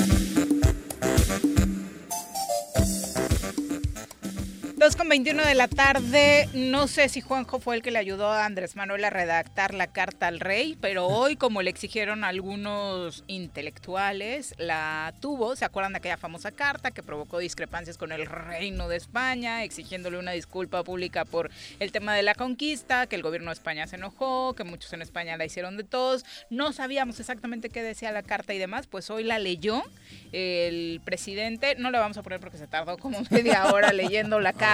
Dos 4.81 4.95
con 4.95 5.09
21 5.09 5.45
de 5.45 5.53
la 5.53 5.67
tarde. 5.67 6.49
No 6.55 6.87
sé 6.87 7.07
si 7.07 7.21
Juanjo 7.21 7.59
fue 7.59 7.75
el 7.75 7.83
que 7.83 7.91
le 7.91 7.99
ayudó 7.99 8.31
a 8.31 8.45
Andrés 8.45 8.75
Manuel 8.75 9.05
a 9.05 9.11
redactar 9.11 9.75
la 9.75 9.85
carta 9.85 10.27
al 10.27 10.39
rey, 10.39 10.75
pero 10.81 11.05
hoy, 11.05 11.35
como 11.35 11.61
le 11.61 11.69
exigieron 11.69 12.23
algunos 12.23 13.23
intelectuales, 13.27 14.55
la 14.57 15.13
tuvo. 15.21 15.55
¿Se 15.55 15.65
acuerdan 15.65 15.93
de 15.93 15.99
aquella 15.99 16.17
famosa 16.17 16.49
carta 16.49 16.89
que 16.89 17.03
provocó 17.03 17.37
discrepancias 17.37 17.99
con 17.99 18.11
el 18.11 18.25
reino 18.25 18.87
de 18.87 18.97
España, 18.97 19.63
exigiéndole 19.63 20.17
una 20.17 20.31
disculpa 20.31 20.83
pública 20.83 21.25
por 21.25 21.51
el 21.79 21.91
tema 21.91 22.15
de 22.15 22.23
la 22.23 22.33
conquista, 22.33 23.05
que 23.05 23.15
el 23.15 23.21
gobierno 23.21 23.51
de 23.51 23.53
España 23.53 23.85
se 23.85 23.97
enojó, 23.97 24.55
que 24.55 24.63
muchos 24.63 24.91
en 24.93 25.03
España 25.03 25.37
la 25.37 25.45
hicieron 25.45 25.77
de 25.77 25.83
todos? 25.83 26.25
No 26.49 26.73
sabíamos 26.73 27.19
exactamente 27.19 27.69
qué 27.69 27.83
decía 27.83 28.11
la 28.11 28.23
carta 28.23 28.55
y 28.55 28.57
demás, 28.57 28.87
pues 28.87 29.11
hoy 29.11 29.25
la 29.25 29.37
leyó 29.37 29.83
el 30.31 31.01
presidente. 31.05 31.75
No 31.75 31.91
le 31.91 31.99
vamos 31.99 32.17
a 32.17 32.23
poner 32.23 32.39
porque 32.39 32.57
se 32.57 32.65
tardó 32.65 32.97
como 32.97 33.19
media 33.29 33.71
hora 33.71 33.93
leyendo 33.93 34.39
la 34.39 34.53
carta 34.53 34.70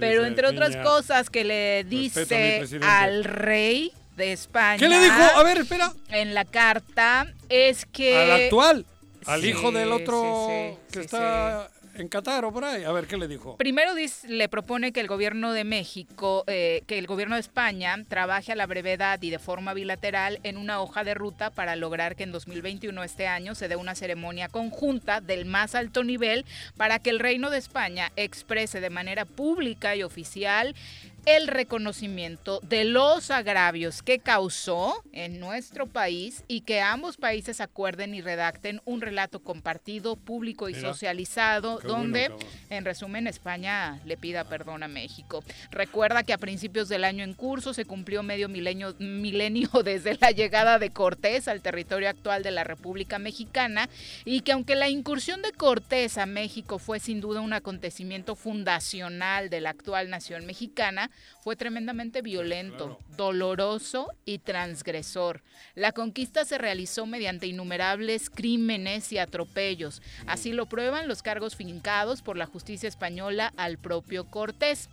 pero 0.00 0.24
entre 0.24 0.46
otras 0.48 0.70
niña. 0.70 0.82
cosas 0.82 1.30
que 1.30 1.44
le 1.44 1.84
dice 1.84 2.64
al 2.82 3.24
rey 3.24 3.92
de 4.16 4.32
España. 4.32 4.78
¿Qué 4.78 4.88
le 4.88 4.98
dijo? 5.00 5.22
A 5.36 5.42
ver, 5.42 5.58
espera. 5.58 5.92
En 6.08 6.34
la 6.34 6.44
carta 6.44 7.26
es 7.48 7.86
que. 7.86 8.16
Al 8.18 8.30
actual, 8.42 8.86
al 9.26 9.40
Sí, 9.42 9.48
hijo 9.48 9.72
del 9.72 9.92
otro 9.92 10.48
sí, 10.48 10.76
sí, 10.88 10.92
que 10.92 11.00
está 11.04 11.70
en 11.94 12.08
Qatar 12.08 12.44
o 12.44 12.52
por 12.52 12.64
ahí. 12.64 12.84
A 12.84 12.92
ver, 12.92 13.06
¿qué 13.06 13.16
le 13.16 13.28
dijo? 13.28 13.56
Primero 13.56 13.92
le 14.28 14.48
propone 14.48 14.92
que 14.92 15.00
el 15.00 15.06
gobierno 15.06 15.52
de 15.52 15.64
México, 15.64 16.44
eh, 16.46 16.82
que 16.86 16.98
el 16.98 17.06
gobierno 17.06 17.36
de 17.36 17.40
España 17.40 17.96
trabaje 18.08 18.52
a 18.52 18.56
la 18.56 18.66
brevedad 18.66 19.20
y 19.22 19.30
de 19.30 19.38
forma 19.38 19.74
bilateral 19.74 20.40
en 20.42 20.56
una 20.56 20.80
hoja 20.80 21.04
de 21.04 21.14
ruta 21.14 21.50
para 21.50 21.76
lograr 21.76 22.16
que 22.16 22.22
en 22.22 22.32
2021, 22.32 23.02
este 23.04 23.26
año, 23.26 23.54
se 23.54 23.68
dé 23.68 23.76
una 23.76 23.94
ceremonia 23.94 24.48
conjunta 24.48 25.20
del 25.20 25.44
más 25.44 25.74
alto 25.74 26.04
nivel 26.04 26.44
para 26.76 26.98
que 26.98 27.10
el 27.10 27.18
Reino 27.18 27.50
de 27.50 27.58
España 27.58 28.12
exprese 28.16 28.80
de 28.80 28.90
manera 28.90 29.24
pública 29.24 29.94
y 29.96 30.02
oficial 30.02 30.74
el 31.24 31.46
reconocimiento 31.46 32.60
de 32.60 32.84
los 32.84 33.30
agravios 33.30 34.02
que 34.02 34.18
causó 34.18 35.02
en 35.12 35.38
nuestro 35.38 35.86
país 35.86 36.42
y 36.48 36.62
que 36.62 36.80
ambos 36.80 37.16
países 37.16 37.60
acuerden 37.60 38.14
y 38.14 38.20
redacten 38.20 38.80
un 38.84 39.00
relato 39.00 39.40
compartido, 39.40 40.16
público 40.16 40.68
y 40.68 40.74
Mira, 40.74 40.88
socializado, 40.88 41.74
bueno, 41.74 41.88
donde, 41.88 42.30
en 42.70 42.84
resumen, 42.84 43.28
España 43.28 44.00
le 44.04 44.16
pida 44.16 44.44
perdón 44.44 44.82
a 44.82 44.88
México. 44.88 45.44
Recuerda 45.70 46.24
que 46.24 46.32
a 46.32 46.38
principios 46.38 46.88
del 46.88 47.04
año 47.04 47.22
en 47.22 47.34
curso 47.34 47.72
se 47.72 47.84
cumplió 47.84 48.22
medio 48.22 48.48
milenio, 48.48 48.96
milenio 48.98 49.70
desde 49.84 50.18
la 50.20 50.32
llegada 50.32 50.80
de 50.80 50.90
Cortés 50.90 51.46
al 51.46 51.62
territorio 51.62 52.08
actual 52.08 52.42
de 52.42 52.50
la 52.50 52.64
República 52.64 53.20
Mexicana 53.20 53.88
y 54.24 54.40
que 54.40 54.52
aunque 54.52 54.74
la 54.74 54.88
incursión 54.88 55.40
de 55.42 55.52
Cortés 55.52 56.18
a 56.18 56.26
México 56.26 56.80
fue 56.80 56.98
sin 56.98 57.20
duda 57.20 57.40
un 57.40 57.52
acontecimiento 57.52 58.34
fundacional 58.34 59.50
de 59.50 59.60
la 59.60 59.70
actual 59.70 60.10
nación 60.10 60.46
mexicana, 60.46 61.11
fue 61.42 61.56
tremendamente 61.56 62.22
violento, 62.22 62.98
doloroso 63.16 64.08
y 64.24 64.38
transgresor. 64.38 65.42
La 65.74 65.92
conquista 65.92 66.44
se 66.44 66.58
realizó 66.58 67.06
mediante 67.06 67.46
innumerables 67.46 68.30
crímenes 68.30 69.12
y 69.12 69.18
atropellos. 69.18 70.02
Así 70.26 70.52
lo 70.52 70.66
prueban 70.66 71.08
los 71.08 71.22
cargos 71.22 71.56
fincados 71.56 72.22
por 72.22 72.36
la 72.36 72.46
justicia 72.46 72.88
española 72.88 73.52
al 73.56 73.78
propio 73.78 74.24
Cortés. 74.30 74.88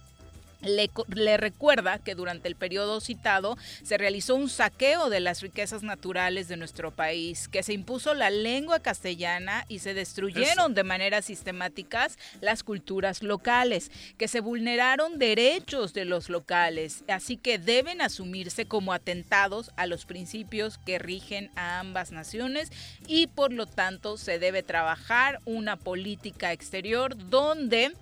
Le, 0.61 0.89
le 1.13 1.37
recuerda 1.37 1.99
que 1.99 2.15
durante 2.15 2.47
el 2.47 2.55
periodo 2.55 2.99
citado 3.01 3.57
se 3.83 3.97
realizó 3.97 4.35
un 4.35 4.49
saqueo 4.49 5.09
de 5.09 5.19
las 5.19 5.41
riquezas 5.41 5.83
naturales 5.83 6.47
de 6.47 6.57
nuestro 6.57 6.91
país, 6.91 7.47
que 7.47 7.63
se 7.63 7.73
impuso 7.73 8.13
la 8.13 8.29
lengua 8.29 8.79
castellana 8.79 9.65
y 9.67 9.79
se 9.79 9.93
destruyeron 9.93 10.73
de 10.73 10.83
manera 10.83 11.21
sistemáticas 11.21 12.17
las 12.41 12.63
culturas 12.63 13.23
locales, 13.23 13.91
que 14.17 14.27
se 14.27 14.41
vulneraron 14.41 15.19
derechos 15.19 15.93
de 15.93 16.05
los 16.05 16.29
locales, 16.29 17.03
así 17.07 17.37
que 17.37 17.57
deben 17.57 18.01
asumirse 18.01 18.65
como 18.65 18.93
atentados 18.93 19.71
a 19.75 19.85
los 19.85 20.05
principios 20.05 20.77
que 20.77 20.99
rigen 20.99 21.51
a 21.55 21.79
ambas 21.79 22.11
naciones 22.11 22.71
y 23.07 23.27
por 23.27 23.53
lo 23.53 23.65
tanto 23.65 24.17
se 24.17 24.39
debe 24.39 24.63
trabajar 24.63 25.39
una 25.45 25.77
política 25.77 26.51
exterior 26.51 27.15
donde 27.29 27.93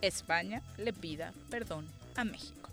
España 0.00 0.62
le 0.78 0.92
pida 0.92 1.32
perdón 1.50 1.86
a 2.16 2.24
México. 2.24 2.68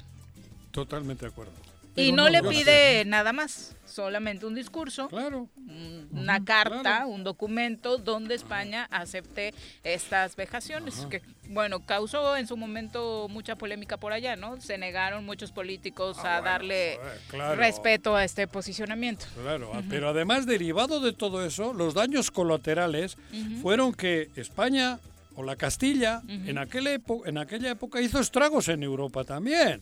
Totalmente 0.71 1.25
de 1.25 1.31
acuerdo. 1.31 1.51
Y 1.93 2.13
no, 2.13 2.29
le 2.29 2.41
pide 2.41 3.03
nada 3.03 3.33
más, 3.33 3.75
solamente 3.85 4.45
un 4.45 4.55
discurso, 4.55 5.09
Claro. 5.09 5.49
un- 5.57 6.07
una 6.13 6.41
carta, 6.41 7.05
un 7.05 7.25
documento 7.25 7.97
donde 7.97 8.33
España 8.35 8.87
acepte 8.91 9.53
estas 9.83 10.37
vejaciones, 10.37 11.05
que 11.09 11.21
bueno, 11.49 11.85
causó 11.85 12.37
en 12.37 12.47
su 12.47 12.55
momento 12.55 13.27
mucha 13.29 13.57
polémica 13.57 13.97
por 13.97 14.13
allá, 14.13 14.37
¿no? 14.37 14.61
Se 14.61 14.77
negaron 14.77 15.25
muchos 15.25 15.51
políticos 15.51 16.17
a 16.23 16.39
darle 16.39 16.97
claro. 17.27 17.57
respeto 17.57 18.15
a 18.15 18.23
este 18.23 18.47
posicionamiento. 18.47 19.25
Claro, 19.41 19.71
Ujú. 19.71 19.83
pero 19.89 20.07
además 20.07 20.45
derivado 20.45 21.01
de 21.01 21.11
todo 21.11 21.45
eso, 21.45 21.73
los 21.73 21.93
daños 21.93 22.31
colaterales 22.31 23.17
fueron 23.61 23.93
que 23.93 24.29
España 24.37 24.97
o 25.35 25.43
la 25.43 25.55
Castilla 25.55 26.21
en, 26.27 26.57
aquel 26.57 26.87
epo- 26.87 27.25
en 27.25 27.37
aquella 27.37 27.71
época 27.71 28.01
hizo 28.01 28.19
estragos 28.19 28.67
en 28.67 28.83
Europa 28.83 29.23
también. 29.23 29.81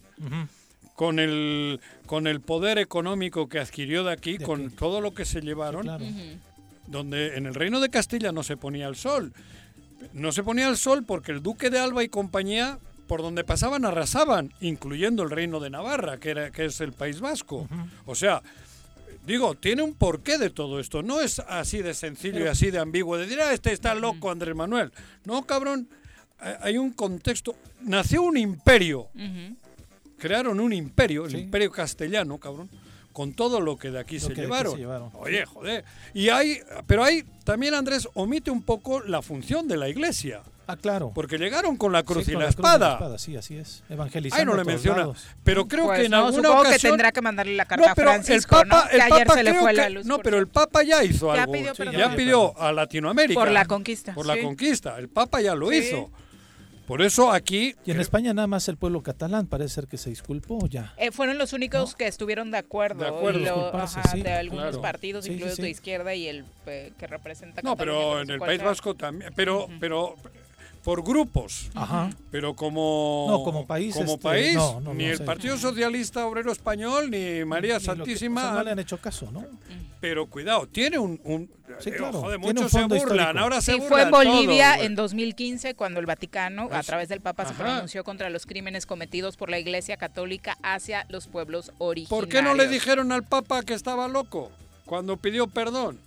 Con 0.95 1.17
el, 1.19 1.79
con 2.05 2.27
el 2.27 2.41
poder 2.41 2.77
económico 2.77 3.47
que 3.47 3.59
adquirió 3.59 4.03
de 4.03 4.11
aquí, 4.11 4.37
con 4.37 4.69
todo 4.71 4.99
lo 4.99 5.13
que 5.13 5.23
se 5.25 5.39
llevaron, 5.41 5.87
donde 6.87 7.37
en 7.37 7.45
el 7.45 7.55
reino 7.55 7.79
de 7.79 7.89
Castilla 7.89 8.31
no 8.31 8.43
se 8.43 8.57
ponía 8.57 8.87
el 8.87 8.95
sol. 8.95 9.31
No 10.13 10.31
se 10.31 10.43
ponía 10.43 10.67
el 10.67 10.75
sol 10.77 11.03
porque 11.05 11.31
el 11.31 11.41
duque 11.41 11.69
de 11.69 11.79
Alba 11.79 12.03
y 12.03 12.09
compañía, 12.09 12.79
por 13.07 13.21
donde 13.21 13.43
pasaban, 13.43 13.85
arrasaban, 13.85 14.53
incluyendo 14.59 15.23
el 15.23 15.29
reino 15.29 15.59
de 15.59 15.69
Navarra, 15.69 16.17
que, 16.19 16.31
era, 16.31 16.51
que 16.51 16.65
es 16.65 16.81
el 16.81 16.91
País 16.93 17.21
Vasco. 17.21 17.67
O 18.05 18.15
sea, 18.15 18.41
digo, 19.33 19.55
tiene 19.55 19.81
un 19.81 19.93
porqué 19.93 20.37
de 20.37 20.49
todo 20.49 20.79
esto. 20.79 21.01
No 21.03 21.21
es 21.21 21.39
así 21.39 21.81
de 21.81 21.93
sencillo 21.93 22.39
y 22.39 22.47
así 22.47 22.71
de 22.71 22.79
ambiguo 22.79 23.17
de 23.17 23.23
decir, 23.23 23.39
ah, 23.41 23.53
este 23.53 23.71
está 23.71 23.95
loco, 23.95 24.31
Andrés 24.31 24.55
Manuel. 24.55 24.91
No, 25.25 25.45
cabrón, 25.45 25.89
hay 26.61 26.77
un 26.77 26.91
contexto. 26.91 27.55
Nació 27.81 28.23
un 28.23 28.37
imperio. 28.37 29.09
Crearon 30.17 30.59
un 30.59 30.73
imperio, 30.73 31.25
el 31.25 31.35
imperio 31.35 31.71
castellano, 31.71 32.37
cabrón, 32.37 32.69
con 33.13 33.33
todo 33.33 33.61
lo 33.61 33.77
que 33.77 33.89
de 33.89 33.99
aquí 33.99 34.19
se, 34.19 34.29
que 34.29 34.33
de 34.33 34.41
aquí 34.41 34.41
llevaron. 34.41 34.73
se 34.73 34.79
llevaron. 34.79 35.11
Oye, 35.13 35.45
joder. 35.45 35.85
Y 36.13 36.29
hay, 36.29 36.59
pero 36.87 37.03
hay, 37.03 37.23
también 37.45 37.73
Andrés 37.73 38.07
omite 38.15 38.51
un 38.51 38.63
poco 38.63 39.01
la 39.01 39.21
función 39.21 39.67
de 39.67 39.77
la 39.77 39.87
iglesia. 39.87 40.41
Ah, 40.71 40.77
claro. 40.77 41.11
Porque 41.15 41.37
llegaron 41.37 41.75
con 41.77 41.91
la 41.91 42.03
cruz 42.03 42.25
Sí, 42.25 42.31
y 42.31 42.33
con 42.35 42.43
la 42.43 42.47
cruz 42.51 42.59
y 42.59 42.61
la 42.61 42.69
espada. 42.77 43.17
sí, 43.17 43.35
así 43.35 43.57
es. 43.57 43.83
Evangelizando 43.89 44.39
Ay, 44.41 44.45
no 44.45 44.53
a 44.53 44.57
le 44.57 44.63
menciona. 44.65 44.97
lados. 44.99 45.25
Pero 45.43 45.67
creo 45.67 45.85
Pues 45.85 45.99
que 45.99 46.05
en 46.05 46.11
no, 46.11 46.17
alguna 46.25 46.35
supongo 46.43 46.61
que 46.63 46.67
ocasión... 46.69 46.91
tendrá 46.91 47.11
que 47.11 47.21
mandarle 47.21 47.55
la 47.55 47.65
carta 47.65 47.85
no, 47.85 47.91
a 47.91 47.95
pero 47.95 48.11
Francisco, 48.11 48.61
el 48.61 48.67
Papa, 48.69 48.83
¿no? 48.83 48.89
Que 48.89 48.95
el 48.95 49.01
ayer 49.01 49.27
Papa 49.27 49.33
se 49.39 49.43
le 49.43 49.53
fue 49.55 49.73
la 49.73 49.89
luz, 49.89 50.05
No, 50.05 50.19
pero 50.19 50.37
el 50.37 50.47
Papa 50.47 50.83
ya 50.83 51.03
hizo 51.03 51.33
Ya 51.33 51.41
algo. 51.43 51.53
pidió 51.53 51.71
Sí, 51.73 51.77
perdón. 51.77 51.95
ya 51.97 52.15
pidió 52.15 52.59
a 52.61 52.71
Latinoamérica. 52.71 53.39
Por 53.39 53.51
la 53.51 53.65
conquista, 53.65 54.13
Por 54.13 54.25
la 54.27 54.39
conquista. 54.39 54.97
El 54.99 55.09
Papa 55.09 55.41
ya 55.41 55.55
lo 55.55 55.69
Sí. 55.69 55.77
hizo. 55.77 56.11
Por 56.87 57.03
eso 57.03 57.31
aquí... 57.31 57.75
Y 57.85 57.91
en 57.91 57.99
España 57.99 58.33
nada 58.33 58.47
más 58.47 58.67
el 58.67 58.75
pueblo 58.75 59.03
catalán 59.03 59.45
parece 59.45 59.75
ser 59.75 59.85
que 59.87 59.95
se 59.99 60.09
disculpó 60.09 60.65
ya. 60.67 60.91
Eh, 60.97 61.11
fueron 61.11 61.37
los 61.37 61.53
únicos 61.53 61.93
que 61.95 62.07
estuvieron 62.07 62.49
de 62.49 62.57
acuerdo, 62.57 63.03
De 63.03 63.09
acuerdo. 63.09 63.39
lo- 63.71 63.75
ajá, 63.77 64.01
sí, 64.11 64.23
de 64.23 64.33
algunos 64.33 64.63
claro. 64.69 64.81
partidos, 64.81 65.23
Sí, 65.25 65.29
sí, 65.29 65.33
incluidos 65.35 65.57
sí. 65.57 65.61
de 65.61 65.69
izquierda 65.69 66.15
y 66.15 66.27
el 66.27 66.45
eh, 66.65 66.91
que 66.97 67.05
representa 67.05 67.61
No, 67.61 67.75
Cataluña, 67.77 67.99
pero 68.07 68.21
en 68.21 68.29
el 68.31 68.39
País. 68.39 68.63
Vasco 68.63 68.95
también. 68.95 69.31
Pero, 69.35 69.67
pero 69.79 70.15
por 70.83 71.03
grupos. 71.03 71.69
Ajá. 71.75 72.09
Pero 72.31 72.55
como. 72.55 73.27
No, 73.29 73.43
como 73.43 73.65
país, 73.67 73.93
Como 73.95 74.13
este, 74.13 74.23
país, 74.23 74.55
no, 74.55 74.79
no, 74.81 74.93
ni 74.93 75.05
no 75.05 75.11
el 75.11 75.17
sé. 75.17 75.23
Partido 75.23 75.57
Socialista 75.57 76.25
Obrero 76.25 76.51
Español 76.51 77.09
ni 77.11 77.43
María 77.45 77.77
Ni 77.79 77.85
lo 77.85 77.93
que- 77.93 77.97
Santísima. 77.97 78.41
o 78.41 78.45
sea, 78.45 78.53
no 78.53 78.63
le 78.63 78.71
han 78.71 78.79
hecho 78.79 78.97
caso, 78.97 79.29
¿no? 79.31 79.45
Pero 80.01 80.27
cuidado, 80.27 80.65
tiene 80.67 80.97
un. 80.97 81.19
un 81.25 81.49
Sí, 81.79 81.89
eh, 81.89 81.95
claro, 81.97 82.21
joder, 82.21 82.39
tiene 82.39 82.49
un 82.51 82.55
muchos 82.55 82.71
se 82.71 82.79
fondo 82.79 82.95
burlan, 82.95 83.17
histórico. 83.17 83.39
ahora 83.39 83.61
se 83.61 83.73
Sí, 83.73 83.79
burlan. 83.79 83.89
fue 83.89 84.01
en 84.03 84.11
Bolivia 84.11 84.79
en 84.83 84.95
2015 84.95 85.75
cuando 85.75 85.99
el 85.99 86.05
Vaticano, 86.05 86.69
a 86.71 86.81
través 86.83 87.09
del 87.09 87.21
Papa, 87.21 87.45
se 87.45 87.53
pronunció 87.53 88.03
contra 88.03 88.29
los 88.29 88.45
crímenes 88.45 88.85
cometidos 88.85 89.35
por 89.37 89.49
la 89.49 89.59
Iglesia 89.59 89.97
Católica 89.97 90.57
hacia 90.63 91.05
los 91.09 91.27
pueblos 91.27 91.71
originarios. 91.77 92.09
¿Por 92.09 92.29
qué 92.29 92.41
no 92.41 92.53
le 92.55 92.67
dijeron 92.67 93.11
al 93.11 93.23
Papa 93.23 93.61
que 93.63 93.73
estaba 93.73 94.07
loco 94.07 94.51
cuando 94.85 95.17
pidió 95.17 95.47
perdón? 95.47 95.99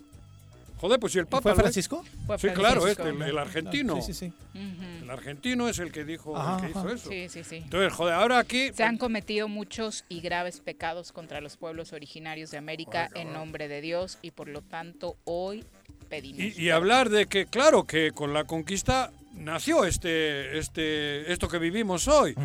Joder, 0.83 0.99
pues 0.99 1.13
si 1.13 1.19
el 1.19 1.27
Papa. 1.27 1.43
¿Fue 1.43 1.51
lo- 1.51 1.55
Francisco? 1.61 2.03
Fue 2.27 2.37
sí, 2.37 2.49
claro, 2.49 2.81
Francisco. 2.81 3.07
este, 3.07 3.23
el, 3.23 3.29
el 3.29 3.37
argentino. 3.37 4.01
Sí, 4.01 4.13
sí, 4.13 4.13
sí. 4.13 4.33
Ujú. 4.53 5.03
El 5.03 5.09
argentino 5.09 5.69
es 5.69 5.79
el 5.79 5.93
que 5.93 6.03
dijo, 6.03 6.35
Ajá, 6.35 6.57
el 6.57 6.73
que 6.73 6.77
hizo 6.77 6.89
eso. 6.89 7.09
Sí, 7.09 7.29
sí, 7.29 7.43
sí. 7.45 7.55
Entonces, 7.55 7.93
joder, 7.93 8.13
ahora 8.15 8.37
aquí. 8.39 8.71
Se 8.73 8.83
han 8.83 8.97
cometido 8.97 9.47
muchos 9.47 10.03
y 10.09 10.19
graves 10.19 10.59
pecados 10.59 11.13
contra 11.13 11.39
los 11.39 11.55
pueblos 11.55 11.93
originarios 11.93 12.51
de 12.51 12.57
América 12.57 13.09
en 13.15 13.31
nombre 13.31 13.69
de 13.69 13.79
Dios 13.79 14.17
y 14.21 14.31
por 14.31 14.49
lo 14.49 14.61
tanto 14.61 15.15
hoy 15.23 15.63
pedimos. 16.09 16.41
Y, 16.57 16.63
y 16.63 16.69
hablar 16.69 17.09
de 17.09 17.27
que, 17.27 17.45
claro, 17.45 17.85
que 17.85 18.11
con 18.11 18.33
la 18.33 18.43
conquista 18.43 19.09
nació 19.35 19.85
este, 19.85 20.57
este, 20.59 21.31
esto 21.31 21.47
que 21.47 21.59
vivimos 21.59 22.09
hoy, 22.09 22.35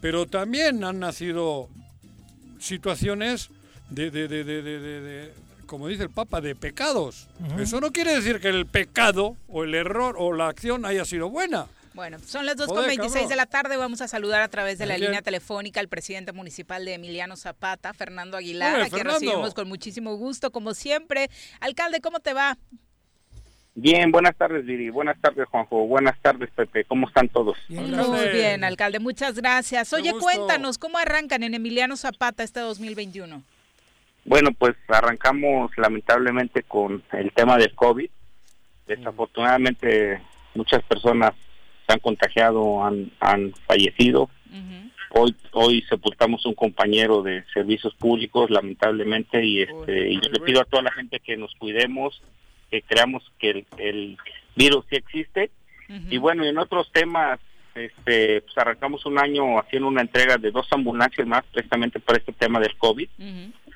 pero 0.00 0.26
también 0.26 0.82
han 0.82 0.98
nacido 0.98 1.68
situaciones 2.58 3.50
de, 3.90 4.10
de, 4.10 4.28
de, 4.28 4.42
de, 4.44 4.62
de- 4.62 4.78
de- 4.80 5.00
de- 5.00 5.47
como 5.68 5.86
dice 5.86 6.02
el 6.02 6.10
Papa, 6.10 6.40
de 6.40 6.56
pecados. 6.56 7.28
Eso 7.60 7.80
no 7.80 7.92
quiere 7.92 8.14
decir 8.16 8.40
que 8.40 8.48
el 8.48 8.66
pecado 8.66 9.36
o 9.46 9.62
el 9.62 9.74
error 9.74 10.16
o 10.18 10.32
la 10.32 10.48
acción 10.48 10.84
haya 10.84 11.04
sido 11.04 11.30
buena. 11.30 11.66
Bueno, 11.94 12.18
son 12.24 12.46
las 12.46 12.56
2.26 12.56 12.66
Joder, 12.66 12.96
cabrón. 12.96 13.28
de 13.28 13.36
la 13.36 13.46
tarde. 13.46 13.76
Vamos 13.76 14.00
a 14.00 14.08
saludar 14.08 14.40
a 14.42 14.48
través 14.48 14.78
de 14.78 14.86
la 14.86 14.94
bien. 14.94 15.06
línea 15.10 15.22
telefónica 15.22 15.80
al 15.80 15.88
presidente 15.88 16.32
municipal 16.32 16.84
de 16.84 16.94
Emiliano 16.94 17.36
Zapata, 17.36 17.92
Fernando 17.92 18.36
Aguilar, 18.36 18.74
a 18.74 18.78
quien 18.88 18.90
Fernando. 18.90 19.20
recibimos 19.20 19.54
con 19.54 19.68
muchísimo 19.68 20.16
gusto, 20.16 20.50
como 20.50 20.74
siempre. 20.74 21.28
Alcalde, 21.60 22.00
¿cómo 22.00 22.20
te 22.20 22.32
va? 22.34 22.56
Bien, 23.74 24.10
buenas 24.10 24.36
tardes, 24.36 24.64
Viri. 24.64 24.90
Buenas 24.90 25.20
tardes, 25.20 25.46
Juanjo. 25.48 25.86
Buenas 25.86 26.20
tardes, 26.20 26.50
Pepe. 26.54 26.84
¿Cómo 26.84 27.06
están 27.08 27.28
todos? 27.28 27.56
Muy 27.68 28.28
bien, 28.32 28.64
alcalde, 28.64 28.98
muchas 28.98 29.34
gracias. 29.34 29.92
Oye, 29.92 30.12
cuéntanos, 30.14 30.78
¿cómo 30.78 30.98
arrancan 30.98 31.42
en 31.42 31.54
Emiliano 31.54 31.96
Zapata 31.96 32.42
este 32.42 32.60
2021? 32.60 33.42
Bueno, 34.28 34.50
pues 34.52 34.76
arrancamos 34.88 35.70
lamentablemente 35.78 36.62
con 36.62 37.02
el 37.12 37.32
tema 37.32 37.56
del 37.56 37.74
COVID. 37.74 38.10
Desafortunadamente, 38.86 40.20
muchas 40.54 40.82
personas 40.82 41.32
se 41.86 41.94
han 41.94 41.98
contagiado, 42.00 42.84
han, 42.84 43.10
han 43.20 43.54
fallecido. 43.66 44.28
Hoy 45.10 45.34
hoy 45.52 45.80
sepultamos 45.88 46.44
un 46.44 46.52
compañero 46.52 47.22
de 47.22 47.42
servicios 47.54 47.94
públicos, 47.94 48.50
lamentablemente, 48.50 49.42
y 49.42 49.62
este 49.62 50.10
y 50.10 50.20
yo 50.20 50.28
le 50.30 50.40
pido 50.40 50.60
a 50.60 50.66
toda 50.66 50.82
la 50.82 50.92
gente 50.92 51.20
que 51.20 51.38
nos 51.38 51.54
cuidemos, 51.54 52.20
que 52.70 52.82
creamos 52.82 53.22
que 53.38 53.50
el, 53.50 53.66
el 53.78 54.18
virus 54.54 54.84
sí 54.90 54.96
existe. 54.96 55.50
Y 56.10 56.18
bueno, 56.18 56.44
en 56.44 56.58
otros 56.58 56.92
temas, 56.92 57.40
este, 57.74 58.42
pues 58.42 58.58
arrancamos 58.58 59.06
un 59.06 59.18
año 59.18 59.58
haciendo 59.58 59.88
una 59.88 60.02
entrega 60.02 60.36
de 60.36 60.50
dos 60.50 60.66
ambulancias 60.70 61.26
más, 61.26 61.44
precisamente 61.50 61.98
para 61.98 62.18
este 62.18 62.34
tema 62.34 62.60
del 62.60 62.76
COVID, 62.76 63.08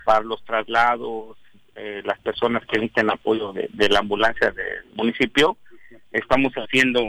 para 0.05 0.20
los 0.20 0.45
traslados, 0.45 1.37
eh, 1.74 2.03
las 2.05 2.19
personas 2.20 2.62
que 2.66 2.79
necesitan 2.79 3.11
apoyo 3.11 3.53
de, 3.53 3.69
de 3.73 3.89
la 3.89 4.01
ambulancia 4.01 4.51
del 4.51 4.85
municipio. 4.95 5.57
Estamos 6.12 6.53
haciendo 6.55 7.01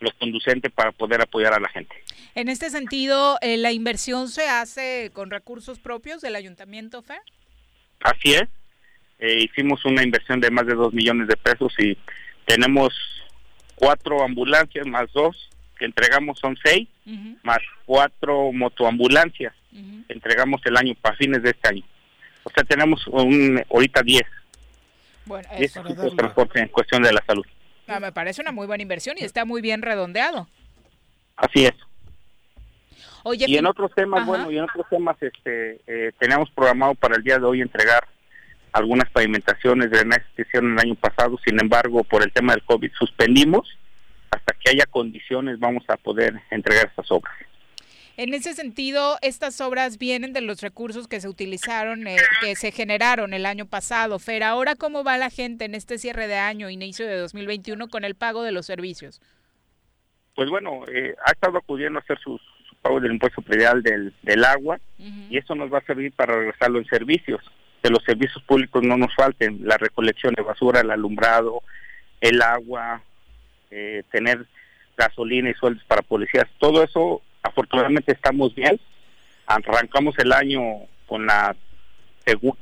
lo 0.00 0.10
conducente 0.18 0.70
para 0.70 0.92
poder 0.92 1.22
apoyar 1.22 1.54
a 1.54 1.60
la 1.60 1.68
gente. 1.68 1.94
En 2.34 2.48
este 2.48 2.70
sentido, 2.70 3.38
eh, 3.40 3.56
¿la 3.56 3.72
inversión 3.72 4.28
se 4.28 4.48
hace 4.48 5.10
con 5.14 5.30
recursos 5.30 5.78
propios 5.78 6.20
del 6.20 6.36
ayuntamiento, 6.36 7.02
Fer? 7.02 7.20
Así 8.00 8.34
es. 8.34 8.48
Eh, 9.18 9.44
hicimos 9.44 9.84
una 9.86 10.02
inversión 10.02 10.40
de 10.40 10.50
más 10.50 10.66
de 10.66 10.74
dos 10.74 10.92
millones 10.92 11.28
de 11.28 11.36
pesos 11.36 11.72
y 11.78 11.96
tenemos 12.44 12.92
cuatro 13.74 14.22
ambulancias 14.22 14.86
más 14.86 15.10
dos 15.12 15.48
que 15.78 15.86
entregamos 15.86 16.38
son 16.38 16.56
seis 16.62 16.88
más 17.42 17.58
cuatro 17.84 18.50
motoambulancias 18.52 19.54
que 19.70 20.12
entregamos 20.12 20.60
el 20.64 20.76
año 20.76 20.94
para 21.00 21.16
fines 21.16 21.42
de 21.42 21.50
este 21.50 21.68
año. 21.68 21.84
O 22.46 22.50
sea, 22.50 22.62
tenemos 22.62 23.04
un, 23.08 23.60
ahorita 23.68 24.02
10 24.02 24.22
Bueno, 25.24 25.48
10 25.58 25.62
eso 25.62 25.80
equipos 25.80 26.04
de 26.04 26.16
transporte 26.16 26.60
en 26.60 26.68
cuestión 26.68 27.02
de 27.02 27.12
la 27.12 27.20
salud. 27.26 27.44
Me 27.88 28.12
parece 28.12 28.40
una 28.40 28.52
muy 28.52 28.68
buena 28.68 28.82
inversión 28.82 29.16
y 29.18 29.24
está 29.24 29.44
muy 29.44 29.60
bien 29.60 29.82
redondeado. 29.82 30.48
Así 31.34 31.64
es. 31.64 31.74
Oye, 33.24 33.46
y 33.48 33.56
en 33.56 33.66
otros 33.66 33.90
temas, 33.96 34.20
Ajá. 34.20 34.28
bueno, 34.28 34.50
y 34.52 34.58
en 34.58 34.64
otros 34.64 34.86
temas, 34.88 35.16
este, 35.20 35.80
eh, 35.88 36.12
teníamos 36.20 36.48
programado 36.52 36.94
para 36.94 37.16
el 37.16 37.24
día 37.24 37.40
de 37.40 37.46
hoy 37.46 37.60
entregar 37.60 38.06
algunas 38.72 39.10
pavimentaciones, 39.10 39.90
drenajes 39.90 40.26
que 40.36 40.42
hicieron 40.42 40.74
el 40.74 40.78
año 40.78 40.94
pasado, 40.94 41.36
sin 41.44 41.60
embargo, 41.60 42.04
por 42.04 42.22
el 42.22 42.32
tema 42.32 42.52
del 42.52 42.62
COVID 42.62 42.92
suspendimos, 42.96 43.68
hasta 44.30 44.54
que 44.54 44.70
haya 44.70 44.86
condiciones 44.86 45.58
vamos 45.58 45.82
a 45.88 45.96
poder 45.96 46.40
entregar 46.52 46.86
estas 46.86 47.10
obras. 47.10 47.34
En 48.18 48.32
ese 48.32 48.54
sentido, 48.54 49.18
estas 49.20 49.60
obras 49.60 49.98
vienen 49.98 50.32
de 50.32 50.40
los 50.40 50.62
recursos 50.62 51.06
que 51.06 51.20
se 51.20 51.28
utilizaron, 51.28 52.06
eh, 52.06 52.16
que 52.40 52.56
se 52.56 52.72
generaron 52.72 53.34
el 53.34 53.44
año 53.44 53.66
pasado. 53.66 54.18
Fer, 54.18 54.42
ahora 54.42 54.74
cómo 54.74 55.04
va 55.04 55.18
la 55.18 55.28
gente 55.28 55.66
en 55.66 55.74
este 55.74 55.98
cierre 55.98 56.26
de 56.26 56.36
año, 56.36 56.70
inicio 56.70 57.06
de 57.06 57.18
2021, 57.18 57.88
con 57.88 58.04
el 58.04 58.14
pago 58.14 58.42
de 58.42 58.52
los 58.52 58.64
servicios. 58.64 59.20
Pues 60.34 60.48
bueno, 60.48 60.84
eh, 60.88 61.14
ha 61.26 61.32
estado 61.32 61.58
acudiendo 61.58 61.98
a 61.98 62.02
hacer 62.02 62.18
sus 62.18 62.40
su 62.68 62.76
pago 62.76 63.00
del 63.00 63.12
impuesto 63.12 63.42
predial 63.42 63.82
del, 63.82 64.12
del 64.22 64.44
agua 64.44 64.78
y 64.98 65.36
eso 65.38 65.54
nos 65.54 65.72
va 65.72 65.78
a 65.78 65.84
servir 65.84 66.12
para 66.12 66.36
regresarlo 66.36 66.78
en 66.78 66.86
servicios. 66.86 67.40
Que 67.82 67.90
los 67.90 68.02
servicios 68.04 68.42
públicos 68.44 68.82
no 68.82 68.96
nos 68.96 69.14
falten, 69.14 69.60
la 69.62 69.76
recolección 69.76 70.34
de 70.34 70.42
basura, 70.42 70.80
el 70.80 70.90
alumbrado, 70.90 71.62
el 72.20 72.42
agua, 72.42 73.02
eh, 73.70 74.02
tener 74.10 74.46
gasolina 74.96 75.50
y 75.50 75.54
sueldos 75.54 75.84
para 75.84 76.02
policías. 76.02 76.46
Todo 76.58 76.82
eso, 76.82 77.22
afortunadamente, 77.46 78.12
estamos 78.12 78.54
bien. 78.54 78.78
Arrancamos 79.46 80.18
el 80.18 80.32
año 80.32 80.60
con 81.06 81.26
la 81.26 81.56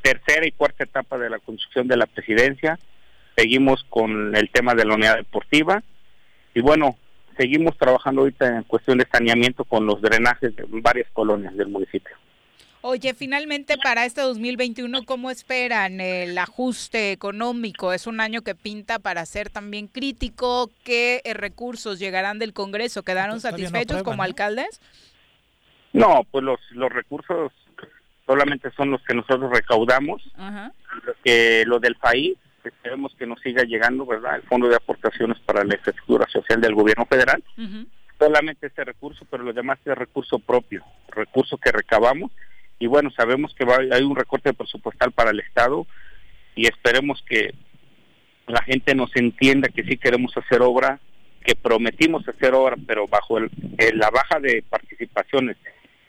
tercera 0.03 0.47
y 0.47 0.53
cuarta 0.53 0.85
etapa 0.85 1.19
de 1.19 1.31
la 1.31 1.39
construcción 1.39 1.89
de 1.89 1.97
la 1.97 2.07
presidencia. 2.07 2.79
Seguimos 3.37 3.85
con 3.89 4.37
el 4.37 4.51
tema 4.51 4.75
de 4.75 4.85
la 4.85 4.95
unidad 4.95 5.17
deportiva. 5.17 5.83
Y 6.55 6.61
bueno, 6.61 6.97
seguimos 7.37 7.77
trabajando 7.77 8.23
ahorita 8.23 8.47
en 8.47 8.63
cuestión 8.65 8.99
de 8.99 9.07
saneamiento 9.11 9.65
con 9.65 9.87
los 9.87 10.01
drenajes 10.01 10.55
de 10.55 10.65
varias 10.69 11.09
colonias 11.13 11.57
del 11.57 11.69
municipio. 11.69 12.15
Oye, 12.87 13.15
finalmente 13.15 13.79
para 13.79 14.05
este 14.05 14.21
2021, 14.21 15.05
¿cómo 15.07 15.31
esperan 15.31 16.03
el 16.03 16.37
ajuste 16.37 17.13
económico? 17.13 17.95
Es 17.95 18.07
un 18.07 18.21
año 18.21 18.43
que 18.43 18.55
pinta 18.55 18.99
para 18.99 19.25
ser 19.25 19.49
también 19.49 19.87
crítico. 19.87 20.71
¿Qué 20.85 21.23
eh, 21.25 21.33
recursos 21.33 21.99
llegarán 21.99 22.39
del 22.39 22.53
Congreso? 22.53 23.03
¿Quedaron 23.03 23.41
satisfechos 23.41 24.03
como 24.03 24.19
¿no? 24.19 24.23
alcaldes? 24.25 24.83
No, 25.95 26.27
pues 26.31 26.45
los, 26.45 26.61
los 26.73 26.93
recursos 26.93 27.53
solamente 28.27 28.71
son 28.77 28.91
los 28.91 29.03
que 29.05 29.15
nosotros 29.15 29.51
recaudamos. 29.51 30.23
Ajá. 30.37 30.71
Lo 31.07 31.15
que 31.25 31.65
lo 31.67 31.81
del 31.81 31.95
país, 31.95 32.37
esperemos 32.63 33.15
que 33.19 33.27
nos 33.27 33.41
siga 33.41 33.63
llegando, 33.63 34.05
¿verdad? 34.05 34.37
El 34.37 34.43
Fondo 34.43 34.69
de 34.69 34.77
Aportaciones 34.77 35.39
para 35.41 35.65
la 35.65 35.75
Infraestructura 35.75 36.29
Social 36.29 36.61
del 36.61 36.75
Gobierno 36.75 37.07
Federal. 37.07 37.43
Solamente 38.19 38.67
este 38.67 38.85
recurso, 38.85 39.27
pero 39.31 39.43
lo 39.43 39.55
demás 39.55 39.79
es 39.87 39.97
recurso 39.97 40.39
propio, 40.39 40.85
recurso 41.09 41.57
que 41.57 41.73
recabamos. 41.73 42.31
Y 42.79 42.87
bueno, 42.87 43.11
sabemos 43.11 43.55
que 43.55 43.65
va, 43.65 43.79
hay 43.93 44.03
un 44.03 44.17
recorte 44.17 44.53
presupuestal 44.53 45.13
para 45.13 45.31
el 45.31 45.41
Estado 45.41 45.87
y 46.55 46.67
esperemos 46.67 47.23
que 47.29 47.55
la 48.47 48.63
gente 48.63 48.95
nos 48.95 49.15
entienda 49.17 49.69
que 49.69 49.85
sí 49.85 49.97
queremos 49.97 50.37
hacer 50.37 50.61
obra, 50.63 51.01
que 51.45 51.55
prometimos 51.55 52.29
hacer 52.29 52.55
obra, 52.55 52.77
pero 52.87 53.07
bajo 53.07 53.39
el, 53.39 53.51
el- 53.79 53.99
la 53.99 54.11
baja 54.11 54.39
de 54.41 54.63
participaciones, 54.69 55.57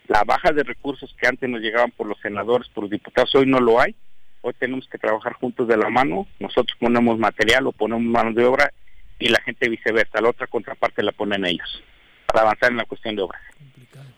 la 0.08 0.22
baja 0.24 0.52
de 0.52 0.62
recursos 0.62 1.14
que 1.20 1.26
antes 1.26 1.48
nos 1.48 1.60
llegaban 1.60 1.90
por 1.92 2.06
los 2.06 2.18
senadores, 2.20 2.68
por 2.68 2.84
los 2.84 2.90
diputados, 2.90 3.34
hoy 3.34 3.46
no 3.46 3.58
lo 3.60 3.80
hay. 3.80 3.94
Hoy 4.42 4.52
tenemos 4.58 4.86
que 4.88 4.98
trabajar 4.98 5.32
juntos 5.34 5.66
de 5.66 5.76
la 5.76 5.88
mano. 5.88 6.26
Nosotros 6.38 6.76
ponemos 6.78 7.18
material 7.18 7.66
o 7.66 7.72
ponemos 7.72 8.04
mano 8.04 8.32
de 8.32 8.44
obra 8.44 8.70
y 9.18 9.28
la 9.28 9.40
gente 9.42 9.68
viceversa. 9.68 10.20
La 10.20 10.30
otra 10.30 10.46
contraparte 10.46 11.02
la 11.02 11.10
ponen 11.12 11.44
ellos 11.44 11.82
para 12.26 12.42
avanzar 12.42 12.70
en 12.70 12.76
la 12.76 12.84
cuestión 12.84 13.16
de 13.16 13.22
obra. 13.22 13.40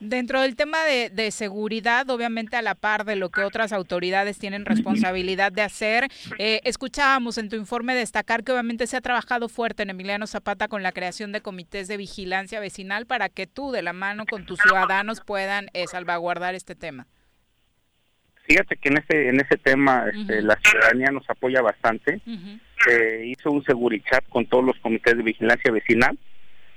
Dentro 0.01 0.41
del 0.41 0.57
tema 0.57 0.85
de, 0.85 1.11
de 1.11 1.31
seguridad, 1.31 2.09
obviamente 2.11 2.57
a 2.57 2.63
la 2.63 2.75
par 2.75 3.05
de 3.05 3.17
lo 3.17 3.31
que 3.31 3.43
otras 3.43 3.73
autoridades 3.73 4.39
tienen 4.39 4.65
responsabilidad 4.65 5.53
de 5.53 5.63
hacer, 5.63 6.09
eh, 6.39 6.61
escuchábamos 6.65 7.39
en 7.39 7.49
tu 7.49 7.57
informe 7.57 7.95
destacar 7.95 8.45
que 8.45 8.53
obviamente 8.53 8.87
se 8.87 8.97
ha 8.97 9.01
trabajado 9.01 9.49
fuerte 9.49 9.83
en 9.83 9.91
Emiliano 9.91 10.27
Zapata 10.27 10.69
con 10.69 10.83
la 10.83 10.93
creación 10.93 11.33
de 11.33 11.41
comités 11.41 11.89
de 11.89 11.97
vigilancia 11.97 12.61
vecinal 12.61 13.07
para 13.07 13.29
que 13.29 13.47
tú, 13.47 13.73
de 13.73 13.83
la 13.83 13.93
mano 13.93 14.25
con 14.27 14.47
tus 14.47 14.59
ciudadanos, 14.61 15.21
puedan 15.21 15.69
eh, 15.73 15.87
salvaguardar 15.87 16.55
este 16.55 16.75
tema. 16.75 17.07
Fíjate 18.45 18.77
que 18.77 18.89
en 18.89 18.97
ese 18.97 19.29
en 19.29 19.41
ese 19.41 19.59
tema 19.59 20.07
este, 20.11 20.41
la 20.41 20.59
ciudadanía 20.63 21.11
nos 21.11 21.29
apoya 21.29 21.61
bastante. 21.61 22.23
Se 22.83 23.27
hizo 23.27 23.51
un 23.51 23.63
segurichat 23.63 24.27
con 24.31 24.47
todos 24.47 24.65
los 24.65 24.79
comités 24.79 25.19
de 25.19 25.23
vigilancia 25.23 25.71
vecinal 25.71 26.19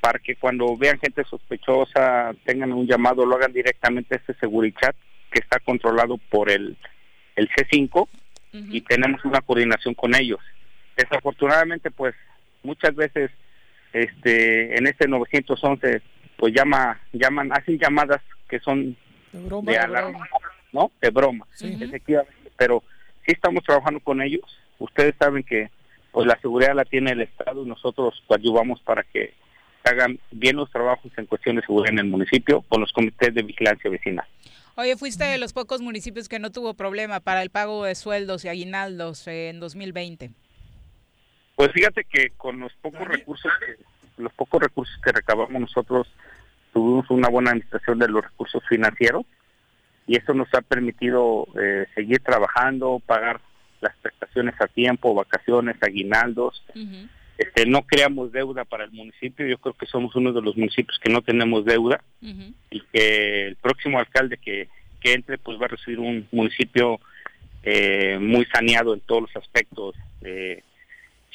para 0.01 0.19
que 0.19 0.35
cuando 0.35 0.75
vean 0.75 0.99
gente 0.99 1.23
sospechosa 1.23 2.33
tengan 2.43 2.73
un 2.73 2.87
llamado, 2.87 3.25
lo 3.25 3.35
hagan 3.35 3.53
directamente 3.53 4.15
a 4.15 4.17
este 4.17 4.33
segurichat 4.33 4.95
que 5.31 5.39
está 5.39 5.59
controlado 5.59 6.17
por 6.17 6.49
el, 6.49 6.75
el 7.35 7.49
C5 7.49 8.07
y 8.53 8.81
tenemos 8.81 9.23
una 9.23 9.39
coordinación 9.39 9.93
con 9.93 10.13
ellos. 10.13 10.39
Desafortunadamente, 10.97 11.89
pues 11.91 12.15
muchas 12.63 12.95
veces 12.95 13.31
este 13.93 14.77
en 14.77 14.87
este 14.87 15.07
911 15.07 16.01
pues 16.37 16.53
llama 16.53 16.99
llaman 17.13 17.51
hacen 17.53 17.77
llamadas 17.77 18.21
que 18.49 18.59
son 18.59 18.97
broma. 19.31 19.71
de 19.71 19.77
alarma, 19.77 20.27
¿no? 20.73 20.91
De 20.99 21.09
broma. 21.11 21.45
Efectivamente, 21.61 22.51
pero 22.57 22.83
sí 23.25 23.33
estamos 23.33 23.63
trabajando 23.63 23.99
con 23.99 24.21
ellos. 24.21 24.43
Ustedes 24.79 25.13
saben 25.19 25.43
que 25.43 25.69
pues 26.11 26.27
la 26.27 26.39
seguridad 26.41 26.75
la 26.75 26.85
tiene 26.85 27.11
el 27.11 27.21
Estado 27.21 27.63
y 27.63 27.69
nosotros 27.69 28.21
ayudamos 28.29 28.81
para 28.81 29.03
que 29.03 29.33
hagan 29.83 30.19
bien 30.31 30.55
los 30.55 30.69
trabajos 30.71 31.11
en 31.17 31.25
cuestión 31.25 31.55
de 31.55 31.61
seguridad 31.61 31.93
en 31.93 31.99
el 31.99 32.05
municipio 32.05 32.61
con 32.61 32.81
los 32.81 32.91
comités 32.91 33.33
de 33.33 33.43
vigilancia 33.43 33.89
vecinal. 33.89 34.25
Oye, 34.75 34.95
fuiste 34.95 35.25
de 35.25 35.37
los 35.37 35.53
pocos 35.53 35.81
municipios 35.81 36.29
que 36.29 36.39
no 36.39 36.51
tuvo 36.51 36.73
problema 36.73 37.19
para 37.19 37.41
el 37.41 37.49
pago 37.49 37.83
de 37.83 37.95
sueldos 37.95 38.45
y 38.45 38.49
aguinaldos 38.49 39.27
en 39.27 39.59
2020. 39.59 40.31
Pues 41.55 41.71
fíjate 41.73 42.05
que 42.05 42.31
con 42.37 42.59
los 42.59 42.73
pocos 42.81 43.07
recursos 43.07 43.51
que 43.59 43.83
los 44.21 44.33
pocos 44.33 44.61
recursos 44.61 44.95
que 45.03 45.11
recabamos 45.11 45.59
nosotros 45.59 46.07
tuvimos 46.73 47.09
una 47.09 47.29
buena 47.29 47.51
administración 47.51 47.99
de 47.99 48.07
los 48.07 48.23
recursos 48.23 48.63
financieros 48.69 49.25
y 50.07 50.15
eso 50.15 50.33
nos 50.33 50.47
ha 50.53 50.61
permitido 50.61 51.47
eh, 51.59 51.85
seguir 51.95 52.19
trabajando, 52.21 53.01
pagar 53.05 53.41
las 53.81 53.95
prestaciones 53.97 54.55
a 54.59 54.67
tiempo, 54.67 55.13
vacaciones, 55.13 55.75
aguinaldos. 55.81 56.63
Este, 57.41 57.65
no 57.65 57.81
creamos 57.81 58.31
deuda 58.31 58.65
para 58.65 58.84
el 58.84 58.91
municipio, 58.91 59.47
yo 59.47 59.57
creo 59.57 59.73
que 59.73 59.88
somos 59.88 60.15
uno 60.15 60.31
de 60.31 60.43
los 60.43 60.55
municipios 60.55 60.99
que 60.99 61.11
no 61.11 61.23
tenemos 61.23 61.65
deuda 61.65 62.03
y 62.69 62.81
que 62.93 63.47
el 63.47 63.55
próximo 63.55 63.97
alcalde 63.97 64.38
que, 64.38 64.69
que 64.99 65.13
entre 65.13 65.39
pues 65.39 65.59
va 65.59 65.65
a 65.65 65.69
recibir 65.69 65.99
un 65.99 66.27
municipio 66.31 66.99
eh, 67.63 68.19
muy 68.22 68.45
saneado 68.45 68.93
en 68.93 68.99
todos 68.99 69.23
los 69.23 69.35
aspectos 69.35 69.95
de 70.19 70.63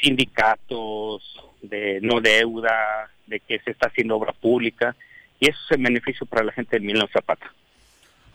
sindicatos, 0.00 1.40
de 1.60 1.98
no 2.02 2.20
deuda, 2.20 3.10
de 3.26 3.40
que 3.40 3.58
se 3.58 3.72
está 3.72 3.88
haciendo 3.88 4.14
obra 4.14 4.32
pública 4.32 4.94
y 5.40 5.48
eso 5.48 5.58
es 5.64 5.76
el 5.76 5.82
beneficio 5.82 6.24
para 6.24 6.44
la 6.44 6.52
gente 6.52 6.78
de 6.78 6.86
Milán 6.86 7.08
Zapata. 7.12 7.52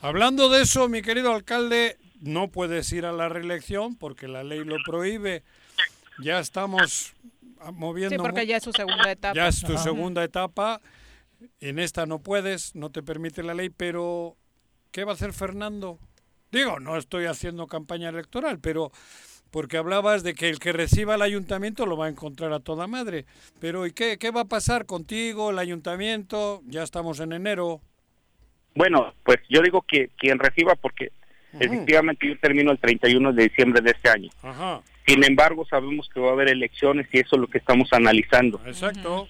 Hablando 0.02 0.49
de 0.49 0.64
eso, 0.64 0.89
mi 0.89 1.02
querido 1.02 1.34
alcalde, 1.34 1.95
no 2.19 2.49
puedes 2.49 2.91
ir 2.91 3.06
a 3.06 3.14
la 3.14 3.30
reelección 3.30 3.95
porque 3.95 4.27
la 4.27 4.43
ley 4.43 4.65
lo 4.65 4.76
prohíbe. 4.85 5.43
Ya 6.22 6.39
estamos 6.39 7.14
ah, 7.60 7.72
moviendo. 7.72 8.15
Sí, 8.15 8.18
porque 8.18 8.45
ya 8.45 8.57
es 8.57 8.64
su 8.64 8.72
segunda 8.72 9.11
etapa. 9.11 9.35
Ya 9.35 9.48
es 9.48 9.61
tu 9.61 9.73
Ajá. 9.73 9.84
segunda 9.84 10.23
etapa. 10.23 10.81
En 11.60 11.80
esta 11.80 12.06
no 12.06 12.19
puedes, 12.19 12.76
no 12.76 12.91
te 12.91 13.02
permite 13.02 13.43
la 13.43 13.53
ley, 13.53 13.69
pero 13.69 14.38
¿qué 14.91 15.03
va 15.03 15.11
a 15.11 15.15
hacer 15.15 15.34
Fernando? 15.34 15.98
Digo, 16.52 16.80
no 16.80 16.98
estoy 16.98 17.26
haciendo 17.26 17.65
campaña 17.68 18.10
electoral, 18.10 18.60
pero 18.60 18.91
porque 19.52 19.77
hablabas 19.77 20.23
de 20.23 20.34
que 20.34 20.49
el 20.49 20.60
que 20.60 20.72
reciba 20.72 21.15
el 21.15 21.22
ayuntamiento 21.22 21.85
lo 21.85 21.98
va 21.98 22.06
a 22.06 22.10
encontrar 22.10 22.53
a 22.53 22.60
toda 22.60 22.88
madre. 22.88 23.26
Pero 23.60 23.85
¿y 23.85 23.91
qué, 23.91 24.18
qué 24.18 24.31
va 24.31 24.41
a 24.41 24.45
pasar 24.45 24.85
contigo, 24.85 25.52
el 25.52 25.60
ayuntamiento? 25.60 26.61
Ya 26.65 26.84
estamos 26.84 27.19
en 27.19 27.34
enero. 27.34 27.81
Bueno, 28.76 29.14
pues 29.23 29.39
yo 29.49 29.61
digo 29.61 29.81
que 29.81 30.10
quien 30.18 30.39
reciba 30.39 30.76
porque 30.76 31.11
efectivamente 31.60 32.27
yo 32.27 32.39
termino 32.39 32.72
el 32.72 32.80
31 32.80 33.34
de 33.34 33.43
diciembre 33.43 33.81
de 33.81 33.91
este 33.91 34.10
año. 34.10 34.30
Ajá, 34.41 34.81
Sin 35.11 35.25
embargo, 35.25 35.65
sabemos 35.69 36.07
que 36.07 36.21
va 36.21 36.29
a 36.29 36.31
haber 36.31 36.47
elecciones 36.47 37.05
y 37.11 37.19
eso 37.19 37.35
es 37.35 37.41
lo 37.41 37.47
que 37.47 37.57
estamos 37.57 37.91
analizando. 37.91 38.61
exacto. 38.65 39.27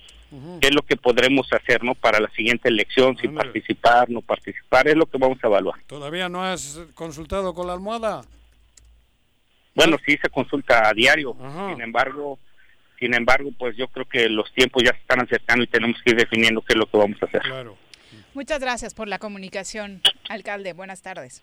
¿Qué 0.62 0.68
es 0.68 0.76
lo 0.76 0.84
que 0.84 0.96
podremos 0.96 1.52
hacer 1.52 1.84
no 1.84 1.96
para 1.96 2.20
la 2.20 2.30
siguiente 2.30 2.70
elección? 2.70 3.18
Si 3.18 3.28
participar, 3.28 4.10
no 4.10 4.22
participar, 4.22 4.88
es 4.88 4.96
lo 4.96 5.08
que 5.08 5.18
vamos 5.18 5.40
a 5.44 5.48
evaluar. 5.48 5.82
¿Todavía 5.88 6.30
no 6.30 6.44
has 6.44 6.80
consultado 6.94 7.56
con 7.56 7.66
la 7.66 7.74
almohada? 7.74 8.22
Bueno, 9.74 9.98
sí 10.06 10.18
se 10.22 10.30
consulta 10.30 10.88
a 10.88 10.94
diario. 10.94 11.36
Sin 11.70 11.82
embargo, 11.82 12.38
sin 13.00 13.16
embargo, 13.16 13.50
pues 13.58 13.76
yo 13.76 13.88
creo 13.88 14.06
que 14.06 14.30
los 14.30 14.54
tiempos 14.54 14.84
ya 14.84 14.92
se 14.92 15.00
están 15.00 15.22
acercando 15.22 15.64
y 15.64 15.68
tenemos 15.68 16.00
que 16.04 16.12
ir 16.12 16.18
definiendo 16.18 16.62
qué 16.62 16.74
es 16.74 16.80
lo 16.80 16.86
que 16.86 16.98
vamos 16.98 17.18
a 17.24 17.26
hacer. 17.26 17.42
Muchas 18.36 18.62
gracias 18.62 18.94
por 18.94 19.08
la 19.08 19.18
comunicación, 19.18 20.02
alcalde. 20.30 20.74
Buenas 20.74 21.02
tardes. 21.02 21.42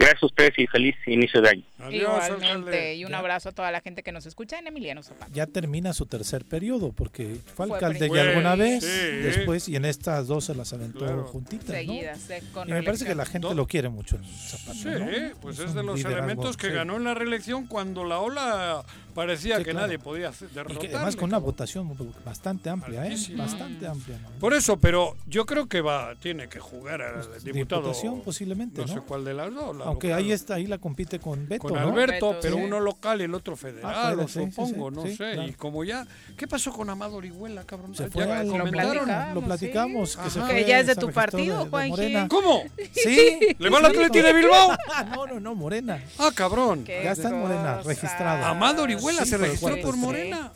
Gracias 0.00 0.22
a 0.22 0.26
ustedes 0.26 0.52
y 0.58 0.66
feliz 0.68 0.94
inicio 1.06 1.40
de 1.42 1.48
año. 1.48 1.62
Igualmente, 1.90 2.94
y 2.94 3.04
un 3.04 3.14
abrazo 3.14 3.48
a 3.48 3.52
toda 3.52 3.72
la 3.72 3.80
gente 3.80 4.04
que 4.04 4.12
nos 4.12 4.26
escucha 4.26 4.56
en 4.58 4.68
Emiliano 4.68 5.02
Zapata. 5.02 5.26
Ya 5.32 5.46
termina 5.46 5.92
su 5.92 6.06
tercer 6.06 6.44
periodo, 6.44 6.92
porque 6.92 7.36
fue 7.56 7.66
Fue 7.66 7.76
alcalde 7.76 8.08
ya 8.14 8.22
alguna 8.22 8.54
vez, 8.54 8.84
sí. 8.84 9.16
después, 9.16 9.68
y 9.68 9.74
en 9.74 9.84
estas 9.84 10.28
dos 10.28 10.44
se 10.44 10.54
las 10.54 10.72
aventó 10.72 11.00
Claro. 11.00 11.24
juntitas, 11.24 11.70
eh, 11.74 12.42
con 12.54 12.68
y 12.68 12.72
me 12.72 12.82
parece 12.84 13.06
que 13.06 13.14
la 13.16 13.26
gente 13.26 13.52
lo 13.52 13.66
quiere 13.66 13.88
mucho 13.88 14.16
en 14.16 14.24
Zapata, 14.24 14.74
Sí, 14.78 14.88
¿no? 14.88 15.06
pues 15.40 15.58
Es 15.58 15.64
es 15.66 15.74
de 15.74 15.82
los 15.82 15.96
liderazgo, 15.96 16.18
elementos 16.24 16.56
que 16.56 16.68
sí. 16.68 16.72
ganó 16.74 16.96
en 16.96 17.02
la 17.04 17.14
reelección 17.14 17.66
cuando 17.66 18.04
la 18.04 18.20
ola 18.20 18.84
parecía 19.18 19.56
Sí, 19.58 19.64
que 19.64 19.70
claro. 19.72 19.86
nadie 19.86 19.98
podía 19.98 20.28
hacer- 20.28 20.48
Y 20.50 20.54
derrotarle. 20.54 20.88
que 20.88 20.94
además 20.94 21.16
con 21.16 21.24
una 21.30 21.38
votación 21.38 21.92
bastante 22.24 22.70
amplia, 22.70 23.06
¿eh? 23.06 23.16
Bastante 23.36 23.86
amplia. 23.86 24.18
¿no? 24.22 24.28
Por 24.38 24.54
eso, 24.54 24.78
pero 24.78 25.16
yo 25.26 25.44
creo 25.44 25.66
que 25.68 25.80
va, 25.80 26.14
tiene 26.20 26.48
que 26.48 26.60
jugar 26.60 27.02
al 27.02 27.14
diputado. 27.14 27.32
Pues, 27.42 27.54
Diputación 27.54 28.20
posiblemente, 28.22 28.80
no, 28.82 28.86
sé 28.88 29.00
cuál 29.00 29.24
de 29.24 29.34
las 29.34 29.52
dos. 29.52 29.76
la 29.76 29.84
Aunque 29.86 30.08
local. 30.08 30.24
ahí 30.24 30.32
está, 30.32 30.54
ahí 30.54 30.66
la 30.66 30.78
compite 30.78 31.18
con 31.18 31.48
Beto, 31.48 31.62
con 31.68 31.74
¿no? 31.74 31.80
Alberto, 31.80 32.28
Beto, 32.28 32.38
pero 32.40 32.56
sí. 32.56 32.62
uno 32.62 32.78
local 32.80 33.20
y 33.20 33.24
el 33.24 33.34
otro 33.34 33.56
federal, 33.56 33.92
Ah, 33.94 34.12
lo 34.14 34.28
sí, 34.28 34.34
supongo, 34.34 34.90
sí, 34.90 34.94
no 34.96 35.02
sí, 35.02 35.10
sé. 35.16 35.32
claro. 35.32 35.48
Y 35.48 35.52
como 35.54 35.82
ya, 35.84 36.06
¿qué 36.36 36.46
pasó 36.46 36.72
con 36.72 36.88
Amado 36.88 37.16
Orihuela, 37.16 37.64
cabrón? 37.64 37.94
Se 37.96 38.04
Ya 38.04 38.10
fue 38.10 38.22
al- 38.24 38.46
comentaron. 38.48 39.04
platicamos, 39.04 39.34
lo 39.34 39.40
platicamos, 39.42 40.10
sí. 40.12 40.18
que 40.22 40.30
se 40.30 40.40
fue, 40.40 40.54
Que 40.54 40.64
ya 40.64 40.78
es 40.80 40.86
de 40.86 40.94
tu 40.96 41.10
partido. 41.10 41.66
Morena. 41.66 42.28
¿Cómo? 42.28 42.62
Sí. 42.92 43.38
¿Le 43.58 43.68
va 43.70 43.78
al 43.78 43.86
Atleti 43.86 44.20
de 44.20 44.32
Bilbao? 44.32 44.76
no, 45.14 45.26
no, 45.26 45.40
no, 45.40 45.54
Morena. 45.56 46.00
Ah, 46.18 46.30
cabrón. 46.34 46.84
Ya 46.84 47.10
está 47.12 47.30
en 47.30 47.40
Morena, 47.40 47.80
registrado. 47.82 48.44
Amado 48.44 48.82
Orihuela 48.84 49.07
Sí, 49.12 49.26
se 49.26 49.36
registró 49.38 49.80
por 49.82 49.94
sí. 49.94 50.00
Morena. 50.00 50.52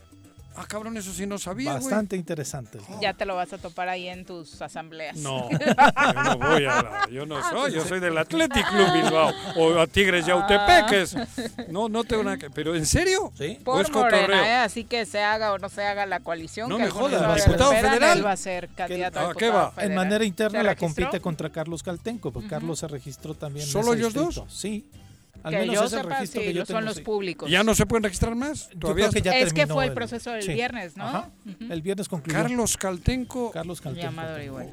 Ah, 0.54 0.66
cabrón, 0.68 0.94
eso 0.98 1.14
sí 1.14 1.24
no 1.26 1.38
sabía. 1.38 1.72
Bastante 1.72 2.14
interesante. 2.14 2.78
Ya 3.00 3.14
te 3.14 3.24
lo 3.24 3.34
vas 3.34 3.50
a 3.54 3.56
topar 3.56 3.88
ahí 3.88 4.06
en 4.06 4.26
tus 4.26 4.60
asambleas. 4.60 5.16
No, 5.16 5.48
yo 5.50 6.22
no 6.22 6.36
voy 6.36 6.64
a 6.66 6.82
la- 6.82 7.08
yo 7.10 7.24
no 7.24 7.42
soy, 7.48 7.72
yo 7.72 7.82
soy 7.86 8.00
del 8.00 8.18
Athletic 8.18 8.68
Club 8.68 8.92
Bilbao 8.92 9.32
o 9.56 9.80
a 9.80 9.86
Tigres 9.86 10.26
Yautepeques. 10.26 11.16
No, 11.70 11.88
no 11.88 12.04
tengo 12.04 12.22
nada 12.22 12.36
que, 12.36 12.50
pero 12.50 12.74
¿en 12.74 12.84
serio? 12.84 13.32
Sí. 13.38 13.56
¿O 13.60 13.64
Por? 13.64 13.90
Morena, 13.92 14.46
¿eh? 14.46 14.54
así 14.56 14.84
que 14.84 15.06
se 15.06 15.22
haga 15.22 15.54
o 15.54 15.58
no 15.58 15.70
se 15.70 15.84
haga 15.86 16.04
la 16.04 16.20
coalición. 16.20 16.68
No 16.68 16.76
que 16.76 16.82
me 16.84 16.90
jodas, 16.90 17.44
¿diputado 17.46 17.70
federal? 17.72 18.18
Él 18.18 18.26
va 18.26 18.32
a 18.32 18.36
ser 18.36 18.68
candidato 18.76 19.20
a 19.20 19.30
¿a 19.30 19.34
qué 19.34 19.48
va? 19.48 19.70
federal. 19.70 19.90
En 19.90 19.96
manera 19.96 20.22
interna 20.26 20.58
¿Se 20.58 20.64
la 20.64 20.74
registró? 20.74 21.04
compite 21.06 21.22
contra 21.22 21.48
Carlos 21.48 21.82
Caltenco, 21.82 22.30
porque 22.30 22.48
Carlos 22.50 22.78
se 22.78 22.88
registró 22.88 23.32
también. 23.34 23.64
en 23.64 23.72
¿Solo 23.72 23.92
ese 23.94 24.00
ellos 24.02 24.12
dos? 24.12 24.26
distrito. 24.34 24.50
Sí. 24.50 24.86
Al 25.44 25.52
Que 25.52 25.58
menos 25.60 25.74
yo 25.74 25.88
sepa, 25.88 26.02
registro 26.02 26.40
sí, 26.40 26.46
que 26.46 26.54
yo 26.54 26.60
son 26.60 26.66
tengo, 26.76 26.80
los 26.82 26.96
sí. 26.96 27.02
públicos. 27.02 27.50
¿Ya 27.50 27.64
no 27.64 27.74
se 27.74 27.84
pueden 27.86 28.04
registrar 28.04 28.34
más? 28.36 28.68
Yo 28.70 28.78
Todavía 28.78 29.08
creo 29.10 29.22
que 29.22 29.28
ya 29.28 29.38
es 29.38 29.52
que 29.52 29.66
fue 29.66 29.84
el 29.86 29.92
proceso 29.92 30.30
del 30.30 30.42
sí. 30.42 30.52
viernes, 30.54 30.96
¿no? 30.96 31.04
Ajá. 31.04 31.30
El 31.68 31.82
viernes 31.82 32.08
concluyó. 32.08 32.38
Carlos 32.40 32.76
Caltenco, 32.76 33.50
Carlos 33.50 33.80
Caltenco. 33.80 34.22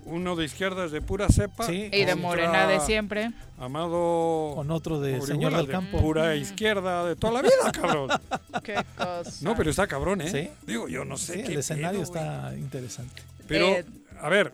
Uno 0.05 0.35
de 0.35 0.45
izquierdas 0.45 0.91
de 0.91 1.01
pura 1.01 1.27
cepa. 1.29 1.65
Sí. 1.65 1.89
Y 1.91 2.05
de 2.05 2.15
Morena 2.15 2.67
de 2.67 2.79
siempre. 2.81 3.31
Amado 3.57 4.53
Con 4.55 4.71
otro 4.71 4.99
de 4.99 5.21
señor 5.21 5.53
del 5.55 5.65
de 5.65 5.71
campo. 5.71 5.99
Pura 5.99 6.35
izquierda 6.35 7.05
de 7.05 7.15
toda 7.15 7.33
la 7.33 7.41
vida, 7.41 7.71
cabrón. 7.73 8.09
Qué 8.63 8.75
cosa. 8.97 9.31
No, 9.41 9.55
pero 9.55 9.69
está 9.69 9.87
cabrón, 9.87 10.21
¿eh? 10.21 10.29
Sí. 10.29 10.49
Digo, 10.65 10.87
yo 10.87 11.03
no 11.05 11.17
sé 11.17 11.33
Sí, 11.33 11.43
qué 11.43 11.53
el 11.53 11.59
escenario 11.59 12.01
pedo, 12.01 12.11
güey. 12.11 12.23
está 12.23 12.55
interesante. 12.57 13.21
Pero, 13.47 13.67
Eh, 13.67 13.85
a 14.21 14.29
ver, 14.29 14.51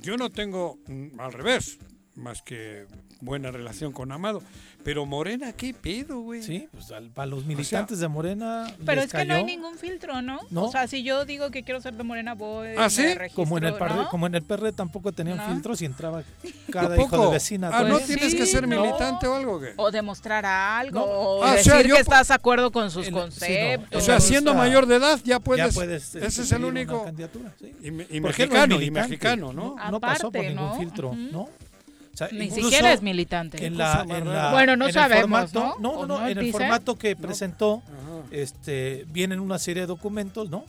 yo 0.00 0.16
no 0.16 0.30
tengo, 0.30 0.78
mm, 0.86 1.18
al 1.20 1.32
revés, 1.32 1.78
más 2.14 2.42
que 2.42 2.86
buena 3.20 3.50
relación 3.50 3.92
con 3.92 4.12
Amado. 4.12 4.42
Pero 4.84 5.06
Morena, 5.06 5.52
¿qué 5.52 5.72
pedo, 5.72 6.18
güey? 6.20 6.42
Sí, 6.42 6.68
pues 6.72 6.90
al- 6.90 7.10
para 7.10 7.26
los 7.26 7.46
militantes 7.46 8.00
de 8.00 8.08
Morena. 8.08 8.66
Pero 8.84 9.00
les 9.00 9.06
es 9.06 9.12
que 9.20 9.24
no 9.24 9.34
hay 9.34 9.44
ningún 9.44 9.78
filtro, 9.78 10.20
¿no? 10.22 10.40
No. 10.50 10.64
O 10.64 10.72
sea, 10.72 10.88
si 10.88 11.04
yo 11.04 11.24
digo 11.24 11.50
que 11.52 11.62
quiero 11.62 11.80
ser 11.80 11.94
de 11.94 12.02
Morena, 12.02 12.34
voy. 12.34 12.70
¿Ah, 12.76 12.90
sí? 12.90 13.14
registro, 13.14 13.44
Como 13.44 13.58
en, 13.58 13.64
el 13.64 13.74
par- 13.74 13.94
¿no? 13.94 14.08
como 14.08 14.26
en 14.26 14.34
el 14.34 14.42
PR 14.42 14.72
tampoco 14.72 15.12
tenían 15.12 15.36
No. 15.38 15.46
filtros 15.46 15.80
y 15.82 15.84
entraba 15.84 16.24
cada 16.70 16.88
¿Tampoco? 16.88 17.16
hijo 17.16 17.26
de 17.26 17.32
vecina. 17.32 17.70
Ah, 17.72 17.84
¿no 17.84 18.00
tienes 18.00 18.34
que 18.34 18.44
ser 18.44 18.66
no. 18.66 18.80
militante 18.82 19.26
o 19.28 19.34
algo? 19.36 19.60
¿qué? 19.60 19.72
O 19.76 19.90
demostrar 19.92 20.44
algo, 20.44 20.98
No. 20.98 21.04
o 21.06 21.44
Ah, 21.44 21.50
o 21.50 21.52
decir 21.52 21.72
sea, 21.72 21.82
yo 21.82 21.94
que 21.94 22.00
estás 22.00 22.26
de 22.28 22.34
acuerdo 22.34 22.72
con 22.72 22.90
sus 22.90 23.06
En- 23.06 23.12
sí, 23.12 23.14
no, 23.14 23.20
conceptos. 23.22 24.02
O 24.02 24.04
sea, 24.04 24.18
siendo 24.20 24.52
mayor 24.54 24.86
de 24.86 24.96
edad 24.96 25.20
ya 25.24 25.38
puedes... 25.38 25.64
ya 25.68 25.72
puedes 25.72 26.02
este, 26.14 26.26
ese 26.26 26.42
es 26.42 26.52
el 26.52 26.64
único... 26.64 27.04
candidatura, 27.04 27.54
sí. 27.58 27.72
Y, 28.10 28.20
mexicano, 28.20 28.80
y 28.82 28.90
mexicano, 28.90 29.52
¿no? 29.52 29.76
No 29.90 30.00
pasó 30.00 30.30
por 30.32 30.44
ningún 30.44 30.76
filtro. 30.78 31.14
¿no? 31.14 31.48
O 32.12 32.16
sea, 32.16 32.28
Ni 32.32 32.50
siquiera 32.50 32.92
es 32.92 33.00
militante. 33.02 33.64
En 33.64 33.78
la, 33.78 34.04
en 34.08 34.28
la- 34.32 34.50
Bueno, 34.52 34.76
no 34.76 34.86
en 34.86 34.92
sabemos, 34.92 35.50
formato- 35.52 35.76
¿no? 35.80 35.80
No, 35.80 35.90
¿O 36.00 36.06
no, 36.06 36.18
no 36.20 36.28
en 36.28 36.36
el 36.38 36.44
dice? 36.44 36.58
formato 36.58 36.96
que 36.98 37.16
presentó, 37.16 37.82
este, 38.30 39.06
vienen 39.08 39.40
una 39.40 39.58
serie 39.58 39.82
de 39.82 39.86
documentos, 39.86 40.50
¿no? 40.50 40.64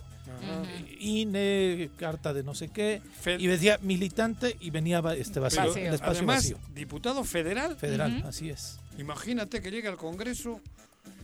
INE, 1.00 1.90
carta 1.98 2.34
de 2.34 2.44
no 2.44 2.54
sé 2.56 2.70
qué, 2.70 3.02
Fe- 3.22 3.38
y 3.40 3.48
decía 3.48 3.78
militante 3.82 4.58
y 4.60 4.70
venía 4.70 5.02
este 5.18 5.40
vacío, 5.40 5.74
Pero, 5.74 5.88
el 5.88 5.94
espacio 5.94 6.12
además, 6.20 6.36
vacío. 6.38 6.58
diputado 6.74 7.24
federal, 7.24 7.76
Federal, 7.76 8.24
así 8.28 8.50
es. 8.50 8.80
imagínate 8.98 9.62
que 9.62 9.72
llegue 9.72 9.88
al 9.88 9.98
Congreso 9.98 10.60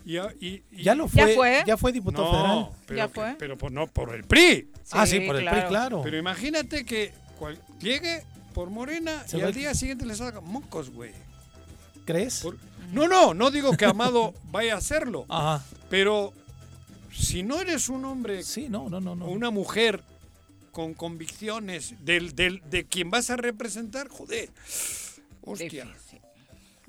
y... 0.06 0.18
a- 0.18 0.34
y- 0.40 0.64
y- 0.72 0.84
Ya 0.84 0.96
lo 0.96 1.06
¿Ya 1.08 1.24
fue, 1.26 1.36
fue? 1.36 1.64
ya 1.66 1.78
fue 1.78 1.92
diputado 1.92 2.26
no, 2.32 2.38
federal. 2.40 2.68
Pero 2.88 2.98
¿Ya 2.98 3.08
que- 3.08 3.14
fue? 3.14 3.36
Pero 3.40 3.58
por- 3.58 3.72
no 3.72 3.88
por 3.88 4.14
el 4.16 4.24
PRI. 4.24 4.70
ah, 4.92 5.06
sí, 5.06 5.20
por 5.22 5.36
el 5.38 5.46
PRI, 5.46 5.62
claro. 5.68 6.02
Pero 6.04 6.18
imagínate 6.18 6.86
que 6.86 7.14
cual- 7.38 7.60
llegue 7.80 8.24
por 8.54 8.70
Morena 8.70 9.26
Se 9.28 9.38
y 9.38 9.42
al 9.42 9.54
día 9.54 9.74
siguiente 9.74 10.06
le 10.06 10.16
salga 10.16 10.42
mocos, 10.42 10.90
güey. 10.90 11.12
¿Crees? 12.06 12.40
Por- 12.42 12.58
No, 12.92 13.08
no, 13.08 13.34
no 13.34 13.52
digo 13.52 13.76
que 13.78 13.86
Amado 13.86 14.34
vaya 14.52 14.76
a 14.76 14.78
hacerlo, 14.78 15.26
Ajá. 15.30 15.64
pero 15.90 16.34
si 17.14 17.44
no 17.44 17.60
eres 17.62 17.90
un 17.90 18.06
hombre 18.06 18.44
Sí, 18.44 18.68
no, 18.70 18.90
no, 18.90 19.00
no, 19.00 19.16
no. 19.16 19.26
o 19.26 19.30
una 19.32 19.50
mujer 19.52 20.04
con 20.72 20.94
convicciones 20.94 21.94
del, 22.06 22.36
del, 22.36 22.62
de 22.70 22.86
quien 22.86 23.10
vas 23.12 23.30
a 23.30 23.36
representar, 23.36 24.08
joder, 24.08 24.50
hostia. 25.44 25.88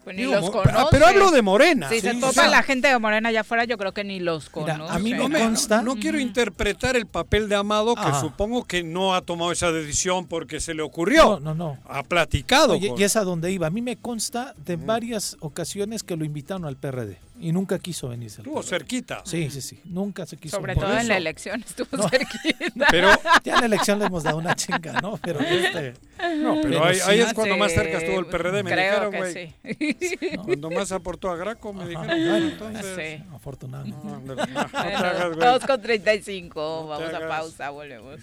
Pues 0.02 0.16
ni 0.16 0.22
Digo, 0.22 0.34
los 0.34 0.44
mo- 0.46 0.52
conoce. 0.52 0.86
pero 0.90 1.06
hablo 1.06 1.30
de 1.30 1.42
Morena. 1.42 1.88
Si 1.90 2.00
se 2.00 2.14
topa 2.14 2.28
o 2.28 2.32
sea, 2.32 2.48
la 2.48 2.62
gente 2.62 2.88
de 2.88 2.98
Morena 2.98 3.28
allá 3.28 3.42
afuera, 3.42 3.64
yo 3.64 3.76
creo 3.76 3.92
que 3.92 4.02
ni 4.02 4.18
los 4.18 4.50
Mira, 4.56 4.74
conoce. 4.78 4.94
a 4.94 4.98
mí 4.98 5.12
No, 5.12 5.28
me 5.28 5.40
consta- 5.40 5.82
no 5.82 5.96
quiero 5.96 6.18
interpretar 6.18 6.96
el 6.96 7.06
papel 7.06 7.48
de 7.50 7.56
Amado, 7.56 7.94
que 7.94 8.00
Ajá. 8.00 8.20
supongo 8.20 8.64
que 8.64 8.82
no 8.82 9.14
ha 9.14 9.20
tomado 9.20 9.52
esa 9.52 9.70
decisión 9.72 10.26
porque 10.26 10.58
se 10.60 10.72
le 10.72 10.82
ocurrió. 10.82 11.38
No, 11.38 11.40
no, 11.40 11.54
no. 11.54 11.78
Ha 11.86 12.02
platicado. 12.02 12.72
Oye, 12.74 12.88
con- 12.88 12.98
y 13.00 13.04
es 13.04 13.16
a 13.16 13.24
donde 13.24 13.52
iba. 13.52 13.66
A 13.66 13.70
mí 13.70 13.82
me 13.82 13.96
consta 13.96 14.54
de 14.64 14.76
varias 14.76 15.36
ocasiones 15.40 16.02
que 16.02 16.16
lo 16.16 16.24
invitaron 16.24 16.64
al 16.64 16.76
PRD 16.76 17.18
y 17.40 17.52
nunca 17.52 17.78
quiso 17.78 18.08
venirse. 18.08 18.40
al 18.40 18.46
Estuvo 18.46 18.62
cerquita. 18.62 19.22
Sí, 19.24 19.50
sí, 19.50 19.60
sí. 19.60 19.80
Nunca 19.84 20.26
se 20.26 20.36
quiso 20.36 20.56
Sobre 20.56 20.74
todo 20.76 20.96
en 20.96 21.08
la 21.08 21.16
elección 21.16 21.62
estuvo 21.66 21.88
No. 21.96 22.08
cerquita. 22.08 22.86
Pero, 22.90 23.08
Ya 23.44 23.54
en 23.54 23.60
la 23.60 23.66
elección 23.66 23.98
le 23.98 24.06
hemos 24.06 24.22
dado 24.22 24.38
una 24.38 24.54
chinga, 24.54 25.00
¿no? 25.00 25.16
Pero 25.18 25.40
este. 25.40 25.94
no, 26.38 26.54
pero, 26.56 26.62
Pero 26.62 26.84
ahí, 26.84 26.94
sí. 26.96 27.00
ahí 27.06 27.20
es 27.20 27.32
cuando 27.32 27.54
Sí, 27.54 27.60
más 27.60 27.72
cerca 27.72 27.98
estuvo 27.98 28.20
el 28.20 28.26
PRD, 28.26 28.62
me 28.62 28.70
creo 28.70 29.10
dijeron, 29.10 29.16
güey. 29.16 29.32
sí. 29.32 30.36
Cuando 30.44 30.70
más 30.70 30.92
aportó 30.92 31.30
a 31.30 31.36
Graco, 31.36 31.72
me 31.72 31.80
Ajá. 31.82 31.88
dijeron. 31.88 32.06
Bueno, 32.08 32.30
Bueno, 32.30 32.46
entonces. 32.48 33.18
Sí. 33.18 33.24
Afortunado. 33.34 33.84
No, 33.86 33.96
no, 34.04 34.20
no 34.20 34.36
te 34.36 34.52
Bueno, 34.52 34.68
hagas, 34.98 35.26
güey. 35.28 35.38
todos 35.40 35.64
con 35.66 35.80
35. 35.82 36.86
No 36.90 36.96
te 36.98 37.04
Vamos 37.04 37.22
a 37.22 37.28
pausa, 37.28 37.70
volvemos. 37.70 38.20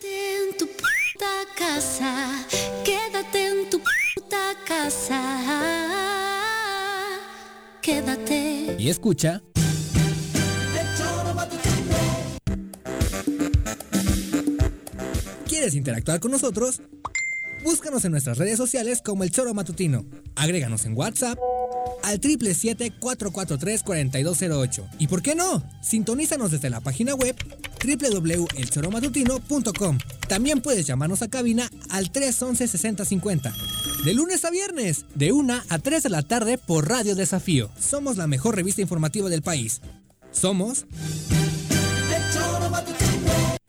Quédate 0.00 0.48
en 0.50 0.56
tu 0.56 0.66
puta 0.66 1.26
casa, 1.58 2.46
quédate 2.84 3.46
en 3.48 3.70
tu 3.70 3.78
puta 3.80 4.54
casa, 4.66 5.18
quédate. 7.80 8.76
Y 8.78 8.88
escucha. 8.88 9.42
¿Quieres 15.48 15.74
interactuar 15.74 16.20
con 16.20 16.30
nosotros? 16.30 16.80
Búscanos 17.62 18.06
en 18.06 18.12
nuestras 18.12 18.38
redes 18.38 18.56
sociales 18.56 19.02
como 19.04 19.24
El 19.24 19.30
Choro 19.30 19.52
Matutino. 19.52 20.06
Agréganos 20.34 20.86
en 20.86 20.96
WhatsApp 20.96 21.38
al 22.02 22.18
777-443-4208. 22.20 24.88
¿Y 24.98 25.08
por 25.08 25.20
qué 25.22 25.34
no? 25.34 25.62
Sintonízanos 25.82 26.50
desde 26.50 26.70
la 26.70 26.80
página 26.80 27.14
web 27.14 27.36
www.elchoromatutino.com. 27.84 29.98
También 30.28 30.62
puedes 30.62 30.86
llamarnos 30.86 31.20
a 31.22 31.28
cabina 31.28 31.68
al 31.90 32.10
311-6050. 32.10 33.52
De 34.04 34.14
lunes 34.14 34.46
a 34.46 34.50
viernes, 34.50 35.04
de 35.14 35.30
1 35.32 35.62
a 35.68 35.78
3 35.78 36.02
de 36.02 36.08
la 36.08 36.22
tarde 36.22 36.56
por 36.56 36.88
Radio 36.88 37.14
Desafío. 37.14 37.68
Somos 37.78 38.16
la 38.16 38.26
mejor 38.26 38.56
revista 38.56 38.80
informativa 38.80 39.28
del 39.28 39.42
país. 39.42 39.82
Somos... 40.32 40.86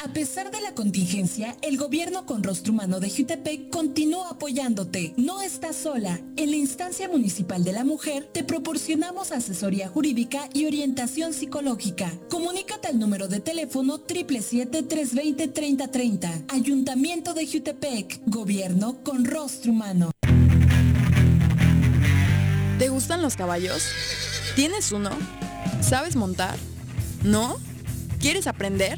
A 0.04 0.08
pesar 0.08 0.50
de 0.50 0.60
la 0.62 0.74
contingencia, 0.74 1.56
el 1.62 1.78
gobierno 1.78 2.26
con 2.26 2.42
rostro 2.42 2.74
humano 2.74 3.00
de 3.00 3.12
Jutepec 3.12 3.70
continúa 3.70 4.32
apoyándote. 4.32 5.14
No 5.16 5.42
estás 5.42 5.76
sola. 5.76 6.20
En 6.38 6.50
la 6.50 6.58
instancia 6.58 7.08
municipal 7.08 7.64
de 7.64 7.72
la 7.72 7.84
mujer 7.84 8.28
te 8.34 8.44
proporcionamos 8.44 9.32
asesoría 9.32 9.90
jurídica 9.90 10.50
y 10.56 10.66
orientación 10.66 11.34
psicológica. 11.34 12.12
Comunícate 12.32 12.88
al 12.88 12.98
número 12.98 13.28
de 13.28 13.42
teléfono 13.42 14.00
777-320-3030. 14.00 16.46
Ayuntamiento 16.48 17.36
de 17.36 17.46
Jutepec. 17.46 18.22
Gobierno 18.26 19.04
con 19.04 19.24
rostro 19.24 19.72
humano. 19.72 20.10
¿Te 22.80 22.90
gustan 22.90 23.22
los 23.22 23.36
caballos? 23.36 23.84
¿Tienes 24.56 24.92
uno? 24.92 25.12
¿Sabes 25.80 26.16
montar? 26.16 26.58
¿No? 27.24 27.58
¿Quieres 28.20 28.48
aprender? 28.48 28.98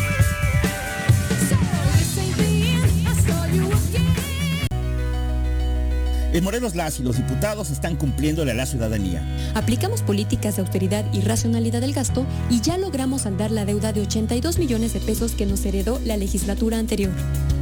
En 6.33 6.45
Morelos 6.45 6.75
las 6.75 6.97
y 6.99 7.03
los 7.03 7.17
diputados 7.17 7.71
están 7.71 7.97
cumpliéndole 7.97 8.51
a 8.51 8.53
la 8.53 8.65
ciudadanía. 8.65 9.21
Aplicamos 9.53 10.01
políticas 10.01 10.55
de 10.55 10.61
austeridad 10.61 11.05
y 11.13 11.19
racionalidad 11.21 11.81
del 11.81 11.93
gasto 11.93 12.25
y 12.49 12.61
ya 12.61 12.77
logramos 12.77 13.23
saldar 13.23 13.51
la 13.51 13.65
deuda 13.65 13.91
de 13.91 14.01
82 14.01 14.57
millones 14.57 14.93
de 14.93 15.01
pesos 15.01 15.33
que 15.33 15.45
nos 15.45 15.65
heredó 15.65 15.99
la 16.05 16.15
legislatura 16.15 16.77
anterior. 16.77 17.11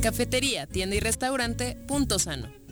Cafetería, 0.02 0.66
tienda 0.66 0.96
y 0.96 1.00
restaurante 1.00 1.76
Punto 1.86 2.18
Sano. 2.18 2.63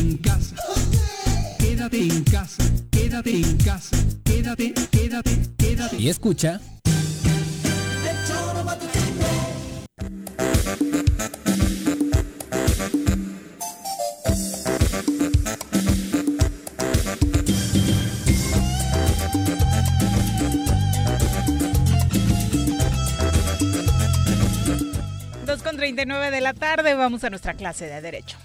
en 0.00 0.16
casa. 0.16 0.56
Quédate 1.58 2.02
en 2.02 2.24
casa. 2.24 2.64
Quédate 2.90 3.36
en 3.36 3.56
casa. 3.58 3.96
Quédate, 4.24 4.72
quédate, 4.90 5.30
quédate. 5.58 5.96
Y 5.98 6.08
escucha. 6.08 6.60
Dos 25.44 25.62
con 25.62 25.76
39 25.76 26.30
de 26.30 26.40
la 26.40 26.54
tarde, 26.54 26.94
vamos 26.94 27.22
a 27.24 27.30
nuestra 27.30 27.54
clase 27.54 27.86
de 27.86 28.00
Derecho. 28.00 28.38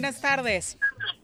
Buenas 0.00 0.20
tardes. 0.20 0.78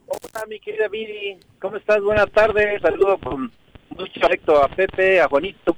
Hola, 0.06 0.46
mi 0.48 0.60
querida 0.60 0.88
Viri. 0.88 1.38
¿Cómo 1.60 1.76
estás? 1.76 2.02
Buenas 2.02 2.30
tardes. 2.30 2.82
Saludo 2.82 3.16
con 3.18 3.50
mucho 3.98 4.27
afecto 4.27 4.62
a 4.62 4.68
Pepe, 4.68 5.20
a 5.20 5.28
Juanito. 5.28 5.77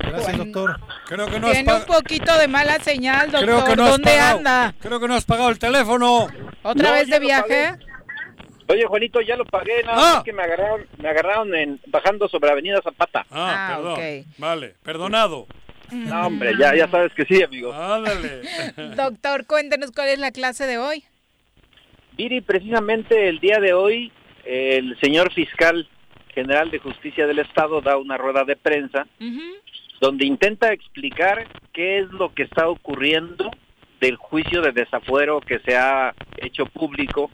Gracias, 0.00 0.36
doctor. 0.38 0.80
Creo 1.06 1.26
que 1.26 1.40
no 1.40 1.46
has 1.48 1.52
Tiene 1.54 1.74
un 1.74 1.84
poquito 1.84 2.36
de 2.38 2.48
mala 2.48 2.78
señal, 2.80 3.30
doctor. 3.30 3.44
Creo 3.48 3.64
que 3.64 3.76
no 3.76 3.84
has 3.84 3.90
¿Dónde 3.90 4.10
pagado. 4.10 4.38
anda? 4.38 4.74
Creo 4.80 5.00
que 5.00 5.08
no 5.08 5.14
has 5.14 5.24
pagado 5.24 5.50
el 5.50 5.58
teléfono. 5.58 6.28
¿Otra 6.62 6.88
No, 6.88 6.94
vez 6.94 7.08
de 7.08 7.18
viaje? 7.18 7.72
Oye, 8.66 8.86
Juanito, 8.86 9.20
ya 9.20 9.36
lo 9.36 9.44
pagué, 9.44 9.82
nada 9.84 9.96
Ah. 9.98 10.14
más 10.16 10.24
que 10.24 10.32
me 10.32 10.42
agarraron, 10.42 10.86
me 10.98 11.08
agarraron 11.08 11.54
en, 11.54 11.80
bajando 11.88 12.28
sobre 12.28 12.50
Avenida 12.50 12.80
Zapata. 12.82 13.26
Ah, 13.30 13.68
Ah, 13.72 13.76
perdón. 13.76 14.24
Vale, 14.38 14.74
perdonado. 14.82 15.46
No, 15.92 16.26
hombre, 16.28 16.52
ya, 16.58 16.74
ya 16.74 16.88
sabes 16.88 17.12
que 17.12 17.24
sí, 17.26 17.42
amigo. 17.42 17.72
Ándale. 17.72 18.40
Doctor, 18.96 19.44
cuéntenos 19.46 19.90
cuál 19.92 20.08
es 20.08 20.18
la 20.18 20.32
clase 20.32 20.66
de 20.66 20.78
hoy. 20.78 21.04
Viri, 22.16 22.40
precisamente 22.40 23.28
el 23.28 23.38
día 23.40 23.58
de 23.60 23.74
hoy, 23.74 24.10
el 24.46 24.98
señor 25.00 25.32
fiscal 25.32 25.86
general 26.34 26.70
de 26.70 26.78
justicia 26.78 27.26
del 27.26 27.38
Estado 27.38 27.80
da 27.80 27.96
una 27.96 28.16
rueda 28.18 28.44
de 28.44 28.56
prensa 28.56 29.06
donde 30.00 30.26
intenta 30.26 30.72
explicar 30.72 31.46
qué 31.72 31.98
es 32.00 32.10
lo 32.10 32.34
que 32.34 32.42
está 32.42 32.68
ocurriendo 32.68 33.50
del 34.00 34.16
juicio 34.16 34.60
de 34.60 34.72
desafuero 34.72 35.40
que 35.40 35.60
se 35.60 35.76
ha 35.76 36.14
hecho 36.38 36.66
público 36.66 37.30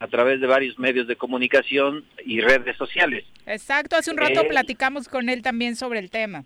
a 0.00 0.06
través 0.06 0.40
de 0.40 0.46
varios 0.46 0.78
medios 0.78 1.06
de 1.06 1.16
comunicación 1.16 2.04
y 2.24 2.40
redes 2.40 2.76
sociales. 2.76 3.24
Exacto, 3.46 3.96
hace 3.96 4.10
un 4.10 4.16
rato 4.16 4.40
Eh. 4.42 4.46
platicamos 4.48 5.08
con 5.08 5.28
él 5.28 5.42
también 5.42 5.76
sobre 5.76 5.98
el 5.98 6.10
tema. 6.10 6.44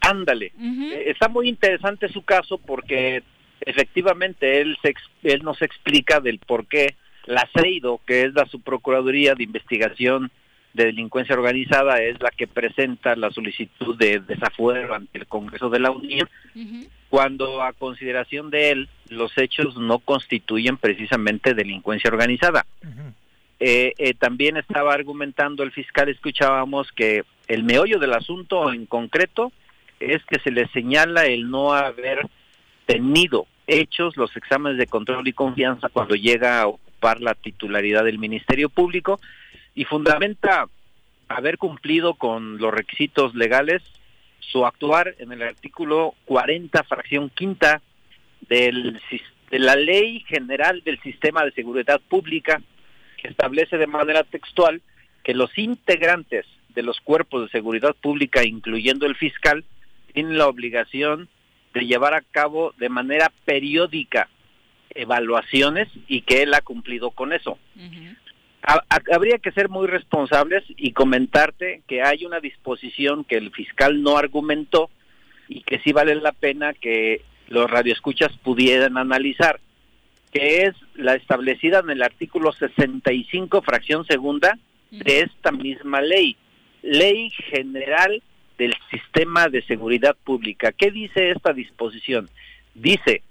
Ándale. 0.00 0.52
Eh, 0.60 1.04
Está 1.06 1.28
muy 1.28 1.48
interesante 1.48 2.08
su 2.08 2.22
caso 2.22 2.58
porque 2.58 3.22
efectivamente 3.60 4.60
él, 4.60 4.76
se 4.82 4.90
ex- 4.90 5.10
él 5.22 5.42
nos 5.42 5.60
explica 5.62 6.20
del 6.20 6.38
por 6.38 6.66
qué 6.66 6.94
la 7.26 7.48
CEIDO, 7.54 8.00
que 8.06 8.22
es 8.24 8.34
la 8.34 8.46
Subprocuraduría 8.46 9.34
de 9.34 9.44
Investigación 9.44 10.30
de 10.74 10.86
Delincuencia 10.86 11.34
Organizada, 11.34 12.00
es 12.02 12.20
la 12.20 12.30
que 12.30 12.46
presenta 12.46 13.14
la 13.16 13.30
solicitud 13.30 13.96
de 13.96 14.20
desafuero 14.20 14.94
ante 14.94 15.18
el 15.18 15.26
Congreso 15.26 15.68
de 15.70 15.80
la 15.80 15.90
Unión, 15.90 16.28
cuando 17.08 17.62
a 17.62 17.72
consideración 17.72 18.50
de 18.50 18.70
él 18.70 18.88
los 19.08 19.36
hechos 19.36 19.76
no 19.76 19.98
constituyen 19.98 20.78
precisamente 20.78 21.54
delincuencia 21.54 22.10
organizada. 22.10 22.64
Eh, 23.60 23.92
eh, 23.98 24.14
también 24.14 24.56
estaba 24.56 24.92
argumentando 24.92 25.62
el 25.62 25.72
fiscal, 25.72 26.08
escuchábamos 26.08 26.90
que 26.90 27.22
el 27.46 27.62
meollo 27.62 27.98
del 27.98 28.14
asunto 28.14 28.72
en 28.72 28.86
concreto 28.86 29.52
es 30.00 30.24
que 30.24 30.40
se 30.40 30.50
le 30.50 30.66
señala 30.68 31.26
el 31.26 31.48
no 31.48 31.72
haber 31.72 32.26
tenido 32.86 33.46
hechos 33.66 34.16
los 34.16 34.36
exámenes 34.36 34.78
de 34.78 34.86
control 34.86 35.26
y 35.28 35.32
confianza 35.32 35.88
cuando 35.88 36.14
llega 36.14 36.60
a 36.60 36.66
ocupar 36.66 37.20
la 37.20 37.34
titularidad 37.34 38.04
del 38.04 38.18
Ministerio 38.18 38.68
Público 38.68 39.20
y 39.74 39.84
fundamenta 39.84 40.66
haber 41.28 41.58
cumplido 41.58 42.14
con 42.14 42.58
los 42.58 42.72
requisitos 42.72 43.34
legales 43.34 43.82
su 44.40 44.66
actuar 44.66 45.14
en 45.18 45.32
el 45.32 45.42
artículo 45.42 46.14
40, 46.26 46.82
fracción 46.84 47.30
quinta 47.30 47.80
del, 48.48 49.00
de 49.50 49.58
la 49.58 49.76
Ley 49.76 50.20
General 50.26 50.82
del 50.84 51.00
Sistema 51.00 51.44
de 51.44 51.52
Seguridad 51.52 52.00
Pública, 52.08 52.60
que 53.16 53.28
establece 53.28 53.78
de 53.78 53.86
manera 53.86 54.24
textual 54.24 54.82
que 55.22 55.34
los 55.34 55.56
integrantes 55.56 56.44
de 56.74 56.82
los 56.82 57.00
cuerpos 57.00 57.42
de 57.42 57.50
seguridad 57.50 57.94
pública, 57.94 58.44
incluyendo 58.44 59.06
el 59.06 59.14
fiscal, 59.14 59.64
tienen 60.12 60.38
la 60.38 60.48
obligación 60.48 61.28
de 61.72 61.86
llevar 61.86 62.14
a 62.14 62.22
cabo 62.22 62.74
de 62.78 62.88
manera 62.88 63.32
periódica 63.44 64.28
evaluaciones 64.94 65.88
y 66.06 66.22
que 66.22 66.42
él 66.42 66.52
ha 66.54 66.60
cumplido 66.60 67.10
con 67.10 67.32
eso. 67.32 67.58
Ha- 68.62 68.84
ha- 68.88 69.14
habría 69.14 69.38
que 69.38 69.50
ser 69.52 69.68
muy 69.68 69.86
responsables 69.88 70.62
y 70.68 70.92
comentarte 70.92 71.82
que 71.88 72.02
hay 72.02 72.24
una 72.24 72.40
disposición 72.40 73.24
que 73.24 73.36
el 73.36 73.50
fiscal 73.50 74.02
no 74.02 74.16
argumentó 74.16 74.88
y 75.48 75.62
que 75.62 75.80
sí 75.80 75.92
vale 75.92 76.14
la 76.14 76.32
pena 76.32 76.72
que 76.72 77.22
los 77.48 77.68
radioescuchas 77.70 78.36
pudieran 78.38 78.96
analizar, 78.96 79.58
que 80.32 80.62
es 80.64 80.74
la 80.94 81.14
establecida 81.14 81.80
en 81.80 81.90
el 81.90 82.02
artículo 82.02 82.52
65, 82.52 83.62
fracción 83.62 84.06
segunda, 84.06 84.58
de 84.90 85.20
esta 85.20 85.52
misma 85.52 86.00
ley, 86.00 86.36
Ley 86.82 87.30
General 87.30 88.22
del 88.58 88.74
Sistema 88.90 89.48
de 89.48 89.62
Seguridad 89.62 90.16
Pública. 90.22 90.70
¿Qué 90.72 90.90
dice 90.90 91.30
esta 91.30 91.52
disposición? 91.52 92.28
Dice 92.74 93.22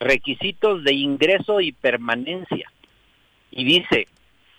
requisitos 0.00 0.84
de 0.84 0.92
ingreso 0.92 1.60
y 1.60 1.72
permanencia. 1.72 2.70
Y 3.50 3.64
dice, 3.64 4.06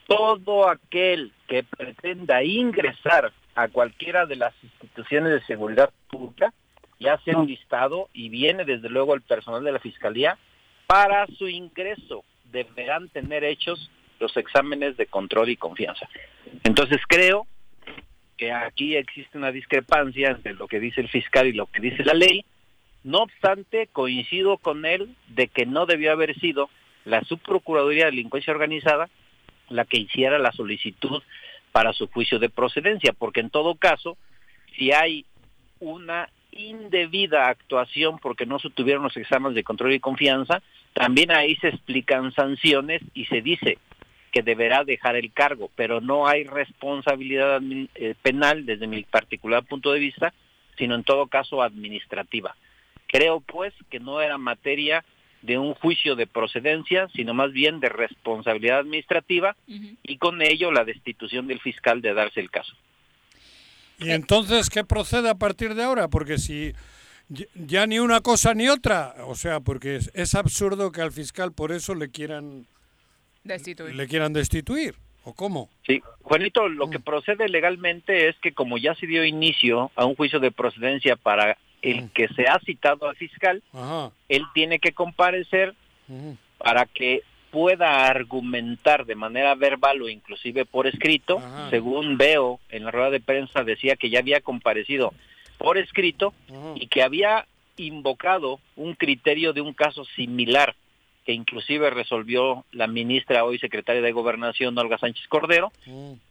todo 0.10 0.68
aquel 0.68 1.32
que 1.48 1.64
pretenda 1.64 2.44
ingresar 2.44 3.32
a 3.56 3.68
cualquiera 3.68 4.26
de 4.26 4.36
las 4.36 4.54
instituciones 4.64 5.32
de 5.32 5.46
seguridad 5.46 5.92
pública, 6.10 6.52
ya 7.00 7.18
sea 7.20 7.38
un 7.38 7.48
listado 7.48 8.10
y 8.12 8.30
viene 8.30 8.66
desde 8.66 8.90
luego 8.90 9.14
el 9.14 9.22
personal 9.22 9.64
de 9.64 9.72
la 9.72 9.80
Fiscalía, 9.80 10.38
para 10.88 11.28
su 11.28 11.48
ingreso 11.48 12.24
deberán 12.46 13.10
tener 13.10 13.44
hechos 13.44 13.92
los 14.20 14.36
exámenes 14.36 14.98
de 14.98 15.06
control 15.06 15.50
y 15.50 15.58
confianza. 15.58 16.10
Entonces 16.64 17.00
creo 17.08 17.46
que 18.36 18.52
aquí 18.52 18.96
existe 18.96 19.38
una 19.38 19.52
discrepancia 19.52 20.32
entre 20.32 20.56
lo 20.56 20.68
que 20.68 20.80
dice 20.80 21.02
el 21.02 21.10
fiscal 21.10 21.46
y 21.48 21.54
lo 21.54 21.68
que 21.68 21.82
dice 21.82 22.04
la 22.04 22.14
ley. 22.14 22.44
No 23.04 23.20
obstante, 23.20 23.88
coincido 23.88 24.58
con 24.58 24.86
él 24.86 25.16
de 25.28 25.48
que 25.48 25.66
no 25.66 25.86
debió 25.86 26.12
haber 26.12 26.38
sido 26.40 26.70
la 27.06 27.24
Subprocuraduría 27.24 28.06
de 28.06 28.12
Delincuencia 28.12 28.52
Organizada 28.52 29.10
la 29.70 29.86
que 29.86 29.98
hiciera 29.98 30.40
la 30.40 30.52
solicitud 30.52 31.22
para 31.72 31.94
su 31.94 32.08
juicio 32.08 32.40
de 32.40 32.50
procedencia, 32.50 33.14
porque 33.14 33.40
en 33.40 33.50
todo 33.50 33.76
caso, 33.76 34.18
si 34.78 34.92
hay 34.92 35.26
una 35.80 36.30
indebida 36.52 37.48
actuación 37.48 38.18
porque 38.20 38.46
no 38.46 38.60
se 38.60 38.70
tuvieron 38.70 39.04
los 39.04 39.16
exámenes 39.18 39.56
de 39.56 39.64
control 39.64 39.94
y 39.94 40.00
confianza, 40.00 40.62
también 40.94 41.32
ahí 41.32 41.56
se 41.58 41.70
explican 41.70 42.32
sanciones 42.34 43.02
y 43.14 43.26
se 43.26 43.42
dice 43.42 43.78
que 44.32 44.42
deberá 44.44 44.84
dejar 44.84 45.16
el 45.16 45.32
cargo, 45.32 45.72
pero 45.76 46.02
no 46.02 46.28
hay 46.28 46.44
responsabilidad 46.44 47.62
eh, 47.96 48.16
penal 48.22 48.66
desde 48.66 48.88
mi 48.88 49.04
particular 49.04 49.64
punto 49.64 49.92
de 49.92 50.00
vista, 50.00 50.34
sino 50.78 50.96
en 50.96 51.04
todo 51.04 51.28
caso 51.28 51.62
administrativa. 51.62 52.56
Creo 53.08 53.40
pues 53.42 53.74
que 53.90 54.00
no 54.00 54.22
era 54.22 54.38
materia 54.38 55.04
de 55.42 55.58
un 55.58 55.74
juicio 55.74 56.16
de 56.16 56.28
procedencia, 56.28 57.08
sino 57.16 57.34
más 57.34 57.52
bien 57.52 57.80
de 57.80 57.90
responsabilidad 57.90 58.80
administrativa 58.80 59.56
y 60.04 60.18
con 60.18 60.42
ello 60.42 60.72
la 60.72 60.84
destitución 60.86 61.48
del 61.48 61.60
fiscal 61.60 62.02
de 62.02 62.14
darse 62.14 62.40
el 62.40 62.52
caso. 62.52 62.74
¿Y 64.00 64.12
entonces 64.12 64.70
qué 64.70 64.84
procede 64.84 65.30
a 65.30 65.36
partir 65.36 65.76
de 65.76 65.84
ahora? 65.84 66.08
Porque 66.08 66.38
si 66.38 66.74
ya- 67.30 67.46
ya 67.56 67.86
ni 67.88 68.00
una 68.00 68.22
cosa 68.22 68.54
ni 68.54 68.68
otra, 68.70 69.16
o 69.26 69.36
sea, 69.36 69.60
porque 69.60 69.98
es, 69.98 70.12
es 70.14 70.36
absurdo 70.36 70.92
que 70.92 71.02
al 71.02 71.12
fiscal 71.12 71.52
por 71.52 71.72
eso 71.72 71.96
le 71.96 72.10
quieran 72.10 72.66
Destituir. 73.44 73.96
le 73.96 74.08
quieran 74.08 74.34
destituir, 74.34 74.96
¿o 75.24 75.34
cómo? 75.34 75.70
Sí, 75.86 76.02
Juanito, 76.22 76.68
lo 76.70 76.90
que 76.90 77.00
procede 77.00 77.48
legalmente 77.50 78.28
es 78.30 78.36
que 78.42 78.54
como 78.54 78.78
ya 78.78 78.96
se 78.96 79.08
dio 79.08 79.26
inicio 79.26 79.92
a 79.96 80.06
un 80.06 80.16
juicio 80.16 80.40
de 80.40 80.52
procedencia 80.52 81.16
para 81.16 81.58
el 81.82 82.10
que 82.12 82.28
se 82.30 82.48
ha 82.48 82.60
citado 82.60 83.08
al 83.08 83.16
fiscal, 83.16 83.64
Ajá. 83.74 84.12
él 84.28 84.44
tiene 84.54 84.80
que 84.80 84.92
comparecer 84.92 85.76
para 86.58 86.86
que 86.86 87.24
pueda 87.52 88.08
argumentar 88.08 89.06
de 89.06 89.16
manera 89.16 89.56
verbal 89.56 90.02
o 90.02 90.10
inclusive 90.10 90.66
por 90.66 90.88
escrito, 90.88 91.42
según 91.70 92.18
veo 92.18 92.60
en 92.70 92.86
la 92.86 92.92
rueda 92.92 93.10
de 93.10 93.20
prensa 93.20 93.64
decía 93.64 93.96
que 93.96 94.10
ya 94.10 94.20
había 94.20 94.42
comparecido 94.42 95.14
por 95.58 95.78
escrito 95.78 96.34
y 96.76 96.88
que 96.88 97.04
había 97.04 97.46
invocado 97.78 98.60
un 98.76 98.94
criterio 98.94 99.54
de 99.54 99.62
un 99.62 99.74
caso 99.74 100.06
similar 100.06 100.76
que 101.30 101.34
inclusive 101.34 101.92
resolvió 101.92 102.66
la 102.72 102.88
ministra 102.88 103.44
hoy 103.44 103.60
secretaria 103.60 104.02
de 104.02 104.12
Gobernación 104.12 104.76
Olga 104.76 104.98
Sánchez 104.98 105.28
Cordero, 105.28 105.72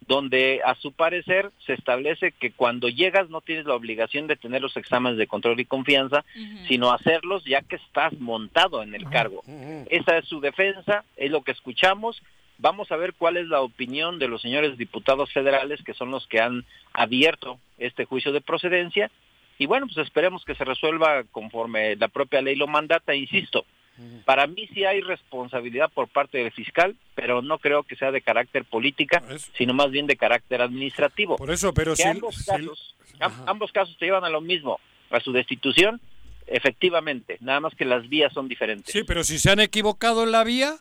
donde 0.05 0.59
a 0.65 0.75
su 0.75 0.91
parecer 0.91 1.51
se 1.65 1.71
establece 1.71 2.33
que 2.33 2.51
cuando 2.51 2.89
llegas 2.89 3.29
no 3.29 3.39
tienes 3.39 3.65
la 3.65 3.75
obligación 3.75 4.27
de 4.27 4.35
tener 4.35 4.61
los 4.61 4.75
exámenes 4.75 5.17
de 5.17 5.25
control 5.25 5.57
y 5.61 5.63
confianza, 5.63 6.25
sino 6.67 6.91
hacerlos 6.91 7.45
ya 7.45 7.61
que 7.61 7.77
estás 7.77 8.11
montado 8.19 8.83
en 8.83 8.93
el 8.93 9.09
cargo. 9.09 9.41
Esa 9.89 10.17
es 10.17 10.25
su 10.25 10.41
defensa, 10.41 11.05
es 11.15 11.31
lo 11.31 11.43
que 11.43 11.53
escuchamos. 11.53 12.21
Vamos 12.57 12.91
a 12.91 12.97
ver 12.97 13.13
cuál 13.13 13.37
es 13.37 13.47
la 13.47 13.61
opinión 13.61 14.19
de 14.19 14.27
los 14.27 14.41
señores 14.41 14.77
diputados 14.77 15.31
federales, 15.31 15.81
que 15.81 15.93
son 15.93 16.11
los 16.11 16.27
que 16.27 16.41
han 16.41 16.65
abierto 16.91 17.57
este 17.77 18.03
juicio 18.03 18.33
de 18.33 18.41
procedencia. 18.41 19.09
Y 19.57 19.65
bueno, 19.65 19.87
pues 19.87 20.05
esperemos 20.05 20.43
que 20.43 20.55
se 20.55 20.65
resuelva 20.65 21.23
conforme 21.31 21.95
la 21.95 22.09
propia 22.09 22.41
ley 22.41 22.57
lo 22.57 22.67
mandata, 22.67 23.15
insisto. 23.15 23.65
Para 24.25 24.47
mí 24.47 24.67
sí 24.73 24.85
hay 24.85 25.01
responsabilidad 25.01 25.89
por 25.93 26.07
parte 26.07 26.37
del 26.37 26.51
fiscal, 26.51 26.95
pero 27.15 27.41
no 27.41 27.57
creo 27.59 27.83
que 27.83 27.95
sea 27.95 28.11
de 28.11 28.21
carácter 28.21 28.63
política, 28.65 29.21
sino 29.57 29.73
más 29.73 29.91
bien 29.91 30.07
de 30.07 30.15
carácter 30.15 30.61
administrativo. 30.61 31.35
Por 31.37 31.51
eso, 31.51 31.73
pero 31.73 31.95
si, 31.95 32.03
ambos, 32.03 32.35
si- 32.35 32.45
casos, 32.45 32.95
am- 33.19 33.43
ambos 33.47 33.71
casos 33.71 33.97
te 33.97 34.05
llevan 34.05 34.23
a 34.23 34.29
lo 34.29 34.41
mismo, 34.41 34.79
a 35.09 35.19
su 35.19 35.31
destitución, 35.31 35.99
efectivamente, 36.47 37.37
nada 37.41 37.59
más 37.59 37.75
que 37.75 37.85
las 37.85 38.07
vías 38.09 38.31
son 38.33 38.47
diferentes. 38.47 38.91
sí, 38.91 39.03
pero 39.03 39.23
si 39.23 39.37
se 39.39 39.51
han 39.51 39.59
equivocado 39.59 40.23
en 40.23 40.31
la 40.31 40.43
vía, 40.43 40.75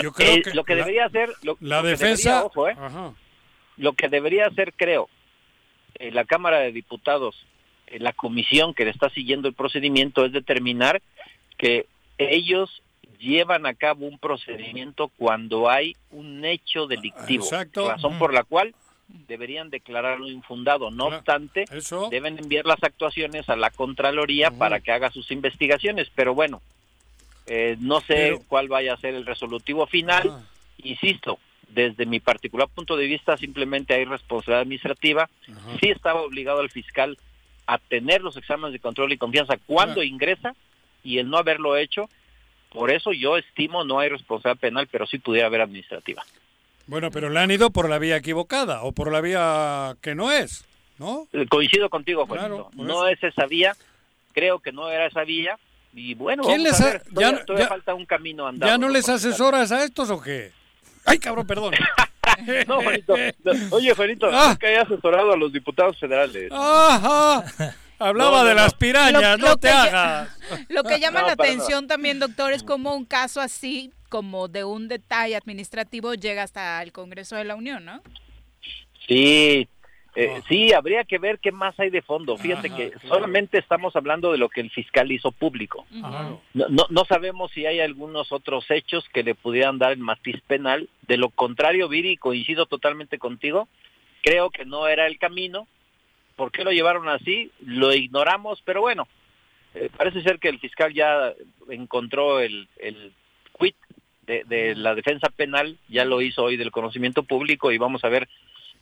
yo 0.00 0.12
creo 0.12 0.36
Eh, 0.36 0.42
que 0.42 0.54
lo 0.54 0.64
que 0.64 0.74
la- 0.74 0.80
debería 0.84 1.06
hacer, 1.06 1.30
lo, 1.42 1.56
la 1.60 1.82
lo 1.82 1.88
defensa- 1.88 2.30
debería, 2.30 2.44
ojo, 2.44 2.68
eh, 2.68 2.76
lo 3.76 3.92
que 3.94 4.08
debería 4.08 4.46
hacer, 4.46 4.72
creo, 4.74 5.08
eh, 5.98 6.10
la 6.10 6.24
Cámara 6.24 6.60
de 6.60 6.72
Diputados, 6.72 7.46
eh, 7.88 7.98
la 7.98 8.12
comisión 8.12 8.74
que 8.74 8.84
le 8.84 8.90
está 8.90 9.10
siguiendo 9.10 9.48
el 9.48 9.54
procedimiento 9.54 10.24
es 10.24 10.32
determinar 10.32 11.02
que 11.62 11.86
ellos 12.18 12.82
llevan 13.20 13.66
a 13.66 13.74
cabo 13.74 14.06
un 14.06 14.18
procedimiento 14.18 15.12
cuando 15.16 15.70
hay 15.70 15.94
un 16.10 16.44
hecho 16.44 16.88
delictivo, 16.88 17.44
Exacto. 17.44 17.88
razón 17.88 18.18
por 18.18 18.34
la 18.34 18.42
cual 18.42 18.74
deberían 19.28 19.70
declararlo 19.70 20.28
infundado. 20.28 20.90
No 20.90 21.04
obstante, 21.06 21.66
deben 22.10 22.36
enviar 22.40 22.66
las 22.66 22.82
actuaciones 22.82 23.48
a 23.48 23.54
la 23.54 23.70
Contraloría 23.70 24.50
para 24.50 24.80
que 24.80 24.90
haga 24.90 25.12
sus 25.12 25.30
investigaciones, 25.30 26.10
pero 26.16 26.34
bueno, 26.34 26.60
eh, 27.46 27.76
no 27.78 28.00
sé 28.00 28.06
Pero- 28.14 28.40
cuál 28.48 28.66
vaya 28.66 28.94
a 28.94 28.96
ser 28.96 29.14
el 29.14 29.24
resolutivo 29.24 29.86
final. 29.86 30.44
Insisto, 30.78 31.38
desde 31.68 32.06
mi 32.06 32.18
particular 32.18 32.66
punto 32.74 32.96
de 32.96 33.06
vista, 33.06 33.36
simplemente 33.36 33.94
hay 33.94 34.04
responsabilidad 34.04 34.62
administrativa. 34.62 35.30
Sí 35.80 35.90
estaba 35.90 36.22
obligado 36.22 36.60
el 36.60 36.70
fiscal 36.70 37.16
a 37.66 37.78
tener 37.78 38.20
los 38.22 38.36
exámenes 38.36 38.72
de 38.72 38.80
control 38.80 39.12
y 39.12 39.16
confianza 39.16 39.56
cuando 39.64 40.02
ingresa 40.02 40.56
y 41.02 41.18
el 41.18 41.28
no 41.30 41.38
haberlo 41.38 41.76
hecho. 41.76 42.08
Por 42.70 42.90
eso 42.90 43.12
yo 43.12 43.36
estimo 43.36 43.84
no 43.84 43.98
hay 43.98 44.08
responsabilidad 44.08 44.60
penal, 44.60 44.88
pero 44.90 45.06
sí 45.06 45.18
pudiera 45.18 45.46
haber 45.48 45.60
administrativa. 45.60 46.22
Bueno, 46.86 47.10
pero 47.10 47.28
le 47.30 47.38
han 47.40 47.50
ido 47.50 47.70
por 47.70 47.88
la 47.88 47.98
vía 47.98 48.16
equivocada 48.16 48.82
o 48.82 48.92
por 48.92 49.12
la 49.12 49.20
vía 49.20 49.94
que 50.00 50.14
no 50.14 50.32
es, 50.32 50.64
¿no? 50.98 51.28
Eh, 51.32 51.46
Coincido 51.48 51.88
contigo, 51.90 52.26
Claro, 52.26 52.40
Juanito. 52.64 52.70
por 52.76 52.86
No 52.86 53.06
es 53.08 53.22
esa 53.22 53.46
vía, 53.46 53.76
creo 54.32 54.58
que 54.58 54.72
no 54.72 54.88
era 54.90 55.06
esa 55.06 55.22
vía. 55.24 55.58
Y 55.94 56.14
bueno, 56.14 56.42
¿Quién 56.44 56.62
vamos 56.64 56.80
les 56.80 56.80
a 56.80 56.96
ha- 56.96 56.98
todavía, 57.00 57.38
ya- 57.38 57.44
todavía 57.44 57.66
ya- 57.66 57.68
falta 57.68 57.94
un 57.94 58.06
camino 58.06 58.46
andado. 58.46 58.72
¿Ya 58.72 58.78
no 58.78 58.88
les 58.88 59.08
asesoras 59.08 59.70
a 59.72 59.84
estos 59.84 60.08
o 60.10 60.20
qué? 60.22 60.50
¡Ay, 61.04 61.18
cabrón, 61.18 61.46
perdón! 61.46 61.74
No, 62.66 62.80
Juanito. 62.80 63.14
no. 63.44 63.52
Oye, 63.76 63.94
Juanito, 63.94 64.26
Ah. 64.32 64.48
nunca 64.50 64.66
he 64.70 64.78
asesorado 64.78 65.32
a 65.32 65.36
los 65.36 65.52
diputados 65.52 65.98
federales. 65.98 66.50
¡Ajá! 66.50 67.44
Hablaba 68.02 68.30
No, 68.38 68.42
no, 68.42 68.44
de 68.48 68.54
no. 68.54 68.60
las 68.62 68.74
pirañas, 68.74 69.38
Lo- 69.38 69.46
no 69.46 69.46
lo 69.52 69.56
te 69.56 69.68
hagas. 69.68 70.36
Lo 70.68 70.82
que 70.84 70.98
llama 71.00 71.20
No, 71.20 71.26
la 71.28 71.32
atención 71.34 71.86
también, 71.86 72.18
doctor, 72.18 72.52
es 72.52 72.62
como 72.62 72.94
un 72.94 73.04
caso 73.04 73.40
así, 73.40 73.90
como 74.08 74.48
de 74.48 74.64
un 74.64 74.88
detalle 74.88 75.36
administrativo, 75.36 76.14
llega 76.14 76.42
hasta 76.42 76.82
el 76.82 76.92
Congreso 76.92 77.36
de 77.36 77.44
la 77.44 77.54
Unión, 77.54 77.84
¿no? 77.84 78.02
Sí, 79.08 79.68
eh, 80.14 80.42
sí, 80.48 80.72
habría 80.72 81.04
que 81.04 81.18
ver 81.18 81.38
qué 81.38 81.52
más 81.52 81.78
hay 81.80 81.90
de 81.90 82.02
fondo. 82.02 82.36
Fíjate 82.36 82.70
que 82.70 82.92
solamente 83.08 83.58
estamos 83.58 83.96
hablando 83.96 84.30
de 84.30 84.38
lo 84.38 84.48
que 84.48 84.60
el 84.60 84.70
fiscal 84.70 85.10
hizo 85.10 85.32
público. 85.32 85.86
No, 85.90 86.40
no, 86.54 86.86
no 86.90 87.04
sabemos 87.06 87.50
si 87.52 87.66
hay 87.66 87.80
algunos 87.80 88.30
otros 88.30 88.70
hechos 88.70 89.04
que 89.12 89.22
le 89.22 89.34
pudieran 89.34 89.78
dar 89.78 89.92
el 89.92 89.98
matiz 89.98 90.36
penal. 90.46 90.88
De 91.08 91.16
lo 91.16 91.30
contrario, 91.30 91.88
Viri, 91.88 92.16
coincido 92.16 92.66
totalmente 92.66 93.18
contigo. 93.18 93.68
Creo 94.22 94.50
que 94.50 94.64
no 94.66 94.86
era 94.86 95.06
el 95.06 95.18
camino. 95.18 95.66
¿Por 96.42 96.50
qué 96.50 96.64
lo 96.64 96.72
llevaron 96.72 97.08
así? 97.08 97.52
Lo 97.64 97.94
ignoramos, 97.94 98.60
pero 98.64 98.80
bueno, 98.80 99.06
eh, 99.76 99.90
parece 99.96 100.22
ser 100.22 100.40
que 100.40 100.48
el 100.48 100.58
fiscal 100.58 100.92
ya 100.92 101.32
encontró 101.68 102.40
el, 102.40 102.68
el 102.78 103.12
quit 103.56 103.76
de, 104.26 104.42
de 104.46 104.74
la 104.74 104.96
defensa 104.96 105.28
penal, 105.28 105.78
ya 105.88 106.04
lo 106.04 106.20
hizo 106.20 106.42
hoy 106.42 106.56
del 106.56 106.72
conocimiento 106.72 107.22
público 107.22 107.70
y 107.70 107.78
vamos 107.78 108.02
a 108.02 108.08
ver 108.08 108.28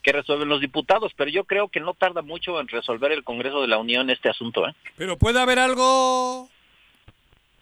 qué 0.00 0.10
resuelven 0.10 0.48
los 0.48 0.62
diputados, 0.62 1.12
pero 1.14 1.30
yo 1.30 1.44
creo 1.44 1.68
que 1.68 1.80
no 1.80 1.92
tarda 1.92 2.22
mucho 2.22 2.58
en 2.58 2.68
resolver 2.68 3.12
el 3.12 3.24
Congreso 3.24 3.60
de 3.60 3.68
la 3.68 3.76
Unión 3.76 4.08
este 4.08 4.30
asunto. 4.30 4.66
¿eh? 4.66 4.74
Pero 4.96 5.18
puede 5.18 5.38
haber 5.38 5.58
algo 5.58 6.48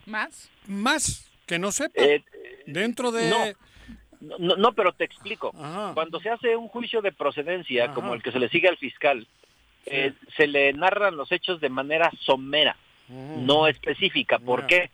¿Más? 0.06 0.48
más 0.68 1.28
que 1.44 1.58
no 1.58 1.72
sepa. 1.72 2.00
Eh, 2.00 2.22
Dentro 2.66 3.10
de... 3.10 3.28
No, 4.20 4.38
no, 4.38 4.54
no, 4.54 4.72
pero 4.74 4.92
te 4.92 5.02
explico. 5.02 5.50
Cuando 5.94 6.20
se 6.20 6.30
hace 6.30 6.54
un 6.54 6.68
juicio 6.68 7.02
de 7.02 7.10
procedencia, 7.10 7.92
como 7.94 8.14
el 8.14 8.22
que 8.22 8.30
se 8.30 8.38
le 8.38 8.48
sigue 8.48 8.68
al 8.68 8.76
fiscal, 8.76 9.26
eh, 9.86 10.12
se 10.36 10.46
le 10.46 10.72
narran 10.72 11.16
los 11.16 11.32
hechos 11.32 11.60
de 11.60 11.68
manera 11.68 12.10
somera, 12.20 12.76
no 13.08 13.66
específica. 13.66 14.38
¿Por 14.38 14.66
qué? 14.66 14.90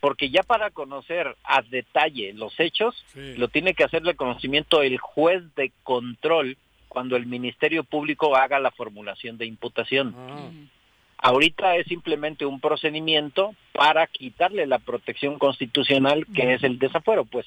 Porque 0.00 0.30
ya 0.30 0.42
para 0.42 0.70
conocer 0.70 1.36
a 1.44 1.62
detalle 1.62 2.32
los 2.32 2.58
hechos, 2.58 3.04
Sí. 3.12 3.34
lo 3.36 3.48
tiene 3.48 3.74
que 3.74 3.84
hacerle 3.84 4.14
conocimiento 4.16 4.82
el 4.82 4.98
juez 4.98 5.42
de 5.54 5.70
control 5.82 6.56
cuando 6.88 7.16
el 7.16 7.26
Ministerio 7.26 7.84
Público 7.84 8.34
haga 8.36 8.58
la 8.58 8.70
formulación 8.70 9.38
de 9.38 9.46
imputación. 9.46 10.14
Ah. 10.16 10.50
Ahorita 11.18 11.76
es 11.76 11.86
simplemente 11.86 12.44
un 12.44 12.58
procedimiento 12.60 13.54
para 13.72 14.06
quitarle 14.08 14.66
la 14.66 14.80
protección 14.80 15.38
constitucional 15.38 16.26
que 16.34 16.54
es 16.54 16.64
el 16.64 16.78
desafuero, 16.80 17.24
pues. 17.24 17.46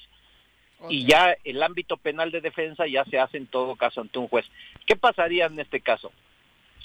Y 0.88 1.04
ya 1.06 1.36
el 1.44 1.62
ámbito 1.62 1.96
penal 1.96 2.30
de 2.30 2.40
defensa 2.40 2.86
ya 2.86 3.04
se 3.04 3.18
hace 3.18 3.36
en 3.36 3.46
todo 3.46 3.76
caso 3.76 4.00
ante 4.00 4.18
un 4.18 4.28
juez. 4.28 4.46
¿Qué 4.86 4.96
pasaría 4.96 5.46
en 5.46 5.58
este 5.60 5.80
caso? 5.80 6.10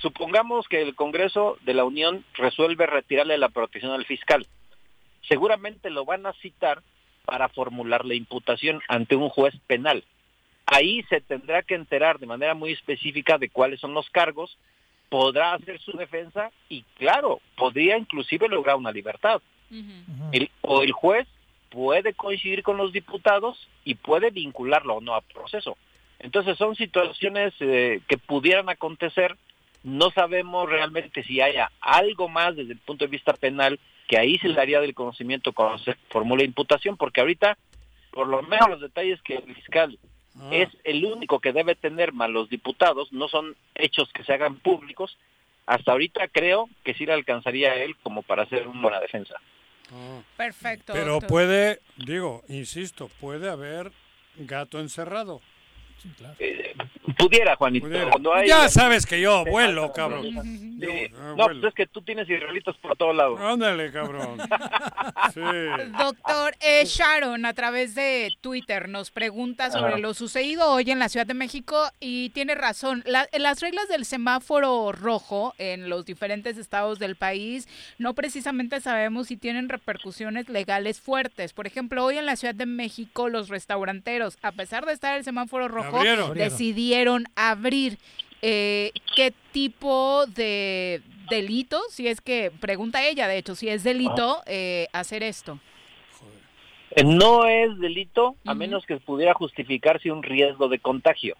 Supongamos 0.01 0.67
que 0.67 0.81
el 0.81 0.95
Congreso 0.95 1.57
de 1.61 1.73
la 1.73 1.83
Unión 1.83 2.25
resuelve 2.33 2.85
retirarle 2.85 3.37
la 3.37 3.49
protección 3.49 3.91
al 3.91 4.05
fiscal. 4.05 4.47
Seguramente 5.27 5.89
lo 5.89 6.05
van 6.05 6.25
a 6.25 6.33
citar 6.33 6.81
para 7.25 7.49
formular 7.49 8.05
la 8.05 8.15
imputación 8.15 8.81
ante 8.87 9.15
un 9.15 9.29
juez 9.29 9.53
penal. 9.67 10.03
Ahí 10.65 11.03
se 11.03 11.21
tendrá 11.21 11.61
que 11.61 11.75
enterar 11.75 12.17
de 12.19 12.25
manera 12.25 12.55
muy 12.55 12.71
específica 12.71 13.37
de 13.37 13.49
cuáles 13.49 13.79
son 13.79 13.93
los 13.93 14.09
cargos, 14.09 14.57
podrá 15.09 15.53
hacer 15.53 15.79
su 15.79 15.91
defensa 15.91 16.49
y 16.69 16.83
claro, 16.97 17.41
podría 17.55 17.97
inclusive 17.97 18.47
lograr 18.47 18.77
una 18.77 18.91
libertad. 18.91 19.41
El- 20.31 20.49
o 20.61 20.81
el 20.81 20.91
juez 20.93 21.27
puede 21.69 22.13
coincidir 22.13 22.63
con 22.63 22.77
los 22.77 22.91
diputados 22.91 23.67
y 23.85 23.95
puede 23.95 24.31
vincularlo 24.31 24.95
o 24.95 25.01
no 25.01 25.13
a 25.13 25.21
proceso. 25.21 25.77
Entonces 26.19 26.57
son 26.57 26.75
situaciones 26.75 27.53
eh, 27.59 28.01
que 28.07 28.17
pudieran 28.17 28.69
acontecer. 28.69 29.35
No 29.83 30.11
sabemos 30.11 30.69
realmente 30.69 31.23
si 31.23 31.41
haya 31.41 31.71
algo 31.79 32.29
más 32.29 32.55
desde 32.55 32.73
el 32.73 32.79
punto 32.79 33.05
de 33.05 33.11
vista 33.11 33.33
penal 33.33 33.79
que 34.07 34.17
ahí 34.17 34.37
se 34.39 34.49
le 34.49 34.55
daría 34.55 34.81
del 34.81 34.93
conocimiento 34.93 35.53
cuando 35.53 35.77
se 35.79 35.95
formula 36.09 36.43
imputación, 36.43 36.97
porque 36.97 37.21
ahorita, 37.21 37.57
por 38.11 38.27
lo 38.27 38.41
menos 38.43 38.69
los 38.69 38.81
detalles 38.81 39.21
que 39.21 39.35
el 39.35 39.55
fiscal 39.55 39.97
es 40.51 40.69
el 40.83 41.05
único 41.05 41.39
que 41.39 41.53
debe 41.53 41.75
tener 41.75 42.13
más 42.13 42.29
los 42.29 42.49
diputados, 42.49 43.11
no 43.11 43.27
son 43.27 43.55
hechos 43.75 44.09
que 44.13 44.23
se 44.23 44.33
hagan 44.33 44.57
públicos. 44.57 45.17
Hasta 45.65 45.91
ahorita 45.91 46.27
creo 46.29 46.69
que 46.83 46.93
sí 46.93 47.05
le 47.05 47.13
alcanzaría 47.13 47.71
a 47.71 47.75
él 47.75 47.95
como 48.03 48.21
para 48.23 48.43
hacer 48.43 48.67
una 48.67 48.81
buena 48.81 48.99
defensa. 48.99 49.35
Perfecto. 50.37 50.93
Pero 50.93 51.13
doctor. 51.13 51.29
puede, 51.29 51.79
digo, 51.97 52.43
insisto, 52.47 53.09
puede 53.19 53.49
haber 53.49 53.91
gato 54.37 54.79
encerrado. 54.79 55.41
Pudiera, 57.17 57.55
Juanito. 57.55 57.87
Pudiera. 57.87 58.09
Cuando 58.11 58.33
hay- 58.33 58.47
Ya 58.47 58.69
sabes 58.69 59.05
que 59.05 59.19
yo 59.19 59.43
vuelo, 59.45 59.91
cabrón. 59.91 60.23
Sí. 60.23 61.07
No, 61.11 61.35
vuelo. 61.35 61.61
pues 61.61 61.63
es 61.69 61.73
que 61.75 61.87
tú 61.87 62.01
tienes 62.01 62.27
israelitas 62.29 62.75
por 62.77 62.95
todos 62.95 63.15
lados. 63.15 63.39
Ándale, 63.39 63.91
cabrón. 63.91 64.37
Sí. 65.33 65.39
Doctor 65.97 66.55
eh, 66.61 66.83
Sharon, 66.85 67.45
a 67.45 67.53
través 67.53 67.95
de 67.95 68.31
Twitter, 68.41 68.89
nos 68.89 69.11
pregunta 69.11 69.69
sobre 69.71 69.91
Ajá. 69.93 69.99
lo 69.99 70.13
sucedido 70.13 70.71
hoy 70.71 70.89
en 70.91 70.99
la 70.99 71.09
Ciudad 71.09 71.25
de 71.25 71.33
México 71.33 71.89
y 71.99 72.29
tiene 72.31 72.55
razón. 72.55 73.03
La- 73.05 73.27
las 73.37 73.61
reglas 73.61 73.87
del 73.87 74.05
semáforo 74.05 74.91
rojo 74.91 75.53
en 75.57 75.89
los 75.89 76.05
diferentes 76.05 76.57
estados 76.57 76.99
del 76.99 77.15
país 77.15 77.67
no 77.97 78.13
precisamente 78.13 78.79
sabemos 78.81 79.27
si 79.27 79.37
tienen 79.37 79.69
repercusiones 79.69 80.49
legales 80.49 80.99
fuertes. 80.99 81.53
Por 81.53 81.67
ejemplo, 81.67 82.03
hoy 82.05 82.17
en 82.17 82.25
la 82.25 82.35
Ciudad 82.35 82.55
de 82.55 82.65
México 82.65 83.29
los 83.29 83.49
restauranteros, 83.49 84.37
a 84.41 84.51
pesar 84.51 84.85
de 84.85 84.93
estar 84.93 85.17
el 85.17 85.23
semáforo 85.23 85.67
rojo, 85.67 85.97
Abrieron. 85.97 86.33
decidieron 86.35 86.91
abrir. 87.35 87.97
Eh, 88.41 88.91
¿Qué 89.15 89.33
tipo 89.51 90.25
de 90.27 91.01
delito, 91.29 91.79
si 91.89 92.07
es 92.07 92.21
que, 92.21 92.51
pregunta 92.59 93.07
ella, 93.07 93.27
de 93.27 93.37
hecho, 93.37 93.55
si 93.55 93.69
es 93.69 93.83
delito 93.83 94.41
eh, 94.45 94.87
hacer 94.93 95.23
esto? 95.23 95.59
Eh, 96.91 97.03
No 97.03 97.45
es 97.45 97.77
delito 97.79 98.35
a 98.45 98.53
menos 98.53 98.85
que 98.85 98.97
pudiera 98.97 99.33
justificarse 99.33 100.11
un 100.11 100.23
riesgo 100.23 100.67
de 100.67 100.79
contagio. 100.79 101.35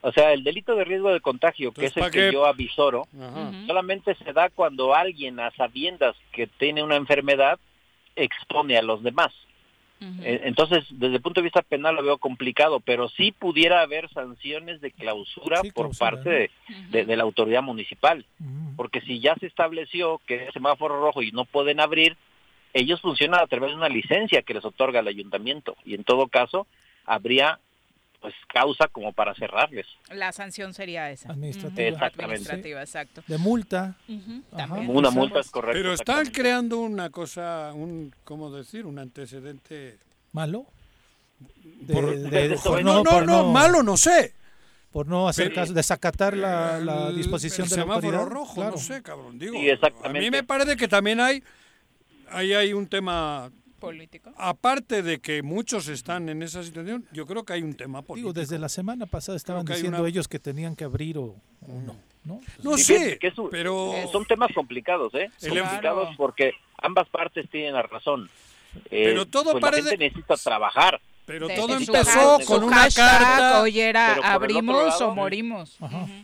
O 0.00 0.12
sea, 0.12 0.32
el 0.32 0.44
delito 0.44 0.74
de 0.74 0.84
riesgo 0.84 1.10
de 1.12 1.20
contagio, 1.20 1.72
que 1.72 1.86
es 1.86 1.96
el 1.96 2.02
¿pa' 2.02 2.10
que 2.10 2.30
yo 2.30 2.44
avisoro, 2.44 3.06
solamente 3.66 4.14
se 4.16 4.32
da 4.34 4.50
cuando 4.50 4.94
alguien 4.94 5.40
a 5.40 5.50
sabiendas 5.52 6.14
que 6.32 6.46
tiene 6.46 6.82
una 6.82 6.96
enfermedad 6.96 7.58
expone 8.14 8.76
a 8.76 8.82
los 8.82 9.02
demás. 9.02 9.32
Eh, 10.22 10.40
Entonces, 10.44 10.84
desde 10.90 11.16
el 11.16 11.22
punto 11.22 11.40
de 11.40 11.44
vista 11.44 11.62
penal 11.62 11.94
lo 11.96 12.02
veo 12.02 12.18
complicado, 12.18 12.80
pero 12.80 13.08
sí 13.08 13.32
pudiera 13.32 13.80
haber 13.82 14.08
sanciones 14.10 14.80
de 14.80 14.90
clausura 14.90 15.60
por 15.70 15.86
clausura, 15.86 16.10
parte 16.10 16.30
de, 16.30 16.50
de- 16.90 17.04
de 17.04 17.16
la 17.16 17.22
autoridad 17.24 17.62
municipal. 17.62 18.24
Porque 18.76 19.00
si 19.02 19.20
ya 19.20 19.34
se 19.36 19.46
estableció 19.46 20.20
que 20.26 20.44
es 20.46 20.52
semáforo 20.52 21.00
rojo 21.00 21.22
y 21.22 21.30
no 21.32 21.44
pueden 21.44 21.80
abrir, 21.80 22.16
ellos 22.72 23.00
funcionan 23.00 23.40
a 23.40 23.46
través 23.46 23.70
de 23.70 23.76
una 23.76 23.88
licencia 23.88 24.42
que 24.42 24.54
les 24.54 24.64
otorga 24.64 25.00
el 25.00 25.08
ayuntamiento. 25.08 25.76
Y 25.84 25.94
en 25.94 26.02
todo 26.04 26.26
caso, 26.28 26.66
habría 27.06 27.60
pues 28.24 28.34
causa 28.48 28.88
como 28.88 29.12
para 29.12 29.34
cerrarles. 29.34 29.84
La 30.08 30.32
sanción 30.32 30.72
sería 30.72 31.10
esa. 31.10 31.30
Administrativa. 31.30 31.88
Exactamente. 31.88 32.24
Administrativa, 32.36 32.80
exacto. 32.80 33.22
De 33.26 33.36
multa. 33.36 33.96
También. 34.56 34.88
Una 34.88 35.10
multa 35.10 35.40
es 35.40 35.50
correcto. 35.50 35.76
Pero 35.78 35.92
están 35.92 36.24
creando 36.30 36.78
una 36.78 37.10
cosa, 37.10 37.72
un, 37.74 38.14
¿cómo 38.24 38.50
decir? 38.50 38.86
Un 38.86 38.98
antecedente. 38.98 39.98
¿Malo? 40.32 40.64
De- 41.82 41.92
Por- 41.92 42.16
de- 42.16 42.48
de- 42.48 42.56
por 42.56 42.82
no, 42.82 43.04
no, 43.04 43.10
por 43.10 43.26
no, 43.26 43.52
malo 43.52 43.82
no 43.82 43.98
sé. 43.98 44.32
Por 44.90 45.06
no 45.06 45.28
hacer 45.28 45.48
Pero- 45.48 45.56
caso, 45.60 45.74
desacatar 45.74 46.34
la, 46.34 46.80
la 46.80 47.08
El- 47.08 47.16
disposición 47.16 47.66
el 47.66 47.70
de 47.70 47.76
la 47.84 47.94
autoridad. 47.94 48.24
rojo, 48.24 48.54
claro. 48.54 48.70
no 48.70 48.78
sé, 48.78 49.02
cabrón. 49.02 49.38
Digo, 49.38 49.52
Sí, 49.52 49.68
exactamente. 49.68 50.18
A 50.18 50.22
mí 50.22 50.30
me 50.30 50.42
parece 50.44 50.78
que 50.78 50.88
también 50.88 51.20
hay, 51.20 51.42
ahí 52.30 52.54
hay 52.54 52.72
un 52.72 52.86
tema 52.86 53.50
político. 53.86 54.32
Aparte 54.36 55.02
de 55.02 55.18
que 55.20 55.42
muchos 55.42 55.88
están 55.88 56.28
en 56.28 56.42
esa 56.42 56.62
situación, 56.62 57.04
yo 57.12 57.26
creo 57.26 57.44
que 57.44 57.52
hay 57.54 57.62
un 57.62 57.74
tema 57.74 58.02
político. 58.02 58.32
Digo, 58.32 58.40
desde 58.40 58.58
la 58.58 58.68
semana 58.68 59.06
pasada 59.06 59.36
estaban 59.36 59.64
diciendo 59.64 59.98
una- 60.00 60.08
ellos 60.08 60.28
que 60.28 60.38
tenían 60.38 60.74
que 60.76 60.84
abrir 60.84 61.18
o, 61.18 61.24
o 61.66 61.72
no. 61.86 61.96
¿no? 62.24 62.40
No 62.62 62.76
Sí, 62.78 62.84
sé, 62.84 63.18
que 63.18 63.32
un- 63.36 63.50
pero 63.50 63.92
eh, 63.92 64.08
son 64.10 64.24
temas 64.24 64.50
complicados, 64.54 65.14
¿eh? 65.14 65.30
Son 65.36 65.52
El- 65.52 65.60
complicados 65.60 66.08
porque 66.16 66.52
ambas 66.78 67.06
partes 67.10 67.48
tienen 67.50 67.74
la 67.74 67.82
razón. 67.82 68.30
Eh, 68.86 69.04
Pero 69.04 69.26
todo 69.26 69.52
pues 69.52 69.54
la 69.56 69.60
parece- 69.60 69.90
gente 69.90 70.04
necesita 70.06 70.34
trabajar. 70.36 71.00
Pero 71.26 71.48
De- 71.48 71.54
todo 71.56 71.68
de 71.68 71.84
empezó 71.84 72.38
con 72.46 72.60
su 72.60 72.66
una 72.66 72.88
carta. 72.90 73.62
Hoy 73.62 73.80
era 73.80 74.14
abrimos 74.16 74.76
lado- 74.98 75.08
o 75.08 75.14
morimos. 75.14 75.78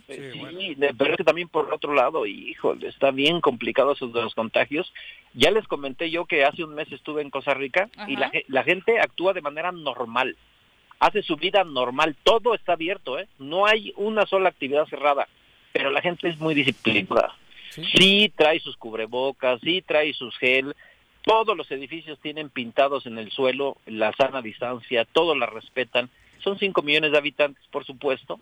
Sí, 0.07 0.75
pero 0.97 1.11
es 1.11 1.17
que 1.17 1.23
también 1.23 1.47
por 1.49 1.73
otro 1.73 1.93
lado, 1.93 2.25
híjole, 2.25 2.87
está 2.87 3.11
bien 3.11 3.41
complicado 3.41 3.93
eso 3.93 4.07
de 4.07 4.21
los 4.21 4.35
contagios. 4.35 4.93
Ya 5.33 5.49
les 5.51 5.67
comenté 5.67 6.11
yo 6.11 6.25
que 6.25 6.45
hace 6.45 6.63
un 6.63 6.75
mes 6.75 6.91
estuve 6.91 7.21
en 7.21 7.29
Costa 7.31 7.53
Rica 7.53 7.89
y 8.07 8.15
la, 8.15 8.31
la 8.47 8.63
gente 8.63 8.99
actúa 8.99 9.33
de 9.33 9.41
manera 9.41 9.71
normal. 9.71 10.35
Hace 10.99 11.23
su 11.23 11.35
vida 11.35 11.63
normal, 11.63 12.15
todo 12.23 12.53
está 12.53 12.73
abierto, 12.73 13.17
¿eh? 13.17 13.27
No 13.39 13.65
hay 13.65 13.91
una 13.97 14.27
sola 14.27 14.49
actividad 14.49 14.85
cerrada, 14.85 15.27
pero 15.73 15.89
la 15.89 16.01
gente 16.01 16.29
es 16.29 16.37
muy 16.39 16.53
disciplinada. 16.53 17.33
Sí 17.97 18.31
trae 18.35 18.59
sus 18.59 18.75
cubrebocas, 18.77 19.59
sí 19.61 19.81
trae 19.81 20.13
sus 20.13 20.37
gel, 20.37 20.75
todos 21.23 21.55
los 21.57 21.69
edificios 21.71 22.19
tienen 22.19 22.49
pintados 22.49 23.05
en 23.05 23.17
el 23.17 23.31
suelo 23.31 23.77
la 23.85 24.11
sana 24.13 24.41
distancia, 24.41 25.05
todos 25.05 25.37
la 25.37 25.45
respetan. 25.45 26.09
Son 26.39 26.57
5 26.57 26.81
millones 26.81 27.11
de 27.11 27.17
habitantes, 27.17 27.63
por 27.71 27.85
supuesto, 27.85 28.39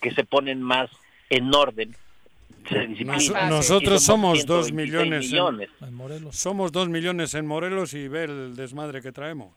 que 0.00 0.10
se 0.12 0.24
ponen 0.24 0.60
más 0.62 0.90
en 1.30 1.54
orden. 1.54 1.94
Nos- 2.70 3.28
Y 3.28 3.32
nosotros 3.48 4.02
somos 4.04 4.44
dos 4.46 4.66
126 4.66 4.72
millones. 4.72 5.24
en- 5.24 5.30
millones. 5.30 5.70
Somos 6.36 6.70
dos 6.70 6.88
millones 6.88 7.34
en 7.34 7.46
Morelos 7.46 7.94
y 7.94 8.06
ve 8.08 8.24
el 8.24 8.54
desmadre 8.56 9.00
que 9.02 9.10
traemos. 9.12 9.52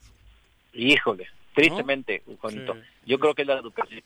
Híjole, 0.73 1.27
tristemente, 1.53 2.23
Juanito. 2.39 2.75
Yo 3.05 3.19
creo 3.19 3.33
que 3.35 3.43
es 3.43 3.47
la 3.47 3.59
educación. 3.59 4.01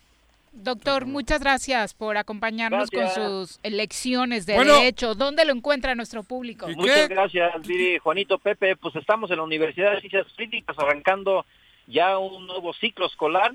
Doctor, 0.62 1.06
muchas 1.06 1.40
gracias 1.42 1.94
por 1.94 2.18
acompañarnos 2.18 2.90
Gracias. 2.90 3.18
con 3.18 3.46
sus 3.48 3.60
lecciones 3.64 4.46
de 4.46 4.56
Bueno. 4.56 4.76
derecho. 4.76 5.16
¿Dónde 5.16 5.46
lo 5.46 5.54
encuentra 5.54 5.96
nuestro 5.96 6.24
público? 6.24 6.68
Muchas 6.76 7.08
gracias, 7.10 7.66
Viri, 7.66 7.98
Juanito, 8.00 8.38
Pepe. 8.38 8.76
Pues 8.76 8.96
estamos 8.96 9.32
en 9.32 9.38
la 9.38 9.44
Universidad 9.44 9.94
de 9.94 10.02
Ciencias 10.02 10.28
Clínicas 10.36 10.78
arrancando 10.78 11.46
ya 11.88 12.18
un 12.20 12.46
nuevo 12.46 12.74
ciclo 12.74 13.08
escolar. 13.08 13.54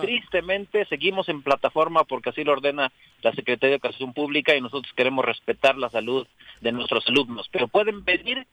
Tristemente 0.00 0.84
seguimos 0.86 1.28
en 1.28 1.42
plataforma 1.42 2.04
porque 2.04 2.30
así 2.30 2.44
lo 2.44 2.52
ordena 2.52 2.90
la 3.22 3.32
Secretaría 3.32 3.70
de 3.70 3.74
Educación 3.76 4.12
Pública 4.12 4.54
y 4.56 4.60
nosotros 4.60 4.92
queremos 4.94 5.24
respetar 5.24 5.76
la 5.76 5.90
salud 5.90 6.26
de 6.60 6.72
nuestros 6.72 7.06
alumnos. 7.08 7.48
Pero 7.52 7.68
pueden 7.68 8.04
venir 8.04 8.46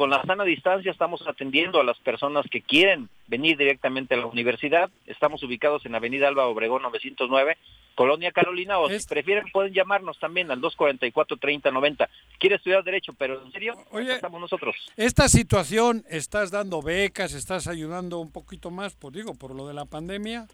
con 0.00 0.08
la 0.08 0.22
sana 0.22 0.44
distancia, 0.44 0.90
estamos 0.90 1.20
atendiendo 1.28 1.78
a 1.78 1.84
las 1.84 1.98
personas 1.98 2.46
que 2.50 2.62
quieren 2.62 3.10
venir 3.26 3.58
directamente 3.58 4.14
a 4.14 4.16
la 4.16 4.24
universidad. 4.24 4.88
Estamos 5.04 5.42
ubicados 5.42 5.84
en 5.84 5.94
Avenida 5.94 6.26
Alba 6.26 6.46
Obregón 6.46 6.80
909, 6.80 7.58
Colonia 7.96 8.32
Carolina, 8.32 8.78
o 8.78 8.88
si 8.88 9.06
prefieren 9.06 9.44
pueden 9.52 9.74
llamarnos 9.74 10.18
también 10.18 10.50
al 10.50 10.62
244-3090. 10.62 12.08
Quiere 12.38 12.56
estudiar 12.56 12.82
Derecho, 12.82 13.12
pero 13.12 13.44
en 13.44 13.52
serio, 13.52 13.74
acá 13.92 14.14
estamos 14.14 14.40
nosotros. 14.40 14.74
Esta 14.96 15.28
situación, 15.28 16.02
estás 16.08 16.50
dando 16.50 16.80
becas, 16.80 17.34
estás 17.34 17.66
ayudando 17.66 18.20
un 18.20 18.32
poquito 18.32 18.70
más, 18.70 18.94
pues 18.94 19.12
digo, 19.12 19.34
por 19.34 19.54
lo 19.54 19.68
de 19.68 19.74
la 19.74 19.84
pandemia. 19.84 20.46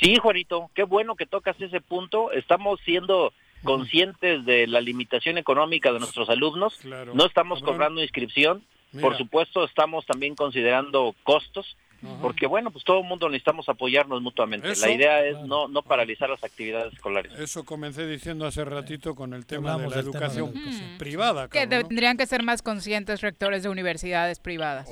Sí, 0.00 0.16
Juanito, 0.16 0.70
qué 0.74 0.84
bueno 0.84 1.14
que 1.14 1.26
tocas 1.26 1.60
ese 1.60 1.82
punto. 1.82 2.32
Estamos 2.32 2.80
siendo 2.86 3.34
conscientes 3.62 4.44
de 4.44 4.66
la 4.66 4.80
limitación 4.80 5.38
económica 5.38 5.92
de 5.92 5.98
nuestros 5.98 6.28
alumnos. 6.28 6.78
No 7.14 7.26
estamos 7.26 7.62
cobrando 7.62 8.02
inscripción. 8.02 8.62
Mira. 8.92 9.08
Por 9.08 9.16
supuesto, 9.16 9.64
estamos 9.64 10.04
también 10.04 10.34
considerando 10.34 11.14
costos. 11.22 11.76
Porque 12.20 12.46
bueno, 12.46 12.70
pues 12.70 12.84
todo 12.84 13.00
el 13.00 13.04
mundo 13.04 13.28
necesitamos 13.28 13.68
apoyarnos 13.68 14.20
mutuamente. 14.22 14.70
Eso, 14.70 14.86
la 14.86 14.92
idea 14.92 15.24
es 15.24 15.38
no 15.46 15.68
no 15.68 15.82
paralizar 15.82 16.28
las 16.28 16.42
actividades 16.42 16.92
escolares. 16.92 17.32
Eso 17.38 17.64
comencé 17.64 18.06
diciendo 18.06 18.46
hace 18.46 18.64
ratito 18.64 19.14
con 19.14 19.34
el 19.34 19.46
tema 19.46 19.76
de 19.76 19.78
la 19.78 19.82
del 19.82 19.90
tema 19.90 20.02
de 20.02 20.02
la 20.02 20.10
educación 20.10 20.48
educación. 20.56 20.98
privada. 20.98 21.48
Que 21.48 21.60
cabrón, 21.60 21.82
¿no? 21.82 21.88
tendrían 21.88 22.16
que 22.16 22.26
ser 22.26 22.42
más 22.42 22.62
conscientes 22.62 23.20
rectores 23.20 23.62
de 23.62 23.68
universidades 23.68 24.38
privadas. 24.40 24.88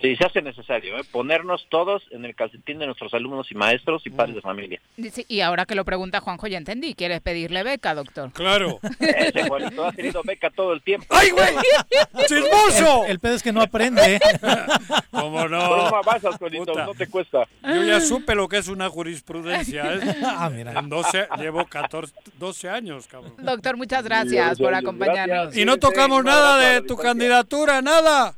Sí, 0.00 0.16
se 0.16 0.24
hace 0.24 0.42
necesario 0.42 0.96
¿eh? 0.98 1.02
ponernos 1.10 1.66
todos 1.68 2.02
en 2.10 2.24
el 2.24 2.34
calcetín 2.34 2.78
de 2.78 2.86
nuestros 2.86 3.12
alumnos 3.14 3.50
y 3.50 3.54
maestros 3.54 4.06
y 4.06 4.10
padres 4.10 4.36
de 4.36 4.40
familia. 4.40 4.80
Sí, 5.12 5.24
y 5.28 5.40
ahora 5.40 5.66
que 5.66 5.74
lo 5.74 5.84
pregunta 5.84 6.20
Juanjo, 6.20 6.46
ya 6.46 6.58
entendí. 6.58 6.94
¿Quieres 6.94 7.20
pedirle 7.20 7.62
beca, 7.62 7.94
doctor? 7.94 8.32
Claro. 8.32 8.78
Ese 9.00 9.48
Juanito 9.48 9.86
ha 9.86 9.92
tenido 9.92 10.22
beca 10.24 10.50
todo 10.50 10.72
el 10.72 10.82
tiempo. 10.82 11.06
¡Ay, 11.10 11.30
güey! 11.30 11.48
¡Chismoso! 12.28 13.04
El, 13.04 13.12
el 13.12 13.18
pedo 13.18 13.34
es 13.34 13.42
que 13.42 13.52
no 13.52 13.62
aprende. 13.62 14.20
¿Cómo 15.10 15.48
no? 15.48 15.97
No 16.02 16.10
avanzas, 16.10 16.36
Juanito, 16.38 16.64
Puta. 16.66 16.86
no 16.86 16.94
te 16.94 17.06
cuesta. 17.08 17.46
Yo 17.62 17.82
ya 17.84 18.00
supe 18.00 18.34
lo 18.34 18.48
que 18.48 18.58
es 18.58 18.68
una 18.68 18.88
jurisprudencia. 18.88 19.94
¿eh? 19.94 20.00
Ah, 20.24 20.50
mira. 20.50 20.78
En 20.78 20.88
12, 20.88 21.28
llevo 21.38 21.66
14, 21.66 22.14
12 22.38 22.68
años, 22.68 23.06
cabrón. 23.06 23.34
Doctor, 23.38 23.76
muchas 23.76 24.04
gracias 24.04 24.58
por 24.58 24.74
acompañarnos. 24.74 25.56
Y 25.56 25.64
no 25.64 25.76
tocamos 25.78 26.24
nada 26.24 26.58
de 26.58 26.82
tu 26.82 26.96
candidatura, 26.96 27.82
nada. 27.82 28.34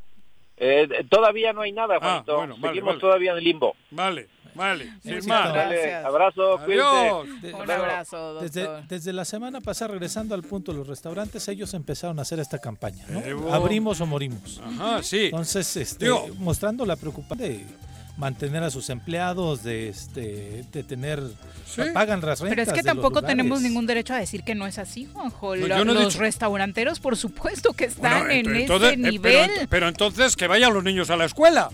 Eh, 0.57 0.87
eh, 0.91 1.05
todavía 1.09 1.53
no 1.53 1.63
hay 1.63 1.73
nada, 1.73 1.99
Juanito. 1.99 2.33
Ah, 2.33 2.37
bueno, 2.37 2.55
vale, 2.59 2.69
Seguimos 2.69 2.89
vale. 2.89 3.01
todavía 3.01 3.33
en 3.33 3.39
el 3.39 3.45
limbo. 3.45 3.75
Vale, 3.91 4.29
vale. 4.55 4.93
Sin 5.03 5.27
más. 5.27 5.53
Dale, 5.55 5.95
abrazo, 5.97 6.59
Adiós. 6.59 7.27
cuídense. 7.27 7.55
Un 7.57 7.71
abrazo, 7.71 8.41
Desde, 8.41 8.63
doctor. 8.65 8.89
desde 8.89 9.13
la 9.13 9.25
semana 9.25 9.61
pasada, 9.61 9.93
regresando 9.93 10.35
al 10.35 10.43
punto 10.43 10.73
de 10.73 10.79
los 10.79 10.87
restaurantes, 10.87 11.47
ellos 11.49 11.73
empezaron 11.75 12.19
a 12.19 12.23
hacer 12.23 12.41
esta 12.41 12.59
campaña. 12.59 13.05
¿no? 13.09 13.21
Evo. 13.21 13.53
Abrimos 13.53 14.01
o 14.01 14.07
morimos. 14.07 14.61
Ajá, 14.65 15.03
sí. 15.03 15.27
Entonces, 15.27 15.77
este, 15.77 16.07
Digo- 16.07 16.29
mostrando 16.39 16.85
la 16.87 16.97
preocupación 16.97 17.39
de 17.39 17.65
mantener 18.17 18.63
a 18.63 18.71
sus 18.71 18.91
empleados, 18.91 19.63
de, 19.63 19.89
este, 19.89 20.65
de 20.71 20.83
tener... 20.83 21.23
Pagan 21.95 22.21
las 22.21 22.41
rentas 22.41 22.49
Pero 22.51 22.63
es 22.63 22.73
que 22.73 22.83
tampoco 22.83 23.23
tenemos 23.23 23.63
ningún 23.63 23.87
derecho 23.87 24.13
a 24.13 24.19
decir 24.19 24.43
que 24.43 24.55
no 24.55 24.67
es 24.67 24.77
así, 24.79 25.07
Juanjo. 25.11 25.57
No, 25.57 25.67
La- 25.69 25.79
yo 25.79 25.85
no 25.87 25.93
he 25.93 25.95
los 25.95 26.07
dicho- 26.13 26.19
restauranteros, 26.19 27.01
por 27.01 27.17
supuesto 27.17 27.73
que 27.73 27.85
están 27.87 28.27
Bueno, 28.27 28.51
en 28.51 28.57
entonces, 28.57 28.93
eh, 28.93 28.97
nivel. 28.99 29.51
Pero, 29.55 29.69
pero 29.71 29.89
entonces 29.89 30.37
que 30.37 30.49
vayan 30.49 30.75
los 30.75 30.83
niños 30.85 31.09
a 31.11 31.17
la 31.17 31.25
escuela. 31.25 31.71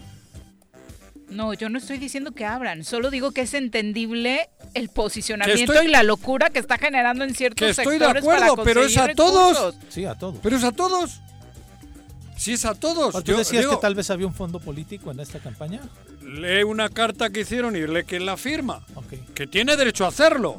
No, 1.28 1.52
yo 1.54 1.68
no 1.68 1.78
estoy 1.78 1.98
diciendo 1.98 2.32
que 2.32 2.44
abran, 2.44 2.84
solo 2.84 3.10
digo 3.10 3.32
que 3.32 3.40
es 3.42 3.54
entendible 3.54 4.48
el 4.74 4.88
posicionamiento 4.88 5.72
Que 5.72 5.78
estoy- 5.78 5.88
y 5.88 5.90
la 5.92 6.02
locura 6.04 6.50
que 6.50 6.58
está 6.60 6.78
generando 6.78 7.24
en 7.24 7.34
ciertos 7.34 7.64
Que 7.66 7.70
estoy 7.70 7.98
de 7.98 8.04
sectores 8.04 8.24
para 8.24 8.46
acuerdo, 8.46 8.64
pero 8.64 8.84
es 8.84 8.96
a 8.96 9.08
todos. 9.14 9.74
Sí, 9.88 10.04
a 10.04 10.14
todos. 10.14 10.38
Pero 10.42 10.56
es 10.56 10.64
a 10.64 10.72
todos. 10.72 11.20
Si 12.36 12.52
es 12.52 12.64
a 12.64 12.74
todos. 12.74 13.14
¿Tú 13.14 13.32
Yo 13.32 13.38
decías 13.38 13.62
digo, 13.62 13.76
que 13.76 13.80
tal 13.80 13.94
vez 13.94 14.10
había 14.10 14.26
un 14.26 14.34
fondo 14.34 14.60
político 14.60 15.10
en 15.10 15.20
esta 15.20 15.38
campaña? 15.40 15.80
Lee 16.22 16.62
una 16.64 16.88
carta 16.90 17.30
que 17.30 17.40
hicieron 17.40 17.74
y 17.76 17.86
lee 17.86 18.04
quién 18.04 18.26
la 18.26 18.36
firma. 18.36 18.84
Que 19.34 19.46
tiene 19.46 19.76
derecho 19.76 20.04
a 20.04 20.08
hacerlo. 20.08 20.54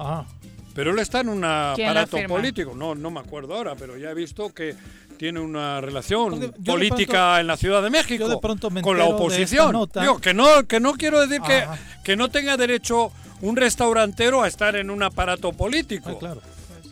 Pero 0.73 0.91
él 0.91 0.99
está 0.99 1.21
en 1.21 1.29
un 1.29 1.39
¿Quién 1.41 1.93
la 1.93 2.01
aparato 2.01 2.17
político. 2.27 2.73
No, 2.75 2.93
no 2.93 3.09
me 3.09 3.19
acuerdo 3.19 3.55
ahora, 3.55 3.75
pero 3.75 3.97
ya 3.97 4.09
he 4.11 4.13
visto 4.13 4.53
que 4.53 4.75
tiene 5.17 5.39
una 5.39 5.81
relación 5.81 6.53
política 6.65 7.11
pronto- 7.11 7.39
en 7.39 7.47
la 7.47 7.57
Ciudad 7.57 7.81
de 7.83 7.89
México 7.89 8.27
de 8.29 8.37
pronto 8.37 8.69
con 8.81 8.97
la 8.97 9.05
oposición. 9.05 9.71
nota. 9.71 10.01
Digo, 10.01 10.19
que 10.19 10.33
no, 10.33 10.65
que 10.67 10.79
no 10.79 10.93
quiero 10.93 11.19
decir 11.25 11.41
que, 11.41 11.63
que 12.03 12.15
no 12.15 12.29
tenga 12.29 12.57
derecho 12.57 13.11
un 13.41 13.55
restaurantero 13.55 14.43
a 14.43 14.47
estar 14.47 14.75
en 14.75 14.89
un 14.89 15.03
aparato 15.03 15.53
político. 15.53 16.11
Ah, 16.15 16.19
claro. 16.19 16.41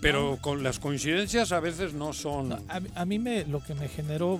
Pero 0.01 0.37
con 0.41 0.61
las 0.61 0.77
coincidencias 0.79 1.51
a 1.51 1.59
veces 1.59 1.93
no 1.93 2.13
son. 2.13 2.53
A, 2.67 2.79
mí- 2.79 2.89
a 2.93 3.05
mí 3.05 3.17
me, 3.19 3.45
lo 3.45 3.63
que 3.63 3.73
me 3.73 3.87
generó 3.87 4.39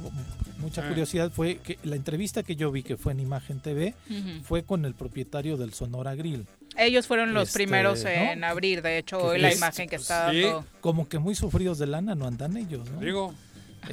mucha 0.59 0.85
Eh. 0.85 0.89
curiosidad 0.89 1.31
fue 1.31 1.57
que 1.57 1.79
la 1.83 1.95
entrevista 1.95 2.43
que 2.43 2.55
yo 2.55 2.71
vi, 2.71 2.83
que 2.83 2.97
fue 2.97 3.13
en 3.13 3.19
Imagen 3.21 3.59
TV, 3.59 3.95
fue 4.43 4.63
con 4.63 4.85
el 4.85 4.93
propietario 4.93 5.57
del 5.57 5.73
Sonora 5.73 6.13
Grill. 6.13 6.45
Ellos 6.77 7.07
fueron 7.07 7.33
los 7.33 7.47
Este, 7.47 7.59
primeros 7.59 8.03
¿no? 8.03 8.09
en 8.09 8.43
abrir, 8.43 8.81
de 8.81 8.97
hecho, 8.97 9.17
hoy 9.17 9.39
la 9.39 9.47
es- 9.49 9.57
imagen 9.57 9.87
que 9.89 9.95
está 9.95 10.29
sí, 10.29 10.41
dando. 10.41 10.65
Como 10.81 11.07
que 11.07 11.17
muy 11.19 11.33
sufridos 11.33 11.79
de 11.79 11.87
lana 11.87 12.13
no 12.15 12.27
andan 12.27 12.57
ellos, 12.57 12.87
¿no? 12.91 12.99
Digo. 12.99 13.33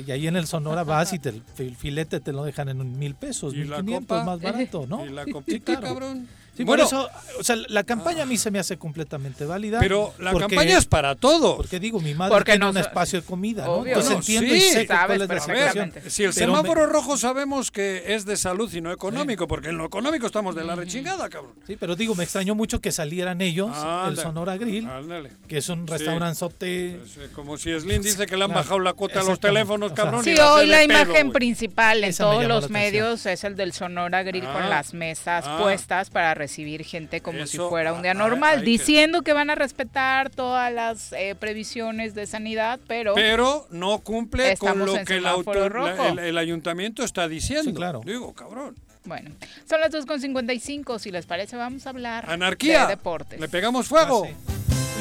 Y 0.06 0.10
ahí 0.10 0.26
en 0.26 0.36
el 0.36 0.46
Sonora 0.46 0.84
vas 0.84 1.12
y 1.12 1.18
te, 1.18 1.30
el 1.58 1.76
filete 1.76 2.20
te 2.20 2.32
lo 2.32 2.44
dejan 2.44 2.68
en 2.68 2.98
mil 2.98 3.14
pesos, 3.14 3.54
¿Y 3.54 3.58
mil 3.58 3.74
quinientos 3.74 4.24
más 4.24 4.40
barato, 4.40 4.86
¿no? 4.86 5.04
Y 5.04 5.10
la 5.10 5.24
Sí, 5.46 5.60
claro. 5.60 5.82
cabrón. 5.82 6.28
Sí, 6.56 6.64
Bueno. 6.64 6.84
por 6.84 6.86
eso, 6.86 7.08
o 7.40 7.42
sea, 7.44 7.56
la 7.68 7.82
campaña 7.82 8.24
a 8.24 8.26
mí 8.26 8.36
se 8.36 8.50
me 8.50 8.58
hace 8.58 8.76
completamente 8.76 9.46
válida. 9.46 9.78
Pero 9.80 10.12
la 10.18 10.32
porque- 10.32 10.48
campaña 10.54 10.76
es 10.76 10.84
para 10.84 11.14
todos. 11.14 11.56
Porque 11.56 11.80
digo, 11.80 11.98
mi 11.98 12.12
madre 12.12 12.34
Porque 12.34 12.52
tiene 12.52 12.64
no 12.66 12.70
un 12.72 12.76
espacio 12.76 13.20
de 13.22 13.26
comida, 13.26 13.64
¿no? 13.64 13.72
Obvio. 13.76 13.94
Entonces 13.94 14.10
No, 14.12 14.18
entiendo 14.18 14.50
sí, 14.50 14.56
y 14.56 14.60
sé 14.60 14.86
sabes 14.86 15.06
cuál 15.06 15.12
es 15.12 15.18
la 15.20 15.26
perfectamente. 15.28 16.10
Si 16.10 16.24
el 16.24 16.34
Pero 16.34 16.52
me- 16.52 16.58
semáforo 16.58 16.86
rojo 16.86 17.16
sabemos 17.16 17.70
que 17.70 18.14
es 18.14 18.26
de 18.26 18.36
salud 18.36 18.70
y 18.74 18.82
no 18.82 18.92
económico, 18.92 19.48
porque 19.48 19.70
en 19.70 19.78
lo 19.78 19.86
económico 19.86 20.26
estamos 20.26 20.54
de 20.54 20.64
la 20.64 20.76
rechingada, 20.76 21.30
cabrón. 21.30 21.54
Sí, 21.66 21.76
pero 21.80 21.96
digo, 21.96 22.14
me 22.14 22.24
extrañó 22.24 22.54
mucho 22.54 22.82
que 22.82 22.92
salieran 22.92 23.40
ellos, 23.40 23.70
el 23.74 23.82
Ándale. 23.84 24.16
Sonora 24.22 24.56
Grill, 24.58 24.86
Ándale. 24.86 25.30
que 25.48 25.56
es 25.56 25.68
un 25.70 25.86
Sí. 25.88 25.92
restauranzote. 25.94 27.00
Como 27.34 27.56
si 27.56 27.72
Slim 27.80 28.02
dice 28.02 28.26
que 28.26 28.36
le 28.36 28.44
han 28.44 28.50
Claro, 28.50 28.62
bajado 28.62 28.80
la 28.80 28.92
cuota 28.92 29.20
a 29.20 29.24
los 29.24 29.40
teléfonos, 29.40 29.92
O 29.92 29.94
sea, 29.96 30.04
cabrón. 30.04 30.22
Sí, 30.24 30.34
hoy 30.38 30.66
la 30.66 30.78
pedo, 30.78 30.84
imagen 30.84 31.32
principal 31.32 31.98
en 32.04 32.10
me 32.10 32.14
todos 32.14 32.44
los 32.44 32.68
medios 32.70 33.24
es 33.26 33.44
el 33.44 33.56
del 33.56 33.72
Sonora 33.72 34.22
Grill 34.22 34.44
Ah, 34.46 34.52
con 34.52 34.68
las 34.70 34.92
mesas 34.94 35.44
ah. 35.46 35.58
puestas 35.58 36.10
para 36.10 36.34
recibir 36.42 36.84
gente 36.84 37.20
como 37.20 37.38
si 37.46 37.56
Eso, 37.56 37.68
fuera 37.68 37.92
un 37.92 38.02
día 38.02 38.10
ah, 38.12 38.14
normal, 38.14 38.58
hay 38.58 38.64
que- 38.64 38.70
diciendo 38.70 39.22
que 39.22 39.32
van 39.32 39.50
a 39.50 39.54
respetar 39.54 40.30
todas 40.30 40.72
las 40.72 41.12
eh, 41.12 41.34
previsiones 41.38 42.14
de 42.14 42.26
sanidad, 42.26 42.78
pero, 42.86 43.14
Pero 43.14 43.66
no 43.70 43.98
cumple 44.00 44.56
con 44.56 44.78
lo 44.78 45.04
que 45.04 45.16
el, 45.16 45.26
autor- 45.26 45.80
la- 45.96 46.08
el, 46.08 46.18
el 46.18 46.38
ayuntamiento 46.38 47.04
está 47.04 47.28
diciendo. 47.28 47.70
Sí, 47.70 47.74
claro. 47.74 48.00
Digo, 48.04 48.32
cabrón. 48.34 48.74
bueno, 49.04 49.30
son 49.68 49.80
las 49.80 49.90
2.55, 49.92 50.98
si 50.98 51.10
les 51.10 51.26
parece 51.26 51.56
vamos 51.56 51.86
a 51.86 51.90
hablar 51.90 52.28
Anarquía. 52.30 52.82
de 52.82 52.96
deportes. 52.96 53.38
Le 53.40 53.48
pegamos 53.48 53.86
fuego. 53.88 54.26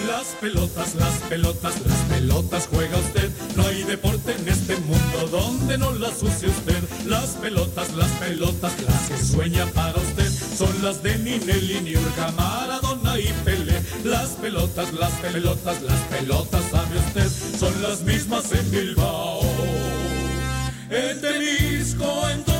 Las 0.07 0.25
pelotas, 0.41 0.95
las 0.95 1.13
pelotas, 1.29 1.79
las 1.85 1.97
pelotas 2.09 2.67
juega 2.71 2.97
usted. 2.97 3.29
No 3.55 3.67
hay 3.67 3.83
deporte 3.83 4.31
en 4.33 4.47
este 4.49 4.75
mundo 4.77 5.27
donde 5.29 5.77
no 5.77 5.91
las 5.93 6.23
use 6.23 6.47
usted. 6.47 6.79
Las 7.05 7.31
pelotas, 7.35 7.93
las 7.93 8.09
pelotas, 8.13 8.73
las 8.81 9.09
que 9.09 9.17
sueña 9.17 9.65
para 9.67 9.95
usted. 9.97 10.30
Son 10.61 10.83
las 10.83 11.01
de 11.01 11.17
Ninelli, 11.17 11.81
Niurka, 11.81 12.31
Maradona 12.37 13.17
y 13.17 13.33
Pelé. 13.43 13.81
Las 14.03 14.29
pelotas, 14.33 14.93
las 14.93 15.11
pelotas, 15.13 15.81
las 15.81 15.99
pelotas, 16.01 16.63
sabe 16.69 16.99
usted. 16.99 17.57
Son 17.57 17.81
las 17.81 18.01
mismas 18.01 18.51
en 18.51 18.69
Bilbao. 18.69 19.41
En 20.91 21.19
Temisco, 21.19 22.29
en 22.29 22.50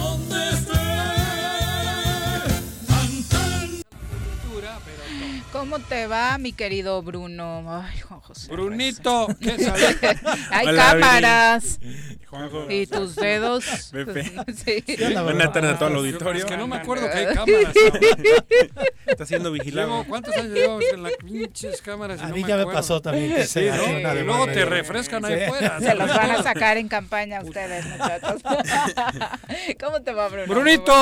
¿Cómo 5.62 5.78
te 5.78 6.08
va, 6.08 6.40
mi 6.40 6.54
querido 6.54 7.04
Bruno? 7.04 7.64
Ay, 7.84 8.00
Juan 8.00 8.20
José. 8.22 8.52
Brunito, 8.52 9.28
¿qué 9.40 9.60
sabes? 9.64 9.96
Hay 10.52 10.66
Hola, 10.66 10.84
cámaras. 10.94 11.80
Juanjo. 12.28 12.66
Y 12.68 12.88
tus 12.88 13.16
dedos. 13.16 13.64
Pepe. 13.92 14.24
Sí. 14.56 14.84
Buenas 15.24 15.54
tardes 15.54 15.74
a 15.76 15.78
todo 15.78 15.90
el 15.90 15.96
auditorio. 15.98 16.40
Es 16.40 16.46
que 16.46 16.58
no 16.58 16.66
me 16.66 16.78
acuerdo 16.78 17.08
que 17.12 17.16
hay 17.16 17.26
cámaras. 17.36 17.76
Está 19.06 19.26
siendo 19.28 19.52
vigilado. 19.52 19.88
Llevo- 20.02 20.08
¿Cuántos 20.08 20.36
años 20.36 20.52
llevamos 20.54 20.84
en 20.92 21.04
las 21.04 21.14
pinches 21.18 21.80
cámaras? 21.84 22.20
y 22.22 22.24
A 22.24 22.28
no 22.30 22.36
mí 22.36 22.42
me 22.42 22.48
ya 22.50 22.58
me 22.58 22.66
pasó 22.66 23.00
también 23.00 23.36
que 23.36 23.46
Sí, 23.46 23.68
¿no? 23.72 24.00
Y 24.16 24.24
luego 24.24 24.48
te 24.48 24.66
refrescan 24.66 25.24
ahí 25.26 25.42
Sí. 25.42 25.46
fuera. 25.48 25.80
Se 25.80 25.94
los 25.94 26.08
van 26.08 26.32
a 26.32 26.42
sacar 26.44 26.78
en 26.78 26.88
campaña 26.88 27.38
a 27.40 27.44
ustedes, 27.44 27.86
muchachos. 27.86 28.42
¿Cómo 29.80 30.02
te 30.02 30.12
va, 30.12 30.28
Bruno? 30.28 30.48
Brunito. 30.48 30.94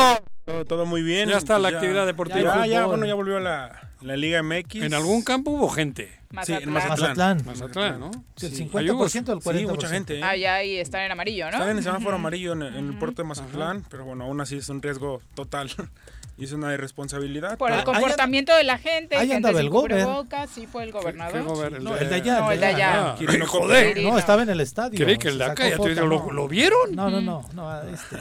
Todo, 0.43 0.65
todo 0.65 0.85
muy 0.85 1.01
bien. 1.01 1.29
Ya 1.29 1.37
está 1.37 1.57
la 1.59 1.69
Ya- 1.71 1.77
actividad 1.77 2.05
deportiva. 2.05 2.57
Ya, 2.57 2.65
ya, 2.65 2.85
bueno, 2.87 3.05
ya 3.05 3.13
volvió 3.13 3.39
la, 3.39 3.88
la 4.01 4.15
Liga 4.15 4.41
MX. 4.43 4.75
En 4.83 4.93
algún 4.93 5.21
campo 5.23 5.51
hubo 5.51 5.69
gente. 5.69 6.17
Sí, 6.43 6.53
en 6.53 6.69
Mazatlán. 6.69 7.41
Mazatlán. 7.41 7.45
Mazatlán, 7.45 7.99
¿no? 7.99 8.11
El 8.41 8.51
Sí. 8.51 8.63
50% 8.69 9.31
del 9.33 9.39
40%. 9.39 9.57
Sí, 9.59 9.65
mucha 9.65 9.87
gente. 9.89 10.19
¿eh? 10.19 10.23
Allá 10.23 10.63
y 10.63 10.77
están 10.77 11.01
en 11.01 11.11
amarillo, 11.11 11.45
¿no? 11.45 11.51
Están 11.53 11.69
en 11.71 11.77
el 11.77 11.83
semáforo 11.83 12.15
amarillo 12.17 12.53
en, 12.53 12.61
en 12.61 12.87
el 12.89 12.97
puerto 12.99 13.23
de 13.23 13.27
Mazatlán, 13.27 13.83
pero 13.89 14.05
bueno, 14.05 14.25
aún 14.25 14.39
así 14.39 14.57
es 14.57 14.69
un 14.69 14.81
riesgo 14.81 15.21
total. 15.33 15.71
y 16.37 16.43
es 16.45 16.51
una 16.53 16.71
irresponsabilidad. 16.73 17.57
Por 17.57 17.71
el 17.71 17.79
pero- 17.79 17.91
comportamiento 17.91 18.55
de 18.55 18.63
la 18.63 18.77
gente. 18.77 19.15
ahí 19.15 19.21
gente 19.27 19.35
andaba 19.47 19.59
el 19.59 19.69
gober. 19.71 19.91
cubrebocas, 19.91 20.49
sí 20.51 20.67
fue 20.67 20.83
el 20.83 20.91
gobernador. 20.91 21.33
¿Qué 21.33 21.41
gober? 21.41 21.81
No, 21.81 21.97
el 21.97 22.09
de 22.09 22.15
allá. 22.15 22.39
No, 22.41 22.51
el 22.51 22.59
de 22.59 22.65
allá. 22.67 23.09
Ah, 23.11 23.15
Quirino 23.17 23.47
joder. 23.47 23.97
No, 24.03 24.17
estaba 24.19 24.43
en 24.43 24.49
el 24.49 24.61
estadio. 24.61 25.03
Creí 25.03 25.17
que 25.17 25.29
el 25.29 25.39
de 25.39 25.45
acá, 25.45 25.67
ya 25.67 25.77
te 25.77 25.95
¿lo, 25.95 26.07
no. 26.07 26.31
lo 26.31 26.47
vieron? 26.47 26.95
No, 26.95 27.09
no, 27.09 27.21
no, 27.21 27.43
no, 27.53 27.81
este, 27.83 28.17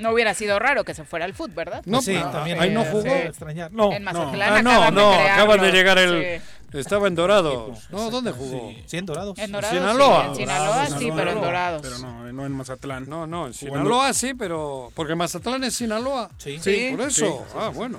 no 0.00 0.12
hubiera 0.12 0.34
sido 0.34 0.58
raro 0.58 0.84
que 0.84 0.94
se 0.94 1.04
fuera 1.04 1.24
al 1.24 1.34
fútbol, 1.34 1.54
¿verdad? 1.54 1.82
No, 1.84 2.00
sí, 2.00 2.16
pues, 2.18 2.32
también. 2.32 2.60
Ahí 2.60 2.70
no 2.70 2.84
jugó. 2.84 3.06
Extrañar. 3.06 3.72
No, 3.72 3.92
en 3.92 4.02
Mazatlán 4.02 4.54
ah, 4.54 4.62
no, 4.62 4.82
ah, 4.82 4.90
no, 4.90 5.02
no 5.02 5.10
de 5.10 5.28
acaban 5.28 5.60
de 5.60 5.72
llegar 5.72 5.98
el. 5.98 6.40
Estaba 6.72 7.08
en 7.08 7.14
Dorados. 7.14 7.88
No, 7.90 8.10
¿dónde 8.10 8.30
jugó? 8.32 8.72
Sí, 8.86 8.96
en 8.96 9.06
Dorados. 9.06 9.38
En 9.38 9.52
Dorados. 9.52 9.76
Sinaloa. 9.76 10.26
en 10.26 10.36
Sinaloa, 10.36 10.86
sí, 10.86 11.10
pero 11.14 11.30
en 11.32 11.40
Dorados. 11.40 11.82
Pero 11.82 11.98
no, 11.98 12.32
no 12.32 12.46
en 12.46 12.52
Mazatlán. 12.52 13.08
No, 13.08 13.26
no, 13.26 13.46
en 13.48 13.54
Sinaloa 13.54 14.12
sí, 14.12 14.34
pero. 14.34 14.90
Porque 14.94 15.14
Mazatlán 15.14 15.64
es 15.64 15.74
Sinaloa. 15.74 16.30
Sí. 16.38 16.58
Sí, 16.60 16.94
por 16.96 17.06
eso. 17.06 17.46
ah, 17.56 17.70
bueno. 17.74 17.98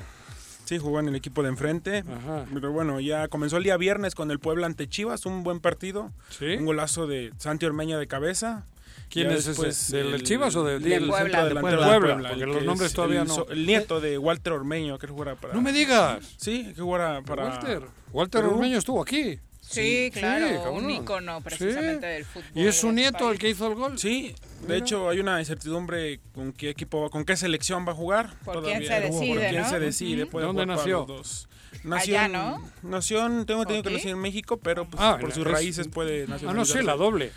Sí, 0.65 0.77
jugó 0.77 1.01
en 1.01 1.09
el 1.09 1.15
equipo 1.15 1.43
de 1.43 1.49
enfrente. 1.49 1.97
Ajá. 1.99 2.45
Pero 2.53 2.71
bueno, 2.71 3.01
ya 3.01 3.27
comenzó 3.27 3.57
el 3.57 3.63
día 3.63 3.75
viernes 3.75 4.15
con 4.15 4.31
el 4.31 4.39
Puebla 4.39 4.67
ante 4.67 4.87
Chivas, 4.87 5.25
un 5.25 5.43
buen 5.43 5.59
partido. 5.59 6.11
¿Sí? 6.29 6.45
Un 6.45 6.65
golazo 6.65 7.07
de 7.07 7.33
Santi 7.39 7.65
Ormeña 7.65 7.97
de 7.97 8.07
cabeza. 8.07 8.63
¿Quién 9.09 9.29
es 9.31 9.47
ese? 9.47 9.97
¿Del 9.97 10.13
el, 10.13 10.23
Chivas 10.23 10.55
o 10.55 10.63
del 10.63 10.81
de, 10.81 10.99
de 10.99 11.07
Puebla? 11.07 11.45
De 11.45 11.55
Puebla, 11.55 11.85
Puebla 11.85 12.29
porque 12.29 12.45
los 12.45 12.63
nombres 12.63 12.93
todavía 12.93 13.21
el, 13.23 13.27
no. 13.27 13.45
El 13.49 13.65
nieto 13.65 13.99
de 13.99 14.17
Walter 14.17 14.53
Ormeño 14.53 14.97
que 14.97 15.07
jugara 15.07 15.35
para. 15.35 15.53
¡No 15.53 15.61
me 15.61 15.73
digas! 15.73 16.23
Sí, 16.37 16.71
que 16.73 16.81
jugara 16.81 17.21
para. 17.21 17.45
Walter. 17.45 17.81
Walter 18.13 18.41
Perú. 18.41 18.53
Ormeño 18.53 18.77
estuvo 18.77 19.01
aquí. 19.01 19.39
Sí, 19.61 20.11
sí 20.11 20.11
claro, 20.11 20.47
sí, 20.47 20.69
un 20.69 20.89
ícono 20.89 21.39
precisamente 21.41 22.07
sí. 22.07 22.13
del 22.13 22.25
fútbol. 22.25 22.49
¿Y 22.55 22.67
es 22.67 22.75
su 22.75 22.91
nieto 22.91 23.31
el 23.31 23.37
que 23.37 23.49
hizo 23.49 23.67
el 23.67 23.75
gol? 23.75 23.97
Sí, 23.97 24.33
de 24.67 24.77
hecho, 24.77 25.09
hay 25.09 25.19
una 25.19 25.39
incertidumbre 25.39 26.19
con 26.33 26.51
qué 26.51 26.69
equipo, 26.69 27.09
con 27.09 27.25
qué 27.25 27.37
selección 27.37 27.87
va 27.87 27.91
a 27.91 27.95
jugar. 27.95 28.33
¿Por 28.43 28.55
Todavía. 28.55 28.79
quién 28.79 28.89
se 28.89 28.99
decide? 28.99 29.39
¿Por 29.39 29.49
quién 29.49 29.65
se 29.65 29.79
decide? 29.79 30.23
Uh 30.23 30.27
-huh. 30.27 30.41
¿Dónde 30.41 30.65
nació? 30.65 31.05
Dos. 31.05 31.47
Nació 31.83 32.19
Allá, 32.19 32.27
¿no? 32.27 32.69
Nació, 32.83 33.19
tengo 33.45 33.61
entendido 33.61 33.83
que 33.83 33.91
nació 33.91 34.11
en 34.11 34.19
México, 34.19 34.57
pero 34.57 34.89
pues, 34.89 35.01
ah, 35.01 35.17
por 35.19 35.31
sus 35.31 35.45
raíces 35.45 35.87
puede 35.87 36.27
nacionalizar. 36.27 36.49
Ah, 36.49 36.53
no, 36.53 36.65
sí, 36.65 36.85
la 36.85 36.95
doble 36.95 37.31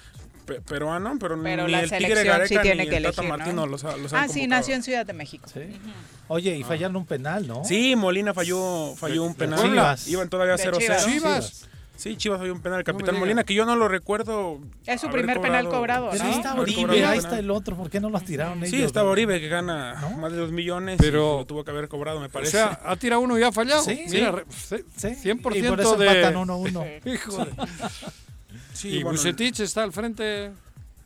pe 0.44 0.60
peruano, 0.60 1.16
pero, 1.18 1.40
pero 1.42 1.66
ni 1.66 1.74
el 1.74 1.90
Tigre 1.90 2.24
Gareca 2.24 2.46
sí 2.46 2.58
tiene 2.62 2.84
ni 2.84 2.90
que 2.90 2.96
el 2.98 3.02
Tata 3.04 3.22
elegir, 3.22 3.38
Martino 3.38 3.62
¿no? 3.62 3.66
los, 3.66 3.84
ha, 3.84 3.96
los 3.96 4.12
han 4.12 4.24
Ah, 4.24 4.28
sí, 4.28 4.46
nació 4.46 4.74
en 4.74 4.82
Ciudad 4.82 5.06
de 5.06 5.12
México. 5.12 5.48
¿Sí? 5.52 5.60
Uh 5.60 5.62
-huh. 5.62 5.92
Oye, 6.28 6.56
y 6.56 6.62
ah. 6.62 6.66
fallaron 6.66 6.96
un 6.96 7.06
penal, 7.06 7.46
¿no? 7.46 7.64
Sí, 7.64 7.96
Molina 7.96 8.32
falló, 8.34 8.94
falló 8.96 9.24
un 9.24 9.34
penal. 9.34 9.60
Chivas. 9.60 10.08
Iban 10.08 10.28
todavía 10.28 10.56
0-0. 10.56 10.78
Chivas. 10.78 11.04
Chivas. 11.06 11.68
Sí, 11.96 12.16
Chivas 12.16 12.40
falló 12.40 12.52
un 12.52 12.60
penal. 12.60 12.80
El 12.80 12.84
capitán 12.84 13.18
Molina, 13.18 13.44
que 13.44 13.54
yo 13.54 13.64
no 13.64 13.76
lo 13.76 13.86
recuerdo. 13.88 14.60
Es 14.84 15.00
su 15.00 15.08
primer 15.08 15.36
cobrado, 15.36 15.42
penal 15.42 15.72
cobrado, 15.72 16.04
¿no? 16.06 16.10
Pero 16.12 16.24
ahí 16.24 16.32
está 16.32 16.54
Oribe, 16.54 17.04
ahí 17.04 17.18
está 17.18 17.38
el 17.38 17.50
otro. 17.50 17.76
¿Por 17.76 17.88
qué 17.88 18.00
no 18.00 18.10
lo 18.10 18.20
tiraron 18.20 18.58
ellos? 18.58 18.70
Sí, 18.70 18.82
estaba 18.82 19.10
Oribe, 19.10 19.40
que 19.40 19.48
gana 19.48 20.00
¿No? 20.00 20.10
más 20.18 20.32
de 20.32 20.38
dos 20.38 20.50
millones. 20.50 20.98
Pero 21.00 21.38
lo 21.38 21.46
tuvo 21.46 21.64
que 21.64 21.70
haber 21.70 21.88
cobrado, 21.88 22.20
me 22.20 22.28
parece. 22.28 22.56
O 22.56 22.60
sea, 22.60 22.80
ha 22.84 22.96
tirado 22.96 23.20
uno 23.20 23.38
y 23.38 23.42
ha 23.42 23.52
fallado. 23.52 23.82
Sí, 23.82 24.04
Mira, 24.10 24.44
sí. 24.50 24.76
100% 25.08 25.56
y 25.56 25.62
por 25.62 25.80
eso 25.80 25.96
de... 25.96 26.06
empatan 26.08 26.34
1-1. 26.34 27.06
Hijo 27.14 27.44
de... 27.44 27.52
Sí, 28.72 28.88
y 28.88 29.02
bueno, 29.02 29.20
está 29.20 29.82
al 29.82 29.92
frente. 29.92 30.52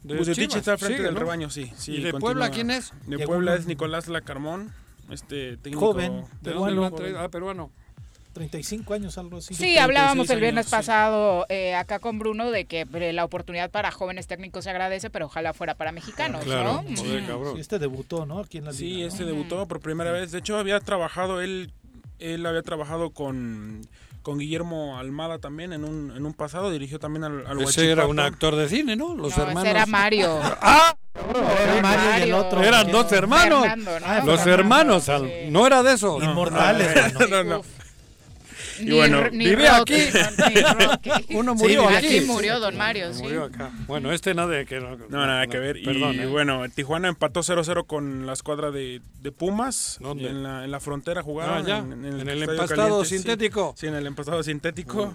De 0.03 0.17
Bucetich 0.17 0.57
está 0.57 0.73
al 0.73 0.79
frente 0.79 1.03
del 1.03 1.17
rebaño, 1.17 1.51
sí. 1.51 1.73
¿Y 1.87 2.01
de. 2.01 2.13
Puebla 2.15 2.51
quién 2.51 2.71
es? 2.71 2.93
De 3.07 3.19
Puebla 3.27 3.55
es 3.55 3.67
Nicolás 3.67 4.09
Lacarmón, 4.09 4.73
este 5.11 5.57
técnico. 5.57 5.93
Joven, 5.93 6.25
¿De 6.41 6.51
peruano. 6.51 6.91
Dónde 6.91 7.19
ah, 7.19 7.29
peruano. 7.29 7.71
35 8.39 8.95
años, 8.95 9.19
algo 9.19 9.39
así. 9.39 9.55
Sí, 9.55 9.79
hablábamos 9.79 10.31
el 10.31 10.41
viernes 10.41 10.71
pasado 10.71 11.45
eh, 11.49 11.75
acá 11.75 11.99
con 11.99 12.19
Bruno 12.19 12.51
de 12.53 12.67
que 12.67 12.87
eh, 12.93 13.13
la 13.13 13.25
oportunidad 13.25 13.71
para 13.71 13.91
jóvenes 13.91 14.29
técnicos 14.29 14.65
se 14.65 14.71
agradece, 14.71 15.11
pero 15.11 15.27
ojalá 15.27 15.55
fuera 15.55 15.75
para 15.75 15.91
mexicanos, 15.91 16.45
claro, 16.45 16.85
¿no? 16.89 16.97
Sí. 16.97 17.19
Este 17.59 17.79
debutó, 17.79 18.27
¿no? 18.27 18.39
Aquí 18.39 18.63
Sí, 18.73 19.03
este 19.03 19.25
debutó 19.25 19.67
por 19.67 19.81
primera 19.81 20.13
vez. 20.13 20.31
De 20.31 20.39
hecho, 20.39 20.57
había 20.57 20.79
trabajado 20.79 21.41
él, 21.41 21.73
él 22.21 22.47
había 22.47 22.63
trabajado 22.63 23.11
con 23.11 23.83
con 24.23 24.39
Guillermo 24.39 24.99
Almada 24.99 25.39
también 25.39 25.73
en 25.73 25.85
un, 25.85 26.13
en 26.17 26.27
un 26.27 26.35
pasado, 26.35 26.71
dirigió 26.71 26.99
también 26.99 27.25
al, 27.25 27.61
Ese 27.63 27.91
era 27.91 28.07
un 28.07 28.21
actor 28.21 28.57
de 28.57 28.69
cine, 28.69 28.97
¿no? 28.97 29.15
Los 29.15 29.37
hermanos. 29.37 29.65
Ese 29.65 29.71
era 29.71 29.87
Mario. 29.87 30.39
Ah, 30.61 30.95
¡Ah! 30.95 30.97
Era 31.63 31.83
Mario 31.83 32.19
y 32.19 32.23
el 32.23 32.35
otro. 32.35 32.63
Eran 32.63 32.91
dos 32.91 33.11
hermanos. 33.13 33.67
Ah, 34.05 34.23
los 34.25 34.47
hermanos, 34.47 35.09
no 35.49 35.67
era 35.67 35.83
de 35.83 35.95
eso. 35.95 36.23
Inmortales. 36.23 36.97
Ah, 36.97 37.27
no, 37.29 37.45
no 37.45 37.63
y 38.81 38.91
bueno, 38.93 39.31
ni 39.31 39.47
vive 39.47 39.69
aquí. 39.69 40.09
Uno 41.35 41.55
murió 41.55 41.89
aquí. 41.89 42.19
aquí. 42.19 42.21
murió 42.23 42.61
Don 42.61 42.77
Mario. 42.77 43.13
Murió 43.15 43.45
acá. 43.45 43.71
Bueno, 43.87 44.13
este 44.13 44.35
nada 44.35 44.65
que 44.65 44.81
no, 44.81 44.97
no, 44.97 45.27
nada 45.27 45.47
que 45.47 45.59
ver. 45.59 45.83
Perdón, 45.85 46.15
y 46.15 46.27
bueno, 46.27 46.69
Tijuana 46.69 47.09
empató 47.09 47.41
0-0 47.41 47.87
con 47.87 48.27
la 48.27 48.33
escuadra 48.33 48.71
de, 48.71 49.01
de 49.21 49.33
Pumas 49.33 49.99
¿Dónde? 50.01 50.29
En, 50.29 50.43
la, 50.43 50.65
en 50.65 50.71
la 50.71 50.81
frontera 50.81 51.23
jugada. 51.23 51.57
Ah, 51.57 51.79
en, 51.79 51.93
en, 51.93 52.05
el, 52.05 52.21
¿En 52.21 52.29
el 52.29 52.43
empastado 52.43 53.05
sintético. 53.05 53.75
Sí, 53.77 53.87
en 53.87 53.95
el 53.95 54.07
empastado 54.07 54.43
sintético. 54.43 55.15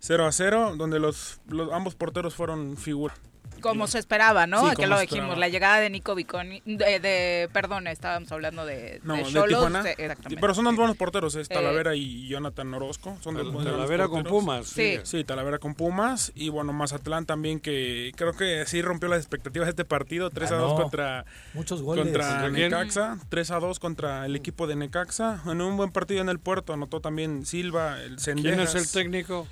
0 0.00 0.26
a 0.26 0.32
0, 0.32 0.74
donde 0.76 1.00
los, 1.00 1.40
los 1.48 1.72
ambos 1.72 1.94
porteros 1.94 2.34
fueron 2.34 2.76
figuras 2.76 3.18
como 3.60 3.86
se 3.86 3.98
esperaba, 3.98 4.46
¿no? 4.46 4.70
Sí, 4.70 4.76
que 4.76 4.86
lo 4.86 4.98
dijimos, 4.98 5.38
la 5.38 5.48
llegada 5.48 5.80
de 5.80 5.90
Nico 5.90 6.14
Viconi, 6.14 6.62
de, 6.64 7.00
de, 7.00 7.48
perdón, 7.52 7.86
estábamos 7.86 8.30
hablando 8.32 8.64
de 8.64 9.00
no, 9.02 9.14
de, 9.14 9.24
de 9.24 9.42
Tijuana. 9.48 9.80
Exactamente. 9.90 10.40
Pero 10.40 10.54
son 10.54 10.64
dos 10.64 10.76
buenos 10.76 10.96
porteros, 10.96 11.34
es 11.34 11.50
eh, 11.50 11.54
Talavera 11.54 11.94
y 11.94 12.28
Jonathan 12.28 12.72
Orozco, 12.74 13.16
son 13.20 13.34
dos 13.34 13.52
buenos 13.52 13.72
Talavera 13.72 14.08
con 14.08 14.24
Pumas. 14.24 14.66
Sí. 14.66 14.98
sí. 15.02 15.24
Talavera 15.24 15.58
con 15.58 15.74
Pumas 15.74 16.32
y 16.34 16.48
bueno, 16.48 16.72
Mazatlán 16.72 17.26
también 17.26 17.60
que 17.60 18.12
creo 18.16 18.34
que 18.34 18.64
sí 18.66 18.82
rompió 18.82 19.08
las 19.08 19.18
expectativas 19.18 19.66
de 19.66 19.70
este 19.70 19.84
partido, 19.84 20.30
3 20.30 20.52
ah, 20.52 20.54
a 20.54 20.58
2 20.58 20.80
contra 20.80 21.24
Muchos 21.54 21.82
goles. 21.82 22.04
contra 22.04 22.48
Necaxa, 22.48 23.18
3 23.28 23.50
a 23.50 23.60
2 23.60 23.78
contra 23.78 24.26
el 24.26 24.32
mm. 24.32 24.36
equipo 24.36 24.66
de 24.66 24.76
Necaxa, 24.76 25.42
en 25.46 25.60
un 25.60 25.76
buen 25.76 25.90
partido 25.90 26.20
en 26.20 26.28
el 26.28 26.38
Puerto, 26.38 26.72
anotó 26.72 27.00
también 27.00 27.46
Silva, 27.46 28.00
el 28.02 28.18
Sendejas. 28.18 28.56
¿Quién 28.56 28.60
es 28.60 28.74
el 28.74 28.92
técnico? 28.92 29.46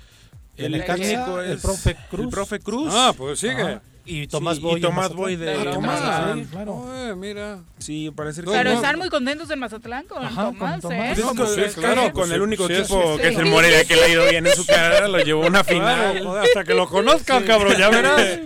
El, 0.57 0.85
técnico 0.85 1.41
es 1.41 1.51
el 1.51 1.57
profe 1.59 1.97
Cruz. 2.09 2.25
El 2.25 2.29
profe 2.29 2.59
Ah, 2.89 3.13
pues 3.15 3.39
sigue. 3.39 3.79
Y 4.05 4.27
Tomás 4.27 4.57
sí, 4.57 4.63
Boy. 4.63 4.79
Y 4.79 4.81
Tomás 4.81 5.13
Boy 5.13 5.35
de, 5.35 5.57
de 5.57 5.79
Mazatlán. 5.79 6.39
Sí, 6.39 6.49
claro. 6.51 6.73
Oye, 6.75 7.15
mira. 7.15 7.59
Sí, 7.79 8.11
parece 8.15 8.41
que... 8.41 8.49
Pero 8.49 8.71
están 8.71 8.97
muy 8.97 9.09
contentos 9.09 9.49
en 9.49 9.59
Mazatlán 9.59 10.05
con 10.05 10.23
Ajá, 10.23 10.45
Tomás, 10.45 10.81
con 10.81 10.93
¿eh? 10.93 11.15
Tomás. 11.15 11.57
Es, 11.57 11.73
claro, 11.75 12.13
con 12.13 12.31
el 12.31 12.41
único 12.41 12.69
equipo 12.69 13.17
que 13.17 13.29
es 13.29 13.37
el 13.37 13.45
Morelia 13.45 13.83
que 13.85 13.95
le 13.95 14.03
ha 14.03 14.09
ido 14.09 14.29
bien 14.29 14.45
en 14.45 14.55
su 14.55 14.65
carrera, 14.65 15.07
lo 15.07 15.19
llevó 15.19 15.43
a 15.43 15.47
una 15.47 15.63
final. 15.63 16.19
Claro, 16.19 16.39
hasta 16.39 16.63
que 16.63 16.73
lo 16.73 16.87
conozcan, 16.89 17.43
cabrón, 17.43 17.75
ya 17.77 17.89
verás. 17.89 18.39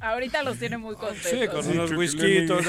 Ahorita 0.00 0.42
los 0.42 0.58
tiene 0.58 0.78
muy 0.78 0.94
contentos. 0.94 1.30
Sí, 1.30 1.48
con 1.48 1.66
unos 1.68 1.92
whiskitos. 1.92 2.64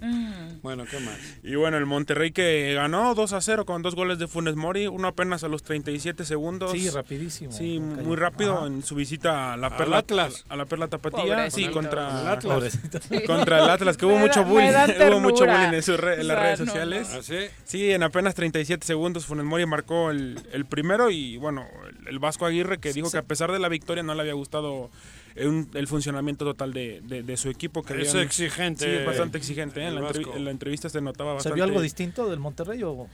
Mm. 0.00 0.60
Bueno, 0.62 0.84
¿qué 0.88 1.00
más? 1.00 1.16
Y 1.42 1.56
bueno, 1.56 1.76
el 1.76 1.86
Monterrey 1.86 2.30
que 2.30 2.74
ganó 2.74 3.14
2 3.16 3.32
a 3.32 3.40
0 3.40 3.66
con 3.66 3.82
dos 3.82 3.96
goles 3.96 4.18
de 4.18 4.28
Funes 4.28 4.54
Mori, 4.54 4.86
uno 4.86 5.08
apenas 5.08 5.42
a 5.42 5.48
los 5.48 5.64
37 5.64 6.24
segundos. 6.24 6.70
Sí, 6.72 6.88
rapidísimo. 6.88 7.50
Sí, 7.50 7.80
muy 7.80 8.16
rápido 8.16 8.64
en 8.66 8.84
su 8.84 8.94
visita 8.94 9.54
a 9.54 9.56
la 9.56 9.76
Perla 9.76 9.98
Atlas. 9.98 10.44
A 10.48 10.56
la 10.56 10.66
Perla 10.66 10.87
la 10.88 10.98
Tapatía, 10.98 11.50
sí, 11.50 11.68
contra 11.68 12.20
el 12.20 12.28
Atlas. 12.28 12.78
Contra 13.26 13.64
el 13.64 13.70
Atlas, 13.70 13.96
que 13.96 14.06
hubo 14.06 14.18
mucho 14.18 14.44
bullying, 14.44 14.70
hubo 15.10 15.20
mucho 15.20 15.44
bullying 15.44 15.72
en, 15.72 15.98
re, 15.98 16.20
en 16.20 16.28
las 16.28 16.38
redes 16.38 16.58
sociales. 16.58 17.08
Ah, 17.12 17.48
sí? 17.64 17.90
en 17.90 18.02
apenas 18.02 18.34
37 18.34 18.86
segundos 18.86 19.26
Funes 19.26 19.44
Mori 19.44 19.66
marcó 19.66 20.10
el, 20.10 20.66
primero 20.68 21.10
y 21.10 21.36
bueno, 21.36 21.66
el 22.06 22.18
Vasco 22.18 22.46
Aguirre 22.46 22.78
que 22.78 22.92
dijo 22.92 23.10
que 23.10 23.18
a 23.18 23.22
pesar 23.22 23.52
de 23.52 23.58
la 23.58 23.68
victoria 23.68 24.02
no 24.02 24.14
le 24.14 24.22
había 24.22 24.34
gustado 24.34 24.90
el 25.34 25.86
funcionamiento 25.86 26.44
total 26.44 26.72
de, 26.72 27.34
su 27.36 27.50
equipo. 27.50 27.82
Que 27.82 28.02
es 28.02 28.14
exigente. 28.14 28.98
Sí, 28.98 29.04
bastante 29.04 29.38
exigente. 29.38 29.82
¿eh? 29.82 29.88
En, 29.88 30.44
la 30.44 30.50
entrevista 30.50 30.88
se 30.88 31.00
notaba 31.00 31.34
bastante. 31.34 31.54
¿Se 31.54 31.54
vio 31.54 31.64
algo 31.64 31.80
distinto 31.80 32.28
del 32.28 32.38
Monterrey 32.38 32.82
o? 32.82 33.08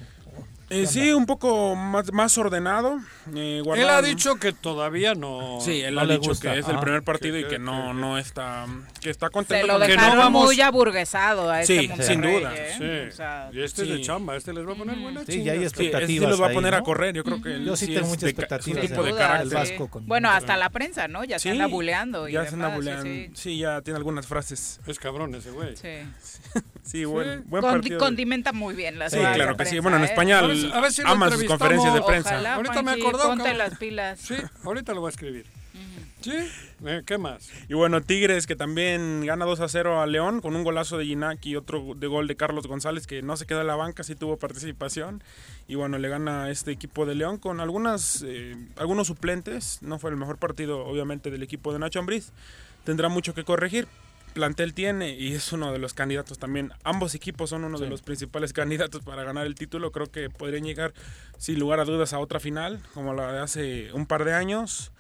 Eh, 0.71 0.87
sí, 0.87 1.13
un 1.13 1.27
poco 1.27 1.77
más, 1.77 2.13
más 2.13 2.37
ordenado. 2.39 2.99
Eh, 3.35 3.63
él 3.77 3.89
ha 3.89 4.01
dicho 4.01 4.37
que 4.37 4.53
todavía 4.53 5.15
no. 5.15 5.59
Sí, 5.61 5.83
él 5.83 5.95
no 5.95 6.01
ha 6.01 6.07
dicho 6.07 6.31
gusta. 6.31 6.53
que 6.53 6.61
es 6.61 6.69
ah, 6.69 6.73
el 6.73 6.79
primer 6.79 7.03
partido 7.03 7.35
que, 7.35 7.41
y 7.41 7.45
que, 7.45 7.51
que 7.51 7.59
no, 7.59 7.89
que, 7.89 7.95
no 7.95 8.19
está, 8.19 8.67
que 9.01 9.11
está 9.11 9.31
contento. 9.31 9.67
Se 9.67 9.73
lo 9.73 9.79
dejaron 9.79 10.11
que 10.11 10.17
no 10.17 10.23
vamos... 10.23 10.45
muy 10.47 10.61
aburguesado 10.61 11.51
a 11.51 11.61
este 11.61 11.81
Sí, 11.81 11.89
Monterrey, 11.89 12.15
sin 12.15 12.23
duda. 12.23 12.55
¿eh? 12.57 12.75
Sí. 12.79 13.09
O 13.09 13.17
sea, 13.17 13.51
y 13.53 13.63
este 13.63 13.85
sí. 13.85 13.91
es 13.91 13.99
de 13.99 14.03
chamba, 14.03 14.37
este 14.37 14.53
les 14.53 14.67
va 14.67 14.73
a 14.73 14.77
poner 14.77 14.99
buena 14.99 15.25
Sí, 15.25 15.43
ya 15.43 15.53
hay 15.53 15.63
expectativas. 15.63 16.09
Sí, 16.09 16.17
este 16.17 16.29
los 16.29 16.41
va 16.41 16.47
a 16.47 16.53
poner 16.53 16.75
ahí, 16.75 16.81
¿no? 16.81 16.83
a 16.83 16.87
correr, 16.87 17.15
yo 17.15 17.25
creo 17.25 17.43
que. 17.43 17.63
Yo 17.63 17.77
sí, 17.77 17.87
tengo 17.87 18.07
muchas 18.07 18.31
expectativas. 18.31 18.81
tipo 18.81 19.03
de 19.03 19.15
carácter. 19.15 19.55
Vasco 19.55 19.89
con 19.89 20.07
bueno, 20.07 20.31
hasta 20.31 20.57
la 20.57 20.71
prensa, 20.71 21.09
¿no? 21.09 21.25
Ya 21.25 21.39
se 21.39 21.51
anda 21.51 21.67
buleando. 21.67 22.29
Ya 22.29 22.47
se 22.47 22.55
anda 22.55 22.75
buleando. 22.75 23.35
Sí, 23.35 23.59
ya 23.59 23.83
tiene 23.83 23.99
algunas 23.99 24.27
frases. 24.27 24.81
Es 24.87 24.99
cabrón 24.99 25.35
ese 25.35 25.51
güey. 25.51 25.77
Sí. 25.77 25.89
Sí, 26.85 27.07
buen 27.07 27.43
partido. 27.49 27.99
Condimenta 27.99 28.53
muy 28.53 28.75
bien 28.75 28.99
las 28.99 29.13
Sí, 29.13 29.19
claro 29.19 29.57
que 29.57 29.65
sí. 29.65 29.79
Bueno, 29.79 29.97
en 29.97 30.03
¿eh? 30.03 30.07
España 30.07 30.43
a 30.73 30.81
ver 30.81 30.93
si 30.93 31.03
sus 31.03 31.45
conferencias 31.45 31.95
de 31.95 32.03
prensa. 32.03 32.55
Ahorita 32.55 32.83
me 32.83 32.93
acordó. 32.93 33.29
Ponte 33.29 33.55
las 33.55 33.79
pilas. 33.79 34.21
Sí, 34.21 34.37
ahorita 34.65 34.95
lo 34.95 35.01
voy 35.01 35.09
a 35.09 35.11
escribir. 35.11 35.47
¿qué 37.07 37.19
más? 37.19 37.51
Y 37.69 37.75
bueno, 37.75 38.01
Tigres 38.01 38.47
que 38.47 38.57
también 38.57 39.25
gana 39.27 39.45
2 39.45 39.61
a 39.61 39.69
0 39.69 40.01
a 40.01 40.07
León 40.07 40.41
con 40.41 40.57
un 40.57 40.65
golazo 40.65 40.97
de 40.97 41.05
Ginac 41.05 41.45
y 41.45 41.57
otro 41.57 41.95
de 41.95 42.07
gol 42.07 42.27
de 42.27 42.37
Carlos 42.37 42.67
González 42.67 43.07
que 43.07 43.23
no 43.23 43.37
se 43.37 43.47
queda 43.47 43.61
en 43.61 43.67
la 43.67 43.77
banca, 43.77 44.03
sí 44.03 44.15
tuvo 44.15 44.39
participación. 44.39 45.23
Y 45.69 45.75
bueno, 45.75 45.99
le 45.99 46.09
gana 46.09 46.51
este 46.51 46.71
equipo 46.71 47.07
de 47.07 47.15
León 47.15 47.39
con 47.39 47.61
algunas, 47.61 48.25
eh, 48.27 48.57
algunos 48.77 49.07
suplentes. 49.07 49.79
No 49.83 49.99
fue 49.99 50.11
el 50.11 50.17
mejor 50.17 50.39
partido, 50.39 50.85
obviamente, 50.87 51.31
del 51.31 51.43
equipo 51.43 51.73
de 51.73 51.79
Nacho 51.79 51.99
Ambriz. 51.99 52.33
Tendrá 52.85 53.09
mucho 53.09 53.35
que 53.35 53.45
corregir, 53.45 53.89
plantel 54.35 54.75
tiene 54.75 55.17
y 55.17 55.33
es 55.33 55.53
uno 55.53 55.73
de 55.73 55.79
los 55.79 55.95
candidatos 55.95 56.39
también. 56.39 56.73
Ambos 56.83 57.15
equipos 57.15 57.51
son 57.51 57.65
uno 57.65 57.79
de 57.79 57.89
los 57.89 58.03
principales 58.03 58.53
candidatos 58.53 59.03
para 59.03 59.25
ganar 59.25 59.47
el 59.47 59.55
título. 59.55 59.93
Creo 59.93 60.11
que 60.11 60.29
podrían 60.29 60.65
llegar 60.65 60.93
sin 61.39 61.59
lugar 61.59 61.81
a 61.81 61.85
dudas 61.85 62.13
a 62.13 62.19
otra 62.19 62.41
final, 62.41 62.81
como 62.93 63.15
la 63.15 63.33
de 63.33 63.39
hace 63.41 63.93
un 63.93 64.07
par 64.07 64.25
de 64.25 64.35
años. 64.35 64.93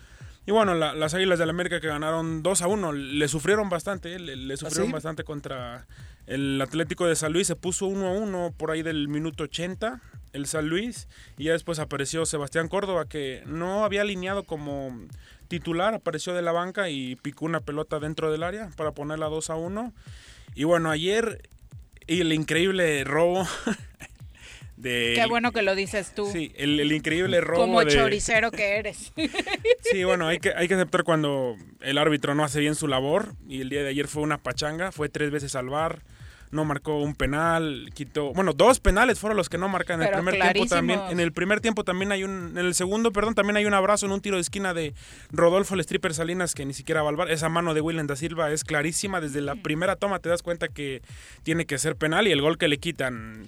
Y 0.46 0.52
bueno, 0.52 0.74
las 0.74 1.14
Águilas 1.14 1.38
del 1.38 1.48
la 1.48 1.52
América 1.52 1.80
que 1.80 1.88
ganaron 1.88 2.42
2 2.42 2.62
a 2.62 2.66
1, 2.68 2.92
le 2.92 3.28
sufrieron 3.28 3.70
bastante, 3.70 4.14
eh, 4.14 4.18
le, 4.18 4.54
¿Ah, 4.54 4.56
sufrieron 4.56 4.92
bastante 4.92 5.24
contra 5.24 5.86
el 6.26 6.60
Atlético 6.60 7.06
de 7.06 7.16
San 7.16 7.32
Luis, 7.32 7.46
se 7.46 7.56
puso 7.56 7.86
1 7.86 8.06
a 8.06 8.12
1 8.12 8.54
por 8.56 8.70
ahí 8.70 8.82
del 8.82 9.08
minuto 9.08 9.44
80 9.44 10.00
el 10.34 10.46
San 10.46 10.68
Luis 10.68 11.08
y 11.38 11.44
ya 11.44 11.52
después 11.52 11.78
apareció 11.78 12.26
Sebastián 12.26 12.68
Córdoba 12.68 13.06
que 13.08 13.42
no 13.46 13.84
había 13.84 14.02
alineado 14.02 14.42
como 14.42 14.98
titular, 15.48 15.94
apareció 15.94 16.34
de 16.34 16.42
la 16.42 16.52
banca 16.52 16.88
y 16.88 17.16
picó 17.16 17.44
una 17.44 17.60
pelota 17.60 17.98
dentro 18.00 18.30
del 18.32 18.42
área 18.42 18.70
para 18.76 18.92
ponerla 18.92 19.26
2 19.26 19.50
a 19.50 19.56
1. 19.56 19.92
Y 20.54 20.64
bueno, 20.64 20.90
ayer 20.90 21.48
y 22.06 22.20
el 22.20 22.32
increíble 22.32 23.02
robo 23.04 23.46
de 24.76 25.12
Qué 25.16 25.26
bueno 25.26 25.52
que 25.52 25.62
lo 25.62 25.74
dices 25.74 26.14
tú. 26.14 26.30
Sí, 26.30 26.52
el, 26.56 26.78
el 26.80 26.92
increíble 26.92 27.40
robo 27.40 27.62
Como 27.62 27.80
de... 27.84 27.92
choricero 27.92 28.50
que 28.50 28.76
eres. 28.76 29.12
Sí, 29.80 30.02
bueno, 30.04 30.26
hay 30.26 30.38
que, 30.38 30.52
hay 30.54 30.66
que 30.66 30.74
aceptar 30.74 31.04
cuando 31.04 31.56
el 31.80 31.98
árbitro 31.98 32.34
no 32.34 32.42
hace 32.42 32.58
bien 32.60 32.74
su 32.74 32.88
labor 32.88 33.34
y 33.46 33.60
el 33.60 33.68
día 33.68 33.82
de 33.82 33.90
ayer 33.90 34.08
fue 34.08 34.22
una 34.22 34.42
pachanga, 34.42 34.92
fue 34.92 35.08
tres 35.08 35.30
veces 35.30 35.54
al 35.54 35.68
bar, 35.68 36.02
no 36.54 36.64
marcó 36.64 36.98
un 36.98 37.14
penal, 37.14 37.90
quitó, 37.94 38.32
bueno, 38.32 38.52
dos 38.52 38.80
penales 38.80 39.18
fueron 39.18 39.36
los 39.36 39.48
que 39.48 39.58
no 39.58 39.68
marcan 39.68 40.00
en 40.00 40.08
el 40.08 40.14
primer 40.14 40.40
tiempo 40.40 40.66
también, 40.66 41.00
en 41.10 41.20
el 41.20 41.32
primer 41.32 41.60
tiempo 41.60 41.84
también 41.84 42.12
hay 42.12 42.24
un, 42.24 42.52
en 42.56 42.64
el 42.64 42.74
segundo, 42.74 43.12
perdón, 43.12 43.34
también 43.34 43.56
hay 43.56 43.66
un 43.66 43.74
abrazo 43.74 44.06
en 44.06 44.12
un 44.12 44.20
tiro 44.20 44.36
de 44.36 44.42
esquina 44.42 44.72
de 44.72 44.94
Rodolfo 45.30 45.74
el 45.74 45.80
stripper 45.80 46.14
Salinas 46.14 46.54
que 46.54 46.64
ni 46.64 46.72
siquiera 46.72 47.02
va 47.02 47.10
al 47.10 47.16
bar, 47.16 47.30
esa 47.30 47.48
mano 47.48 47.74
de 47.74 47.80
William 47.80 48.06
da 48.06 48.16
Silva 48.16 48.50
es 48.50 48.64
clarísima, 48.64 49.20
desde 49.20 49.40
la 49.40 49.56
primera 49.56 49.96
toma 49.96 50.20
te 50.20 50.28
das 50.28 50.42
cuenta 50.42 50.68
que 50.68 51.02
tiene 51.42 51.66
que 51.66 51.78
ser 51.78 51.96
penal 51.96 52.26
y 52.28 52.32
el 52.32 52.40
gol 52.40 52.56
que 52.56 52.68
le 52.68 52.78
quitan 52.78 53.46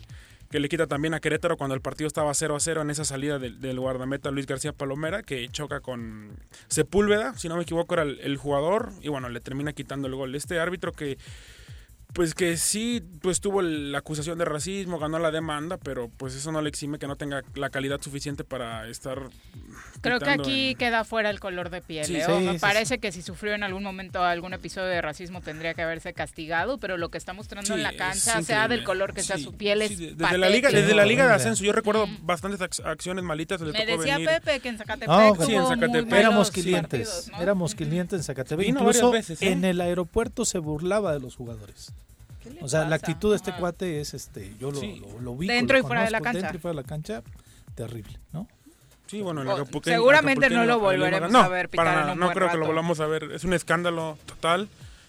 que 0.51 0.61
le 0.61 0.69
quita 0.69 0.87
también 0.87 1.15
a 1.15 1.21
Querétaro 1.21 1.57
cuando 1.57 1.75
el 1.75 1.81
partido 1.81 2.07
estaba 2.07 2.33
0 2.33 2.57
a 2.57 2.61
0 2.61 2.83
en 2.83 2.91
esa 2.91 3.05
salida 3.05 3.39
del, 3.39 3.61
del 3.61 3.81
guardameta 3.81 4.31
Luis 4.31 4.47
García 4.47 4.73
Palomera, 4.73 5.23
que 5.23 5.49
choca 5.49 5.81
con 5.81 6.31
Sepúlveda, 6.69 7.37
si 7.37 7.49
no 7.49 7.57
me 7.57 7.63
equivoco 7.63 7.95
era 7.95 8.05
el, 8.05 8.21
el 8.21 8.37
jugador, 8.37 8.93
y 9.03 9.09
bueno, 9.09 9.29
le 9.29 9.41
termina 9.41 9.73
quitando 9.73 10.07
el 10.07 10.15
gol. 10.15 10.35
Este 10.35 10.61
árbitro 10.61 10.93
que, 10.93 11.19
pues 12.17 12.35
que 12.35 12.57
sí, 12.57 13.03
pues 13.21 13.41
tuvo 13.41 13.61
el- 13.61 13.93
la 13.93 13.99
acusación 13.99 14.39
de 14.39 14.47
racismo, 14.47 14.99
ganó 14.99 15.19
la 15.19 15.31
demanda, 15.31 15.77
pero 15.77 16.09
pues 16.17 16.35
eso 16.35 16.51
no 16.51 16.63
le 16.63 16.69
exime 16.71 16.99
que 16.99 17.07
no 17.07 17.17
tenga 17.17 17.43
la 17.55 17.69
calidad 17.69 18.01
suficiente 18.01 18.43
para 18.43 18.89
estar... 18.89 19.29
Creo 20.01 20.19
que 20.19 20.31
aquí 20.31 20.71
en- 20.71 20.79
queda 20.79 21.05
fuera 21.05 21.29
el 21.29 21.41
color 21.41 21.69
de 21.69 21.83
piel. 21.83 22.07
Sí, 22.07 22.17
¿eh? 22.17 22.23
sí, 22.25 22.33
O 22.33 22.41
me 22.41 22.53
sí, 22.55 22.59
parece 22.59 22.99
que 22.99 23.13
si 23.13 23.21
sufrió 23.21 23.53
en 23.55 23.63
algún 23.63 23.83
momento 23.83 24.23
algún 24.25 24.55
episodio 24.55 24.89
de 24.89 25.03
racismo 25.03 25.43
tendría 25.43 25.75
que 25.75 25.83
haberse 25.83 26.15
castigado, 26.15 26.79
pero 26.79 26.97
lo 26.97 27.11
que 27.11 27.19
está 27.19 27.35
mostrando 27.35 27.67
Sí, 27.67 27.75
en 27.75 27.83
la 27.83 27.93
cancha, 27.95 28.43
sea 28.43 28.67
del 28.67 28.83
color 28.83 29.13
que 29.13 29.23
sea 29.23 29.37
su 29.37 29.53
piel, 29.53 29.83
es 29.83 29.91
sí, 29.97 30.15
desde 30.17 30.39
la 30.39 30.49
liga 30.49 30.71
desde 30.71 30.95
la 30.95 31.05
liga 31.05 31.27
de 31.29 31.35
ascenso 31.35 31.63
yo 31.65 31.73
recuerdo 31.73 32.07
bastantes 32.23 32.61
ac- 32.61 32.83
acciones 32.87 33.25
malitas 33.25 33.61
le 33.61 33.73
Me 33.73 33.85
tocó 33.85 33.99
decía 33.99 34.15
venir. 34.15 34.31
Pepe 34.41 34.61
que 34.61 34.69
en 34.71 34.79
Zacatepec 34.79 35.09
No, 35.09 35.35
tuvo 35.35 35.45
sí, 35.47 35.55
en 35.55 35.67
Zacatepec. 35.67 36.13
éramos 36.15 36.49
partidos, 36.49 36.65
clientes, 36.65 37.29
¿no? 37.31 37.43
éramos 37.43 37.75
clientes 37.75 38.21
en 38.21 38.25
Zacatepec. 38.25 38.69
Incluso 38.69 39.11
veces, 39.11 39.43
¿eh? 39.43 39.51
en 39.53 39.67
el 39.67 39.83
aeropuerto 39.83 40.47
se 40.47 40.59
burlaba 40.59 41.13
de 41.13 41.21
los 41.21 41.37
jugadores. 41.37 41.93
O 42.61 42.69
sea, 42.69 42.85
la 42.85 42.97
actitud 42.97 43.31
de 43.31 43.37
este 43.37 43.53
cuate 43.53 44.01
es, 44.01 44.15
este, 44.15 44.55
yo 44.59 44.71
lo, 44.71 44.81
Sí. 44.81 45.01
lo, 45.01 45.21
lo 45.21 45.33
ubico, 45.33 45.53
Dentro 45.53 45.77
lo 45.79 45.85
y 45.85 45.87
fuera 45.87 46.05
de 46.05 46.11
la 46.11 46.19
conozco, 46.19 46.33
cancha. 46.33 46.47
Dentro 46.47 46.59
y 46.59 46.61
fuera 46.61 46.77
de 46.77 46.83
la 46.83 46.89
cancha, 46.89 47.23
terrible, 47.75 48.19
¿no? 48.33 48.49
Sí, 49.07 49.21
bueno, 49.23 49.43
el 49.43 49.49
Acapulqueño- 49.49 49.93
seguramente 49.95 50.51
no 50.51 50.65
lo 50.65 50.81
volveremos 50.81 51.31
no, 51.31 51.39
a 51.41 51.49
ver 51.49 51.69
pitar 51.69 51.87
para 51.87 52.03
en 52.07 52.11
un 52.11 52.19
no 52.19 52.27
buen 52.27 52.37
creo 52.37 52.49
que 52.49 52.55
lo 52.55 52.61
rato. 52.63 52.67
volvamos 52.73 52.99
a 53.01 53.07
ver. 53.07 53.25
Es 53.33 53.45
un 53.45 53.53
escándalo 53.55 54.19
total. 54.27 54.69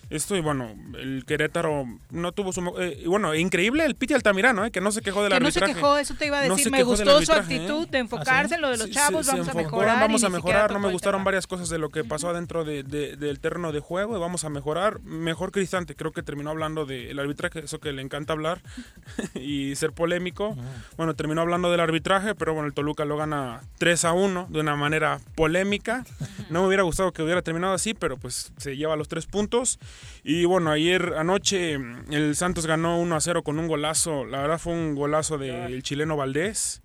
Esto 0.09 0.35
y 0.35 0.41
bueno, 0.41 0.73
el 0.97 1.25
Querétaro 1.25 1.85
no 2.11 2.31
tuvo 2.31 2.53
su... 2.53 2.61
eh, 2.79 3.01
y 3.03 3.07
bueno, 3.07 3.35
increíble 3.35 3.83
el 3.85 3.95
Piti 3.95 4.13
Altamirano, 4.13 4.63
eh, 4.65 4.71
que 4.71 4.79
no 4.81 4.91
se 4.91 5.01
quejó 5.01 5.21
del 5.23 5.33
Que 5.33 5.39
no 5.39 5.51
se 5.51 5.59
arbitraje. 5.59 5.73
quejó, 5.75 5.97
eso 5.97 6.13
te 6.15 6.27
iba 6.27 6.39
a 6.39 6.41
decir. 6.41 6.71
me 6.71 6.83
gustó 6.83 7.03
su 7.05 7.11
arbitraje, 7.33 7.55
actitud 7.55 7.83
¿eh? 7.85 7.89
de 7.91 7.97
enfocarse 7.97 8.55
en 8.55 8.61
lo 8.61 8.69
de 8.69 8.77
los 8.77 8.87
Sí, 8.87 8.93
chavos, 8.93 9.25
se- 9.25 9.31
se 9.33 9.37
vamos 9.37 9.49
a 9.49 9.53
mejorar. 9.57 9.99
Vamos 9.99 10.23
a 10.23 10.29
mejorar, 10.29 10.71
no 10.71 10.79
me 10.79 10.91
gustaron 10.91 11.23
varias 11.23 11.45
cosas 11.47 11.67
de 11.69 11.77
lo 11.77 11.89
que 11.89 12.03
pasó 12.03 12.29
adentro 12.29 12.63
de- 12.63 12.83
de- 12.83 13.15
del 13.17 13.39
terreno 13.39 13.71
de 13.71 13.79
juego 13.79 14.15
y 14.15 14.19
vamos 14.19 14.43
a 14.45 14.49
mejorar. 14.49 15.01
Mejor 15.01 15.51
Cristante, 15.51 15.95
creo 15.95 16.11
que 16.13 16.23
terminó 16.23 16.49
hablando 16.51 16.85
del 16.85 17.17
arbitraje, 17.19 17.59
eso 17.65 17.79
que 17.79 17.91
le 17.91 18.01
encanta 18.01 18.33
hablar 18.33 18.61
y 19.35 19.75
ser 19.75 19.91
polémico. 19.91 20.55
Bueno, 20.95 21.15
terminó 21.15 21.41
hablando 21.41 21.69
del 21.71 21.79
arbitraje, 21.79 22.33
pero 22.35 22.53
bueno, 22.53 22.67
el 22.67 22.73
Toluca 22.73 23.05
lo 23.05 23.17
gana 23.17 23.61
3 23.77 24.05
a 24.05 24.13
1 24.13 24.47
de 24.49 24.59
una 24.59 24.75
manera 24.75 25.19
polémica. 25.35 26.05
No 26.49 26.61
me 26.61 26.67
hubiera 26.67 26.83
gustado 26.83 27.11
que 27.11 27.23
hubiera 27.23 27.41
terminado 27.41 27.73
así, 27.73 27.93
pero 27.93 28.17
pues 28.17 28.53
se 28.57 28.77
lleva 28.77 28.95
los 28.95 29.07
tres 29.07 29.25
puntos. 29.25 29.79
Y 30.23 30.43
bueno, 30.45 30.71
ayer 30.71 31.13
anoche 31.17 31.73
el 32.11 32.35
Santos 32.35 32.65
ganó 32.65 32.99
1 32.99 33.15
a 33.15 33.21
0 33.21 33.43
con 33.43 33.59
un 33.59 33.67
golazo. 33.67 34.25
La 34.25 34.41
verdad 34.41 34.59
fue 34.59 34.73
un 34.73 34.93
golazo 34.95 35.37
del 35.37 35.81
chileno 35.83 36.17
Valdés. 36.17 36.81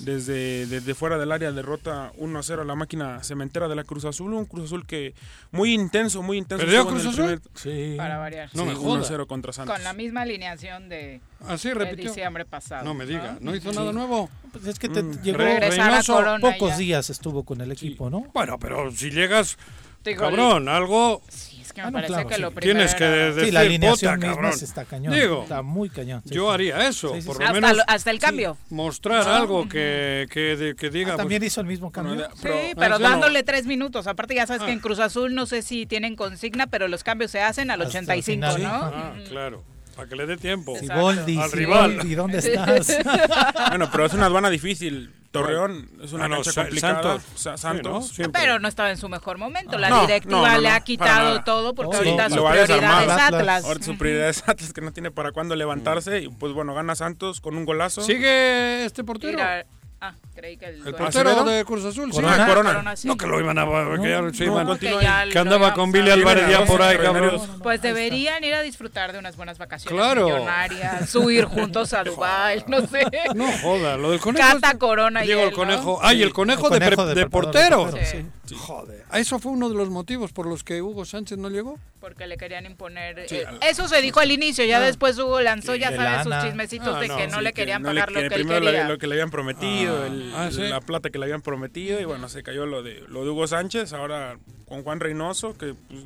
Desde, 0.00 0.66
desde 0.66 0.94
fuera 0.94 1.16
del 1.18 1.32
área 1.32 1.50
derrota 1.52 2.12
1 2.16 2.38
a 2.38 2.42
0 2.42 2.62
a 2.62 2.64
la 2.64 2.74
máquina 2.74 3.22
cementera 3.22 3.68
de 3.68 3.76
la 3.76 3.84
Cruz 3.84 4.04
Azul. 4.04 4.34
Un 4.34 4.44
Cruz 4.44 4.64
Azul 4.66 4.86
que 4.86 5.14
muy 5.50 5.72
intenso, 5.72 6.22
muy 6.22 6.36
intenso. 6.38 6.64
¿Perdió 6.64 6.86
Cruz 6.86 7.06
Azul? 7.06 7.40
primer- 7.62 7.96
Para 7.96 8.18
variar. 8.18 8.50
No 8.54 8.62
Sí, 8.62 8.68
me 8.68 8.74
1 8.74 8.82
jodas. 8.82 9.04
a 9.06 9.08
0 9.08 9.26
contra 9.26 9.52
Santos. 9.52 9.74
Con 9.74 9.84
la 9.84 9.92
misma 9.94 10.22
alineación 10.22 10.88
de, 10.88 11.20
Así 11.46 11.68
de 11.68 11.74
repitió. 11.74 12.10
diciembre 12.10 12.44
pasado. 12.44 12.84
No 12.84 12.92
me 12.94 13.06
diga, 13.06 13.38
¿no 13.40 13.54
hizo 13.54 13.70
Sí. 13.72 13.76
nada 13.78 13.92
nuevo? 13.92 14.28
Pues 14.52 14.66
es 14.66 14.78
que 14.78 14.88
te 14.88 15.02
Mm. 15.02 15.22
llegó 15.22 15.38
Regresar 15.38 15.80
a 15.80 15.88
Reynoso, 15.88 16.14
Corona 16.14 16.38
pocos 16.52 16.70
ya. 16.70 16.76
días 16.76 17.10
estuvo 17.10 17.44
con 17.44 17.60
el 17.60 17.72
equipo, 17.72 18.10
¿no? 18.10 18.26
Bueno, 18.34 18.58
pero 18.58 18.90
si 18.92 19.10
llegas, 19.10 19.56
Digo, 20.04 20.20
cabrón, 20.20 20.68
algo 20.68 21.22
Sí, 21.28 21.53
es 21.64 21.72
que 21.72 21.80
me 21.82 21.86
Ah, 21.88 21.90
no, 21.90 21.94
parece 21.96 22.12
claro, 22.12 22.28
que 22.28 22.34
sí. 22.36 22.40
lo 22.40 22.50
primero 22.52 22.78
tienes 22.78 22.94
que 22.94 23.04
era- 23.04 23.16
decir, 23.30 23.44
Sí, 23.46 23.50
la 23.50 23.60
alineación 23.60 24.14
puta, 24.14 24.26
misma 24.26 24.34
cabrón. 24.42 24.58
sí 24.58 24.64
está 24.64 24.84
cañón. 24.84 25.12
Digo, 25.14 25.42
está 25.42 25.62
muy 25.62 25.88
cañón. 25.90 26.22
sí, 26.24 26.34
yo 26.34 26.48
sí. 26.48 26.54
haría 26.54 26.86
eso, 26.88 27.14
Sí, 27.14 27.20
sí, 27.22 27.26
por 27.26 27.36
sí. 27.36 27.42
lo 27.42 27.48
hasta, 27.48 27.60
menos 27.60 27.76
lo- 27.78 27.82
hasta 27.86 28.10
el 28.10 28.18
cambio. 28.18 28.56
mostrar 28.70 29.24
Ah. 29.26 29.36
algo 29.38 29.68
que, 29.68 30.26
que, 30.30 30.56
de- 30.56 30.76
que 30.76 30.90
diga. 30.90 31.08
Ah, 31.08 31.16
pues, 31.16 31.22
también 31.22 31.42
hizo 31.42 31.60
el 31.60 31.66
mismo 31.66 31.90
cambio. 31.90 32.14
Bueno, 32.14 32.28
Sí, 32.34 32.40
Pero- 32.42 32.54
pero 32.76 32.94
Ah, 32.94 32.98
bueno. 32.98 33.08
dándole 33.10 33.42
tres 33.42 33.66
minutos. 33.66 34.06
Aparte, 34.06 34.34
ya 34.34 34.46
sabes 34.46 34.62
Ah. 34.62 34.66
que 34.66 34.72
en 34.72 34.80
Cruz 34.80 34.98
Azul 34.98 35.34
no 35.34 35.46
sé 35.46 35.62
si 35.62 35.86
tienen 35.86 36.16
consigna, 36.16 36.66
pero 36.66 36.88
los 36.88 37.02
cambios 37.04 37.30
se 37.30 37.40
hacen 37.40 37.70
al 37.70 37.80
Hasta 37.82 37.98
el 37.98 38.04
85, 38.04 38.54
final. 38.56 38.62
¿no? 38.62 38.68
ah, 38.70 39.14
claro, 39.28 39.64
para 39.96 40.08
que 40.08 40.16
le 40.16 40.26
dé 40.26 40.36
tiempo. 40.36 40.76
Siboldi, 40.78 41.38
Al 41.38 41.52
rival. 41.52 41.90
Siboldi, 41.92 42.14
¿dónde 42.14 42.38
estás? 42.38 42.98
Bueno, 43.70 43.88
pero 43.90 44.06
es 44.06 44.12
una 44.14 44.26
aduana 44.26 44.50
difícil. 44.50 45.10
Torreón 45.34 45.90
es 46.02 46.12
una 46.12 46.24
Ah, 46.24 46.28
no, 46.28 46.34
cancha 46.36 46.52
Sa- 46.52 46.62
complicada. 46.62 47.18
Santos. 47.56 48.12
Pero 48.32 48.58
no 48.60 48.68
estaba 48.68 48.90
en 48.90 48.96
su 48.96 49.08
mejor 49.08 49.36
momento. 49.38 49.76
La 49.78 49.88
No, 49.90 50.00
directiva 50.06 50.40
no, 50.48 50.54
no, 50.54 50.60
le 50.60 50.68
ha 50.70 50.80
quitado 50.80 51.42
todo 51.42 51.74
porque 51.74 51.96
ahorita 51.96 52.30
su 52.30 52.36
prioridad 52.36 52.64
es 53.02 53.10
Atlas. 53.10 53.20
Atlas. 53.20 53.64
Ahora 53.64 53.82
su 53.82 53.98
prioridad 53.98 54.28
es 54.28 54.48
Atlas 54.48 54.72
que 54.72 54.80
no 54.80 54.92
tiene 54.92 55.10
para 55.10 55.32
cuándo 55.32 55.56
levantarse 55.56 56.20
y 56.22 56.28
pues 56.28 56.52
bueno, 56.52 56.72
gana 56.74 56.94
Santos 56.94 57.40
con 57.40 57.56
un 57.56 57.64
golazo. 57.64 58.00
¿Sigue 58.02 58.84
este 58.84 59.02
portero? 59.04 59.32
Mira, 59.32 59.66
ah, 60.08 60.14
creí 60.34 60.56
que 60.56 60.66
el, 60.66 60.86
El 60.86 60.94
portero 60.94 61.44
de 61.44 61.64
Cruz 61.64 61.84
Azul, 61.84 62.10
sí. 62.12 62.16
Corona. 62.20 62.44
Ah, 62.44 62.46
Corona. 62.46 62.70
Corona, 62.70 62.96
sí. 62.96 63.08
No, 63.08 63.16
que 63.16 63.26
lo 63.26 63.40
iban 63.40 63.58
a... 63.58 63.64
que 63.64 63.70
ya 63.70 64.20
no, 64.20 64.28
iban- 64.30 64.66
continúa 64.66 64.98
que 65.00 65.04
ya 65.04 65.24
que 65.30 65.38
andaba 65.38 65.74
con 65.74 65.92
Billy. 65.92 66.10
Álvarez 66.10 66.48
ya 66.48 66.64
por 66.64 66.82
ahí, 66.82 66.98
cabrón. 66.98 67.40
Pues 67.62 67.80
deberían 67.82 68.42
ir 68.44 68.54
a 68.54 68.62
disfrutar 68.62 69.12
de 69.12 69.18
unas 69.18 69.36
buenas 69.36 69.58
vacaciones 69.58 69.94
Claro. 69.98 70.24
millonarias, 70.26 71.08
subir 71.10 71.44
juntos 71.46 71.92
a 71.92 72.04
Dubai, 72.04 72.64
no 72.66 72.80
sé. 72.86 73.06
No 73.34 73.46
joda, 73.62 73.96
lo 73.96 74.10
del 74.10 74.20
conejo. 74.20 74.46
Cata 74.60 74.78
Corona 74.78 75.24
y 75.24 75.28
Digo, 75.28 75.42
el 75.42 75.50
¿no? 75.50 75.56
conejo. 75.56 75.98
Ay, 76.02 76.22
el 76.22 76.32
conejo, 76.32 76.66
El 76.68 76.72
de, 76.74 76.78
conejo 76.78 76.96
pre- 76.96 77.04
de 77.06 77.14
de 77.14 77.26
preparador, 77.26 77.90
portero. 77.90 78.24
Sí. 78.46 78.54
Joder. 78.58 79.04
¿Eso 79.12 79.38
fue 79.38 79.52
uno 79.52 79.68
de 79.68 79.74
los 79.74 79.88
motivos 79.90 80.32
por 80.32 80.46
los 80.46 80.62
que 80.64 80.82
Hugo 80.82 81.04
Sánchez 81.04 81.38
no 81.38 81.48
llegó? 81.50 81.78
Porque 82.00 82.26
le 82.26 82.36
querían 82.36 82.66
imponer. 82.66 83.28
Sí, 83.28 83.36
eh, 83.36 83.46
eso 83.62 83.88
se 83.88 84.02
dijo 84.02 84.20
al 84.20 84.30
inicio, 84.30 84.64
ya 84.66 84.80
después 84.80 85.18
Hugo 85.18 85.40
lanzó, 85.40 85.74
ya 85.74 85.94
sabes, 85.96 86.24
sus 86.24 86.34
chismecitos 86.42 86.88
Ah, 86.96 87.00
de 87.00 87.08
que 87.08 87.26
no 87.28 87.38
sí, 87.38 87.44
le 87.44 87.52
querían 87.54 87.82
no 87.82 87.88
pagar 87.88 88.12
le- 88.12 88.22
lo 88.24 88.28
que 88.28 88.34
él 88.34 88.40
primero 88.42 88.60
le- 88.60 88.66
quería. 88.66 88.88
lo 88.88 88.98
que 88.98 89.06
le 89.06 89.14
habían 89.14 89.30
prometido, 89.30 90.02
Ah, 90.02 90.06
el- 90.06 90.32
ah, 90.34 90.50
sí. 90.52 90.60
la 90.62 90.80
plata 90.82 91.08
que 91.10 91.18
le 91.18 91.24
habían 91.24 91.40
prometido 91.40 92.00
y 92.00 92.04
bueno, 92.04 92.28
se 92.28 92.42
cayó 92.42 92.66
lo 92.66 92.82
de 92.82 93.00
lo 93.08 93.24
de 93.24 93.30
Hugo 93.30 93.46
Sánchez, 93.46 93.92
ahora 93.94 94.38
con 94.66 94.82
Juan 94.82 95.00
Reynoso 95.00 95.54
que 95.56 95.74
pues, 95.74 96.04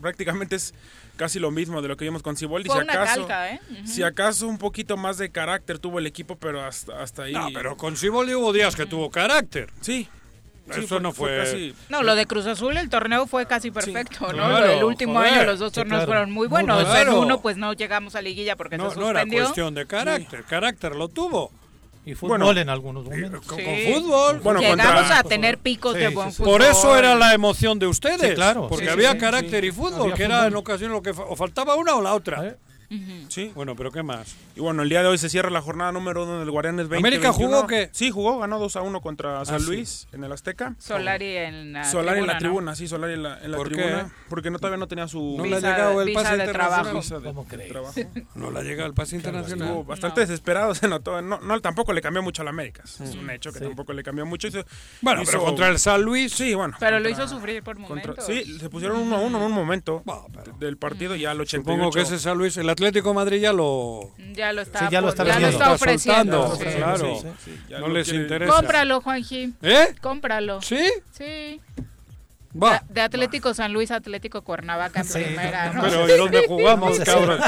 prácticamente 0.00 0.54
es 0.56 0.74
casi 1.16 1.38
lo 1.40 1.50
mismo 1.50 1.82
de 1.82 1.88
lo 1.88 1.96
que 1.96 2.04
vimos 2.04 2.22
con 2.22 2.36
Ciboldi, 2.36 2.68
Fue 2.68 2.76
si 2.78 2.82
una 2.84 2.92
acaso 2.92 3.26
calca, 3.26 3.50
¿eh? 3.54 3.60
Si 3.84 4.02
acaso 4.02 4.46
un 4.46 4.58
poquito 4.58 4.96
más 4.96 5.18
de 5.18 5.30
carácter 5.30 5.78
tuvo 5.78 5.98
el 5.98 6.06
equipo, 6.06 6.36
pero 6.36 6.62
hasta 6.62 7.02
hasta 7.02 7.24
ahí 7.24 7.32
No, 7.32 7.48
pero 7.52 7.76
con 7.76 7.96
Siboldi 7.96 8.34
hubo 8.34 8.52
días 8.52 8.76
que 8.76 8.86
tuvo 8.86 9.10
carácter. 9.10 9.70
sí. 9.80 10.08
Sí, 10.72 10.84
Eso 10.84 11.00
no 11.00 11.12
fue- 11.12 11.36
casi 11.38 11.74
No, 11.88 12.02
lo 12.02 12.14
de 12.14 12.26
Cruz 12.26 12.46
Azul, 12.46 12.76
el 12.76 12.88
torneo 12.88 13.26
fue 13.26 13.46
casi 13.46 13.70
perfecto, 13.70 14.26
¿no? 14.28 14.32
claro, 14.32 14.66
del 14.66 14.84
último 14.84 15.14
joder. 15.14 15.32
año, 15.34 15.44
los 15.44 15.58
dos 15.58 15.70
Sí, 15.72 15.76
torneos 15.76 16.04
claro. 16.04 16.06
fueron 16.12 16.30
muy 16.30 16.40
Muy 16.48 16.48
buenos. 16.48 16.84
claro. 16.84 17.12
En 17.12 17.18
uno, 17.18 17.40
pues 17.40 17.56
no 17.56 17.72
llegamos 17.72 18.14
a 18.14 18.22
liguilla 18.22 18.56
porque 18.56 18.76
No, 18.78 18.90
se 18.90 18.96
no 18.98 19.10
era 19.10 19.20
suspendió. 19.20 19.42
cuestión 19.44 19.74
de 19.74 19.86
carácter. 19.86 20.44
Carácter 20.44 20.96
lo 20.96 21.08
tuvo. 21.08 21.50
Y 22.06 22.14
fútbol 22.14 22.38
Bueno, 22.42 22.58
en 22.60 22.70
algunos 22.70 23.04
momentos. 23.04 23.44
Con, 23.44 23.58
Sí. 23.58 23.64
con 23.64 23.74
fútbol. 24.02 24.40
Bueno, 24.40 24.60
Llegamos 24.60 24.86
contra- 25.02 25.18
a 25.18 25.22
tener 25.22 25.58
picos 25.58 25.92
Sí, 25.94 26.00
de 26.00 26.08
buen 26.08 26.32
fútbol. 26.32 26.52
Por 26.52 26.62
eso 26.62 26.96
era 26.96 27.14
la 27.14 27.34
emoción 27.34 27.78
de 27.78 27.86
ustedes. 27.86 28.30
Sí, 28.30 28.34
claro. 28.34 28.68
Porque 28.68 28.88
había 28.88 29.12
sí, 29.12 29.18
carácter 29.18 29.62
sí. 29.62 29.68
y 29.68 29.70
fútbol, 29.70 30.04
Había 30.04 30.14
que 30.14 30.22
era 30.24 30.46
en 30.46 30.56
ocasión 30.56 30.92
lo 30.92 31.02
que 31.02 31.10
o 31.10 31.36
faltaba 31.36 31.74
una 31.76 31.94
o 31.94 32.00
la 32.02 32.14
otra. 32.14 32.46
¿Eh? 32.46 32.56
Sí. 33.28 33.52
Bueno, 33.54 33.76
pero 33.76 33.90
¿qué 33.92 34.02
más? 34.02 34.34
Y 34.56 34.60
bueno, 34.60 34.82
el 34.82 34.88
día 34.88 35.02
de 35.02 35.08
hoy 35.08 35.18
se 35.18 35.28
cierra 35.28 35.50
la 35.50 35.62
jornada 35.62 35.92
número 35.92 36.24
uno 36.24 36.40
del 36.40 36.50
Guardianes 36.50 36.88
20. 36.88 36.96
¿América 37.08 37.32
jugó 37.32 37.60
o 37.60 37.66
qué? 37.66 37.88
Sí, 37.92 38.10
jugó, 38.10 38.38
ganó 38.38 38.58
2 38.58 38.76
a 38.76 38.82
1 38.82 39.00
contra 39.00 39.44
San 39.44 39.60
sí. 39.60 39.66
Luis 39.66 40.08
en 40.12 40.24
el 40.24 40.32
Azteca. 40.32 40.74
Solari 40.78 41.36
en 41.36 41.72
la 41.72 41.84
Solari 41.84 42.20
en 42.20 42.26
la 42.26 42.32
¿no? 42.34 42.38
tribuna, 42.40 42.74
sí, 42.74 42.88
Solari 42.88 43.14
en 43.14 43.22
la, 43.22 43.38
en 43.42 43.50
la 43.52 43.56
¿Por 43.56 43.68
qué? 43.68 43.74
tribuna. 43.76 44.12
Porque 44.28 44.50
no, 44.50 44.58
todavía 44.58 44.78
no 44.78 44.88
tenía 44.88 45.08
su 45.08 45.36
No 45.38 45.44
le 45.46 45.56
ha 45.56 45.60
llegado 45.60 46.02
el 46.02 46.12
pase 46.12 46.36
de 46.36 46.44
internacional. 46.44 46.82
trabajo. 46.92 47.20
de- 47.20 47.24
¿Cómo 47.28 47.46
crees? 47.46 47.68
trabajo. 47.68 47.94
No 48.34 48.50
le 48.50 48.62
llega 48.62 48.86
el 48.86 48.94
pase 48.94 49.16
internacional. 49.16 49.68
Estuvo 49.68 49.84
bastante 49.84 50.20
desesperado, 50.22 50.74
se 50.74 50.88
notó. 50.88 51.20
No, 51.22 51.38
no, 51.40 51.60
tampoco 51.60 51.92
le 51.92 52.00
cambió 52.00 52.22
mucho 52.22 52.42
a 52.42 52.44
la 52.44 52.50
América. 52.50 52.82
Es 52.84 53.00
un 53.14 53.28
hecho 53.30 53.52
que 53.52 53.60
tampoco 53.60 53.92
le 53.92 54.02
cambió 54.02 54.26
mucho. 54.26 54.48
Hizo- 54.48 54.64
Bueno, 55.00 55.22
hizo- 55.22 55.32
pero 55.32 55.44
contra 55.44 55.68
el 55.68 55.78
San 55.78 56.02
Luis. 56.02 56.32
Sí, 56.32 56.54
bueno. 56.54 56.76
Pero 56.80 56.98
lo 56.98 57.04
contra- 57.08 57.24
hizo 57.24 57.34
sufrir 57.34 57.62
por 57.62 57.76
contra- 57.76 58.12
momentos. 58.14 58.26
sí, 58.26 58.58
se 58.58 58.68
pusieron 58.68 58.98
uno 58.98 59.16
a 59.16 59.20
uno 59.20 59.38
en 59.38 59.44
un 59.44 59.52
momento 59.52 60.02
del 60.58 60.76
partido 60.76 61.14
y 61.16 61.24
al 61.24 61.40
88. 61.40 61.60
Supongo 61.60 61.92
que 61.92 62.00
ese 62.02 62.18
San 62.18 62.36
Luis, 62.38 62.56
el 62.56 62.68
Atlético 62.80 63.08
de 63.10 63.14
Madrid 63.14 63.40
ya 63.40 63.52
lo. 63.52 64.10
Ya 64.32 64.52
lo 64.52 64.62
está, 64.62 64.80
Sí, 64.80 64.84
ya 64.90 65.00
lo 65.00 65.08
está 65.10 65.24
ya 65.24 65.38
lo 65.40 65.48
está 65.48 65.72
ofreciendo. 65.72 66.48
soltando, 66.48 66.70
sí. 66.70 66.76
claro. 66.76 67.20
Sí, 67.44 67.52
No 67.70 67.88
les 67.88 68.08
quiere- 68.08 68.22
interesa. 68.24 68.52
Cómpralo, 68.54 69.00
Juanji. 69.00 69.54
¿Eh? 69.62 69.94
Cómpralo. 70.00 70.62
¿Sí? 70.62 70.90
Sí. 71.12 71.60
Va. 72.52 72.82
De, 72.88 72.94
de 72.94 73.00
Atlético 73.02 73.54
San 73.54 73.72
Luis, 73.72 73.92
Atlético 73.92 74.42
Cuernavaca 74.42 75.00
en 75.00 75.06
Sí, 75.06 75.20
primera. 75.20 75.66
no, 75.72 75.74
¿no? 75.74 75.82
Pero 75.82 76.08
¿y 76.08 76.18
dónde 76.18 76.44
jugamos, 76.48 76.98
cabrón? 77.00 77.38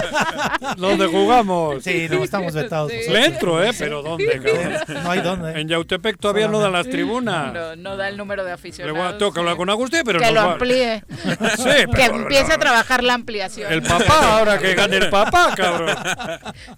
¿Dónde 0.76 1.06
jugamos? 1.06 1.82
Sí, 1.82 2.06
no, 2.08 2.22
estamos 2.22 2.54
vetados. 2.54 2.92
Sí. 2.92 3.10
Le 3.10 3.24
entro, 3.26 3.62
¿eh? 3.64 3.72
Pero 3.76 4.02
¿dónde, 4.02 4.40
cabrón? 4.40 5.02
No 5.02 5.10
hay 5.10 5.20
dónde. 5.20 5.60
En 5.60 5.68
Yautepec 5.68 6.18
todavía 6.20 6.46
no 6.46 6.60
dan 6.60 6.72
las 6.72 6.88
tribunas. 6.88 7.52
No, 7.52 7.74
no 7.74 7.96
da 7.96 8.08
el 8.08 8.16
número 8.16 8.44
de 8.44 8.50
Le 8.50 8.54
aficionados. 8.54 8.96
voy 8.96 9.06
a, 9.08 9.18
tengo 9.18 9.32
que 9.32 9.40
hablar 9.40 9.56
con 9.56 9.70
Agustín, 9.70 10.02
pero 10.04 10.20
que 10.20 10.26
nos 10.26 10.34
lo 10.34 10.40
va- 10.46 10.52
amplíe. 10.52 11.02
Sí, 11.56 11.64
que 11.68 11.88
pero 11.92 12.14
empiece 12.16 12.48
no. 12.48 12.54
a 12.54 12.58
trabajar 12.58 13.02
la 13.02 13.14
ampliación. 13.14 13.72
El 13.72 13.82
papá, 13.82 14.38
ahora 14.38 14.58
que 14.58 14.74
gane 14.74 14.96
el 14.98 15.10
papá, 15.10 15.52
cabrón. 15.56 15.96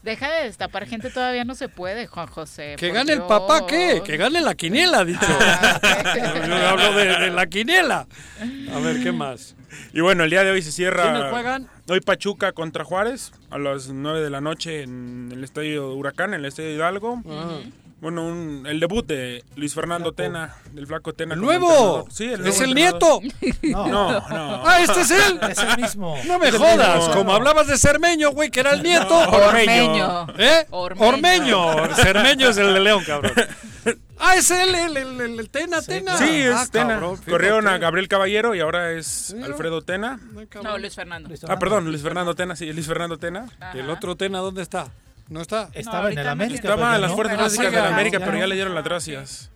Deja 0.03 0.31
de 0.31 0.45
destapar 0.45 0.87
gente, 0.87 1.11
todavía 1.11 1.45
no 1.45 1.55
se 1.55 1.69
puede, 1.69 2.07
Juan 2.07 2.27
José. 2.27 2.77
¿Que 2.79 2.89
gane 2.91 3.13
el 3.13 3.19
Dios. 3.19 3.29
papá 3.29 3.67
qué? 3.67 4.03
Que 4.05 4.17
gane 4.17 4.41
la 4.41 4.55
quiniela, 4.55 5.05
dicho. 5.05 5.21
Yo 6.47 6.55
hablo 6.69 6.93
de, 6.95 7.05
de 7.19 7.31
la 7.31 7.47
quiniela. 7.47 8.07
A 8.75 8.79
ver, 8.81 9.03
¿qué 9.03 9.13
más? 9.13 9.55
Y 9.93 10.01
bueno, 10.01 10.25
el 10.25 10.31
día 10.31 10.45
de 10.45 10.51
hoy 10.51 10.63
se 10.63 10.73
cierra. 10.73 11.03
¿Quiénes 11.13 11.31
juegan? 11.31 11.69
Hoy 11.89 12.01
Pachuca 12.01 12.53
contra 12.53 12.85
Juárez 12.85 13.33
a 13.51 13.59
las 13.59 13.89
9 13.89 14.21
de 14.21 14.31
la 14.31 14.41
noche 14.41 14.83
en 14.83 15.31
el 15.33 15.45
estadio 15.45 15.93
Huracán, 15.95 16.35
en 16.35 16.41
el 16.41 16.47
estadio 16.47 16.71
Hidalgo. 16.75 17.23
Ah. 17.29 17.59
Bueno, 18.01 18.27
un- 18.27 18.67
el 18.69 18.81
debut 18.81 19.07
de 19.07 19.43
Luis 19.57 19.73
Fernando 19.75 20.13
Tena, 20.13 20.57
del 20.73 20.87
Flaco 20.87 21.15
Tena. 21.15 21.35
¿El 21.35 21.41
nuevo? 21.41 22.07
Sí, 22.11 22.25
el 22.25 22.47
¿Es 22.47 22.59
nuevo 22.61 22.65
el 22.65 22.79
entrenador. 22.79 23.23
nieto? 23.23 23.79
No, 23.89 23.89
no. 24.29 24.63
Ah, 24.67 24.79
este 24.83 25.01
es 25.01 25.11
él. 25.11 25.41
Es 25.51 25.59
el 25.59 25.77
mismo. 25.81 26.17
No 26.27 26.39
me 26.39 26.49
Es 26.49 26.55
el 26.55 26.61
jodas. 26.61 26.99
mismo. 26.99 27.15
Como 27.15 27.33
hablabas 27.35 27.67
de 27.67 27.79
Cermeño, 27.79 28.31
güey, 28.33 28.51
que 28.51 28.61
era 28.61 28.73
el 28.73 28.83
nieto. 28.83 29.17
Ormeño. 29.17 30.27
¿Eh? 30.39 30.67
Ormeño. 30.71 31.09
Ormeño. 31.67 31.95
Cermeño 31.95 32.49
es 32.51 32.57
el 32.59 32.75
de 32.75 32.81
León, 32.81 33.05
cabrón. 33.07 33.33
Ah, 34.27 34.37
es 34.37 34.51
él, 34.51 34.75
el, 34.75 34.97
el, 34.97 35.21
el, 35.21 35.39
el 35.41 35.51
Tena, 35.51 35.83
Tena. 35.83 36.17
Sí, 36.17 36.43
es 36.43 36.55
Ah, 36.55 36.67
Tena. 36.71 36.89
cabrón. 36.95 37.19
Corrieron 37.29 37.69
a 37.69 37.77
Gabriel 37.79 38.09
Caballero 38.09 38.55
y 38.55 38.61
ahora 38.61 38.93
es 38.93 39.35
Alfredo 39.45 39.83
Tena. 39.83 40.19
No, 40.63 40.79
Luis 40.79 40.95
Fernando. 40.95 41.29
Ah, 41.49 41.59
perdón, 41.59 41.85
Luis 41.91 42.03
Fernando 42.03 42.35
Tena, 42.35 42.57
sí, 42.57 42.73
Luis 42.73 42.87
Fernando 42.87 43.19
Tena. 43.19 43.47
¿Y 43.75 43.79
el 43.81 43.91
otro 43.91 44.17
Tena 44.17 44.39
dónde 44.39 44.63
está? 44.63 44.89
¿No 45.29 45.41
está? 45.41 45.69
Estaba 45.75 46.11
en 46.11 46.19
el 46.19 46.29
América. 46.29 46.61
Estaba 46.69 46.95
en 46.97 47.01
las 47.03 47.13
fuerzas 47.13 47.39
Ah, 47.39 47.43
básicas 47.43 47.73
de 47.73 47.81
la 47.81 47.89
América, 47.89 48.19
pero 48.25 48.37
ya 48.39 48.47
le 48.47 48.55
dieron 48.55 48.75
las 48.75 48.85
gracias. 48.85 49.51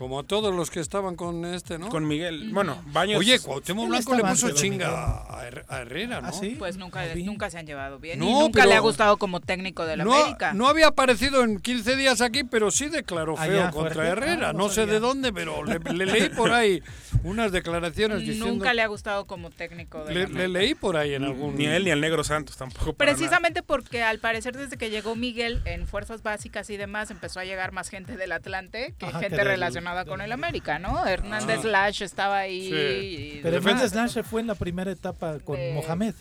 Como 0.00 0.22
todos 0.22 0.54
los 0.54 0.70
que 0.70 0.80
estaban 0.80 1.14
con 1.14 1.44
este, 1.44 1.78
¿no? 1.78 1.90
Con 1.90 2.08
Miguel. 2.08 2.52
Bueno, 2.54 2.82
Baños. 2.86 3.18
Oye, 3.18 3.38
Cuauhtémoc 3.38 3.86
Blanco 3.86 4.14
le 4.14 4.22
puso 4.24 4.48
chinga 4.52 4.88
a, 5.28 5.46
Her- 5.46 5.64
a 5.68 5.80
Herrera, 5.82 6.22
¿no? 6.22 6.28
¿Ah, 6.28 6.32
sí? 6.32 6.56
Pues 6.58 6.78
nunca, 6.78 7.04
nunca 7.16 7.50
se 7.50 7.58
han 7.58 7.66
llevado 7.66 7.98
bien. 7.98 8.18
No, 8.18 8.24
y 8.26 8.32
nunca 8.32 8.60
pero- 8.60 8.70
le 8.70 8.76
ha 8.76 8.80
gustado 8.80 9.18
como 9.18 9.40
técnico 9.40 9.84
de 9.84 9.98
la 9.98 10.04
No, 10.04 10.14
América. 10.14 10.54
no 10.54 10.68
había 10.68 10.86
aparecido 10.86 11.44
en 11.44 11.60
15 11.60 11.96
días 11.96 12.22
aquí, 12.22 12.44
pero 12.44 12.70
sí 12.70 12.88
declaró 12.88 13.36
feo 13.36 13.44
Allá, 13.60 13.70
contra 13.72 13.92
fuerte. 13.92 14.10
Herrera. 14.12 14.48
Ah, 14.48 14.52
no 14.54 14.60
no 14.60 14.68
sé 14.70 14.86
de 14.86 15.00
dónde, 15.00 15.34
pero 15.34 15.64
le, 15.64 15.78
le 15.80 16.06
leí 16.06 16.28
por 16.30 16.50
ahí 16.50 16.82
unas 17.22 17.52
declaraciones 17.52 18.20
diciendo... 18.20 18.46
Nunca 18.46 18.72
le 18.72 18.80
ha 18.80 18.86
gustado 18.86 19.26
como 19.26 19.50
técnico 19.50 20.02
de 20.04 20.14
le, 20.14 20.20
la 20.22 20.28
le 20.28 20.34
América. 20.44 20.58
leí 20.60 20.74
por 20.74 20.96
ahí 20.96 21.12
en 21.12 21.24
algún... 21.24 21.56
Ni 21.56 21.66
él 21.66 21.84
ni 21.84 21.90
el 21.90 22.00
Negro 22.00 22.24
Santos 22.24 22.56
tampoco. 22.56 22.94
Precisamente 22.94 23.62
porque 23.62 24.02
al 24.02 24.18
parecer 24.18 24.56
desde 24.56 24.78
que 24.78 24.88
llegó 24.88 25.14
Miguel 25.14 25.60
en 25.66 25.86
fuerzas 25.86 26.22
básicas 26.22 26.70
y 26.70 26.78
demás 26.78 27.10
empezó 27.10 27.40
a 27.40 27.44
llegar 27.44 27.72
más 27.72 27.90
gente 27.90 28.16
del 28.16 28.32
Atlante 28.32 28.94
que 28.98 29.04
Ajá, 29.04 29.18
gente 29.20 29.36
del- 29.36 29.48
relacionada 29.90 30.04
con 30.04 30.20
el 30.20 30.32
América, 30.32 30.78
¿no? 30.78 31.06
Hernández 31.06 31.60
Ah. 31.64 31.68
Lash 31.68 32.02
estaba 32.02 32.38
ahí. 32.38 32.70
Sí. 32.70 33.40
Pero. 33.42 33.56
Hernández 33.58 33.94
Lange 33.94 34.22
fue 34.22 34.40
en 34.40 34.46
la 34.46 34.54
primera 34.54 34.90
etapa 34.90 35.38
con 35.40 35.56
De- 35.56 35.72
Mohamed. 35.74 36.14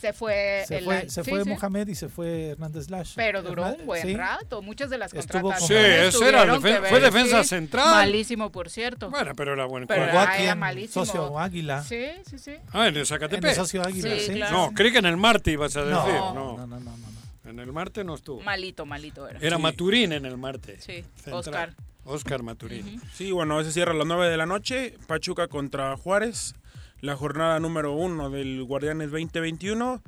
Se 0.00 0.12
fue, 0.12 0.64
Se 0.66 0.78
el 0.78 0.84
fue, 0.84 1.08
se 1.08 1.22
sí, 1.22 1.30
fue 1.30 1.44
sí. 1.44 1.50
Mohamed 1.50 1.86
y 1.88 1.94
se 1.94 2.08
fue 2.08 2.48
Hernández 2.48 2.90
Lash. 2.90 3.12
Pero 3.14 3.42
duró 3.42 3.66
un 3.68 3.86
buen 3.86 4.02
Sí. 4.02 4.16
rato. 4.16 4.60
Muchas 4.62 4.88
de 4.90 4.98
las 4.98 5.12
Estuvo 5.14 5.42
contrataciones. 5.42 6.12
Sí, 6.14 6.18
ese 6.22 6.28
era 6.28 6.44
defen- 6.46 6.54
que 6.80 6.88
fue 6.88 7.00
ver, 7.00 7.02
defensa 7.02 7.42
sí. 7.42 7.48
central. 7.50 7.90
Malísimo, 7.90 8.50
por 8.50 8.68
cierto. 8.70 9.10
Bueno, 9.10 9.32
pero 9.36 9.52
era 9.52 9.66
buen 9.66 9.86
Pero 9.86 10.04
era- 10.04 10.50
en 10.50 10.58
malísimo. 10.58 11.04
Socio 11.04 11.38
Águila. 11.38 11.82
Sí, 11.84 12.06
sí, 12.28 12.38
sí. 12.38 12.54
Ah, 12.72 12.88
en 12.88 12.94
el 12.94 13.00
En 13.00 13.06
Zacatepec. 13.06 13.50
el 13.50 13.54
Socio 13.54 13.82
Águila, 13.82 14.10
Sí, 14.16 14.20
sí. 14.26 14.32
claro. 14.34 14.56
No, 14.56 14.72
creí 14.74 14.90
que 14.92 14.98
en 14.98 15.06
el 15.06 15.16
Marte 15.18 15.52
ibas 15.52 15.76
a 15.76 15.84
decir. 15.84 15.92
No, 15.94 16.32
No, 16.34 16.56
no, 16.56 16.66
no, 16.66 16.80
no. 16.80 17.02
En 17.50 17.58
el 17.60 17.70
Marte 17.72 18.02
no 18.02 18.14
estuvo. 18.14 18.40
Malito, 18.40 18.86
malito 18.86 19.28
era. 19.28 19.38
Era 19.40 19.58
Maturín 19.58 20.12
en 20.14 20.24
el 20.24 20.38
Marte. 20.38 20.80
Sí, 20.80 21.04
Central. 21.16 21.34
Oscar. 21.34 21.74
Oscar 22.04 22.42
Maturín. 22.42 23.00
Sí, 23.14 23.30
bueno, 23.32 23.60
ese 23.60 23.72
cierra 23.72 23.92
a 23.92 23.94
las 23.94 24.06
9 24.06 24.28
de 24.28 24.36
la 24.36 24.46
noche. 24.46 24.96
Pachuca 25.06 25.48
contra 25.48 25.96
Juárez. 25.96 26.54
La 27.00 27.16
jornada 27.16 27.58
número 27.60 27.92
uno 27.92 28.30
del 28.30 28.62
Guardianes 28.64 29.10
2021. 29.10 30.02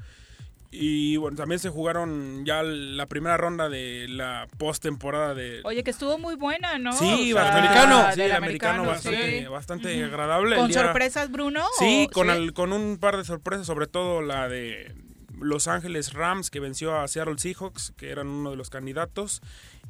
Y 0.76 1.16
bueno, 1.18 1.36
también 1.36 1.60
se 1.60 1.68
jugaron 1.70 2.44
ya 2.44 2.64
la 2.64 3.06
primera 3.06 3.36
ronda 3.36 3.68
de 3.68 4.06
la 4.08 4.48
postemporada 4.58 5.32
de. 5.32 5.60
Oye, 5.64 5.84
que 5.84 5.90
estuvo 5.92 6.18
muy 6.18 6.34
buena, 6.34 6.78
¿no? 6.78 6.92
Sí, 6.92 7.32
O 7.32 7.36
sea, 7.36 7.44
bastante- 7.44 7.68
americano. 7.68 8.12
Sí, 8.14 8.20
el 8.22 8.32
americano, 8.32 8.84
bastante, 8.84 9.38
sí. 9.40 9.44
bastante 9.46 10.04
agradable. 10.04 10.56
¿Con 10.56 10.68
día- 10.68 10.82
sorpresas, 10.82 11.30
Bruno? 11.30 11.64
Sí, 11.78 12.08
o- 12.10 12.12
con, 12.12 12.28
el- 12.30 12.52
con 12.54 12.72
un 12.72 12.98
par 12.98 13.16
de 13.16 13.24
sorpresas, 13.24 13.66
sobre 13.68 13.86
todo 13.86 14.20
la 14.20 14.48
de 14.48 14.96
Los 15.40 15.68
Ángeles 15.68 16.12
Rams, 16.12 16.50
que 16.50 16.58
venció 16.58 16.98
a 16.98 17.06
Seattle 17.06 17.38
Seahawks, 17.38 17.92
que 17.96 18.10
eran 18.10 18.26
uno 18.26 18.50
de 18.50 18.56
los 18.56 18.68
candidatos, 18.68 19.42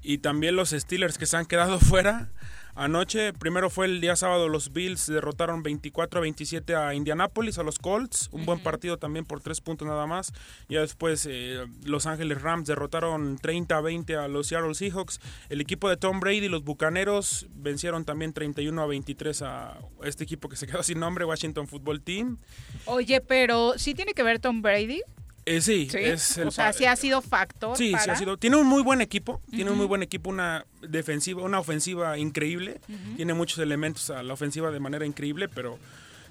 y 0.05 0.19
también 0.19 0.55
los 0.55 0.71
Steelers, 0.71 1.19
que 1.19 1.27
se 1.27 1.37
han 1.37 1.47
quedado 1.47 1.81
fuera. 1.81 2.31
Anoche, 2.77 3.33
primero 3.33 3.71
fue 3.71 3.87
el 3.87 4.01
día 4.01 4.17
sábado, 4.17 4.49
los 4.49 4.73
Bills 4.73 5.07
derrotaron 5.07 5.63
24 5.63 6.19
a 6.19 6.23
27 6.23 6.75
a 6.75 6.93
Indianapolis, 6.93 7.59
a 7.59 7.63
los 7.63 7.79
Colts, 7.79 8.29
un 8.33 8.45
buen 8.45 8.59
partido 8.59 8.99
también 8.99 9.25
por 9.25 9.41
tres 9.41 9.61
puntos 9.61 9.87
nada 9.87 10.07
más. 10.09 10.33
Ya 10.69 10.81
después 10.81 11.25
eh, 11.31 11.65
Los 11.85 12.07
Ángeles 12.07 12.43
Rams 12.43 12.67
derrotaron 12.67 13.39
30 13.39 13.77
a 13.77 13.81
20 13.81 14.17
a 14.17 14.27
los 14.27 14.49
Seattle 14.49 14.75
Seahawks. 14.75 15.21
El 15.51 15.61
equipo 15.61 15.89
de 15.89 15.97
Tom 15.97 16.19
Brady, 16.19 16.49
los 16.49 16.65
Bucaneros, 16.65 17.47
vencieron 17.55 18.05
también 18.05 18.33
31 18.33 18.83
a 18.83 18.87
23 18.87 19.43
a 19.43 19.79
este 20.03 20.25
equipo 20.25 20.49
que 20.49 20.57
se 20.57 20.67
quedó 20.67 20.83
sin 20.83 20.99
nombre, 20.99 21.25
Washington 21.25 21.69
Football 21.69 22.03
Team. 22.03 22.39
Oye, 22.87 23.21
pero 23.21 23.75
¿sí 23.77 23.95
tiene 23.95 24.15
que 24.15 24.25
ver 24.25 24.41
Tom 24.41 24.63
Brady? 24.63 25.01
Eh, 25.47 25.61
sí, 25.61 25.89
Sí. 25.91 25.99
es 25.99 26.39
el 26.39 26.49
o 26.49 26.51
sea, 26.51 26.73
sí 26.73 26.87
ha 26.87 26.97
sido 26.97 27.21
factor 27.21 27.77
Sí, 27.77 27.95
sí 28.03 28.11
ha 28.11 28.17
sido. 28.17 28.37
Tiene 28.39 28.57
un 28.57 28.67
muy 28.67 28.83
buen 28.83 29.01
equipo, 29.01 29.41
tiene 29.51 29.71
un 29.71 29.77
muy 29.77 29.87
buen 29.87 30.03
equipo, 30.03 30.31
una 30.31 30.65
defensiva, 30.81 31.43
una 31.43 31.59
ofensiva 31.59 32.17
increíble. 32.19 32.81
Tiene 33.17 33.35
muchos 33.35 33.59
elementos 33.59 34.09
a 34.11 34.23
la 34.23 34.33
ofensiva 34.33 34.71
de 34.71 34.81
manera 34.81 35.05
increíble, 35.05 35.49
pero 35.49 35.79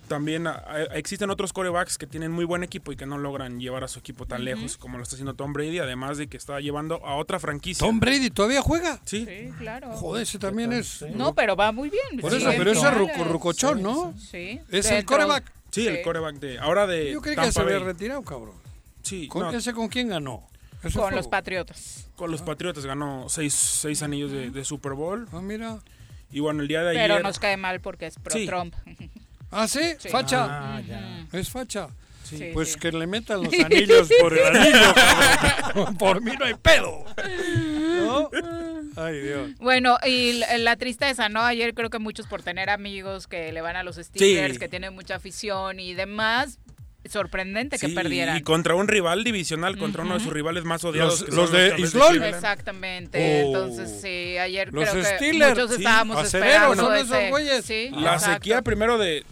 también 0.07 0.47
existen 0.93 1.29
otros 1.29 1.53
corebacks 1.53 1.97
que 1.97 2.07
tienen 2.07 2.31
muy 2.31 2.43
buen 2.43 2.61
equipo 2.63 2.91
y 2.91 2.95
que 2.97 3.05
no 3.05 3.17
logran 3.17 3.59
llevar 3.59 3.83
a 3.83 3.87
su 3.87 3.99
equipo 3.99 4.25
tan 4.25 4.43
lejos 4.43 4.77
como 4.77 4.97
lo 4.97 5.03
está 5.03 5.15
haciendo 5.15 5.33
Tom 5.35 5.53
Brady, 5.53 5.79
además 5.79 6.17
de 6.17 6.27
que 6.27 6.35
está 6.37 6.59
llevando 6.59 6.95
a 7.05 7.15
otra 7.15 7.39
franquicia. 7.39 7.85
Tom 7.85 7.99
Brady 7.99 8.29
todavía 8.31 8.61
juega. 8.61 8.99
Sí. 9.05 9.25
Sí, 9.27 9.51
claro. 9.59 9.91
Joder, 9.91 10.23
ese 10.23 10.39
también 10.39 10.73
es. 10.73 11.03
No, 11.15 11.33
pero 11.35 11.55
va 11.55 11.71
muy 11.71 11.89
bien. 11.89 12.19
Por 12.19 12.31
Sí, 12.31 12.37
eso, 12.37 12.49
pero 12.57 12.71
ese 12.71 12.87
es 12.87 12.93
ruco- 12.93 13.23
rucochón, 13.25 13.81
¿no? 13.81 14.13
Sí. 14.17 14.59
Es 14.71 14.89
el 14.91 15.05
coreback. 15.05 15.51
Sí, 15.71 15.87
el 15.87 16.01
coreback 16.01 16.35
de 16.35 16.59
ahora 16.59 16.85
de 16.85 17.11
Yo 17.13 17.21
creí 17.21 17.35
que 17.35 17.51
se 17.51 17.61
había 17.61 17.79
retirado, 17.79 18.21
cabrón. 18.23 18.62
Sí, 19.03 19.27
¿Con, 19.27 19.43
no, 19.43 19.51
¿Ese 19.51 19.73
con 19.73 19.87
quién 19.89 20.07
ganó? 20.09 20.47
Ese 20.83 20.97
Con 20.97 21.09
fue- 21.09 21.15
los 21.17 21.27
Patriotas. 21.27 22.07
con 22.15 22.31
los 22.31 22.41
Patriotas 22.41 22.85
ganó 22.85 23.27
seis, 23.29 23.53
seis 23.53 24.01
anillos 24.01 24.31
de, 24.31 24.49
de 24.49 24.65
Super 24.65 24.93
Bowl. 24.93 25.27
Ah, 25.31 25.41
mira. 25.41 25.77
Y 26.31 26.39
bueno, 26.39 26.61
el 26.63 26.67
día 26.67 26.81
de 26.83 26.93
Pero 26.95 27.13
ayer... 27.15 27.23
nos 27.23 27.37
cae 27.37 27.57
mal 27.57 27.79
porque 27.79 28.07
es 28.07 28.15
Sí. 28.15 28.19
pro-Trump. 28.47 28.73
¿Ah, 29.51 29.67
sí? 29.67 29.81
Sí. 29.99 30.09
¿Facha? 30.09 30.47
Ah, 30.77 30.81
ya. 30.81 31.27
Es 31.31 31.49
facha. 31.51 31.89
Sí, 32.23 32.49
pues 32.53 32.73
sí. 32.73 32.79
que 32.79 32.91
le 32.91 33.05
metan 33.05 33.43
los 33.43 33.53
anillos 33.65 34.09
por 34.19 34.35
el 34.35 34.55
anillo. 34.57 34.93
cabrón. 34.95 35.97
por 35.99 36.21
mí 36.21 36.31
no 36.39 36.45
hay 36.45 36.55
pedo. 36.55 37.03
¿No? 38.05 38.29
Ay, 38.95 39.19
Dios. 39.19 39.51
Bueno, 39.59 39.97
y 40.05 40.33
la, 40.33 40.57
la 40.57 40.75
tristeza, 40.77 41.29
¿no? 41.29 41.41
Ayer 41.41 41.73
creo 41.73 41.89
que 41.89 41.99
muchos 41.99 42.25
por 42.27 42.41
tener 42.41 42.69
amigos 42.69 43.27
que 43.27 43.51
le 43.51 43.61
van 43.61 43.75
a 43.75 43.83
los 43.83 43.97
Steelers, 43.97 44.53
Sí. 44.53 44.59
que 44.59 44.69
tienen 44.69 44.93
mucha 44.95 45.15
afición 45.15 45.79
y 45.79 45.93
demás, 45.93 46.59
sorprendente 47.09 47.77
que 47.77 47.87
Sí, 47.87 47.93
perdieran. 47.93 48.37
Y 48.37 48.41
contra 48.41 48.75
un 48.75 48.87
rival 48.87 49.23
divisional, 49.23 49.77
contra 49.77 50.03
uno 50.03 50.13
de 50.15 50.19
sus 50.23 50.31
rivales 50.33 50.63
más 50.63 50.83
odiados. 50.83 51.21
Los- 51.21 51.29
que 51.29 51.35
los 51.35 51.51
de 51.51 51.75
Islol. 51.79 52.23
Exactamente. 52.23 53.43
Oh. 53.43 53.47
Entonces, 53.47 53.99
sí, 54.01 54.37
ayer 54.37 54.73
Los 54.73 54.89
creo 54.89 55.03
que 55.03 55.15
Steelers, 55.17 55.51
muchos 55.51 55.71
sí. 55.71 55.77
estábamos 55.83 56.17
Acereros 56.17 56.53
esperando 56.53 56.83
son 56.83 56.95
esos 56.95 57.17
ese- 57.17 57.29
güeyes. 57.29 57.65
Sí, 57.65 57.89
La 57.91 58.13
exacto. 58.13 58.33
sequía 58.35 58.61
primero 58.61 58.97
de, 58.97 59.25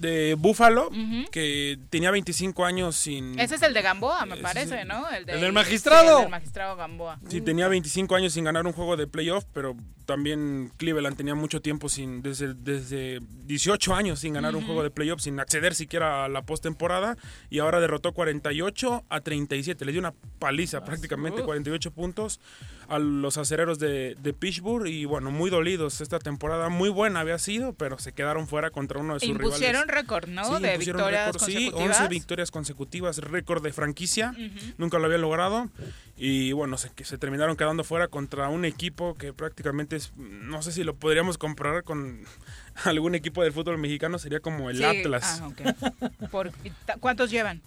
de 0.00 0.34
Buffalo, 0.38 0.88
Ujú. 0.88 1.24
que 1.30 1.78
tenía 1.90 2.10
25 2.10 2.64
años 2.64 2.96
sin... 2.96 3.38
Ese 3.38 3.56
es 3.56 3.62
el 3.62 3.74
de 3.74 3.82
Gamboa, 3.82 4.24
me 4.26 4.34
Ese 4.34 4.42
parece, 4.42 4.84
¿no? 4.84 5.08
El, 5.10 5.26
de- 5.26 5.34
¿El 5.34 5.40
del 5.40 5.52
magistrado? 5.52 6.08
sí, 6.08 6.14
el 6.16 6.20
del 6.22 6.30
magistrado 6.30 6.76
Gamboa. 6.76 7.18
Sí, 7.28 7.40
tenía 7.40 7.68
25 7.68 8.14
años 8.14 8.32
sin 8.32 8.44
ganar 8.44 8.66
un 8.66 8.72
juego 8.72 8.96
de 8.96 9.06
playoff, 9.06 9.44
pero 9.52 9.76
también 10.06 10.72
Cleveland 10.78 11.16
tenía 11.16 11.34
mucho 11.34 11.60
tiempo 11.60 11.88
sin, 11.88 12.22
desde, 12.22 12.54
desde 12.54 13.20
18 13.44 13.94
años 13.94 14.20
sin 14.20 14.32
ganar 14.32 14.56
un 14.56 14.64
juego 14.64 14.82
de 14.82 14.90
playoff, 14.90 15.20
sin 15.20 15.38
acceder 15.38 15.74
siquiera 15.74 16.24
a 16.24 16.28
la 16.28 16.42
postemporada, 16.42 17.16
y 17.50 17.58
ahora 17.58 17.78
derrotó 17.80 18.12
48 18.12 19.04
a 19.08 19.20
37, 19.20 19.84
le 19.84 19.92
dio 19.92 20.00
una 20.00 20.14
paliza 20.38 20.82
prácticamente, 20.84 21.42
48 21.42 21.90
puntos 21.90 22.40
a 22.88 22.98
los 22.98 23.36
acereros 23.36 23.78
de, 23.78 24.16
de 24.18 24.32
Pittsburgh, 24.32 24.86
y 24.86 25.04
bueno, 25.04 25.30
muy 25.30 25.50
dolidos 25.50 26.00
esta 26.00 26.18
temporada, 26.18 26.68
muy 26.70 26.88
buena 26.88 27.20
había 27.20 27.38
sido, 27.38 27.74
pero 27.74 27.98
se 27.98 28.12
quedaron 28.12 28.48
fuera 28.48 28.70
contra 28.70 28.98
uno 28.98 29.14
de 29.14 29.20
sus 29.20 29.28
rivales. 29.28 29.46
Impusieron 29.46 29.88
récord, 29.88 30.26
¿no? 30.28 30.56
Sí, 30.56 30.62
de 30.62 30.78
victorias 30.78 31.26
récord, 31.26 31.42
sí, 31.44 31.54
consecutivas. 31.70 32.00
11 32.00 32.08
victorias 32.08 32.50
consecutivas, 32.50 33.18
récord 33.18 33.62
de 33.62 33.72
franquicia. 33.72 34.34
Nunca 34.78 34.98
lo 34.98 35.04
había 35.04 35.18
logrado. 35.18 35.68
Y 36.16 36.52
bueno, 36.52 36.78
se, 36.78 36.90
que 36.90 37.04
se 37.04 37.18
terminaron 37.18 37.56
quedando 37.56 37.84
fuera 37.84 38.08
contra 38.08 38.48
un 38.48 38.64
equipo 38.64 39.14
que 39.16 39.32
prácticamente 39.32 39.94
es, 39.96 40.12
no 40.16 40.62
sé 40.62 40.72
si 40.72 40.82
lo 40.82 40.94
podríamos 40.96 41.38
comparar 41.38 41.84
con 41.84 42.22
algún 42.84 43.14
equipo 43.14 43.42
del 43.42 43.52
fútbol 43.52 43.78
mexicano, 43.78 44.18
sería 44.18 44.40
como 44.40 44.70
el 44.70 44.78
Sí, 44.78 44.84
Atlas. 44.84 45.42
ah. 45.42 45.50
Por- 46.30 46.50
¿Cuántos 47.00 47.30
llevan? 47.30 47.60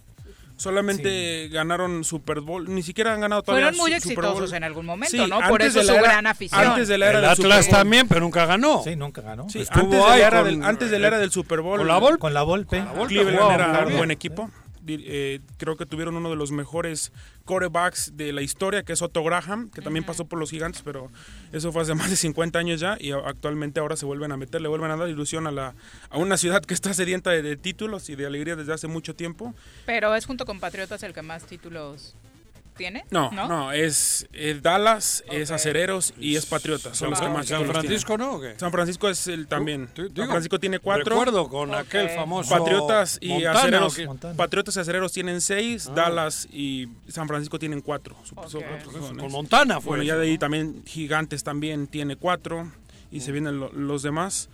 Solamente 0.62 1.50
ganaron 1.50 2.04
Super 2.04 2.40
Bowl, 2.42 2.74
ni 2.74 2.84
siquiera 2.84 3.14
han 3.14 3.22
ganado 3.22 3.44
todavía 3.44 3.68
Fueron 3.72 3.78
muy 3.80 4.00
Super 4.00 4.24
exitosos 4.26 4.54
en 4.54 4.64
algún 4.64 4.86
momento, 4.86 5.12
Sí, 5.18 5.30
¿no? 5.30 5.38
Por 5.40 5.62
antes 5.62 5.68
eso 5.70 5.80
de 5.80 5.86
la 5.86 5.92
su 5.94 6.00
era- 6.00 6.08
gran 6.12 6.28
afición. 6.28 6.62
Antes 6.68 6.88
de 6.88 6.98
la 6.98 7.10
era 7.10 7.20
El 7.20 7.26
del 7.26 7.36
Super 7.36 7.52
Atlas 7.52 7.66
Bowl. 7.68 7.76
también, 7.78 8.08
pero 8.08 8.22
nunca 8.22 8.46
ganó. 8.46 8.82
Sí, 8.84 8.96
nunca 8.96 9.22
ganó. 9.22 9.50
Sí, 9.50 9.60
antes, 9.70 9.90
de 9.92 9.98
la 9.98 10.18
era 10.18 10.30
con- 10.42 10.46
del, 10.60 10.64
antes 10.64 10.92
de 10.92 11.00
la 11.00 11.08
era 11.08 11.20
del 11.20 11.32
Super 11.32 11.62
Bowl. 11.62 11.78
con 11.80 11.88
la 11.88 11.98
Volpe. 11.98 12.20
Con 12.20 12.34
la 12.34 12.44
Volpe. 12.44 12.84
Cleveland 13.08 13.52
era 13.52 13.86
un 13.88 13.98
buen 13.98 14.12
equipo. 14.12 14.50
Eh, 14.88 15.40
creo 15.58 15.78
que 15.78 15.86
tuvieron 15.86 16.16
uno 16.16 16.30
de 16.30 16.36
los 16.36 16.52
mejores 16.52 17.12
quarterbacks 17.46 18.16
de 18.16 18.34
la 18.34 18.42
historia, 18.42 18.84
que 18.84 18.94
es 18.94 19.02
Otto 19.02 19.24
Graham, 19.24 19.70
que 19.70 19.82
también 19.82 20.06
pasó 20.06 20.26
por 20.26 20.40
los 20.40 20.52
gigantes, 20.52 20.82
pero 20.84 21.10
eso 21.52 21.72
fue 21.72 21.82
hace 21.82 21.94
más 21.96 22.10
de 22.10 22.16
50 22.16 22.58
años 22.60 22.80
ya 22.80 22.98
y 23.00 23.12
actualmente 23.12 23.80
ahora 23.80 23.96
se 23.96 24.06
vuelven 24.06 24.32
a 24.32 24.38
meter, 24.38 24.62
le 24.62 24.68
vuelven 24.68 24.92
a 24.92 24.98
dar 24.98 25.10
ilusión 25.10 25.48
a, 25.48 25.52
la, 25.52 25.76
a 26.10 26.18
una 26.18 26.38
ciudad 26.38 26.64
que 26.64 26.74
está 26.74 26.94
sedienta 26.94 27.32
de, 27.32 27.42
de 27.42 27.58
títulos 27.58 28.10
y 28.10 28.16
de 28.16 28.26
alegría 28.26 28.56
desde 28.56 28.74
hace 28.74 28.88
mucho 28.88 29.16
tiempo. 29.16 29.54
Pero 29.86 30.16
es 30.16 30.26
junto 30.26 30.46
con 30.46 30.60
Patriotas 30.60 31.04
el 31.04 31.14
que 31.14 31.22
más 31.22 31.46
títulos 31.46 32.16
tiene. 32.82 33.06
No, 33.12 33.32
no, 33.32 33.72
es, 33.72 34.28
es 34.34 34.62
Dallas, 34.62 35.24
es 35.32 35.52
Acereros 35.52 36.14
y 36.20 36.36
es 36.36 36.46
Patriotas. 36.46 36.98
Son 36.98 37.10
los 37.12 37.20
que 37.22 37.30
más 37.30 37.46
San 37.48 37.66
Francisco. 37.66 38.18
¿no? 38.18 38.34
¿O 38.34 38.42
qué? 38.42 38.56
San 38.58 38.72
Francisco 38.72 39.08
es 39.10 39.28
el 39.28 39.48
también. 39.48 39.90
digo, 39.96 40.10
San 40.16 40.30
Francisco 40.30 40.60
tiene 40.60 40.80
cuatro. 40.80 41.06
recuerdo 41.06 41.48
con 41.48 41.74
aquel 41.76 42.10
famoso 42.10 42.50
Patriotas 42.50 43.18
y 43.22 43.30
Montana, 43.30 43.52
Acereros. 43.60 43.98
Patriotas 44.36 44.76
y 44.76 44.80
Acereros 44.80 45.12
tienen 45.12 45.42
seis, 45.42 45.88
Ah. 45.90 45.94
Dallas 45.96 46.48
y 46.52 46.88
San 47.08 47.28
Francisco 47.28 47.60
tienen 47.60 47.82
cuatro. 47.82 48.16
Su- 48.24 48.36
Con 48.36 49.32
Montana 49.32 49.80
fue 49.82 49.90
Bueno, 49.92 50.04
ya 50.04 50.14
eso, 50.14 50.22
de 50.22 50.28
ahí 50.28 50.34
¿no? 50.34 50.40
también 50.40 50.84
Gigantes 50.86 51.44
también 51.44 51.88
tiene 51.88 52.16
cuatro 52.16 52.72
y 53.12 53.20
se 53.22 53.32
vienen 53.32 53.60
lo- 53.60 53.72
los 53.74 54.04
demás. 54.04 54.50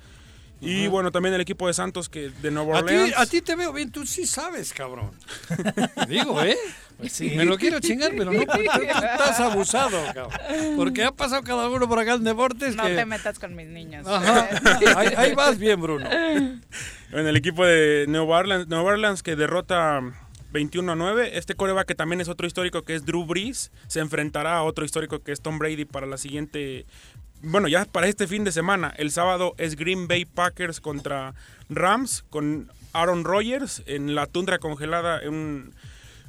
Y 0.60 0.88
bueno, 0.88 1.12
también 1.12 1.36
el 1.36 1.42
equipo 1.42 1.68
de 1.68 1.74
Santos 1.74 2.10
que 2.10 2.30
de 2.30 2.52
Nueva 2.52 2.80
Orleans. 2.80 3.14
a 3.16 3.26
ti 3.26 3.42
te 3.42 3.56
veo 3.56 3.72
bien, 3.74 3.92
tú 3.92 4.06
sí 4.06 4.26
sabes, 4.26 4.74
cabrón. 4.74 5.12
Digo, 6.08 6.42
¿eh? 6.42 6.58
Pues 6.98 7.14
sí. 7.14 7.34
Me 7.36 7.46
lo 7.46 7.58
quiero 7.58 7.80
chingar, 7.80 8.12
pero 8.18 8.32
no, 8.32 8.44
porque 8.44 8.68
tú 8.74 8.82
estás 8.82 9.40
abusado, 9.40 9.98
cabrón. 10.14 10.76
Porque 10.76 11.04
ha 11.04 11.12
pasado 11.12 11.44
cada 11.44 11.70
uno 11.70 11.88
por 11.88 12.00
acá 12.00 12.16
en 12.16 12.24
deportes 12.24 12.76
No 12.76 12.84
que... 12.86 12.96
te 12.96 13.06
metas 13.06 13.38
con 13.38 13.56
mis 13.56 13.68
niños. 13.68 14.08
Ajá. 14.08 14.50
Ahí, 14.98 15.14
ahí 15.16 15.36
vas 15.36 15.60
bien, 15.60 15.80
Bruno. 15.80 16.10
En 16.10 17.28
el 17.28 17.38
equipo 17.38 17.66
de 17.66 18.06
Nueva 18.08 18.40
Orleans, 18.40 18.68
Nueva 18.68 18.94
Orleans 18.94 19.22
que 19.22 19.36
derrota 19.36 20.02
21 20.52 20.92
a 20.92 20.96
9. 20.96 21.38
Este 21.38 21.56
coreback 21.56 21.88
que 21.88 21.96
también 21.96 22.22
es 22.22 22.30
otro 22.30 22.48
histórico 22.48 22.84
que 22.84 22.96
es 22.96 23.06
Drew 23.06 23.26
Brees 23.26 23.72
se 23.88 24.00
enfrentará 24.00 24.58
a 24.58 24.64
otro 24.64 24.86
histórico 24.86 25.20
que 25.20 25.32
es 25.32 25.42
Tom 25.42 25.60
Brady 25.60 25.86
para 25.86 26.08
la 26.08 26.18
siguiente. 26.18 26.86
Bueno, 27.44 27.68
ya 27.68 27.86
para 27.86 28.08
este 28.08 28.28
fin 28.28 28.44
de 28.44 28.52
semana. 28.52 28.94
El 28.98 29.12
sábado 29.12 29.54
es 29.58 29.76
Green 29.76 30.08
Bay 30.08 30.26
Packers 30.26 30.82
contra 30.82 31.36
Rams 31.70 32.24
con 32.30 32.72
Aaron 32.94 33.24
Rodgers 33.24 33.84
en 33.86 34.16
la 34.16 34.26
tundra 34.26 34.58
congelada 34.58 35.22
en 35.22 35.34
un, 35.34 35.74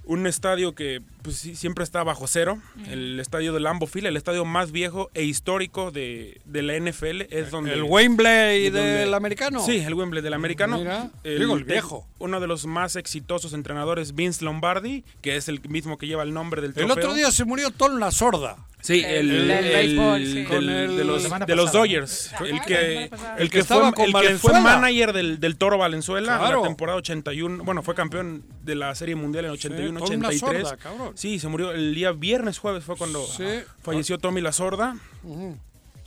un 0.04 0.26
estadio 0.26 0.74
que 0.74 1.00
pues, 1.22 1.36
sí, 1.36 1.54
siempre 1.56 1.84
está 1.84 2.02
bajo 2.04 2.26
cero. 2.26 2.58
El 2.88 3.18
estadio 3.20 3.52
de 3.52 3.60
Lambeau 3.60 3.86
Field, 3.88 4.06
el 4.08 4.16
estadio 4.16 4.44
más 4.44 4.72
viejo 4.72 5.10
e 5.14 5.24
histórico 5.24 5.90
de, 5.90 6.40
de 6.44 6.62
la 6.62 6.78
NFL. 6.78 7.22
Es 7.30 7.50
donde, 7.50 7.72
¿El 7.74 7.82
Wembley 7.84 8.70
del 8.70 9.12
americano? 9.14 9.60
Sí, 9.64 9.78
el 9.78 9.94
Wembley 9.94 10.22
del 10.22 10.34
americano. 10.34 10.78
Mira, 10.78 11.10
digo, 11.24 11.56
el 11.56 11.64
viejo. 11.64 12.06
Uno 12.18 12.40
de 12.40 12.46
los 12.46 12.66
más 12.66 12.96
exitosos 12.96 13.52
entrenadores, 13.52 14.14
Vince 14.14 14.44
Lombardi, 14.44 15.04
que 15.20 15.36
es 15.36 15.48
el 15.48 15.60
mismo 15.68 15.98
que 15.98 16.06
lleva 16.06 16.22
el 16.22 16.32
nombre 16.34 16.60
del 16.60 16.70
El 16.70 16.74
trofeo. 16.74 16.94
otro 16.96 17.14
día 17.14 17.30
se 17.30 17.44
murió 17.44 17.70
Tom 17.70 17.98
la 17.98 18.10
sorda. 18.10 18.56
Sí, 18.80 19.02
el, 19.04 19.28
El- 19.30 19.50
el- 19.50 20.26
sí. 20.32 20.46
el- 20.52 20.96
de 20.96 21.04
los, 21.04 21.22
de. 21.46 21.54
Dodgers. 21.72 22.30
El 22.44 22.60
que, 22.62 23.04
el 23.04 23.10
El 23.38 23.50
que, 23.50 23.58
fue, 23.58 23.60
estaba 23.60 23.92
con 23.92 24.04
el 24.04 24.12
que 24.14 24.36
fue 24.38 24.52
manager 24.60 25.12
del, 25.12 25.40
del 25.40 25.56
Toro 25.56 25.78
Valenzuela 25.78 26.36
en 26.48 26.56
la 26.58 26.62
temporada 26.62 26.98
81. 26.98 27.64
Bueno, 27.64 27.82
fue 27.82 27.96
campeón 27.96 28.44
de 28.62 28.76
la 28.76 28.94
Serie 28.94 29.16
Mundial 29.16 29.46
en 29.46 29.58
Tommy 29.58 29.76
la 30.20 30.28
81-83. 30.30 31.07
Sí, 31.14 31.38
se 31.38 31.48
murió 31.48 31.72
el 31.72 31.94
día 31.94 32.12
viernes, 32.12 32.58
jueves 32.58 32.84
fue 32.84 32.96
cuando 32.96 33.24
Sí. 33.26 33.44
falleció 33.82 34.18
Tommy 34.18 34.40
La 34.40 34.52
Sorda. 34.52 34.96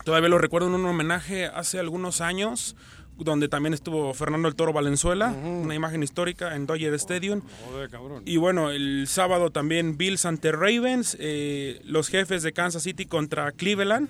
Todavía 0.03 0.29
lo 0.29 0.37
recuerdo 0.37 0.67
en 0.67 0.73
un 0.75 0.85
homenaje 0.85 1.45
hace 1.45 1.79
algunos 1.79 2.21
años, 2.21 2.75
donde 3.17 3.47
también 3.47 3.73
estuvo 3.75 4.13
Fernando 4.15 4.47
el 4.47 4.55
Toro 4.55 4.73
Valenzuela, 4.73 5.27
una 5.29 5.75
imagen 5.75 6.01
histórica 6.01 6.55
en 6.55 6.65
Dodger 6.65 6.93
Stadium. 6.95 7.41
Joder, 7.65 7.89
cabrón. 7.89 8.23
Y 8.25 8.37
bueno, 8.37 8.71
el 8.71 9.05
sábado 9.07 9.51
también 9.51 9.97
Bills 9.97 10.25
ante 10.25 10.51
Ravens, 10.51 11.15
eh, 11.19 11.79
los 11.83 12.07
jefes 12.07 12.41
de 12.41 12.51
Kansas 12.51 12.81
City 12.83 13.05
contra 13.05 13.51
Cleveland 13.51 14.09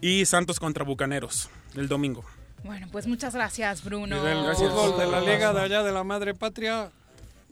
y 0.00 0.24
Santos 0.26 0.60
contra 0.60 0.84
Bucaneros 0.84 1.50
el 1.74 1.88
domingo. 1.88 2.24
Bueno, 2.62 2.86
pues 2.92 3.06
muchas 3.08 3.34
gracias, 3.34 3.82
Bruno. 3.84 4.16
Fútbol 4.54 4.98
de 4.98 5.06
la 5.06 5.20
liga 5.20 5.52
de 5.52 5.60
allá 5.60 5.82
de 5.82 5.92
la 5.92 6.04
madre 6.04 6.32
patria, 6.34 6.90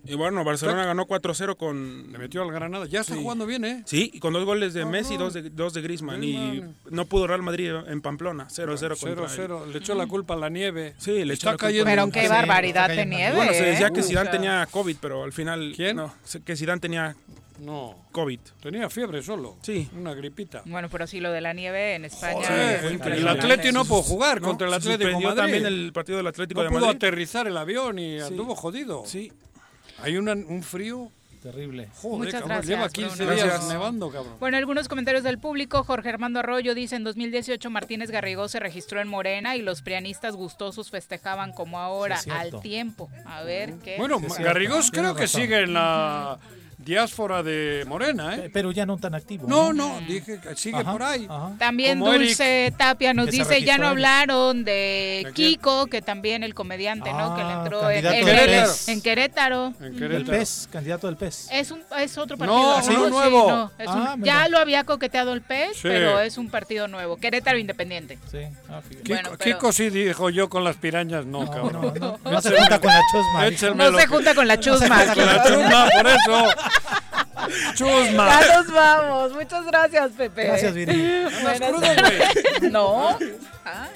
Y 0.04 0.14
bueno, 0.16 0.42
Barcelona 0.42 0.84
ganó 0.84 1.06
4-0 1.06 1.56
con... 1.56 2.10
le 2.10 2.18
metió 2.18 2.42
al 2.42 2.50
Granada. 2.50 2.86
Ya 2.86 3.02
está 3.02 3.14
Sí. 3.14 3.20
jugando 3.22 3.46
bien, 3.46 3.64
¿eh? 3.64 3.82
Sí, 3.86 4.10
y 4.12 4.18
con 4.18 4.32
dos 4.32 4.44
goles 4.44 4.74
de 4.74 4.80
Cabrón. 4.80 4.92
Messi 5.00 5.14
y 5.14 5.16
dos 5.16 5.32
de, 5.34 5.48
dos 5.50 5.74
de 5.74 5.80
Griezmann. 5.82 6.24
Y 6.24 6.62
no 6.90 7.04
pudo 7.04 7.28
Real 7.28 7.42
Madrid 7.42 7.70
en 7.86 8.00
Pamplona, 8.00 8.48
0-0 8.48 8.98
contra 8.98 9.26
0-0. 9.28 9.66
Le 9.66 9.78
echó 9.78 9.94
la 9.94 10.06
culpa 10.08 10.34
a 10.34 10.36
la 10.38 10.48
nieve. 10.48 10.94
Sí, 10.98 11.24
le 11.24 11.34
echó 11.34 11.50
está 11.50 11.68
la 11.68 11.72
culpa. 11.72 11.84
Pero 11.90 12.10
qué 12.10 12.22
Sí, 12.22 12.28
barbaridad 12.28 12.88
de 12.88 13.06
nieve. 13.06 13.36
Bueno, 13.36 13.52
se 13.52 13.62
decía 13.64 13.86
¿eh? 13.88 13.92
que 13.92 14.02
Zidane 14.02 14.30
tenía 14.30 14.66
COVID, 14.70 14.96
pero 15.00 15.22
al 15.22 15.32
final... 15.32 15.72
¿Quién? 15.76 15.96
No, 15.96 16.12
que 16.44 16.56
Zidane 16.56 16.80
tenía 16.80 17.14
No, 17.60 17.94
COVID. 18.10 18.40
tenía 18.60 18.90
fiebre 18.90 19.22
solo. 19.22 19.56
Sí. 19.62 19.88
Una 19.96 20.14
gripita. 20.14 20.62
Bueno, 20.64 20.88
pero 20.90 21.06
sí, 21.06 21.20
lo 21.20 21.30
de 21.30 21.40
la 21.40 21.52
nieve 21.52 21.94
en 21.94 22.06
España. 22.06 22.40
Joder, 22.44 22.84
es 22.86 23.00
el. 23.18 23.28
Atleti 23.28 23.70
no 23.70 23.84
pudo 23.84 24.02
jugar 24.02 24.40
No, 24.40 24.48
contra 24.48 24.66
el 24.66 24.74
Atlético 24.74 25.20
Madrid. 25.20 25.36
también 25.36 25.66
el 25.66 25.92
partido 25.92 26.18
del 26.18 26.26
Atlético 26.26 26.60
no 26.60 26.64
de 26.64 26.70
pudo 26.70 26.80
Madrid. 26.86 26.96
aterrizar 26.96 27.46
el 27.46 27.56
avión 27.56 28.00
y 28.00 28.18
anduvo 28.18 28.56
jodido. 28.56 29.04
Sí. 29.06 29.30
Hay 30.02 30.16
una- 30.16 30.32
un 30.34 30.62
frío. 30.62 31.10
Terrible. 31.42 31.88
Joder, 31.96 32.18
Muchas 32.18 32.32
cabrón, 32.34 32.48
gracias, 32.58 32.68
lleva 32.68 32.88
15 32.88 33.16
Bruno. 33.24 33.32
días 33.32 33.46
Gracias. 33.48 33.68
nevando, 33.72 34.10
cabrón. 34.12 34.34
Bueno, 34.38 34.56
algunos 34.58 34.86
comentarios 34.86 35.24
del 35.24 35.38
público. 35.38 35.82
Jorge 35.82 36.08
Armando 36.08 36.38
Arroyo 36.38 36.72
dice, 36.72 36.94
en 36.94 37.02
2018 37.02 37.68
Martínez 37.68 38.12
Garrigó 38.12 38.46
se 38.46 38.60
registró 38.60 39.00
en 39.00 39.08
Morena 39.08 39.56
y 39.56 39.62
los 39.62 39.82
prianistas 39.82 40.36
gustosos 40.36 40.90
festejaban 40.90 41.52
como 41.52 41.80
ahora, 41.80 42.18
Sí, 42.18 42.30
al 42.30 42.60
tiempo. 42.60 43.10
A 43.24 43.42
ver, 43.42 43.74
¿qué? 43.82 43.96
Bueno, 43.98 44.20
Sí. 44.30 44.40
Garrigós 44.40 44.92
creo 44.92 45.16
que 45.16 45.26
sigue 45.26 45.62
en 45.64 45.74
la 45.74 46.38
diáspora 46.84 47.42
de 47.42 47.84
Morena, 47.86 48.36
¿eh? 48.36 48.50
Pero 48.52 48.70
ya 48.72 48.86
no 48.86 48.96
tan 48.98 49.14
activo. 49.14 49.46
No, 49.48 49.72
no, 49.72 50.00
dije 50.06 50.40
que 50.40 50.54
sigue 50.56 50.78
Ajá, 50.78 50.92
por 50.92 51.02
ahí. 51.02 51.26
ajá. 51.28 51.52
También 51.58 51.98
Como 51.98 52.12
Eric, 52.14 52.28
Dulce 52.28 52.72
Tapia 52.76 53.14
nos 53.14 53.26
se 53.26 53.32
dice, 53.32 53.62
ya 53.62 53.78
no 53.78 53.88
hablaron 53.88 54.64
de 54.64 55.22
¿De 55.26 55.32
quién? 55.34 55.50
Kiko, 55.52 55.86
que 55.86 56.02
también 56.02 56.42
el 56.42 56.54
comediante, 56.54 57.12
¿no? 57.12 57.34
Que 57.36 57.42
le 57.42 57.48
Ah, 57.52 57.62
entró 57.62 57.90
en, 57.90 58.06
en 58.06 58.24
Querétaro. 58.24 58.72
En 58.86 59.02
Querétaro. 59.02 59.74
En 59.80 59.96
Querétaro. 59.96 60.38
PES, 60.38 60.68
candidato 60.72 61.06
del 61.06 61.16
PES. 61.16 61.48
Es, 61.52 61.70
un, 61.70 61.82
es 61.98 62.18
otro 62.18 62.36
No, 62.36 62.44
partido. 62.46 62.96
uno 62.98 63.06
Sí, 63.06 63.10
nuevo. 63.12 63.48
no, 63.50 63.72
es 63.78 63.88
un- 63.88 63.94
Ah, 64.06 64.14
mira. 64.16 64.42
ya 64.42 64.48
lo 64.48 64.58
había 64.58 64.84
coqueteado 64.84 65.32
el 65.32 65.42
PES, 65.42 65.76
Sí. 65.76 65.80
pero 65.82 66.20
es 66.20 66.38
un 66.38 66.50
partido 66.50 66.88
nuevo. 66.88 67.16
Querétaro 67.16 67.58
Independiente. 67.58 68.18
Sí. 68.30 68.38
Ah. 68.68 68.80
Kiko, 68.88 69.02
Bueno, 69.08 69.30
pero- 69.38 69.56
Kiko 69.58 69.72
sí 69.72 69.90
dijo 69.90 70.30
yo 70.30 70.48
con 70.48 70.64
las 70.64 70.76
pirañas, 70.76 71.24
no, 71.26 71.44
No, 71.44 71.50
cabrón. 71.50 71.92
no, 71.98 72.18
no, 72.18 72.18
no 72.30 72.40
se 72.42 72.50
junta 72.56 72.80
con 72.80 72.88
la 72.90 73.00
chusma. 73.12 73.50
No 73.74 73.98
se 73.98 74.06
junta 74.06 74.34
con 74.34 74.48
la 74.48 74.60
chusma. 74.60 75.04
Con 75.14 75.26
la 75.26 75.42
chusma, 75.44 75.88
por 75.96 76.06
eso. 76.08 76.48
Chusma. 77.74 78.28
Ya 78.28 78.54
nos 78.54 78.72
vamos. 78.72 79.32
Muchas 79.32 79.66
gracias, 79.66 80.10
Pepe. 80.12 80.44
Gracias, 80.44 80.74
Viri. 80.74 81.24
Güey. 81.42 82.70
No. 82.70 83.18
Ah. 83.64 83.88